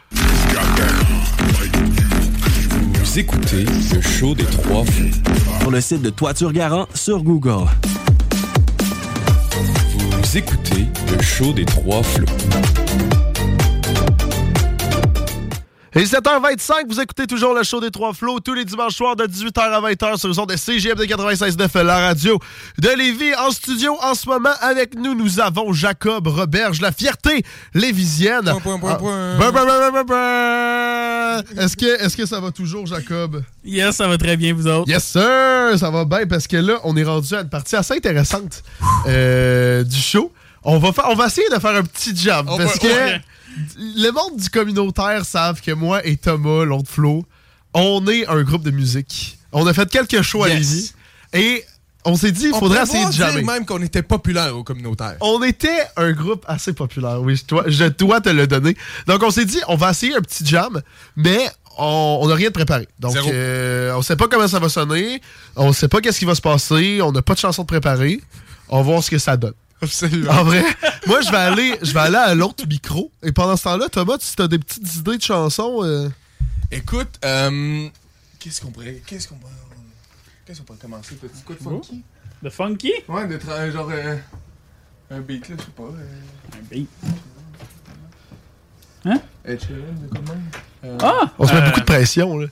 Vous 3.03 3.19
écoutez 3.19 3.65
le 3.93 4.01
show 4.01 4.33
des 4.33 4.45
trois 4.45 4.83
flots. 4.85 5.31
Sur 5.59 5.71
le 5.71 5.81
site 5.81 6.01
de 6.01 6.09
Toiture 6.09 6.51
Garant 6.51 6.87
sur 6.93 7.21
Google. 7.23 7.67
Vous 10.21 10.37
écoutez 10.37 10.87
le 11.15 11.21
show 11.21 11.53
des 11.53 11.65
trois 11.65 12.01
flots. 12.01 12.25
Et 15.95 16.05
7h25, 16.05 16.87
vous 16.87 16.99
écoutez 16.99 17.27
toujours 17.27 17.53
le 17.53 17.61
show 17.61 17.79
des 17.79 17.91
Trois 17.91 18.15
Flots 18.15 18.39
tous 18.39 18.55
les 18.55 18.65
dimanches 18.65 18.95
soirs 18.95 19.15
de 19.15 19.27
18h 19.27 19.59
à 19.59 19.79
20h 19.79 20.17
sur 20.17 20.27
le 20.27 20.33
son 20.33 20.47
de 20.47 20.55
CGM 20.55 20.95
de 20.95 21.03
96.9, 21.03 21.83
la 21.83 21.99
radio 21.99 22.39
de 22.79 22.89
Lévis. 22.97 23.35
En 23.35 23.51
studio, 23.51 23.95
en 24.01 24.15
ce 24.15 24.27
moment, 24.27 24.53
avec 24.61 24.95
nous, 24.95 25.13
nous 25.13 25.39
avons 25.39 25.71
Jacob 25.71 26.25
Roberge, 26.25 26.81
la 26.81 26.91
fierté 26.91 27.43
lévisienne. 27.75 28.47
Est-ce 31.59 31.77
que, 31.77 32.03
est 32.03 32.17
que 32.17 32.25
ça 32.25 32.39
va 32.39 32.49
toujours, 32.49 32.87
Jacob? 32.87 33.43
Yes, 33.63 33.95
ça 33.95 34.07
va 34.07 34.17
très 34.17 34.35
bien, 34.35 34.55
vous 34.55 34.65
autres. 34.65 34.89
Yes, 34.89 35.03
sir! 35.03 35.77
Ça 35.77 35.91
va 35.91 36.05
bien 36.05 36.25
parce 36.25 36.47
que 36.47 36.57
là, 36.57 36.79
on 36.85 36.97
est 36.97 37.03
rendu 37.03 37.35
à 37.35 37.41
une 37.41 37.49
partie 37.49 37.75
assez 37.75 37.93
intéressante 37.93 38.63
euh, 39.05 39.83
du 39.83 40.01
show. 40.01 40.31
On 40.63 40.79
va, 40.79 40.91
faire, 40.91 41.05
on 41.09 41.15
va 41.15 41.27
essayer 41.27 41.49
de 41.49 41.59
faire 41.59 41.75
un 41.75 41.83
petit 41.83 42.15
jam 42.15 42.47
On 42.49 42.57
parce 42.57 42.79
que 42.79 42.87
ouais. 42.87 43.21
Le 43.77 44.11
monde 44.11 44.37
du 44.37 44.49
communautaire 44.49 45.25
savent 45.25 45.61
que 45.61 45.71
moi 45.71 46.05
et 46.05 46.17
Thomas, 46.17 46.65
l'autre 46.65 46.89
Flo, 46.89 47.25
on 47.73 48.05
est 48.07 48.27
un 48.27 48.43
groupe 48.43 48.63
de 48.63 48.71
musique. 48.71 49.37
On 49.51 49.65
a 49.67 49.73
fait 49.73 49.89
quelques 49.89 50.21
shows 50.21 50.43
à. 50.43 50.49
Lévis 50.49 50.93
et 51.33 51.63
on 52.05 52.15
s'est 52.15 52.31
dit, 52.31 52.47
il 52.47 52.53
On 52.53 52.59
faudrait 52.59 52.83
essayer 52.83 53.05
de 53.05 53.11
dire 53.11 53.29
jammer. 53.29 53.43
même 53.43 53.65
qu'on 53.65 53.81
était 53.81 54.01
populaire 54.01 54.55
au 54.55 54.63
communautaire. 54.63 55.15
On 55.21 55.41
était 55.43 55.87
un 55.95 56.11
groupe 56.11 56.43
assez 56.47 56.73
populaire, 56.73 57.21
oui, 57.21 57.35
je 57.35 57.45
dois, 57.45 57.63
je 57.67 57.85
dois 57.85 58.21
te 58.21 58.29
le 58.29 58.45
donner. 58.45 58.75
Donc 59.07 59.23
on 59.23 59.31
s'est 59.31 59.45
dit, 59.45 59.59
on 59.67 59.75
va 59.75 59.91
essayer 59.91 60.15
un 60.15 60.21
petit 60.21 60.45
jam, 60.45 60.81
mais 61.15 61.39
on 61.77 62.19
on 62.21 62.27
n'a 62.27 62.35
rien 62.35 62.49
de 62.49 62.53
préparé. 62.53 62.87
Donc 62.99 63.15
euh, 63.15 63.93
on 63.95 64.01
sait 64.01 64.15
pas 64.15 64.27
comment 64.27 64.47
ça 64.47 64.59
va 64.59 64.69
sonner, 64.69 65.21
on 65.55 65.73
sait 65.73 65.87
pas 65.87 66.01
qu'est-ce 66.01 66.19
qui 66.19 66.25
va 66.25 66.35
se 66.35 66.41
passer, 66.41 67.01
on 67.01 67.11
n'a 67.11 67.21
pas 67.21 67.33
de 67.33 67.39
chanson 67.39 67.63
de 67.63 67.67
préparer. 67.67 68.21
On 68.69 68.77
va 68.77 68.83
voir 68.83 69.03
ce 69.03 69.11
que 69.11 69.17
ça 69.17 69.37
donne. 69.37 69.53
Absolument. 69.83 70.31
En 70.31 70.43
vrai, 70.43 70.63
moi 71.07 71.21
je 71.21 71.29
vais 71.31 71.37
aller, 71.37 71.77
je 71.81 71.93
vais 71.93 71.99
aller 71.99 72.15
à 72.17 72.33
l'autre 72.35 72.65
micro. 72.67 73.11
Et 73.21 73.31
pendant 73.31 73.55
ce 73.57 73.63
temps-là, 73.63 73.89
Thomas, 73.89 74.17
si 74.19 74.35
t'as 74.35 74.47
des 74.47 74.59
petites 74.59 74.95
idées 74.95 75.17
de 75.17 75.21
chansons, 75.21 75.83
euh, 75.83 76.09
Écoute, 76.71 77.19
euh, 77.23 77.87
qu'est-ce 78.39 78.61
qu'on 78.61 78.71
pourrait. 78.71 79.01
Qu'est-ce 79.05 79.27
qu'on 79.27 79.35
pourrait. 79.35 79.51
Qu'est-ce 80.45 80.59
qu'on 80.59 80.65
pourrait 80.65 80.79
commencer? 80.79 81.15
T'as-tu 81.15 81.43
quoi 81.45 81.55
de 81.55 81.61
funky? 81.61 82.03
The 82.43 82.49
Funky? 82.49 82.91
Ouais, 83.07 83.27
d'être 83.27 83.49
un 83.49 83.69
genre. 83.71 83.89
euh, 83.91 84.17
un 85.11 85.19
beat 85.19 85.47
là, 85.49 85.55
je 85.59 85.63
sais 85.63 85.69
pas. 85.71 85.83
euh, 85.83 86.57
Un 86.57 86.61
beat. 86.69 86.89
Hein? 89.05 89.21
Ed 89.45 89.59
Sheeran, 89.61 89.93
de 90.01 90.07
de? 90.07 90.31
Euh, 90.85 90.97
Ah! 91.01 91.31
on 91.37 91.45
se 91.47 91.53
met 91.53 91.59
Euh, 91.61 91.65
beaucoup 91.67 91.79
de 91.81 91.85
pression. 91.85 92.37
Là. 92.37 92.47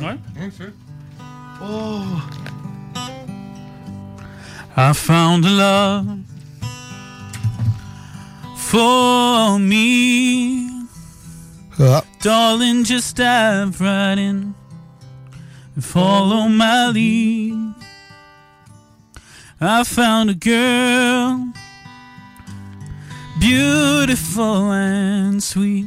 Ouais. 0.00 0.18
fais. 0.50 0.72
Oh. 1.60 2.30
I 4.76 4.92
found 4.92 5.44
love 5.44 6.18
for 8.56 9.58
me. 9.58 10.68
Ah. 11.78 12.04
Darling, 12.20 12.84
just 12.84 13.16
dive 13.16 13.80
right 13.80 14.18
in 14.18 14.54
and 15.74 15.84
follow 15.84 16.48
my 16.48 16.88
lead. 16.88 17.74
I 19.60 19.84
found 19.84 20.28
a 20.28 20.34
girl, 20.34 21.52
beautiful 23.40 24.72
and 24.72 25.42
sweet. 25.42 25.86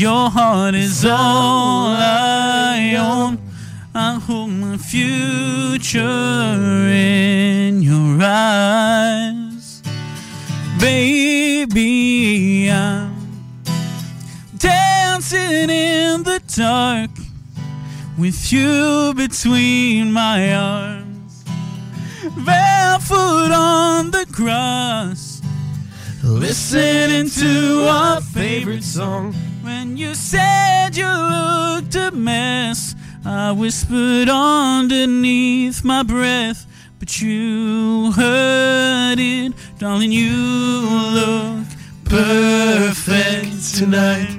Your 0.00 0.30
heart 0.30 0.74
is 0.74 1.04
all 1.04 1.88
I 1.94 2.94
own. 2.96 3.38
I 3.94 4.14
hold 4.14 4.50
my 4.50 4.78
future 4.78 6.00
in 6.00 7.82
your 7.82 8.18
eyes. 8.22 9.82
Baby, 10.80 12.70
I'm 12.70 13.14
dancing 14.56 15.68
in 15.68 16.22
the 16.22 16.40
dark 16.56 17.10
with 18.16 18.50
you 18.50 19.12
between 19.14 20.14
my 20.14 20.54
arms. 20.54 21.44
Barefoot 22.46 23.52
on 23.52 24.10
the 24.12 24.24
grass, 24.32 25.42
listening 26.24 27.28
to 27.28 27.86
our 27.86 28.22
favorite 28.22 28.82
song. 28.82 29.34
When 29.70 29.96
you 29.96 30.14
said 30.16 30.96
you 30.96 31.06
looked 31.06 31.94
a 31.94 32.10
mess, 32.10 32.96
I 33.24 33.52
whispered 33.52 34.28
underneath 34.28 35.84
my 35.84 36.02
breath, 36.02 36.66
but 36.98 37.20
you 37.22 38.10
heard 38.10 39.20
it, 39.20 39.52
darling. 39.78 40.10
You 40.10 40.34
look 41.14 41.66
perfect 42.04 43.76
tonight. 43.78 44.36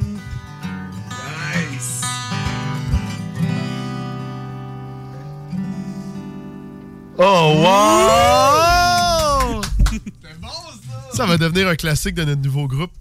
Nice. 1.09 2.01
Oh, 7.17 7.63
wow! 7.63 9.61
ça 11.13 11.25
va 11.25 11.37
devenir 11.37 11.69
un 11.69 11.75
classique 11.75 12.15
de 12.15 12.25
notre 12.25 12.41
nouveau 12.41 12.67
groupe. 12.67 12.91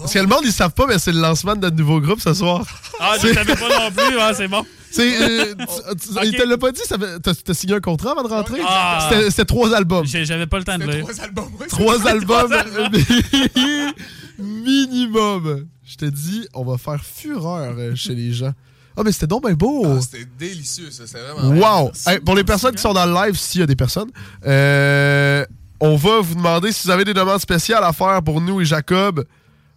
Parce 0.00 0.12
que 0.14 0.18
le 0.18 0.26
monde, 0.26 0.40
ils 0.44 0.52
savent 0.52 0.72
pas, 0.72 0.86
mais 0.86 0.98
c'est 0.98 1.12
le 1.12 1.20
lancement 1.20 1.54
de 1.54 1.60
notre 1.60 1.76
nouveau 1.76 2.00
groupe 2.00 2.20
ce 2.20 2.34
soir. 2.34 2.64
Ah, 2.98 3.16
je 3.22 3.32
savais 3.32 3.54
pas 3.54 3.68
non 3.80 3.90
plus, 3.90 4.18
hein, 4.18 4.32
c'est 4.36 4.48
bon. 4.48 4.64
Euh, 4.98 5.54
tu- 5.54 6.08
tu- 6.08 6.18
Il 6.24 6.36
te 6.36 6.42
l'a 6.42 6.58
pas 6.58 6.72
dit, 6.72 6.80
t'as, 7.22 7.54
signé 7.54 7.74
un 7.74 7.80
contrat 7.80 8.10
avant 8.12 8.24
de 8.24 8.28
rentrer? 8.28 8.60
Ah. 8.66 9.08
C'était, 9.28 9.44
trois 9.44 9.72
albums. 9.74 10.04
J'avais 10.04 10.46
pas 10.46 10.58
le 10.58 10.64
temps 10.64 10.78
de 10.78 10.84
lire. 10.84 11.04
Trois 11.06 11.20
albums, 11.22 11.50
ouais. 11.60 11.66
Trois 11.68 12.06
albums 12.08 12.52
albums. 12.52 12.92
minimum. 14.38 15.66
Je 15.84 15.96
te 15.96 16.04
dis, 16.04 16.46
on 16.54 16.64
va 16.64 16.78
faire 16.78 17.02
fureur 17.04 17.74
euh, 17.78 17.94
chez 17.94 18.14
les 18.14 18.32
gens. 18.32 18.52
Ah, 18.96 19.02
mais 19.04 19.12
c'était 19.12 19.26
donc 19.26 19.44
bien 19.46 19.54
beau. 19.54 19.84
Ah, 19.86 20.00
C'était 20.00 20.26
délicieux, 20.38 20.90
ça. 20.90 21.06
C'était 21.06 21.20
vraiment. 21.20 21.82
Wow! 21.84 21.92
Hey, 22.06 22.20
pour 22.20 22.34
les 22.34 22.44
personnes 22.44 22.74
qui 22.74 22.82
sont 22.82 22.92
dans 22.92 23.06
le 23.06 23.12
live, 23.14 23.36
s'il 23.38 23.60
y 23.60 23.64
a 23.64 23.66
des 23.66 23.76
personnes, 23.76 24.10
euh, 24.46 25.44
on 25.80 25.96
va 25.96 26.20
vous 26.20 26.34
demander 26.34 26.72
si 26.72 26.86
vous 26.86 26.90
avez 26.90 27.04
des 27.04 27.14
demandes 27.14 27.40
spéciales 27.40 27.84
à 27.84 27.92
faire 27.92 28.22
pour 28.22 28.40
nous 28.40 28.60
et 28.60 28.64
Jacob. 28.64 29.24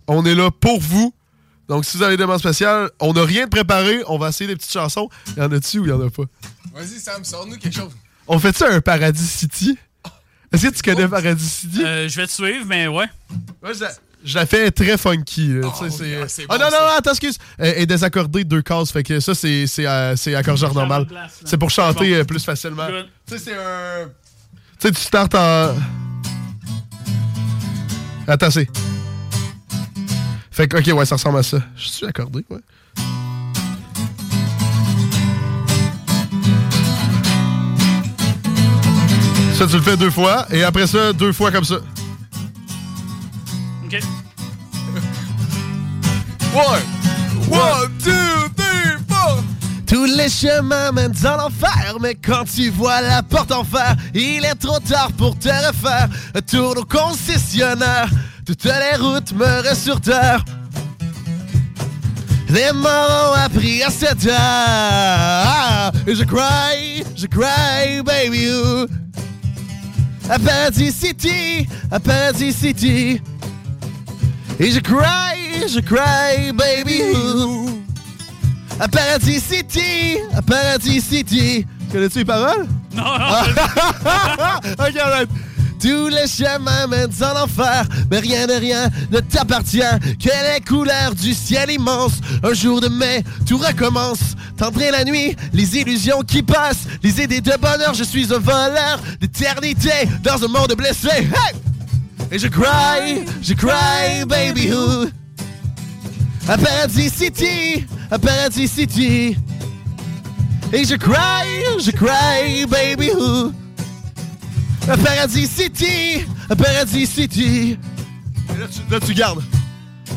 On 0.07 0.25
est 0.25 0.35
là 0.35 0.49
pour 0.51 0.79
vous. 0.79 1.13
Donc, 1.69 1.85
si 1.85 1.95
vous 1.97 2.03
avez 2.03 2.17
des 2.17 2.23
demandes 2.23 2.39
spéciales, 2.39 2.89
on 2.99 3.13
n'a 3.13 3.23
rien 3.23 3.45
de 3.45 3.49
préparé. 3.49 4.01
On 4.07 4.17
va 4.17 4.29
essayer 4.29 4.47
des 4.47 4.55
petites 4.55 4.73
chansons. 4.73 5.09
Il 5.37 5.41
y 5.41 5.45
en 5.45 5.51
a-tu 5.51 5.79
ou 5.79 5.85
il 5.85 5.89
y 5.89 5.91
en 5.93 6.01
a 6.05 6.09
pas? 6.09 6.23
Vas-y, 6.73 6.99
Sam, 6.99 7.23
sors-nous 7.23 7.57
quelque 7.57 7.75
chose. 7.75 7.91
On 8.27 8.37
fait 8.39 8.55
ça 8.55 8.67
un 8.69 8.81
Paradis 8.81 9.25
City? 9.25 9.77
Est-ce 10.51 10.67
que 10.67 10.75
tu 10.75 10.81
connais 10.83 11.07
Paradis 11.07 11.47
City? 11.49 11.83
Euh, 11.83 12.07
je 12.09 12.15
vais 12.19 12.27
te 12.27 12.31
suivre, 12.31 12.65
mais 12.67 12.87
ouais. 12.87 13.05
Moi, 13.61 13.73
je, 13.73 13.79
la- 13.79 13.91
je 14.23 14.35
la 14.35 14.45
fais 14.45 14.71
très 14.71 14.97
funky. 14.97 15.47
là, 15.55 15.69
sais, 15.79 15.89
c'est- 15.89 16.43
ah, 16.43 16.45
Ah 16.49 16.57
bon, 16.57 16.63
non, 16.65 16.69
non, 16.71 16.77
non, 16.85 16.93
attends, 16.97 17.11
excuse. 17.11 17.37
Elle 17.57 17.79
est 17.79 17.85
désaccordée 17.85 18.43
deux 18.43 18.61
cases. 18.61 18.91
Fait 18.91 19.03
que 19.03 19.19
ça, 19.19 19.33
c'est 19.33 19.65
c'est, 19.67 19.87
euh, 19.87 20.15
c'est 20.17 20.35
accordeur 20.35 20.73
normal. 20.73 21.07
C'est 21.45 21.57
pour 21.57 21.69
chanter 21.69 22.09
bon. 22.11 22.15
euh, 22.17 22.23
plus 22.25 22.43
facilement. 22.43 22.87
Tu 23.27 23.37
sais, 23.37 23.39
c'est 23.39 23.53
un. 23.55 24.05
Tu 24.79 24.87
sais, 24.87 24.91
tu 24.91 25.01
startes 25.01 25.33
en. 25.35 25.75
Attends, 28.27 28.51
c'est. 28.51 28.67
Fait 30.53 30.67
que, 30.67 30.77
ok, 30.77 30.95
ouais, 30.95 31.05
ça 31.05 31.15
ressemble 31.15 31.39
à 31.39 31.43
ça. 31.43 31.57
Je 31.75 31.87
suis 31.87 32.05
accordé, 32.05 32.45
ouais. 32.51 32.59
Ça, 39.55 39.65
tu 39.65 39.77
le 39.77 39.81
fais 39.81 39.97
deux 39.97 40.11
fois, 40.11 40.45
et 40.51 40.63
après 40.63 40.85
ça, 40.85 41.11
deux 41.11 41.33
fois 41.33 41.51
comme 41.51 41.63
ça. 41.63 41.77
OK. 43.83 43.99
One, 46.53 46.83
one, 47.49 47.91
two, 47.97 48.11
three, 48.55 48.97
four. 49.09 49.43
Tous 49.87 50.05
les 50.05 50.29
chemins 50.29 50.91
mènent 50.91 51.13
dans 51.23 51.37
l'enfer, 51.37 51.97
mais 51.99 52.13
quand 52.13 52.43
tu 52.45 52.69
vois 52.69 53.01
la 53.01 53.23
porte 53.23 53.51
en 53.51 53.63
fer, 53.63 53.95
il 54.13 54.45
est 54.45 54.53
trop 54.53 54.79
tard 54.79 55.11
pour 55.17 55.35
te 55.39 55.49
refaire. 55.49 56.09
Tourne 56.45 56.77
au 56.77 56.85
concessionnaire, 56.85 58.07
toutes 58.45 58.63
les 58.65 58.97
routes 58.99 59.33
meurent 59.33 59.75
sur 59.75 59.99
terre. 60.01 60.43
Les 62.49 62.71
morts 62.73 63.31
ont 63.31 63.35
appris 63.45 63.81
à 63.83 63.89
cette 63.89 64.25
heure. 64.27 65.91
Et 66.05 66.13
je 66.15 66.23
cry, 66.23 67.03
je 67.15 67.25
cry, 67.25 68.01
baby 68.03 68.43
you. 68.43 68.87
À 70.29 70.37
Paradis 70.39 70.91
City, 70.91 71.67
à 71.91 71.99
Paradis 71.99 72.53
City. 72.53 73.21
Et 74.59 74.71
je 74.71 74.79
cry, 74.79 75.67
je 75.67 75.79
cry, 75.79 76.51
baby. 76.53 77.01
À 78.79 78.87
Paradis 78.87 79.39
City, 79.39 80.17
à 80.35 80.41
Paradis 80.41 81.01
City. 81.01 81.65
Connais-tu 81.91 82.19
les 82.19 82.25
paroles? 82.25 82.67
Non, 82.95 83.03
ok, 84.73 84.97
arrête. 84.97 85.29
Tous 85.83 86.07
les 86.07 86.27
chemins 86.27 86.87
mènent 86.87 87.11
en 87.21 87.43
enfer, 87.43 87.85
mais 88.09 88.19
rien 88.19 88.47
de 88.47 88.53
rien 88.53 88.89
ne 89.11 89.19
t'appartient. 89.19 89.81
Que 90.17 90.29
les 90.29 90.61
couleurs 90.61 91.13
du 91.13 91.33
ciel 91.33 91.71
immense, 91.71 92.13
un 92.41 92.53
jour 92.53 92.79
de 92.79 92.87
mai, 92.87 93.21
tout 93.45 93.57
recommence. 93.57 94.37
Tendré 94.55 94.91
la 94.91 95.03
nuit, 95.03 95.35
les 95.51 95.77
illusions 95.77 96.21
qui 96.21 96.41
passent, 96.41 96.85
les 97.03 97.21
idées 97.21 97.41
de 97.41 97.51
bonheur, 97.59 97.93
je 97.93 98.05
suis 98.05 98.33
un 98.33 98.39
voleur 98.39 99.01
d'éternité 99.19 100.07
dans 100.23 100.41
un 100.41 100.47
monde 100.47 100.73
blessé. 100.77 101.27
Et 102.31 102.39
je 102.39 102.47
cry, 102.47 103.25
je 103.41 103.53
cry, 103.53 104.23
baby 104.25 104.71
who? 104.71 105.09
À 106.47 106.57
Paradis 106.57 107.09
City, 107.09 107.85
à 108.09 108.17
Paradis 108.17 108.69
City. 108.69 109.35
Et 110.71 110.85
je 110.85 110.95
cry, 110.95 111.45
je 111.77 111.91
cry, 111.91 112.65
baby 112.67 113.09
who? 113.11 113.51
À 114.89 114.97
Paradis 114.97 115.47
City, 115.47 116.25
à 116.49 116.55
Paradis 116.55 117.07
City. 117.07 117.77
Et 118.49 118.59
là, 118.59 118.65
tu, 118.67 118.91
là, 118.93 118.99
tu 118.99 119.13
gardes. 119.13 119.41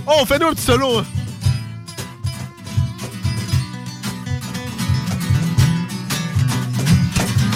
Oh, 0.07 0.25
fais-nous 0.27 0.49
un 0.49 0.55
petit 0.55 0.63
solo. 0.65 0.99
hein. 0.99 1.05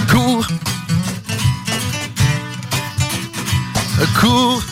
Cours. 0.09 0.47
Cours. 4.19 4.63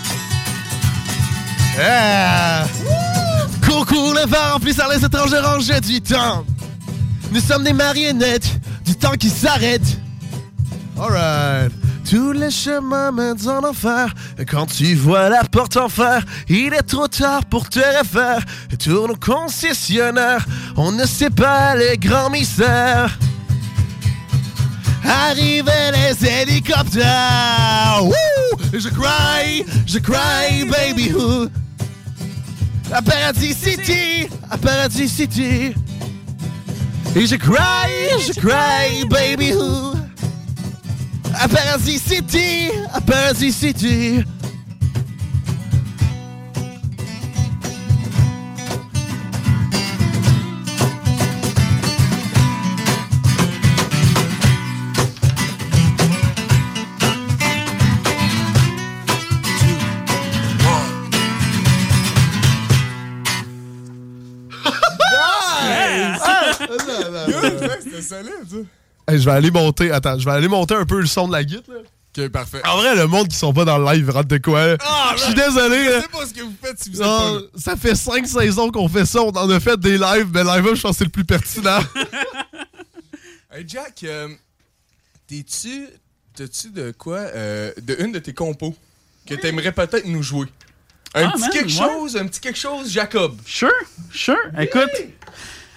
Ah. 1.80 2.64
Cours, 3.64 3.86
cours, 3.86 4.14
le 4.14 4.26
vent 4.26 4.52
remplit 4.54 4.74
par 4.74 4.88
les 4.88 5.04
étrangers 5.04 5.38
rangés 5.38 5.80
du 5.80 6.00
temps. 6.00 6.44
Nous 7.32 7.40
sommes 7.40 7.64
des 7.64 7.72
marionnettes 7.72 8.48
du 8.84 8.94
temps 8.94 9.12
qui 9.18 9.28
s'arrête. 9.28 9.98
Alright. 10.98 11.72
Tous 12.08 12.32
les 12.32 12.50
chemins 12.50 13.12
mènent 13.12 13.46
en 13.48 13.62
enfer. 13.68 14.14
Quand 14.50 14.64
tu 14.64 14.94
vois 14.94 15.28
la 15.28 15.44
porte 15.44 15.76
en 15.76 15.90
fer, 15.90 16.24
il 16.48 16.72
est 16.72 16.82
trop 16.82 17.06
tard 17.06 17.44
pour 17.44 17.68
te 17.68 17.80
refaire. 17.98 18.42
Tourne 18.78 19.10
au 19.10 19.16
concessionnaire, 19.16 20.46
on 20.76 20.90
ne 20.90 21.04
sait 21.04 21.28
pas 21.28 21.74
les 21.74 21.98
grands 21.98 22.30
mystères. 22.30 23.18
Arrivent 25.04 25.70
les 25.92 26.26
hélicoptères. 26.26 28.02
Je 28.72 28.88
cry, 28.88 29.64
je 29.86 29.98
cry, 29.98 30.64
baby. 30.64 31.12
Who? 31.12 31.48
À 32.90 33.02
Paradis 33.02 33.52
City, 33.52 34.28
à 34.50 34.56
Paradis 34.56 35.08
City. 35.10 35.74
Et 37.14 37.26
je 37.26 37.36
cry, 37.36 37.90
je 38.26 38.32
cry, 38.40 39.04
baby. 39.10 39.52
Who? 39.52 39.97
À 41.40 41.46
Paradis 41.46 41.98
City, 42.00 42.68
à 42.92 43.00
Paradis 43.00 43.52
City. 43.52 44.24
C'était 67.80 68.02
solide, 68.02 68.32
ça. 68.50 68.77
Hey, 69.08 69.18
je 69.18 69.24
vais 69.24 69.32
aller 69.36 69.50
monter. 69.50 69.90
Attends, 69.90 70.18
je 70.18 70.24
vais 70.24 70.32
aller 70.32 70.48
monter 70.48 70.74
un 70.74 70.84
peu 70.84 71.00
le 71.00 71.06
son 71.06 71.26
de 71.28 71.32
la 71.32 71.42
guitare. 71.44 71.74
là. 71.76 71.80
Ok, 72.24 72.28
parfait. 72.30 72.60
En 72.66 72.76
vrai, 72.78 72.94
le 72.96 73.06
monde 73.06 73.28
qui 73.28 73.36
sont 73.36 73.52
pas 73.52 73.64
dans 73.64 73.78
le 73.78 73.84
live 73.92 74.10
rentre 74.10 74.28
de 74.28 74.38
quoi? 74.38 74.76
Ah, 74.80 75.14
je 75.16 75.22
suis 75.24 75.34
désolé. 75.34 75.84
Je 75.84 75.90
là. 75.90 76.00
sais 76.02 76.08
pas 76.08 76.26
ce 76.26 76.34
que 76.34 76.42
vous 76.42 76.54
faites 76.62 76.82
si 76.82 76.90
vous 76.90 76.96
êtes 77.00 77.06
Non, 77.06 77.18
pas 77.18 77.32
là. 77.34 77.40
ça 77.56 77.76
fait 77.76 77.94
cinq 77.94 78.26
saisons 78.26 78.70
qu'on 78.70 78.88
fait 78.88 79.04
ça. 79.06 79.22
On 79.22 79.30
en 79.30 79.48
a 79.50 79.60
fait 79.60 79.78
des 79.78 79.98
lives, 79.98 80.28
mais 80.32 80.42
live 80.44 80.66
up, 80.66 80.74
je 80.74 80.80
pense 80.82 80.92
que 80.92 80.98
c'est 80.98 81.04
le 81.04 81.10
plus 81.10 81.24
pertinent. 81.24 81.80
Hey 83.50 83.64
Jack, 83.66 84.04
euh, 84.04 84.28
t'es-tu. 85.26 85.86
T'as-tu 86.36 86.68
de 86.70 86.92
quoi 86.96 87.18
euh, 87.18 87.72
De 87.80 87.96
une 88.00 88.12
de 88.12 88.18
tes 88.18 88.34
compos 88.34 88.76
que 89.26 89.34
t'aimerais 89.34 89.72
peut-être 89.72 90.06
nous 90.06 90.22
jouer? 90.22 90.46
Un 91.14 91.24
Ah, 91.28 91.32
petit 91.32 91.40
man, 91.40 91.50
quelque 91.52 91.66
ouais. 91.72 91.88
chose, 91.88 92.16
un 92.16 92.26
petit 92.26 92.40
quelque 92.40 92.58
chose, 92.58 92.90
Jacob. 92.92 93.36
Sure, 93.46 93.70
sure. 94.12 94.36
Écoute. 94.60 94.90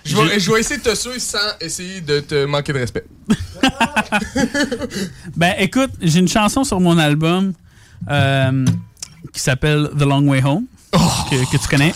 Je 0.06 0.16
vais, 0.16 0.30
J'ai- 0.34 0.40
je 0.40 0.52
vais 0.52 0.60
essayer 0.60 0.78
de 0.80 0.84
te 0.84 0.96
suivre 0.96 1.20
sans 1.20 1.38
essayer 1.60 2.02
de 2.02 2.20
te 2.22 2.46
manquer 2.46 2.74
de 2.74 2.80
respect. 2.80 3.06
Ben, 5.36 5.54
écoute, 5.60 5.92
j'ai 6.02 6.20
une 6.20 6.28
chanson 6.28 6.64
sur 6.64 6.80
mon 6.80 6.98
album 6.98 7.54
euh, 8.10 8.66
qui 9.34 9.40
s'appelle 9.40 9.90
The 9.98 10.02
Long 10.04 10.28
Way 10.28 10.44
Home, 10.44 10.66
que, 10.92 11.52
que 11.52 11.58
tu 11.62 11.68
connais. 11.68 11.94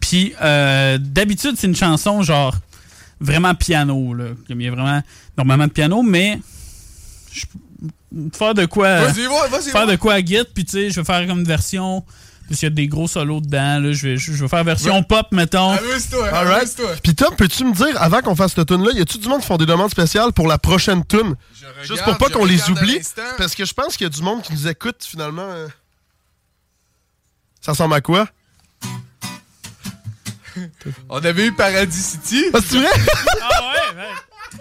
Puis, 0.00 0.34
euh, 0.42 0.98
d'habitude, 1.00 1.54
c'est 1.58 1.66
une 1.66 1.76
chanson 1.76 2.22
genre 2.22 2.54
vraiment 3.20 3.54
piano. 3.54 4.14
Là. 4.14 4.24
Comme 4.46 4.60
Il 4.60 4.64
y 4.64 4.68
a 4.68 4.72
vraiment 4.72 5.02
normalement 5.38 5.66
de 5.66 5.72
piano, 5.72 6.02
mais 6.02 6.38
je 7.32 7.44
faire 8.32 8.54
de 8.54 8.66
quoi. 8.66 9.06
Vas-y, 9.06 9.26
va, 9.26 9.48
vas-y, 9.48 9.70
Faire 9.70 9.86
va. 9.86 9.92
de 9.92 9.96
quoi 9.96 10.14
à 10.14 10.20
Git, 10.20 10.44
puis 10.54 10.64
tu 10.64 10.72
sais, 10.72 10.90
je 10.90 11.00
vais 11.00 11.04
faire 11.04 11.26
comme 11.26 11.40
une 11.40 11.46
version. 11.46 12.04
Parce 12.48 12.60
qu'il 12.60 12.66
y 12.68 12.72
a 12.72 12.74
des 12.74 12.88
gros 12.88 13.08
solos 13.08 13.40
dedans. 13.40 13.80
Là, 13.80 13.92
je, 13.92 14.06
vais, 14.08 14.16
je 14.18 14.32
vais 14.32 14.48
faire 14.48 14.64
version 14.64 14.96
Ouais. 14.96 15.02
pop, 15.02 15.26
mettons. 15.32 15.70
Amuse-toi, 15.72 16.28
amuse-toi. 16.28 16.90
Puis 17.02 17.14
Tom, 17.14 17.34
peux-tu 17.36 17.64
me 17.64 17.72
dire, 17.72 18.00
avant 18.02 18.20
qu'on 18.20 18.36
fasse 18.36 18.52
cette 18.54 18.68
tune 18.68 18.84
là 18.84 18.90
y 18.92 19.00
a-tu 19.00 19.16
du 19.18 19.28
monde 19.28 19.40
qui 19.40 19.46
font 19.46 19.56
des 19.56 19.64
demandes 19.66 19.90
spéciales 19.90 20.32
pour 20.32 20.46
la 20.46 20.58
prochaine 20.58 21.04
tune? 21.06 21.34
Juste 21.82 22.04
pour 22.04 22.18
pas 22.18 22.28
qu'on 22.28 22.44
les 22.44 22.68
oublie. 22.70 23.00
Parce 23.38 23.54
que 23.54 23.64
je 23.64 23.72
pense 23.72 23.96
qu'il 23.96 24.04
y 24.04 24.08
a 24.08 24.10
du 24.10 24.20
monde 24.22 24.42
qui 24.42 24.52
nous 24.52 24.68
écoute 24.68 24.96
finalement. 25.00 25.42
euh. 25.48 25.68
Ça 27.62 27.72
ressemble 27.72 27.94
à 27.94 28.00
quoi? 28.02 28.28
On 31.08 31.16
avait 31.24 31.46
eu 31.46 31.52
Paradis 31.52 31.96
City. 32.00 32.44
Ah, 32.52 32.58
c'est 32.64 32.76
vrai? 32.78 32.88
Ah 33.42 33.48
ouais, 33.62 33.96
ouais. 33.96 34.60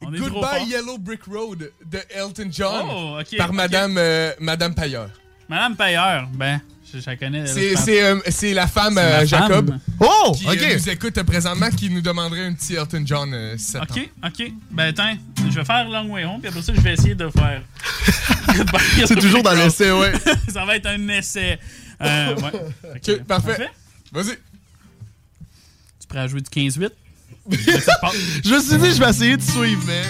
On 0.00 0.14
est. 0.14 0.18
Goodbye 0.18 0.66
Yellow 0.68 0.96
Brick 0.98 1.24
Road 1.24 1.70
de 1.84 1.98
Elton 2.10 2.48
John 2.50 2.86
Oh, 2.90 3.18
par. 3.36 3.52
Madame, 3.52 3.96
euh, 3.98 4.32
Madame 4.40 4.74
Payeur. 4.74 5.10
Madame 5.48 5.76
Payeur, 5.76 6.28
ben, 6.34 6.60
je, 6.92 6.98
je 7.00 7.06
la 7.06 7.16
connais. 7.16 7.46
C'est 7.46 7.76
c'est, 7.76 8.02
euh, 8.02 8.18
c'est 8.28 8.54
la 8.54 8.66
femme, 8.66 8.94
C'est 8.94 9.00
euh, 9.02 9.10
la 9.18 9.24
Jacob. 9.24 9.68
femme. 9.70 9.80
Oh, 10.00 10.32
qui 10.36 10.46
ok. 10.46 10.58
euh, 10.62 10.74
nous 10.74 10.88
écoute 10.90 11.22
présentement, 11.24 11.68
qui 11.70 11.90
nous 11.90 12.00
demanderait 12.00 12.46
un 12.46 12.54
petit 12.54 12.74
Elton 12.74 13.02
John 13.04 13.32
euh, 13.34 13.56
te 13.56 13.78
Ok, 13.78 14.10
ok. 14.24 14.52
Ben, 14.70 14.84
attends, 14.88 15.16
je 15.50 15.58
vais 15.58 15.64
faire 15.64 15.88
Long 15.88 16.10
Way 16.10 16.24
Home, 16.24 16.40
puis 16.40 16.48
après 16.48 16.62
ça, 16.62 16.72
je 16.74 16.80
vais 16.80 16.92
essayer 16.94 17.14
de 17.14 17.28
faire. 17.28 17.62
C'est 19.06 19.16
toujours 19.20 19.42
dans 19.42 19.52
l'essai, 19.54 19.90
ouais. 19.92 20.12
ça 20.52 20.64
va 20.64 20.76
être 20.76 20.86
un 20.86 21.08
essai. 21.08 21.58
Euh, 22.00 22.34
ouais. 22.36 22.52
Ok, 22.96 23.22
parfait. 23.24 23.68
Vas-y. 24.10 24.36
Tu 26.00 26.06
prêt 26.08 26.18
à 26.20 26.26
jouer 26.28 26.40
du 26.40 26.48
15-8? 26.50 26.90
Je 27.50 28.54
me 28.54 28.60
suis 28.60 28.78
dit, 28.78 28.94
je 28.94 29.00
vais 29.02 29.10
essayer 29.10 29.36
de 29.36 29.42
suivre, 29.42 29.82
mais. 29.86 30.02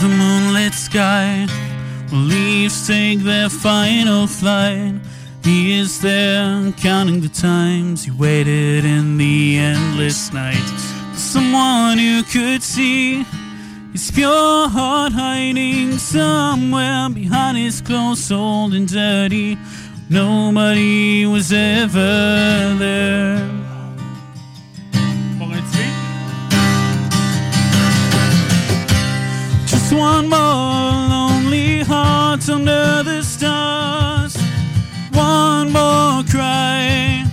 The 0.00 0.08
moonlit 0.08 0.72
sky, 0.72 1.46
leaves 2.10 2.86
take 2.86 3.18
their 3.20 3.50
final 3.50 4.26
flight. 4.26 4.94
He 5.44 5.78
is 5.78 6.00
there, 6.00 6.72
counting 6.78 7.20
the 7.20 7.28
times 7.28 8.04
he 8.04 8.10
waited 8.10 8.86
in 8.86 9.18
the 9.18 9.58
endless 9.58 10.32
night. 10.32 10.56
For 11.12 11.18
someone 11.18 11.98
who 11.98 12.22
could 12.22 12.62
see 12.62 13.24
his 13.92 14.10
pure 14.10 14.68
heart 14.68 15.12
hiding 15.12 15.98
somewhere 15.98 17.10
behind 17.10 17.58
his 17.58 17.82
clothes, 17.82 18.32
old 18.32 18.72
and 18.72 18.88
dirty. 18.88 19.58
Nobody 20.08 21.26
was 21.26 21.52
ever 21.52 22.74
there. 22.78 23.69
Just 29.90 30.00
one 30.00 30.28
more 30.28 30.38
lonely 30.38 31.80
heart 31.82 32.48
under 32.48 33.02
the 33.02 33.22
stars. 33.22 34.36
One 35.10 35.72
more 35.72 36.22
cry 36.30 37.24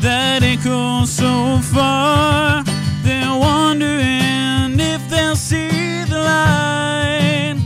that 0.00 0.42
echoes 0.42 1.12
so 1.12 1.58
far. 1.72 2.64
They're 3.04 3.38
wondering 3.38 4.80
if 4.80 5.08
they'll 5.08 5.36
see 5.36 6.02
the 6.04 6.18
light. 6.18 7.56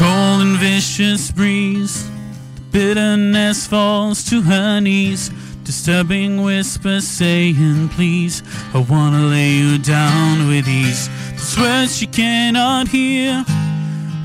Cold 0.00 0.40
and 0.40 0.56
vicious 0.56 1.30
breeze. 1.30 2.08
The 2.54 2.62
bitterness 2.72 3.66
falls 3.66 4.24
to 4.30 4.40
her 4.40 4.80
knees. 4.80 5.30
Disturbing 5.62 6.42
whisper 6.42 7.02
saying, 7.02 7.90
Please, 7.90 8.42
I 8.72 8.78
wanna 8.78 9.26
lay 9.26 9.50
you 9.50 9.76
down 9.76 10.48
with 10.48 10.66
ease. 10.66 11.10
Those 11.32 11.58
words 11.58 11.98
she 11.98 12.06
cannot 12.06 12.88
hear. 12.88 13.44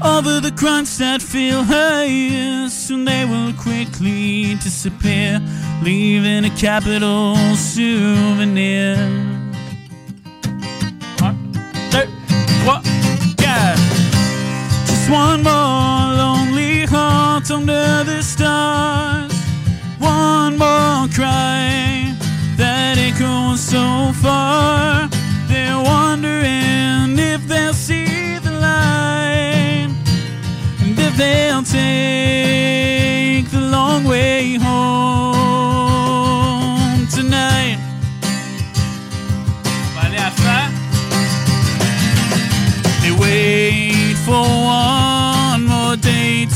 Over 0.01 0.39
the 0.39 0.51
grunts 0.51 0.97
that 0.99 1.21
fill 1.21 1.63
her 1.63 2.05
ears, 2.05 2.71
soon 2.71 3.03
they 3.03 3.25
will 3.25 3.51
quickly 3.53 4.55
disappear, 4.55 5.41
leaving 5.83 6.45
a 6.45 6.55
capital 6.55 7.35
souvenir. 7.57 8.95
One, 11.19 11.37
two, 11.91 12.07
one, 12.65 12.83
yeah. 13.41 13.84
Just 15.05 15.13
one 15.13 15.43
more 15.43 16.17
lonely 16.17 16.85
heart 16.87 17.51
under 17.51 18.03
the 18.05 18.23
stars. 18.23 19.31
One 19.99 20.57
more 20.57 21.07
cry 21.13 22.11
that 22.57 22.97
echoes 22.97 23.59
so 23.59 24.11
far. 24.19 25.07
They're 25.47 25.77
wondering 25.77 27.19
if 27.19 27.47
they'll 27.47 27.75
see 27.75 28.39
the 28.39 28.49
light 28.49 29.93
and 30.81 30.97
if 30.97 31.15
they'll 31.17 31.61
take 31.61 33.47
the 33.51 33.61
long 33.61 34.05
way 34.05 34.55
home 34.55 35.14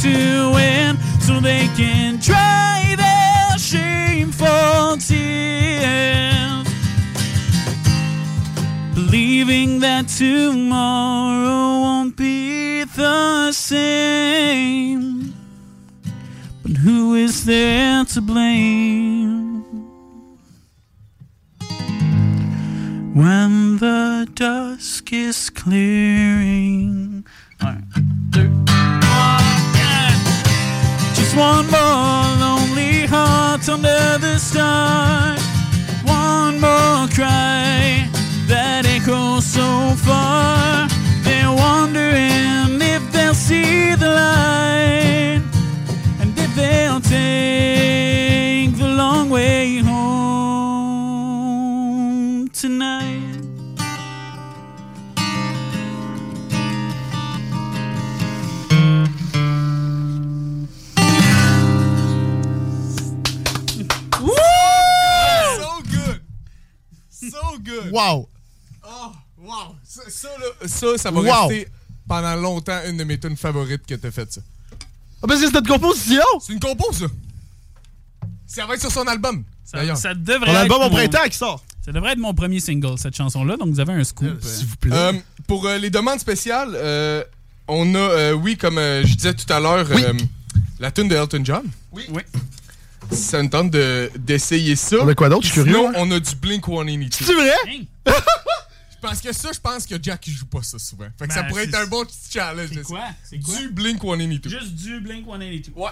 to 0.02 0.54
end 0.56 0.98
so 1.20 1.42
they 1.42 1.68
can 1.76 2.18
dry 2.20 2.96
their 2.98 3.58
shameful 3.58 4.96
tears. 4.98 6.68
Believing 8.94 9.80
that 9.82 10.08
tomorrow 10.08 11.82
won't 11.82 12.16
be 12.16 12.86
the 12.86 13.52
same. 13.52 15.34
But 16.64 16.78
who 16.78 17.16
is 17.16 17.44
there 17.44 18.06
to 18.06 18.22
blame? 18.22 19.66
When 23.14 23.78
the 23.78 24.30
dusk 24.34 25.12
is 25.12 25.50
clearing. 25.50 27.09
Just 31.30 31.38
one 31.38 31.68
more 31.70 32.26
lonely 32.42 33.06
heart 33.06 33.70
under 33.70 34.18
the 34.18 34.40
stars. 34.40 35.40
One 36.04 36.60
more 36.60 37.08
cry 37.14 38.10
that 38.48 38.88
echoes 38.88 39.46
so 39.46 39.94
far. 40.08 40.88
They're 41.22 41.54
wondering 41.54 42.82
if 42.82 43.12
they'll 43.12 43.36
see 43.36 43.94
the 43.94 44.10
light 44.10 45.44
and 46.20 46.36
if 46.36 46.56
they'll 46.56 47.00
take 47.00 48.76
the 48.76 48.88
long 48.88 49.30
way 49.30 49.78
home 49.78 49.89
Wow! 67.92 68.30
Oh, 68.86 69.12
wow! 69.42 69.76
Ça, 69.84 70.02
ça, 70.10 70.28
là, 70.40 70.68
ça, 70.68 70.98
ça 70.98 71.12
va 71.12 71.20
Wow. 71.22 71.48
rester 71.48 71.68
pendant 72.08 72.36
longtemps 72.36 72.80
une 72.88 72.98
de 72.98 73.04
mes 73.04 73.20
tunes 73.20 73.38
favorites 73.38 73.86
que 73.86 73.96
t'as 73.96 74.12
fait 74.12 74.32
ça. 74.34 74.42
Ah, 75.22 75.28
ben 75.28 75.38
c'est 75.38 75.52
notre 75.54 75.68
composition! 75.68 76.22
C'est 76.42 76.54
une 76.54 76.60
compo, 76.60 76.92
ça! 76.94 77.06
Ça 78.48 78.66
va 78.66 78.74
être 78.76 78.82
sur 78.82 78.92
son 78.92 79.06
album. 79.08 79.44
Ça 79.64 80.14
devrait 80.16 80.50
être 80.52 80.58
album 80.58 80.82
au 80.82 80.90
mon- 80.90 80.96
printemps 80.96 81.28
qui 81.30 81.38
sort. 81.38 81.64
Ça 81.86 81.92
devrait 81.92 82.14
être 82.14 82.20
mon 82.20 82.34
premier 82.34 82.60
single, 82.60 82.98
cette 82.98 83.16
chanson-là, 83.16 83.58
donc 83.58 83.70
vous 83.70 83.80
avez 83.80 83.94
un 83.94 84.04
scoop. 84.04 84.42
S'il 84.42 84.66
vous 84.66 84.76
plaît. 84.78 84.92
Euh, 84.94 85.14
pour 85.48 85.66
euh, 85.68 85.78
les 85.78 85.90
demandes 85.90 86.20
spéciales, 86.20 86.72
euh, 86.74 87.24
on 87.68 87.94
a, 87.94 87.98
euh, 88.00 88.32
oui, 88.34 88.58
comme 88.58 88.78
euh, 88.80 89.04
je 89.06 89.14
disais 89.14 89.34
tout 89.34 89.52
à 89.54 89.60
l'heure, 89.60 89.88
euh, 89.92 90.14
la 90.80 90.92
tune 90.92 91.08
de 91.08 91.16
Elton 91.16 91.42
John. 91.44 91.64
Oui. 91.92 92.04
Ça 93.12 93.42
me 93.42 93.50
tente 93.50 93.72
de- 93.72 94.12
d'essayer 94.18 94.76
ça. 94.76 94.98
On 95.02 95.08
a 95.08 95.16
quoi 95.16 95.30
d'autre? 95.30 95.46
Je 95.48 95.52
suis 95.52 95.62
Sinon, 95.64 95.92
curieux, 95.92 95.98
on 95.98 96.12
a 96.12 96.20
du 96.20 96.36
Blink 96.36 96.66
182. 96.66 97.10
C'est 97.12 97.34
vrai? 97.34 98.16
Parce 99.02 99.20
que 99.22 99.34
ça, 99.34 99.50
je 99.54 99.60
pense 99.60 99.86
que 99.86 99.96
Jack 100.02 100.28
il 100.28 100.34
joue 100.34 100.46
pas 100.46 100.62
ça 100.62 100.78
souvent. 100.78 101.08
Fait 101.18 101.28
que 101.28 101.34
ça 101.34 101.42
Ben, 101.44 101.50
pourrait 101.50 101.64
être 101.64 101.76
un 101.76 101.88
bon 101.88 102.06
petit 102.06 102.18
challenge. 102.32 102.70
C'est 102.74 102.84
quoi? 102.84 103.02
C'est 103.24 103.40
quoi? 103.40 103.56
Du 103.58 103.70
Blink 103.70 104.02
182. 104.02 104.50
Juste 104.50 104.76
du 104.76 105.00
Blink 105.00 105.26
182. 105.26 105.72
Ouais. 105.76 105.90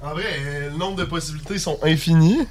En 0.00 0.10
vrai, 0.12 0.24
euh, 0.38 0.70
le 0.70 0.76
nombre 0.76 0.96
de 0.96 1.04
possibilités 1.04 1.58
sont 1.58 1.78
infinies. 1.82 2.46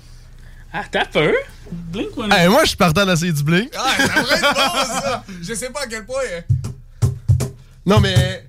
Ah, 0.72 0.84
t'as 0.92 1.06
peur? 1.06 1.34
Blink 1.72 2.10
182. 2.16 2.36
Hey, 2.36 2.48
moi, 2.50 2.62
je 2.64 2.68
suis 2.70 2.78
partant 2.78 3.06
d'essayer 3.06 3.32
du 3.32 3.44
Blink. 3.44 3.72
Ah, 3.78 3.94
ça 3.98 4.08
pourrait 4.08 4.36
être 4.36 4.54
bon, 4.54 5.02
ça! 5.02 5.24
Je 5.42 5.54
sais 5.54 5.70
pas 5.70 5.82
à 5.84 5.88
quel 5.88 6.06
point. 6.06 6.22
euh, 6.32 6.42
Non, 7.86 8.00
mais. 8.00 8.48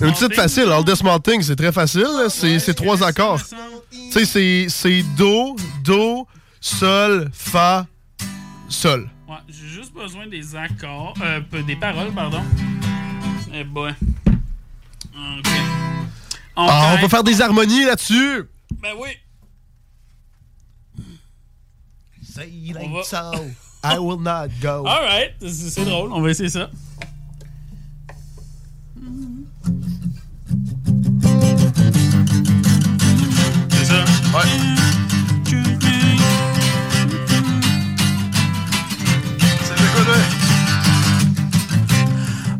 All 0.00 0.08
Une 0.08 0.12
petite 0.14 0.34
facile. 0.34 0.68
All 0.70 0.84
the 0.84 0.94
Small 0.94 1.20
Things, 1.20 1.42
c'est 1.42 1.56
très 1.56 1.72
facile. 1.72 2.06
C'est 2.28 2.58
c'est 2.58 2.74
trois 2.74 3.02
accords. 3.02 3.40
Tu 3.90 4.10
sais, 4.12 4.24
c'est- 4.24 4.66
c'est 4.68 5.02
Do, 5.16 5.56
Do, 5.84 6.26
Sol, 6.60 7.30
Fa, 7.32 7.86
Sol. 8.68 9.08
Ouais, 9.28 9.36
j'ai 9.48 9.68
juste 9.68 9.92
besoin 9.94 10.26
des 10.26 10.54
accords, 10.56 11.14
euh, 11.22 11.40
des 11.66 11.76
paroles, 11.76 12.12
pardon. 12.12 12.42
Eh 13.54 13.64
ben. 13.64 13.94
Ok. 15.14 15.46
Ah, 16.56 16.90
on 16.92 16.96
fait- 16.96 17.02
peut 17.02 17.08
faire 17.08 17.24
des 17.24 17.40
harmonies 17.40 17.84
là-dessus. 17.84 18.44
Ben 18.82 18.92
oui. 18.98 19.08
Say 22.22 22.48
it 22.50 22.76
ain't 22.76 23.04
so. 23.04 23.16
I 23.84 23.98
will 23.98 24.18
not 24.20 24.48
go. 24.60 24.84
Alright, 24.86 25.34
c'est 25.40 25.70
c'est 25.70 25.84
drôle, 25.84 26.12
on 26.12 26.20
va 26.20 26.30
essayer 26.30 26.48
ça. 26.48 26.68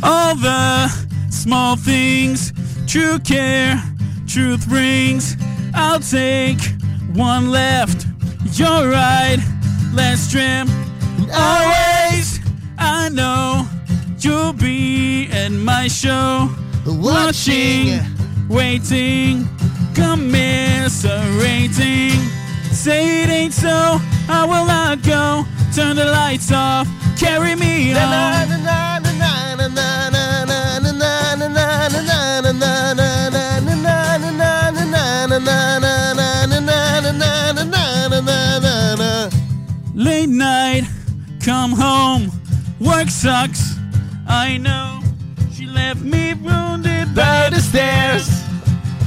All 0.03 0.35
the 0.35 0.89
small 1.31 1.77
things, 1.77 2.53
true 2.87 3.19
care, 3.21 3.83
truth 4.27 4.69
brings. 4.69 5.37
I'll 5.75 6.01
take 6.01 6.61
one 7.15 7.51
left. 7.51 8.07
You're 8.53 8.89
right, 8.91 9.39
let's 9.95 10.31
trim. 10.31 10.69
Always, 11.33 12.41
I 12.79 13.09
know 13.11 13.67
you'll 14.21 14.53
be 14.53 15.29
at 15.31 15.53
my 15.53 15.89
show. 15.89 16.51
Watching, 16.87 18.01
waiting, 18.49 19.47
commiserating. 19.95 22.13
Say 22.73 23.23
it 23.23 23.29
ain't 23.29 23.53
so, 23.53 23.99
I 24.29 24.47
will 24.49 24.67
not 24.67 25.03
go. 25.03 25.45
Turn 25.75 25.97
the 25.97 26.07
lights 26.07 26.51
off, 26.53 26.89
carry 27.19 27.55
me 27.55 27.93
home. 27.93 28.49
Late 39.95 40.29
night, 40.29 40.85
come 41.45 41.73
home, 41.73 42.31
work 42.81 43.09
sucks. 43.09 43.75
I 44.27 44.59
know 44.59 44.98
left 45.79 46.03
me 46.03 46.35
wounded 46.35 47.15
by 47.15 47.51
the 47.51 47.61
stairs. 47.61 48.27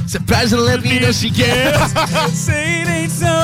Surprised 0.06 0.50
to 0.54 0.60
let 0.60 0.80
me 0.82 0.98
know 1.00 1.12
she 1.12 1.30
cares. 1.30 1.92
Say 2.46 2.82
it 2.82 2.88
ain't 2.88 3.10
so, 3.24 3.36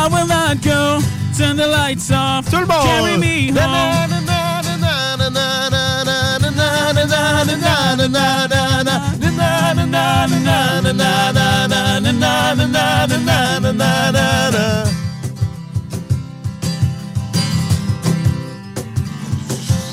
I 0.00 0.08
will 0.12 0.26
not 0.26 0.62
go. 0.62 1.00
Turn 1.36 1.56
the 1.56 1.66
lights 1.66 2.10
off, 2.10 2.50
Tout 2.50 2.60
le 2.60 2.66
monde. 2.66 2.86
carry 2.86 3.16
me 3.18 3.50
home. 3.58 4.10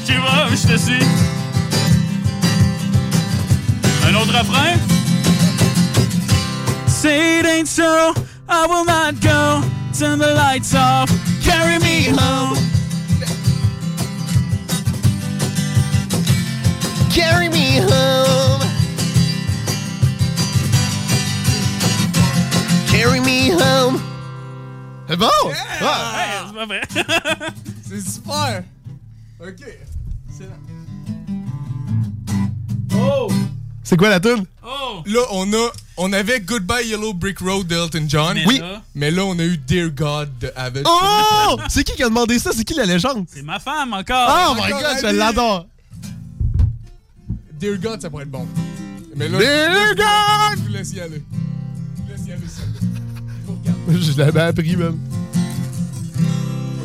Tu 0.05 0.13
vois, 0.17 0.47
je 0.51 0.67
te 0.73 0.77
suis. 0.77 1.26
Autre 4.17 4.33
refrain? 4.33 4.79
Say 6.87 7.39
it 7.39 7.45
ain't 7.45 7.67
so, 7.67 8.13
I 8.49 8.65
will 8.65 8.85
not 8.85 9.19
go. 9.21 9.61
Turn 9.97 10.19
the 10.19 10.33
lights 10.33 10.73
off, 10.75 11.09
carry 11.43 11.79
me 11.79 12.05
home. 12.09 12.57
Carry 17.11 17.49
me 17.49 17.79
home. 17.79 18.61
Carry 22.87 23.19
me 23.19 23.49
home. 23.51 24.01
C'est 25.07 25.17
bon! 25.17 25.29
Ah. 25.81 26.15
Hey, 26.15 26.47
c'est 26.47 26.55
pas 26.55 26.65
vrai. 26.65 26.81
C'est 27.81 28.01
super! 28.01 28.63
Ok. 29.39 29.63
Oh! 32.93 33.29
C'est 33.87 33.95
quoi 33.95 34.09
la 34.09 34.19
tune? 34.19 34.43
Oh! 34.65 35.01
Là, 35.05 35.21
on 35.31 35.51
a. 35.53 35.69
On 35.95 36.11
avait 36.11 36.41
Goodbye 36.41 36.87
Yellow 36.89 37.13
Brick 37.13 37.39
Road 37.39 37.67
d'Elton 37.67 38.03
John. 38.07 38.33
Mais 38.35 38.45
oui. 38.45 38.59
là- 38.59 38.81
Mais 38.93 39.11
là, 39.11 39.23
on 39.23 39.39
a 39.39 39.43
eu 39.43 39.57
Dear 39.57 39.89
God 39.91 40.29
de 40.41 40.51
Avid. 40.57 40.83
Oh! 40.85 41.55
C'est 41.69 41.85
qui 41.85 41.93
qui 41.95 42.03
a 42.03 42.09
demandé 42.09 42.37
ça? 42.37 42.51
C'est 42.53 42.65
qui 42.65 42.73
la 42.73 42.83
légende? 42.85 43.25
C'est 43.33 43.41
ma 43.43 43.59
femme 43.59 43.93
encore. 43.93 44.29
Oh 44.51 44.55
my 44.55 44.69
god, 44.71 44.97
je 45.01 45.07
l'adore! 45.15 45.67
Dear 47.59 47.77
God, 47.77 48.01
ça 48.01 48.09
pourrait 48.09 48.23
être 48.23 48.29
bon. 48.31 48.45
Mais 49.15 49.29
là, 49.29 49.39
Dear 49.39 49.71
je- 49.71 49.95
God! 49.95 50.57
Je 50.59 50.63
vous 50.67 50.73
laisse 50.73 50.91
y 50.93 50.99
aller. 50.99 51.23
Je 51.95 52.01
vous 52.03 52.09
laisse 52.09 52.27
y 52.27 52.31
aller, 52.33 52.41
celle-là. 52.47 53.99
Je 54.01 54.17
l'avais 54.17 54.41
appris, 54.41 54.75
même. 54.75 54.99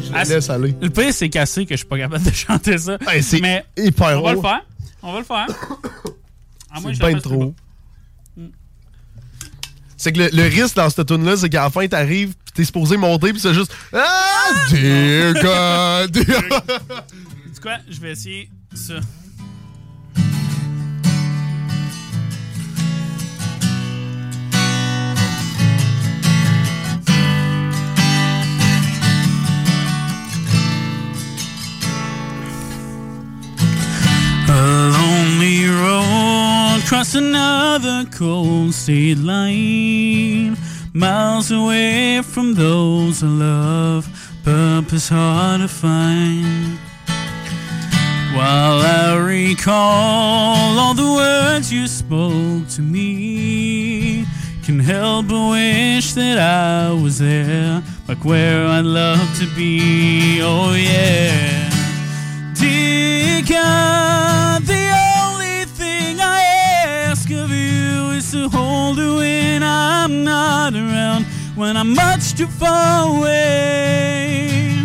Je 0.02 0.08
Ah, 0.14 0.18
la 0.18 0.36
laisse 0.36 0.48
aller. 0.50 0.74
Le 0.80 0.88
pire, 0.88 1.12
c'est 1.12 1.28
cassé 1.28 1.66
que 1.66 1.74
je 1.74 1.78
suis 1.78 1.86
pas 1.86 1.98
capable 1.98 2.24
de 2.24 2.30
chanter 2.34 2.78
ça. 2.78 2.96
Hey, 3.08 3.22
c'est 3.24 3.40
Mais 3.40 3.64
hyper 3.76 4.18
on 4.20 4.22
va 4.22 4.30
haut. 4.30 4.34
le 4.36 4.40
faire. 4.40 4.60
On 5.02 5.12
va 5.12 5.18
le 5.18 5.24
faire. 5.24 5.46
C'est 6.80 6.94
fasse 7.12 7.22
trop. 7.22 7.42
haut. 7.44 7.54
C'est 9.96 10.12
que 10.12 10.18
le, 10.18 10.30
le 10.32 10.42
risque 10.44 10.76
dans 10.76 10.90
cette 10.90 11.06
tune 11.06 11.24
là 11.24 11.36
c'est 11.36 11.48
qu'à 11.48 11.62
la 11.62 11.70
fin, 11.70 11.86
t'arrives, 11.86 12.30
pis 12.44 12.52
t'es 12.54 12.64
supposé 12.64 12.96
monter, 12.96 13.32
pis 13.32 13.40
c'est 13.40 13.54
juste 13.54 13.72
Ah! 13.92 14.66
Dear 14.70 15.34
God! 15.34 16.10
Dear- 16.26 16.64
quoi? 17.62 17.78
Je 17.88 18.00
vais 18.00 18.10
essayer 18.10 18.50
ça. 18.74 18.94
Across 36.92 37.14
another 37.14 38.04
cold 38.10 38.74
state 38.74 39.16
line, 39.16 40.54
miles 40.92 41.50
away 41.50 42.20
from 42.20 42.52
those 42.52 43.22
I 43.22 43.28
love, 43.28 44.06
purpose 44.44 45.08
hard 45.08 45.62
to 45.62 45.68
find. 45.68 46.78
While 48.36 48.82
I 48.82 49.16
recall 49.16 50.78
all 50.78 50.92
the 50.92 51.14
words 51.14 51.72
you 51.72 51.86
spoke 51.86 52.68
to 52.76 52.82
me, 52.82 54.26
can 54.62 54.78
help 54.78 55.28
but 55.28 55.48
wish 55.48 56.12
that 56.12 56.38
I 56.38 56.92
was 56.92 57.20
there, 57.20 57.82
back 58.06 58.22
where 58.22 58.66
I'd 58.66 58.84
love 58.84 59.38
to 59.38 59.46
be. 59.56 60.42
Oh 60.42 60.74
yeah. 60.74 61.70
Dear 62.52 63.40
God, 63.48 64.62
the 64.64 64.91
I'm 70.12 70.24
not 70.24 70.74
around, 70.74 71.24
when 71.54 71.74
I'm 71.74 71.94
much 71.94 72.34
too 72.34 72.46
far 72.46 73.16
away. 73.16 74.78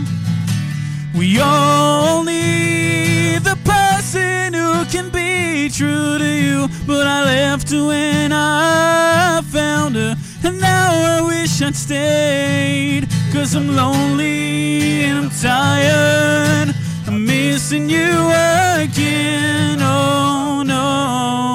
We 1.13 1.41
all 1.41 2.23
need 2.23 3.39
the 3.43 3.57
person 3.65 4.53
who 4.53 4.85
can 4.85 5.09
be 5.09 5.67
true 5.69 6.17
to 6.17 6.25
you, 6.25 6.69
but 6.87 7.05
I 7.05 7.25
left 7.25 7.71
when 7.71 8.31
I 8.31 9.41
found 9.51 9.95
her, 9.97 10.15
and 10.45 10.61
now 10.61 10.91
I 11.17 11.21
wish 11.27 11.61
I'd 11.61 11.75
stayed, 11.75 13.09
cause 13.33 13.53
I'm 13.53 13.75
lonely 13.75 15.03
and 15.03 15.25
I'm 15.25 15.29
tired. 15.29 16.73
I'm 17.05 17.25
missing 17.25 17.89
you 17.89 18.31
again, 18.79 19.79
oh 19.81 20.63
no. 20.65 21.46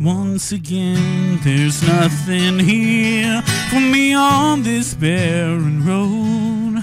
Once 0.00 0.50
again, 0.50 1.38
there's 1.44 1.86
nothing 1.86 2.58
here 2.58 3.42
for 3.68 3.80
me 3.80 4.14
on 4.14 4.62
this 4.62 4.94
barren 4.94 5.84
road. 5.84 6.82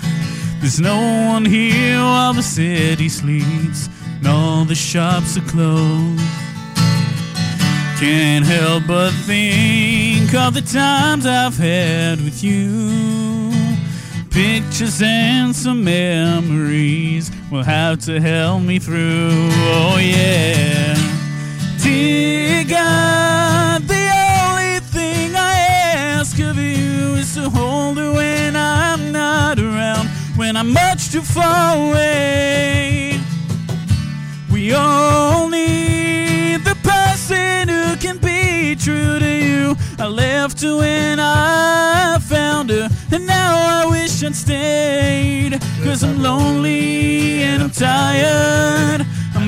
There's 0.59 0.79
no 0.79 0.97
one 1.27 1.43
here 1.43 1.97
while 1.97 2.33
the 2.33 2.43
city 2.43 3.09
sleeps 3.09 3.89
and 4.19 4.27
all 4.27 4.65
the 4.65 4.75
shops 4.75 5.35
are 5.35 5.47
closed. 5.49 6.21
Can't 7.99 8.45
help 8.45 8.83
but 8.85 9.09
think 9.25 10.35
of 10.35 10.53
the 10.53 10.61
times 10.61 11.25
I've 11.25 11.57
had 11.57 12.21
with 12.23 12.43
you. 12.43 13.51
Pictures 14.29 15.01
and 15.03 15.55
some 15.55 15.83
memories 15.83 17.31
will 17.51 17.63
have 17.63 17.99
to 18.01 18.21
help 18.21 18.61
me 18.61 18.77
through. 18.77 19.31
Oh, 19.31 19.97
yeah. 19.99 21.16
Dear 21.83 22.63
God, 22.65 23.83
the 23.83 24.09
only 24.37 24.79
thing 24.79 25.35
I 25.35 25.59
ask 26.17 26.39
of 26.39 26.57
you 26.57 27.15
is 27.15 27.33
to 27.35 27.49
hold 27.49 27.97
her 27.97 28.11
when 28.13 28.55
I'm 28.55 29.11
not 29.11 29.59
around, 29.59 30.07
when 30.35 30.57
I'm 30.57 30.73
much 30.73 31.11
too 31.11 31.21
far 31.21 31.75
away. 31.77 33.19
We 34.51 34.73
all 34.73 35.49
need 35.49 36.63
the 36.65 36.75
person 36.83 37.69
who 37.69 37.95
can 37.97 38.17
be 38.17 38.75
true 38.75 39.19
to 39.19 39.29
you. 39.29 39.75
I 39.99 40.07
left 40.07 40.61
her 40.61 40.77
when 40.77 41.19
I 41.19 42.19
found 42.19 42.69
her, 42.69 42.89
and 43.11 43.25
now 43.25 43.83
I 43.83 43.85
wish 43.89 44.23
I'd 44.23 44.35
stayed. 44.35 45.59
Cause 45.83 46.03
I'm 46.03 46.21
lonely 46.21 47.43
and 47.43 47.63
I'm 47.63 47.69
tired. 47.71 49.06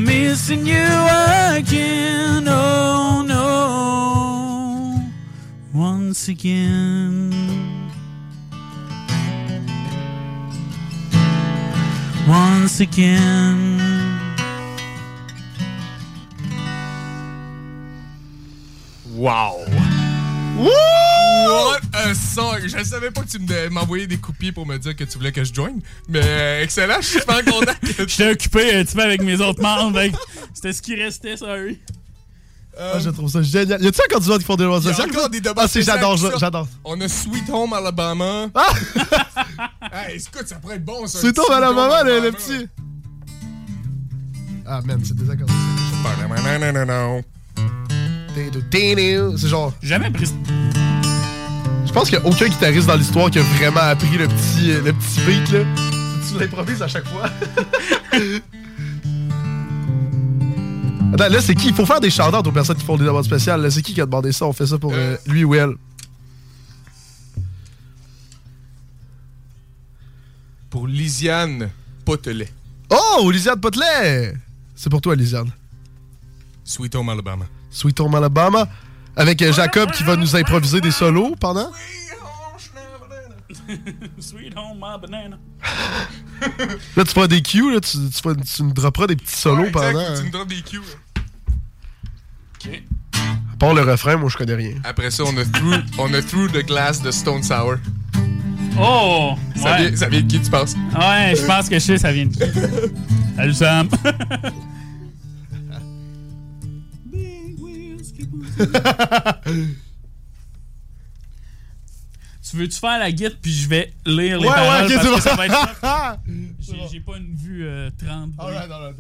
I'm 0.10 0.16
missing 0.24 0.66
you 0.66 0.88
again. 1.56 2.48
Oh 2.48 3.22
no. 3.28 5.12
Once 5.72 6.30
again. 6.30 7.32
Once 12.28 12.80
again. 12.80 13.78
Wow! 19.16 19.64
What 20.58 21.09
a 22.00 22.14
song! 22.16 22.58
Je 22.64 22.84
savais 22.84 23.12
pas 23.12 23.22
que 23.22 23.28
tu 23.28 23.40
me- 23.40 23.70
m'envoyais 23.70 24.08
des 24.08 24.18
coupiers 24.18 24.52
pour 24.52 24.66
me 24.66 24.78
dire 24.78 24.96
que 24.96 25.04
tu 25.04 25.18
voulais 25.18 25.32
que 25.32 25.44
je 25.44 25.54
joigne, 25.54 25.80
mais 26.08 26.22
euh, 26.24 26.64
excellent, 26.64 26.98
je 27.02 27.06
suis 27.08 27.20
super 27.20 27.44
content 27.46 27.74
que 27.82 27.88
J'étais 28.08 28.32
occupé 28.32 28.76
un 28.76 28.84
petit 28.84 28.96
peu 28.96 29.04
avec 29.04 29.22
mes 29.22 29.40
autres 29.42 29.62
membres. 29.62 30.00
C'était 30.54 30.74
ce 30.74 30.82
qui 30.82 30.96
restait, 30.96 31.38
sorry. 31.38 31.80
Ah, 32.82 32.98
je 33.00 33.10
trouve 33.10 33.30
ça 33.30 33.42
génial. 33.42 33.82
Y 33.84 33.88
a-tu 33.88 34.00
encore 34.10 34.22
du 34.22 34.30
monde 34.30 34.40
qui 34.40 34.46
font 34.46 34.56
des 34.56 34.64
demandes 34.64 34.82
Il 34.84 34.88
y 34.88 34.90
a 34.90 34.94
spéciales? 34.94 35.16
encore 35.18 35.30
des 35.30 35.42
demandes 35.42 35.58
Ah, 35.60 35.68
c'est, 35.68 35.82
j'adore, 35.82 36.18
ça. 36.18 36.32
j'adore. 36.40 36.68
On 36.86 37.02
a 37.02 37.08
Sweet 37.10 37.50
Home 37.52 37.74
Alabama. 37.74 38.48
Ah! 38.56 38.74
hey, 40.08 40.16
écoute, 40.16 40.48
ça 40.48 40.56
pourrait 40.56 40.76
être 40.76 40.86
bon, 40.86 41.06
ça. 41.06 41.18
Un 41.18 41.22
Sweet 41.22 41.40
Home 41.40 41.46
maman, 41.50 41.74
le, 42.06 42.10
le 42.12 42.12
Alabama. 42.14 42.32
petit. 42.38 42.68
Ah, 44.66 44.82
man, 44.86 45.02
c'est 45.04 45.16
désaccordé. 45.16 45.52
C'est 49.38 49.48
genre. 49.50 49.74
Jamais 49.82 50.10
pris. 50.12 50.30
Je 51.90 51.94
pense 51.96 52.08
qu'il 52.08 52.20
n'y 52.20 52.26
a 52.26 52.28
aucun 52.30 52.48
guitariste 52.48 52.86
dans 52.86 52.96
l'histoire 52.96 53.32
qui 53.32 53.40
a 53.40 53.42
vraiment 53.42 53.80
appris 53.80 54.16
le 54.16 54.28
petit, 54.28 54.68
le 54.74 54.94
petit 54.94 55.22
beat, 55.22 55.50
là. 55.52 55.62
Tu 56.30 56.38
l'improvises 56.40 56.84
à 56.84 56.88
chaque 56.88 57.08
fois. 57.08 57.24
Attends, 61.14 61.30
là, 61.30 61.42
c'est 61.42 61.56
qui? 61.56 61.70
Il 61.70 61.74
faut 61.74 61.88
faire 61.88 62.00
des 62.00 62.12
shout 62.12 62.22
aux 62.22 62.52
personnes 62.52 62.76
qui 62.78 62.86
font 62.86 62.96
des 62.96 63.06
demandes 63.06 63.26
spéciales. 63.26 63.64
là. 63.64 63.72
C'est 63.72 63.82
qui 63.82 63.96
qui 63.96 64.02
a 64.02 64.06
demandé 64.06 64.32
ça? 64.32 64.46
On 64.46 64.54
fait 64.54 64.68
ça 64.68 64.78
pour 64.78 64.94
euh, 64.94 65.18
lui 65.26 65.44
ou 65.44 65.56
elle. 65.56 65.74
Pour 70.70 70.86
Lisiane 70.86 71.72
Potelet. 72.06 72.54
Oh, 72.92 73.32
Lisiane 73.32 73.60
Potelet! 73.60 74.36
C'est 74.76 74.92
pour 74.92 75.02
toi, 75.02 75.16
Lisiane. 75.16 75.52
Sweet 76.64 76.94
Home 76.94 77.10
Alabama. 77.10 77.48
Sweet 77.72 78.00
Home 78.00 78.14
Alabama. 78.14 78.68
Avec 79.16 79.42
euh, 79.42 79.52
Jacob 79.52 79.92
qui 79.92 80.04
va 80.04 80.16
nous 80.16 80.36
improviser 80.36 80.82
des 80.82 80.92
solos 80.92 81.36
pendant. 81.40 81.72
Sweet 84.20 84.56
home, 84.58 84.78
my 84.82 85.00
banana. 85.00 85.38
Là, 86.96 87.04
tu 87.04 87.12
feras 87.14 87.28
des 87.28 87.42
cues, 87.42 87.74
là, 87.74 87.80
tu, 87.80 87.98
tu, 87.98 88.22
feras- 88.22 88.36
tu 88.36 88.64
nous 88.64 88.74
dropperas 88.74 89.08
des 89.08 89.16
petits 89.16 89.36
solos 89.36 89.64
Ouais, 89.64 89.68
exact, 89.68 89.82
pendant. 89.94 90.14
Tu 90.14 90.20
hein. 90.20 90.24
me 90.24 90.32
donnes 90.32 90.48
des 90.48 90.62
cues. 90.62 90.80
OK. 92.66 92.82
À 93.14 93.56
part 93.60 93.74
le 93.74 93.82
refrain, 93.82 94.16
moi, 94.16 94.30
je 94.30 94.38
connais 94.38 94.56
rien. 94.56 94.74
Après 94.84 95.12
ça, 95.12 95.24
on 95.26 95.36
a 95.38 95.44
Through, 95.46 95.76
on 95.98 96.14
a 96.14 96.22
through 96.22 96.52
the 96.52 96.66
Glass 96.66 97.02
de 97.02 97.12
Stone 97.12 97.44
Sour. 97.44 97.76
Oh! 98.80 99.34
Ça, 99.56 99.74
ouais. 99.74 99.88
vient, 99.90 99.98
ça 99.98 100.08
vient 100.08 100.22
de 100.22 100.28
qui, 100.32 100.40
tu 100.40 100.50
penses? 100.50 100.76
Ouais, 100.98 101.34
je 101.36 101.46
pense 101.46 101.68
que 101.68 101.76
je 101.76 101.80
sais, 101.80 101.98
ça 101.98 102.12
vient 102.12 102.26
de 102.28 102.34
qui. 102.34 102.40
Salut 103.36 103.54
Sam. 103.54 103.90
tu 112.50 112.58
veux-tu 112.58 112.80
faire 112.80 113.00
la 113.00 113.12
guide 113.12 113.38
puis 113.42 113.52
je 113.54 113.68
vais 113.70 113.94
lire 114.06 114.40
les 114.40 114.48
Ouais, 114.48 114.54
ouais, 114.54 114.56
paroles 114.56 114.86
ok, 114.86 114.94
parce 114.94 115.02
c'est 115.04 115.10
que 115.10 115.16
bon. 115.16 115.22
ça 115.22 115.36
va 115.36 115.46
être. 115.46 116.20
J'ai 116.92 117.00
pas 117.02 117.18
une 117.18 117.36
vue 117.36 117.66
euh, 117.66 117.90
30. 118.06 118.32
Alright, 118.38 118.72
alright, 118.72 118.96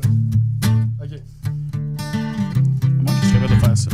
Ok. 1.01 1.09
Comment 2.81 3.11
que 3.13 3.21
je 3.21 3.25
suis 3.27 3.33
capable 3.33 3.55
de 3.55 3.59
faire 3.59 3.77
ça? 3.77 3.89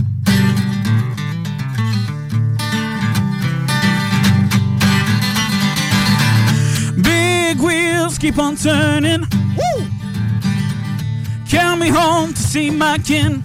Big 7.01 7.59
wheels 7.61 8.17
keep 8.17 8.37
on 8.39 8.55
turning. 8.55 9.21
Woo! 9.57 9.85
Carry 11.47 11.77
me 11.77 11.89
home 11.89 12.33
to 12.33 12.39
see 12.39 12.69
my 12.69 12.97
kin. 12.99 13.43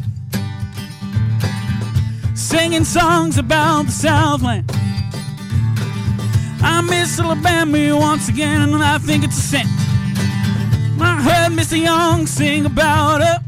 Singing 2.41 2.85
songs 2.85 3.39
about 3.39 3.87
the 3.87 3.93
Southland. 3.93 4.69
I 6.63 6.81
miss 6.81 7.21
Alabama 7.21 7.97
once 7.97 8.29
again, 8.29 8.73
and 8.75 8.83
I 8.83 8.99
think 8.99 9.25
it's 9.25 9.39
a 9.39 9.41
sin. 9.41 9.67
I 11.01 11.23
heard 11.23 11.53
Mr. 11.53 11.81
Young 11.81 12.27
sing 12.27 12.67
about 12.67 13.21
her. 13.21 13.39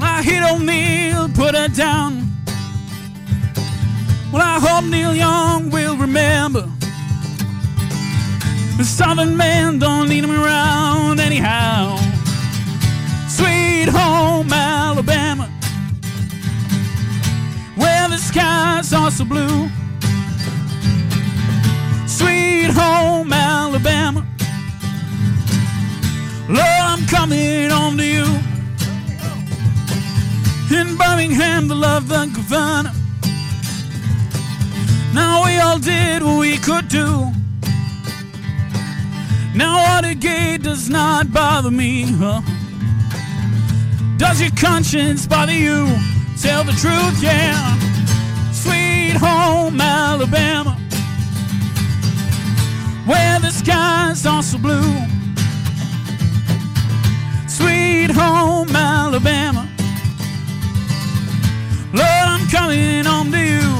I 0.00 0.22
hit 0.22 0.42
O'Neill, 0.42 1.28
put 1.30 1.54
her 1.54 1.68
down. 1.68 2.28
Well, 4.32 4.40
I 4.40 4.58
hope 4.60 4.84
Neil 4.88 5.14
Young 5.14 5.70
will 5.70 5.96
remember. 5.96 6.66
The 8.78 8.84
Southern 8.84 9.36
men 9.36 9.78
don't 9.78 10.08
need 10.08 10.24
him 10.24 10.30
around 10.30 11.20
anyhow. 11.20 11.96
Sweet 13.28 13.88
home 13.90 14.50
Alabama, 14.52 15.51
the 18.12 18.18
skies 18.18 18.92
are 18.92 19.10
so 19.10 19.24
blue. 19.24 19.70
Sweet 22.06 22.70
home 22.70 23.32
Alabama, 23.32 24.26
Lord, 26.46 26.82
I'm 26.92 27.06
coming 27.06 27.70
home 27.70 27.96
to 27.96 28.04
you. 28.04 28.26
In 30.78 30.96
Birmingham, 30.98 31.68
the 31.68 31.74
love 31.74 32.06
the 32.08 32.26
governor. 32.36 32.92
Now 35.14 35.44
we 35.46 35.58
all 35.58 35.78
did 35.78 36.22
what 36.22 36.38
we 36.38 36.58
could 36.58 36.88
do. 36.88 37.32
Now 39.54 39.72
Watergate 39.86 40.62
does 40.62 40.90
not 40.90 41.32
bother 41.32 41.70
me, 41.70 42.02
huh? 42.20 42.42
Does 44.18 44.38
your 44.42 44.50
conscience 44.50 45.26
bother 45.26 45.54
you? 45.54 45.86
Tell 46.42 46.62
the 46.62 46.72
truth, 46.72 47.22
yeah. 47.22 47.91
Sweet 48.62 49.16
home 49.16 49.80
Alabama, 49.80 50.76
where 53.06 53.40
the 53.40 53.50
skies 53.50 54.24
are 54.24 54.42
so 54.42 54.58
blue. 54.58 54.94
Sweet 57.48 58.10
home 58.10 58.74
Alabama, 58.74 59.68
Lord, 61.92 62.26
I'm 62.34 62.46
coming 62.48 63.04
home 63.04 63.32
to 63.32 63.38
you. 63.38 63.71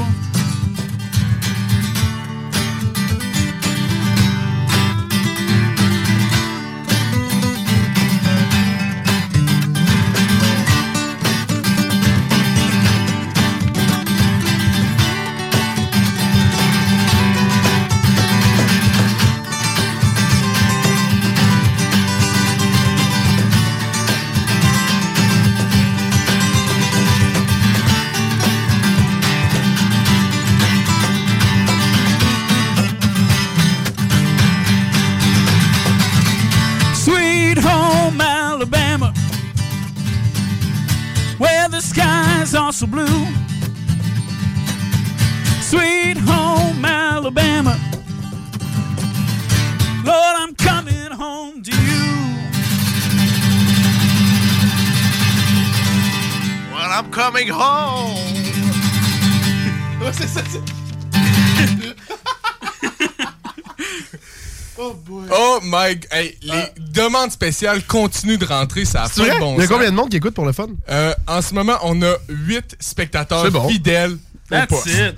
Hey, 66.10 66.36
les 66.43 66.64
demandes 66.93 67.31
spéciales 67.31 67.82
continuent 67.85 68.39
de 68.39 68.44
rentrer, 68.44 68.85
ça 68.85 69.05
a 69.05 69.09
vrai? 69.09 69.35
de 69.35 69.39
bon 69.40 69.55
Il 69.56 69.60
y 69.60 69.64
a 69.64 69.66
combien 69.69 69.90
de 69.90 69.97
monde 69.97 70.10
qui 70.10 70.16
écoute 70.16 70.35
pour 70.35 70.47
le 70.47 70.52
fun? 70.52 70.69
Euh, 70.89 71.14
en 71.27 71.43
ce 71.43 71.55
moment, 71.55 71.78
on 71.82 72.01
a 72.02 72.14
8 72.28 72.77
spectateurs 72.81 73.51
bon. 73.51 73.69
fidèles 73.69 74.12
au 74.12 74.19
That's 74.48 74.69
poste. 74.69 74.86
it. 74.86 75.14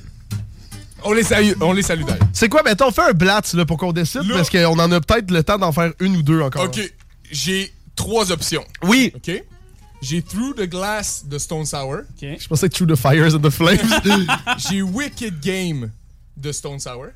On 1.06 1.12
les 1.12 1.22
salue, 1.22 1.52
on 1.60 1.72
les 1.72 1.82
salue 1.82 2.04
d'ailleurs. 2.04 2.26
C'est 2.32 2.48
quoi, 2.48 2.62
mettons, 2.62 2.90
fais 2.90 3.02
un 3.02 3.12
blatz 3.12 3.54
là, 3.54 3.66
pour 3.66 3.76
qu'on 3.76 3.92
décide, 3.92 4.22
parce 4.32 4.48
qu'on 4.48 4.78
en 4.78 4.90
a 4.90 5.00
peut-être 5.00 5.30
le 5.30 5.42
temps 5.42 5.58
d'en 5.58 5.70
faire 5.72 5.92
une 6.00 6.16
ou 6.16 6.22
deux 6.22 6.40
encore. 6.40 6.64
OK, 6.64 6.80
j'ai 7.30 7.72
trois 7.94 8.32
options. 8.32 8.64
Oui. 8.82 9.12
OK? 9.14 9.42
J'ai 10.00 10.22
Through 10.22 10.54
the 10.56 10.68
Glass 10.68 11.24
de 11.26 11.38
Stone 11.38 11.64
Sour. 11.66 12.00
Je 12.20 12.46
pensais 12.46 12.68
que 12.68 12.74
Through 12.74 12.92
the 12.92 12.96
Fires 12.96 13.34
and 13.34 13.40
the 13.40 13.50
Flames. 13.50 13.78
j'ai 14.58 14.82
Wicked 14.82 15.40
Game 15.40 15.90
de 16.36 16.52
Stone 16.52 16.78
Sour. 16.80 17.06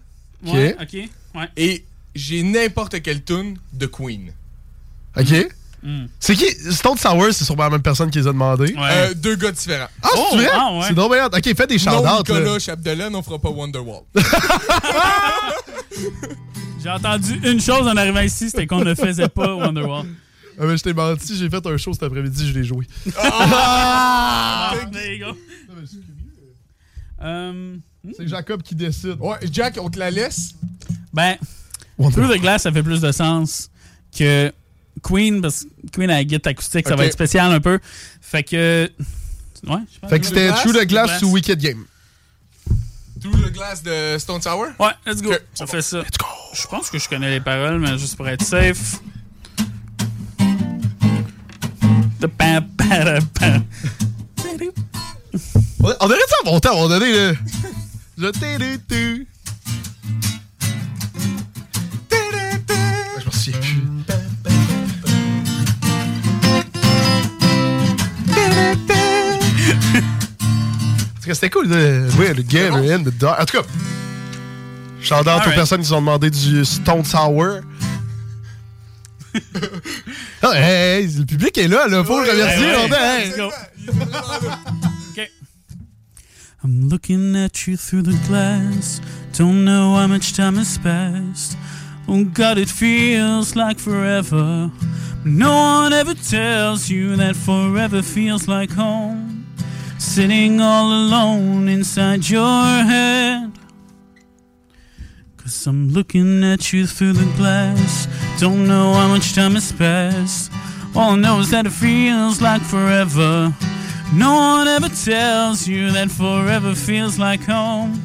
Ouais, 0.45 0.77
ok. 0.81 1.09
Ouais. 1.35 1.49
Et 1.57 1.85
j'ai 2.19 2.43
n'importe 2.43 3.01
quelle 3.01 3.23
tune 3.23 3.57
de 3.73 3.87
Queen. 3.87 4.33
OK. 5.17 5.49
Hmm. 5.81 6.07
C'est 6.19 6.35
qui? 6.35 6.47
Stone 6.73 6.99
Sour, 6.99 7.33
c'est 7.33 7.45
sûrement 7.45 7.63
la 7.65 7.71
même 7.71 7.83
personne 7.83 8.11
qui 8.11 8.19
les 8.19 8.27
a 8.27 8.33
demandé. 8.33 8.75
Euh, 8.77 9.15
deux 9.15 9.37
gars 9.37 9.53
différents. 9.53 9.87
Ah, 10.03 10.09
c'est 10.31 10.37
vrai? 10.37 10.49
C'est 10.89 10.95
donc 10.95 11.13
bien. 11.13 11.27
OK, 11.27 11.57
fais 11.57 11.67
des 11.69 11.77
Non, 11.77 11.79
shout-outs. 11.79 12.19
Nicolas 12.19 12.41
là. 12.41 12.59
Chapdelaine, 12.59 13.15
on 13.15 13.23
fera 13.23 13.39
pas 13.39 13.51
Wonderwall. 13.51 14.03
J'ai 16.83 16.91
entendu 16.91 17.41
une 17.45 17.61
chose 17.61 17.87
en 17.87 17.97
arrivant 17.97 18.21
ici, 18.21 18.51
c'était 18.51 18.67
qu'on 18.67 18.85
ne 18.85 18.95
faisait 18.95 19.29
pas 19.29 19.55
Wonderwall. 19.55 20.07
Ah, 20.61 20.65
mais 20.67 20.77
je 20.77 20.83
t'ai 20.83 20.93
menti, 20.93 21.37
j'ai 21.37 21.49
fait 21.49 21.65
un 21.65 21.77
show 21.77 21.93
cet 21.93 22.03
après-midi, 22.03 22.49
je 22.49 22.59
l'ai 22.59 22.65
joué. 22.65 22.87
Ah! 23.17 24.75
There 24.93 25.17
you 25.17 25.27
go. 25.27 25.37
Euh, 27.23 27.77
C'est 28.17 28.27
Jacob 28.27 28.63
qui 28.63 28.75
décide. 28.75 29.17
Ouais, 29.21 29.37
Jack, 29.53 29.79
on 29.81 29.89
te 29.89 29.99
la 29.99 30.11
laisse? 30.11 30.55
Ben. 31.13 31.37
Through 31.99 32.33
the 32.33 32.41
Glass, 32.41 32.63
ça 32.63 32.73
fait 32.73 32.83
plus 32.83 33.01
de 33.01 33.11
sens 33.13 33.71
que 34.17 34.53
Queen, 35.03 35.41
parce 35.41 35.65
que 35.65 35.91
Queen 35.93 36.11
à 36.11 36.15
la 36.15 36.25
guitare 36.25 36.53
acoustique, 36.53 36.87
ça 36.89 36.97
va 36.97 37.05
être 37.05 37.13
spécial 37.13 37.53
un 37.53 37.61
peu. 37.61 37.79
Fait 38.21 38.43
que. 38.43 38.91
Ouais, 39.67 39.79
je 39.93 39.99
pense 39.99 40.11
Fait 40.11 40.21
que 40.21 40.27
c'était 40.27 40.53
True 40.53 40.73
the 40.73 40.87
Glass 40.87 41.23
ou 41.23 41.33
Wicked 41.33 41.59
Game? 41.59 41.85
Through 43.21 43.49
the 43.49 43.53
Glass 43.53 43.83
de 43.83 44.17
Stone 44.19 44.41
Sour? 44.41 44.69
Ouais, 44.79 44.93
let's 45.07 45.21
go. 45.21 45.33
On 45.61 45.67
fait 45.67 45.83
ça. 45.83 46.03
Je 46.53 46.67
pense 46.69 46.89
que 46.91 46.99
je 46.99 47.09
connais 47.09 47.31
les 47.31 47.41
paroles, 47.41 47.81
mais 47.81 47.99
juste 47.99 48.17
pour 48.17 48.29
être 48.29 48.45
safe. 48.45 49.01
On 55.81 55.95
on 56.01 56.07
aurait 56.07 56.19
ça 56.29 56.37
à 56.45 56.51
mon 56.51 56.61
temps, 56.61 56.71
à 56.71 56.73
un 56.73 56.77
moment 56.77 56.89
donné, 56.89 57.13
là. 57.13 57.33
Je 58.17 58.27
t'ai 58.27 58.59
c'était 71.35 71.51
cool 71.51 71.69
de 71.69 72.09
jouer 72.11 72.35
le 72.35 72.43
game 72.43 72.75
in 72.75 73.03
the 73.03 73.17
dark. 73.19 73.41
En 73.41 73.45
tout 73.45 73.59
cas, 73.59 73.67
shout 75.01 75.29
out 75.29 75.47
aux 75.47 75.51
personnes 75.51 75.83
qui 75.83 75.93
ont 75.93 76.01
demandé 76.01 76.31
du 76.31 76.65
Stone 76.65 77.05
Sour. 77.05 77.61
Ah, 80.41 80.53
hey, 80.55 81.03
hey, 81.03 81.07
le 81.19 81.25
public 81.25 81.59
est 81.59 81.67
là, 81.69 81.89
là. 81.89 82.05
Faut 82.05 82.21
le 82.21 82.31
remercier. 82.31 82.69
Hey. 82.69 83.27
Let's 83.27 83.37
go. 83.37 83.51
OK. 85.11 85.31
I'm 86.63 86.89
looking 86.89 87.35
at 87.37 87.67
you 87.67 87.77
through 87.77 88.03
the 88.03 88.17
glass. 88.29 89.01
Don't 89.37 89.65
know 89.65 89.97
how 89.97 90.07
much 90.07 90.33
time 90.35 90.57
has 90.57 90.79
passed. 90.79 91.57
Oh 92.07 92.25
God, 92.25 92.57
it 92.57 92.69
feels 92.69 93.57
like 93.57 93.79
forever. 93.79 94.71
No 95.25 95.53
one 95.53 95.93
ever 95.93 96.15
tells 96.15 96.89
you 96.89 97.17
that 97.17 97.37
forever 97.37 98.01
feels 98.03 98.47
like 98.49 98.71
home. 98.71 99.38
Sitting 99.99 100.61
all 100.61 100.93
alone 100.93 101.69
inside 101.69 102.29
your 102.29 102.65
head. 102.85 103.53
Cause 105.37 105.67
I'm 105.67 105.91
looking 105.91 106.45
at 106.45 106.73
you 106.73 106.87
through 106.87 107.15
the 107.15 107.31
glass. 107.37 108.07
Don't 108.39 108.67
know 108.67 108.95
how 108.95 109.09
much 109.09 109.35
time 109.35 109.55
has 109.55 109.73
passed. 109.73 110.53
All 110.95 111.11
I 111.11 111.17
know 111.17 111.41
is 111.41 111.51
that 111.51 111.67
it 111.67 111.73
feels 111.73 112.41
like 112.41 112.63
forever. 112.63 113.55
No 114.15 114.35
one 114.35 114.69
ever 114.69 114.89
tells 114.89 115.69
you 115.69 115.91
that 115.93 116.11
forever 116.11 116.75
feels 116.75 117.19
like 117.19 117.43
home. 117.43 118.01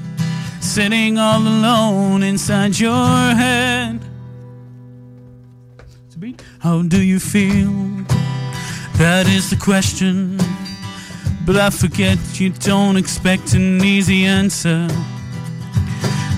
Sitting 0.60 1.18
all 1.18 1.42
alone 1.42 2.24
inside 2.24 2.80
your 2.80 3.36
head. 3.36 4.00
How 6.60 6.82
do 6.82 7.02
you 7.02 7.20
feel? 7.20 7.72
That 8.98 9.28
is 9.28 9.50
the 9.50 9.58
question. 9.58 10.40
But 11.46 11.58
I 11.58 11.70
forget 11.70 12.18
you 12.40 12.52
don't 12.52 12.96
expect 12.96 13.54
an 13.54 13.84
easy 13.84 14.24
answer. 14.24 14.88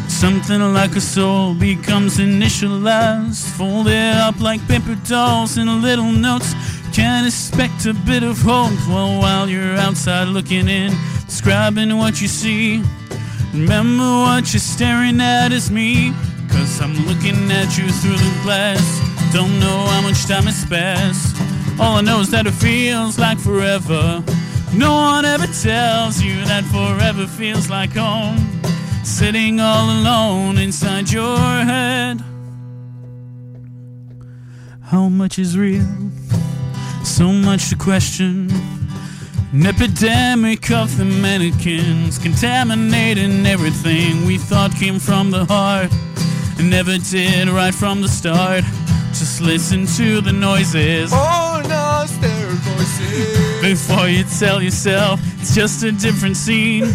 Something 0.08 0.62
like 0.74 0.96
a 0.96 1.02
soul 1.02 1.54
becomes 1.54 2.18
initialized, 2.18 3.46
folded 3.58 4.16
up 4.16 4.40
like 4.40 4.66
paper 4.68 4.96
dolls 5.08 5.58
in 5.58 5.82
little 5.82 6.12
notes. 6.12 6.56
Can't 6.92 7.28
expect 7.28 7.86
a 7.86 7.94
bit 7.94 8.24
of 8.24 8.42
hope. 8.42 8.72
Well, 8.88 9.20
while 9.20 9.48
you're 9.48 9.76
outside 9.76 10.30
looking 10.30 10.68
in, 10.68 10.92
describing 11.26 11.96
what 11.98 12.22
you 12.22 12.28
see. 12.28 12.82
Remember 13.54 14.04
what 14.04 14.54
you're 14.54 14.60
staring 14.60 15.22
at 15.22 15.52
is 15.52 15.70
me. 15.70 16.14
Cause 16.50 16.82
I'm 16.82 16.96
looking 17.06 17.52
at 17.52 17.78
you 17.78 17.88
through 17.90 18.18
the 18.18 18.40
glass. 18.42 18.84
Don't 19.34 19.60
know 19.60 19.86
how 19.92 20.02
much 20.02 20.26
time 20.26 20.46
has 20.46 20.66
passed. 20.66 21.36
All 21.80 21.98
I 21.98 22.02
know 22.02 22.22
is 22.22 22.32
that 22.32 22.48
it 22.48 22.54
feels 22.54 23.20
like 23.20 23.38
forever. 23.38 24.24
No 24.78 24.92
one 24.92 25.24
ever 25.24 25.48
tells 25.48 26.22
you 26.22 26.44
that 26.46 26.66
forever 26.66 27.28
feels 27.28 27.70
like 27.70 27.94
home. 27.94 28.38
Sitting 29.06 29.62
all 29.62 29.90
alone 29.90 30.58
inside 30.58 31.10
your 31.10 31.38
head. 31.38 32.22
How 34.82 35.08
much 35.08 35.40
is 35.40 35.58
real? 35.58 35.88
So 37.06 37.32
much 37.32 37.70
to 37.70 37.78
question. 37.78 38.50
An 39.54 39.66
epidemic 39.66 40.70
of 40.72 40.98
the 40.98 41.06
mannequins, 41.06 42.20
contaminating 42.20 43.46
everything 43.46 44.26
we 44.26 44.38
thought 44.38 44.76
came 44.76 45.00
from 45.00 45.32
the 45.32 45.46
heart. 45.46 45.90
And 46.60 46.70
never 46.70 46.98
did 46.98 47.48
right 47.48 47.74
from 47.74 48.02
the 48.02 48.10
start. 48.10 48.66
Just 49.10 49.40
listen 49.40 49.86
to 49.96 50.20
the 50.20 50.34
noises. 50.34 51.12
Oh 51.14 51.62
no, 51.64 52.06
there 52.20 52.50
voices. 52.50 53.45
Before 53.66 54.08
you 54.08 54.24
tell 54.26 54.62
yourself 54.62 55.20
it's 55.42 55.56
just 55.56 55.82
a 55.82 55.92
different 55.92 56.38
scene. 56.38 56.94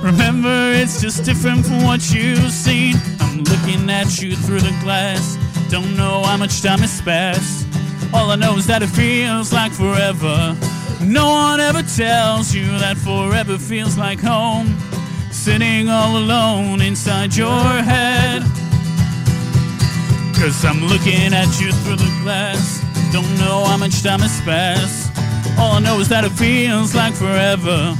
Remember, 0.00 0.72
it's 0.72 0.98
just 0.98 1.26
different 1.26 1.66
from 1.66 1.84
what 1.84 2.10
you've 2.10 2.50
seen. 2.52 2.96
I'm 3.20 3.44
looking 3.44 3.90
at 3.90 4.22
you 4.22 4.34
through 4.34 4.60
the 4.60 4.74
glass. 4.82 5.36
Don't 5.68 5.94
know 5.94 6.22
how 6.22 6.38
much 6.38 6.62
time 6.62 6.78
has 6.78 7.02
passed. 7.02 7.66
All 8.14 8.30
I 8.30 8.36
know 8.36 8.56
is 8.56 8.66
that 8.66 8.82
it 8.82 8.86
feels 8.86 9.52
like 9.52 9.72
forever. 9.72 10.56
No 11.02 11.28
one 11.32 11.60
ever 11.60 11.82
tells 11.82 12.54
you 12.54 12.64
that 12.78 12.96
forever 12.96 13.58
feels 13.58 13.98
like 13.98 14.18
home. 14.18 14.74
Sitting 15.30 15.90
all 15.90 16.16
alone 16.16 16.80
inside 16.80 17.36
your 17.36 17.60
head. 17.92 18.40
Cause 20.40 20.64
I'm 20.64 20.80
looking 20.86 21.34
at 21.34 21.60
you 21.60 21.72
through 21.72 21.96
the 21.96 22.20
glass. 22.22 22.80
Don't 23.12 23.30
know 23.36 23.66
how 23.66 23.76
much 23.76 24.02
time 24.02 24.20
has 24.20 24.40
passed. 24.40 25.12
All 25.58 25.72
I 25.72 25.80
know 25.80 26.00
is 26.00 26.08
that 26.08 26.24
it 26.24 26.32
feels 26.32 26.94
like 26.94 27.14
forever. 27.14 27.96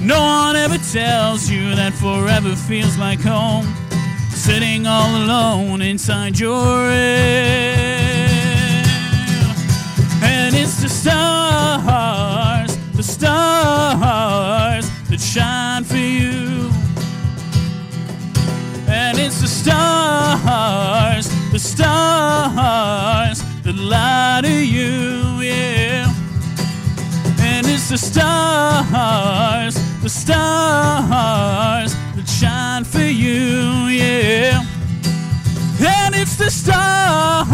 No 0.00 0.20
one 0.20 0.56
ever 0.56 0.78
tells 0.92 1.50
you 1.50 1.74
that 1.74 1.92
forever 1.92 2.54
feels 2.56 2.96
like 2.96 3.20
home. 3.20 3.66
Sitting 4.30 4.86
all 4.86 5.14
alone 5.16 5.82
inside 5.82 6.38
your 6.38 6.88
head. 6.90 8.86
And 10.22 10.54
it's 10.54 10.80
the 10.82 10.88
stars, 10.88 12.76
the 12.94 13.02
stars 13.02 14.88
that 15.10 15.20
shine 15.20 15.84
for 15.84 15.96
you. 15.96 16.70
And 18.88 19.18
it's 19.18 19.40
the 19.40 19.48
stars, 19.48 21.28
the 21.52 21.58
stars 21.58 23.42
that 23.62 23.76
lie 23.76 24.40
to 24.42 24.64
you, 24.64 25.19
the 27.90 27.98
stars, 27.98 29.74
the 30.00 30.08
stars 30.08 31.92
that 32.14 32.28
shine 32.28 32.84
for 32.84 33.00
you, 33.00 33.88
yeah. 33.88 34.62
And 35.80 36.14
it's 36.14 36.36
the 36.36 36.50
stars, 36.50 37.49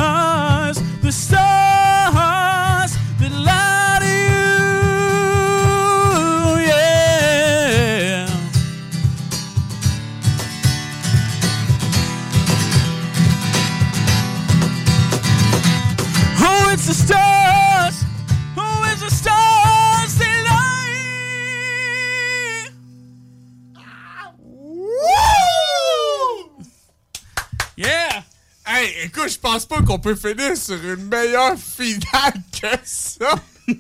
écoute, 29.17 29.33
je 29.33 29.39
pense 29.39 29.67
pas 29.67 29.81
qu'on 29.83 29.99
peut 29.99 30.15
finir 30.15 30.57
sur 30.57 30.75
une 30.75 31.05
meilleure 31.07 31.57
finale 31.59 32.35
que 32.53 32.67
ça. 32.85 33.35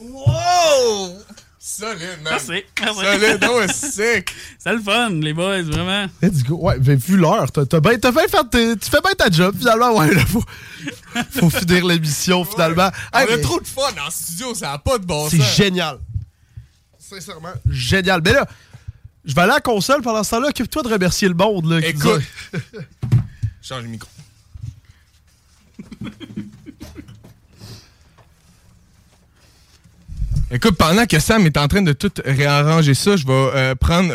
wow! 0.00 1.18
Solide, 1.58 2.20
man. 2.22 2.34
Merci, 2.34 2.62
merci. 2.80 3.00
Solide, 3.00 3.44
was 3.44 3.68
sick. 3.72 4.30
C'est 4.58 4.72
le 4.72 4.80
fun, 4.80 5.10
les 5.10 5.32
boys, 5.32 5.62
vraiment. 5.62 6.06
Let's 6.22 6.42
go. 6.42 6.56
Ouais, 6.56 6.76
mais 6.84 6.94
vu 6.96 7.16
l'heure, 7.16 7.50
t'as, 7.50 7.80
bien, 7.80 7.98
t'as 7.98 8.12
bien 8.12 8.28
fait 8.28 8.76
tu 8.78 8.90
fais 8.90 9.00
bien 9.00 9.14
ta 9.16 9.30
job, 9.30 9.56
finalement. 9.58 9.96
Ouais, 9.98 10.14
là, 10.14 10.24
faut, 10.26 10.44
faut 11.30 11.50
finir 11.50 11.86
l'émission, 11.86 12.44
finalement. 12.44 12.90
On 13.12 13.18
Hey, 13.18 13.26
a 13.26 13.36
mais 13.36 13.42
trop 13.42 13.60
de 13.60 13.66
fun 13.66 13.82
en 14.06 14.10
studio, 14.10 14.54
ça 14.54 14.72
a 14.72 14.78
pas 14.78 14.98
de 14.98 15.06
bon 15.06 15.28
c'est 15.30 15.38
sens. 15.38 15.56
génial. 15.56 15.98
Sincèrement, 16.98 17.52
génial. 17.68 18.20
Mais 18.24 18.32
là, 18.32 18.46
je 19.24 19.34
vais 19.34 19.40
aller 19.42 19.52
à 19.52 19.54
la 19.56 19.60
console 19.60 20.02
pendant 20.02 20.22
ce 20.22 20.30
temps-là. 20.30 20.48
Occupe-toi 20.48 20.82
de 20.82 20.88
remercier 20.88 21.28
le 21.28 21.34
monde. 21.34 21.70
Là, 21.70 21.86
Écoute. 21.86 22.22
Change 23.66 23.82
le 23.84 23.88
micro. 23.88 24.08
Écoute, 30.50 30.76
pendant 30.76 31.06
que 31.06 31.18
Sam 31.18 31.46
est 31.46 31.56
en 31.56 31.66
train 31.66 31.80
de 31.80 31.94
tout 31.94 32.12
réarranger 32.26 32.92
ça, 32.92 33.16
je 33.16 33.26
vais 33.26 33.32
euh, 33.32 33.74
prendre 33.74 34.12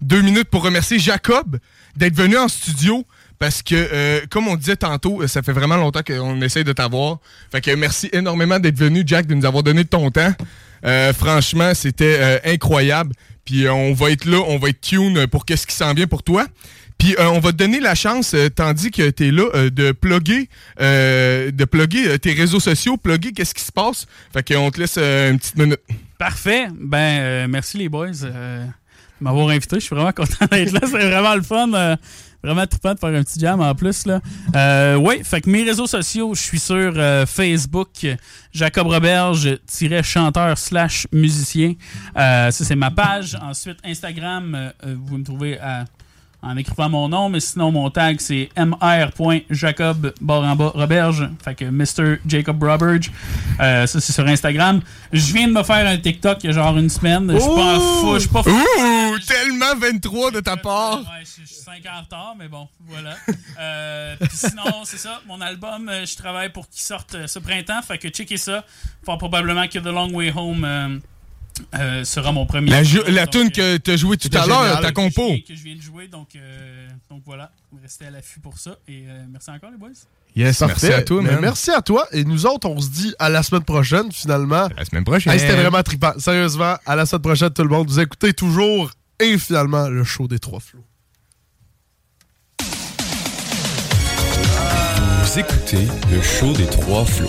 deux 0.00 0.22
minutes 0.22 0.48
pour 0.48 0.62
remercier 0.62 1.00
Jacob 1.00 1.58
d'être 1.96 2.14
venu 2.14 2.38
en 2.38 2.46
studio. 2.46 3.04
Parce 3.40 3.62
que, 3.62 3.74
euh, 3.74 4.20
comme 4.30 4.48
on 4.48 4.56
disait 4.56 4.76
tantôt, 4.76 5.22
euh, 5.22 5.28
ça 5.28 5.42
fait 5.42 5.52
vraiment 5.52 5.76
longtemps 5.76 6.02
qu'on 6.02 6.40
essaye 6.40 6.64
de 6.64 6.72
t'avoir. 6.72 7.18
Fait 7.52 7.60
que 7.60 7.72
merci 7.72 8.08
énormément 8.12 8.58
d'être 8.60 8.78
venu, 8.78 9.02
Jack, 9.04 9.26
de 9.26 9.34
nous 9.34 9.44
avoir 9.44 9.62
donné 9.64 9.84
ton 9.84 10.10
temps. 10.10 10.32
Franchement, 11.14 11.72
c'était 11.74 12.40
incroyable. 12.44 13.12
Puis 13.44 13.68
on 13.68 13.92
va 13.94 14.10
être 14.12 14.24
là, 14.24 14.38
on 14.46 14.58
va 14.58 14.68
être 14.68 14.80
tune 14.80 15.26
pour 15.26 15.44
qu'est-ce 15.44 15.66
qui 15.66 15.74
s'en 15.74 15.92
vient 15.94 16.06
pour 16.06 16.22
toi. 16.22 16.46
Puis 16.98 17.14
euh, 17.18 17.30
on 17.30 17.38
va 17.38 17.52
te 17.52 17.56
donner 17.56 17.78
la 17.78 17.94
chance, 17.94 18.34
euh, 18.34 18.48
tandis 18.48 18.90
que 18.90 19.08
tu 19.10 19.28
es 19.28 19.30
là, 19.30 19.44
euh, 19.54 19.70
de 19.70 19.92
plugger, 19.92 20.48
de 20.78 22.16
tes 22.16 22.32
réseaux 22.32 22.58
sociaux, 22.60 22.96
plugger 22.96 23.32
qu'est-ce 23.32 23.54
qui 23.54 23.62
se 23.62 23.72
passe. 23.72 24.06
Fait 24.32 24.42
qu'on 24.42 24.70
te 24.70 24.80
laisse 24.80 24.98
une 24.98 25.38
petite 25.38 25.56
minute. 25.56 25.80
Parfait. 26.18 26.66
Ben, 26.74 27.46
merci 27.48 27.78
les 27.78 27.88
boys 27.88 28.10
de 28.10 28.62
m'avoir 29.20 29.48
invité. 29.50 29.76
Je 29.76 29.84
suis 29.84 29.94
vraiment 29.94 30.12
content 30.12 30.46
d'être 30.50 30.72
là. 30.72 30.80
C'est 30.82 31.08
vraiment 31.08 31.36
le 31.36 31.42
fun. 31.42 31.96
vraiment 32.42 32.66
trippant 32.66 32.94
de 32.94 32.98
faire 32.98 33.10
un 33.10 33.22
petit 33.22 33.38
jam 33.38 33.60
en 33.60 33.74
plus. 33.76 34.04
Oui, 34.06 35.22
fait 35.22 35.40
que 35.40 35.48
mes 35.48 35.62
réseaux 35.62 35.86
sociaux, 35.86 36.34
je 36.34 36.42
suis 36.42 36.58
sur 36.58 36.92
Facebook, 37.28 37.90
Jacob 38.52 38.88
Roberge-chanteur 38.88 40.58
slash 40.58 41.06
musicien. 41.12 41.74
Ça, 42.16 42.50
c'est 42.50 42.76
ma 42.76 42.90
page. 42.90 43.38
Ensuite, 43.40 43.78
Instagram, 43.84 44.72
vous 44.84 45.18
me 45.18 45.24
trouver 45.24 45.60
à 45.60 45.84
en 46.42 46.56
écrivant 46.56 46.88
mon 46.88 47.08
nom, 47.08 47.28
mais 47.28 47.40
sinon 47.40 47.72
mon 47.72 47.90
tag 47.90 48.20
c'est 48.20 48.48
mr.jacob 48.56 50.12
Roberge, 50.26 51.28
fait 51.42 51.54
que 51.54 51.64
Mr. 51.64 52.18
Jacob 52.26 52.62
Roberge. 52.62 53.10
Euh, 53.60 53.86
ça 53.86 54.00
c'est 54.00 54.12
sur 54.12 54.26
Instagram. 54.26 54.80
Je 55.12 55.32
viens 55.32 55.48
de 55.48 55.52
me 55.52 55.62
faire 55.62 55.86
un 55.86 55.98
TikTok 55.98 56.38
il 56.44 56.46
y 56.46 56.50
a 56.50 56.52
genre 56.52 56.78
une 56.78 56.88
semaine. 56.88 57.30
Je 57.32 57.38
suis 57.38 57.54
pas 57.54 57.80
fou, 57.80 58.14
je 58.14 58.20
suis 58.20 58.28
pas 58.28 58.42
fou. 58.42 58.50
Ouh, 58.50 59.18
tellement 59.26 59.74
23 59.80 60.30
de 60.30 60.40
ta 60.40 60.56
part. 60.56 60.98
Ouais, 61.00 61.24
je 61.24 61.46
suis 61.46 61.46
5 61.46 61.86
ans 61.86 61.98
en 61.98 62.00
retard, 62.02 62.34
mais 62.38 62.48
bon, 62.48 62.68
voilà. 62.86 63.16
Euh, 63.60 64.16
sinon, 64.32 64.84
c'est 64.84 64.98
ça, 64.98 65.20
mon 65.26 65.40
album, 65.40 65.88
euh, 65.88 66.06
je 66.06 66.16
travaille 66.16 66.50
pour 66.50 66.68
qu'il 66.68 66.82
sorte 66.82 67.26
ce 67.26 67.38
printemps, 67.40 67.82
fait 67.82 67.98
que 67.98 68.08
checkez 68.08 68.36
ça. 68.36 68.64
Fort 69.04 69.18
probablement 69.18 69.66
que 69.66 69.78
The 69.78 69.86
Long 69.86 70.12
Way 70.12 70.32
Home 70.36 70.64
euh, 70.64 70.98
euh, 71.74 72.04
sera 72.04 72.32
mon 72.32 72.46
premier. 72.46 72.70
La, 72.70 72.82
donc, 72.82 73.30
tune 73.30 73.46
euh, 73.46 73.50
que 73.50 73.76
t'as 73.78 73.96
joué 73.96 74.16
tout 74.16 74.28
à 74.36 74.46
l'heure, 74.46 74.80
ta 74.80 74.92
compo. 74.92 75.28
que 75.28 75.28
je 75.28 75.32
viens- 75.32 75.42
que 75.48 75.54
je 75.56 75.62
viens 75.62 75.76
de 75.76 75.82
jouer, 75.82 76.08
donc, 76.08 76.28
euh, 76.36 76.88
donc 77.10 77.22
voilà, 77.24 77.50
restez 77.82 78.06
à 78.06 78.10
l'affût 78.10 78.40
pour 78.40 78.58
ça. 78.58 78.76
Et 78.88 79.04
euh, 79.08 79.24
merci 79.30 79.50
encore, 79.50 79.70
les 79.70 79.76
boys. 79.76 79.88
Yes, 80.36 80.58
Parfait. 80.58 80.74
merci 80.88 80.92
à 81.00 81.02
toi, 81.02 81.22
man. 81.22 81.38
Merci 81.40 81.70
à 81.70 81.80
toi. 81.82 82.06
Et 82.12 82.22
nous 82.24 82.46
autres, 82.46 82.68
on 82.68 82.80
se 82.80 82.90
dit 82.90 83.14
à 83.18 83.28
la 83.28 83.42
semaine 83.42 83.64
prochaine, 83.64 84.12
finalement. 84.12 84.68
La 84.76 84.84
semaine 84.84 85.04
prochaine. 85.04 85.32
Hey, 85.32 85.40
C'était 85.40 85.56
vraiment 85.56 85.82
trippant. 85.82 86.12
Sérieusement, 86.18 86.76
à 86.86 86.94
la 86.96 87.06
semaine 87.06 87.22
prochaine, 87.22 87.50
tout 87.50 87.62
le 87.62 87.68
monde. 87.70 87.88
Vous 87.88 87.98
écoutez 87.98 88.32
toujours 88.34 88.90
et 89.18 89.36
finalement 89.38 89.88
le 89.88 90.04
show 90.04 90.28
des 90.28 90.38
trois 90.38 90.60
flots. 90.60 90.84
Vous 95.24 95.38
écoutez 95.38 95.86
le 96.10 96.22
show 96.22 96.52
des 96.52 96.66
trois 96.66 97.04
flots. 97.04 97.28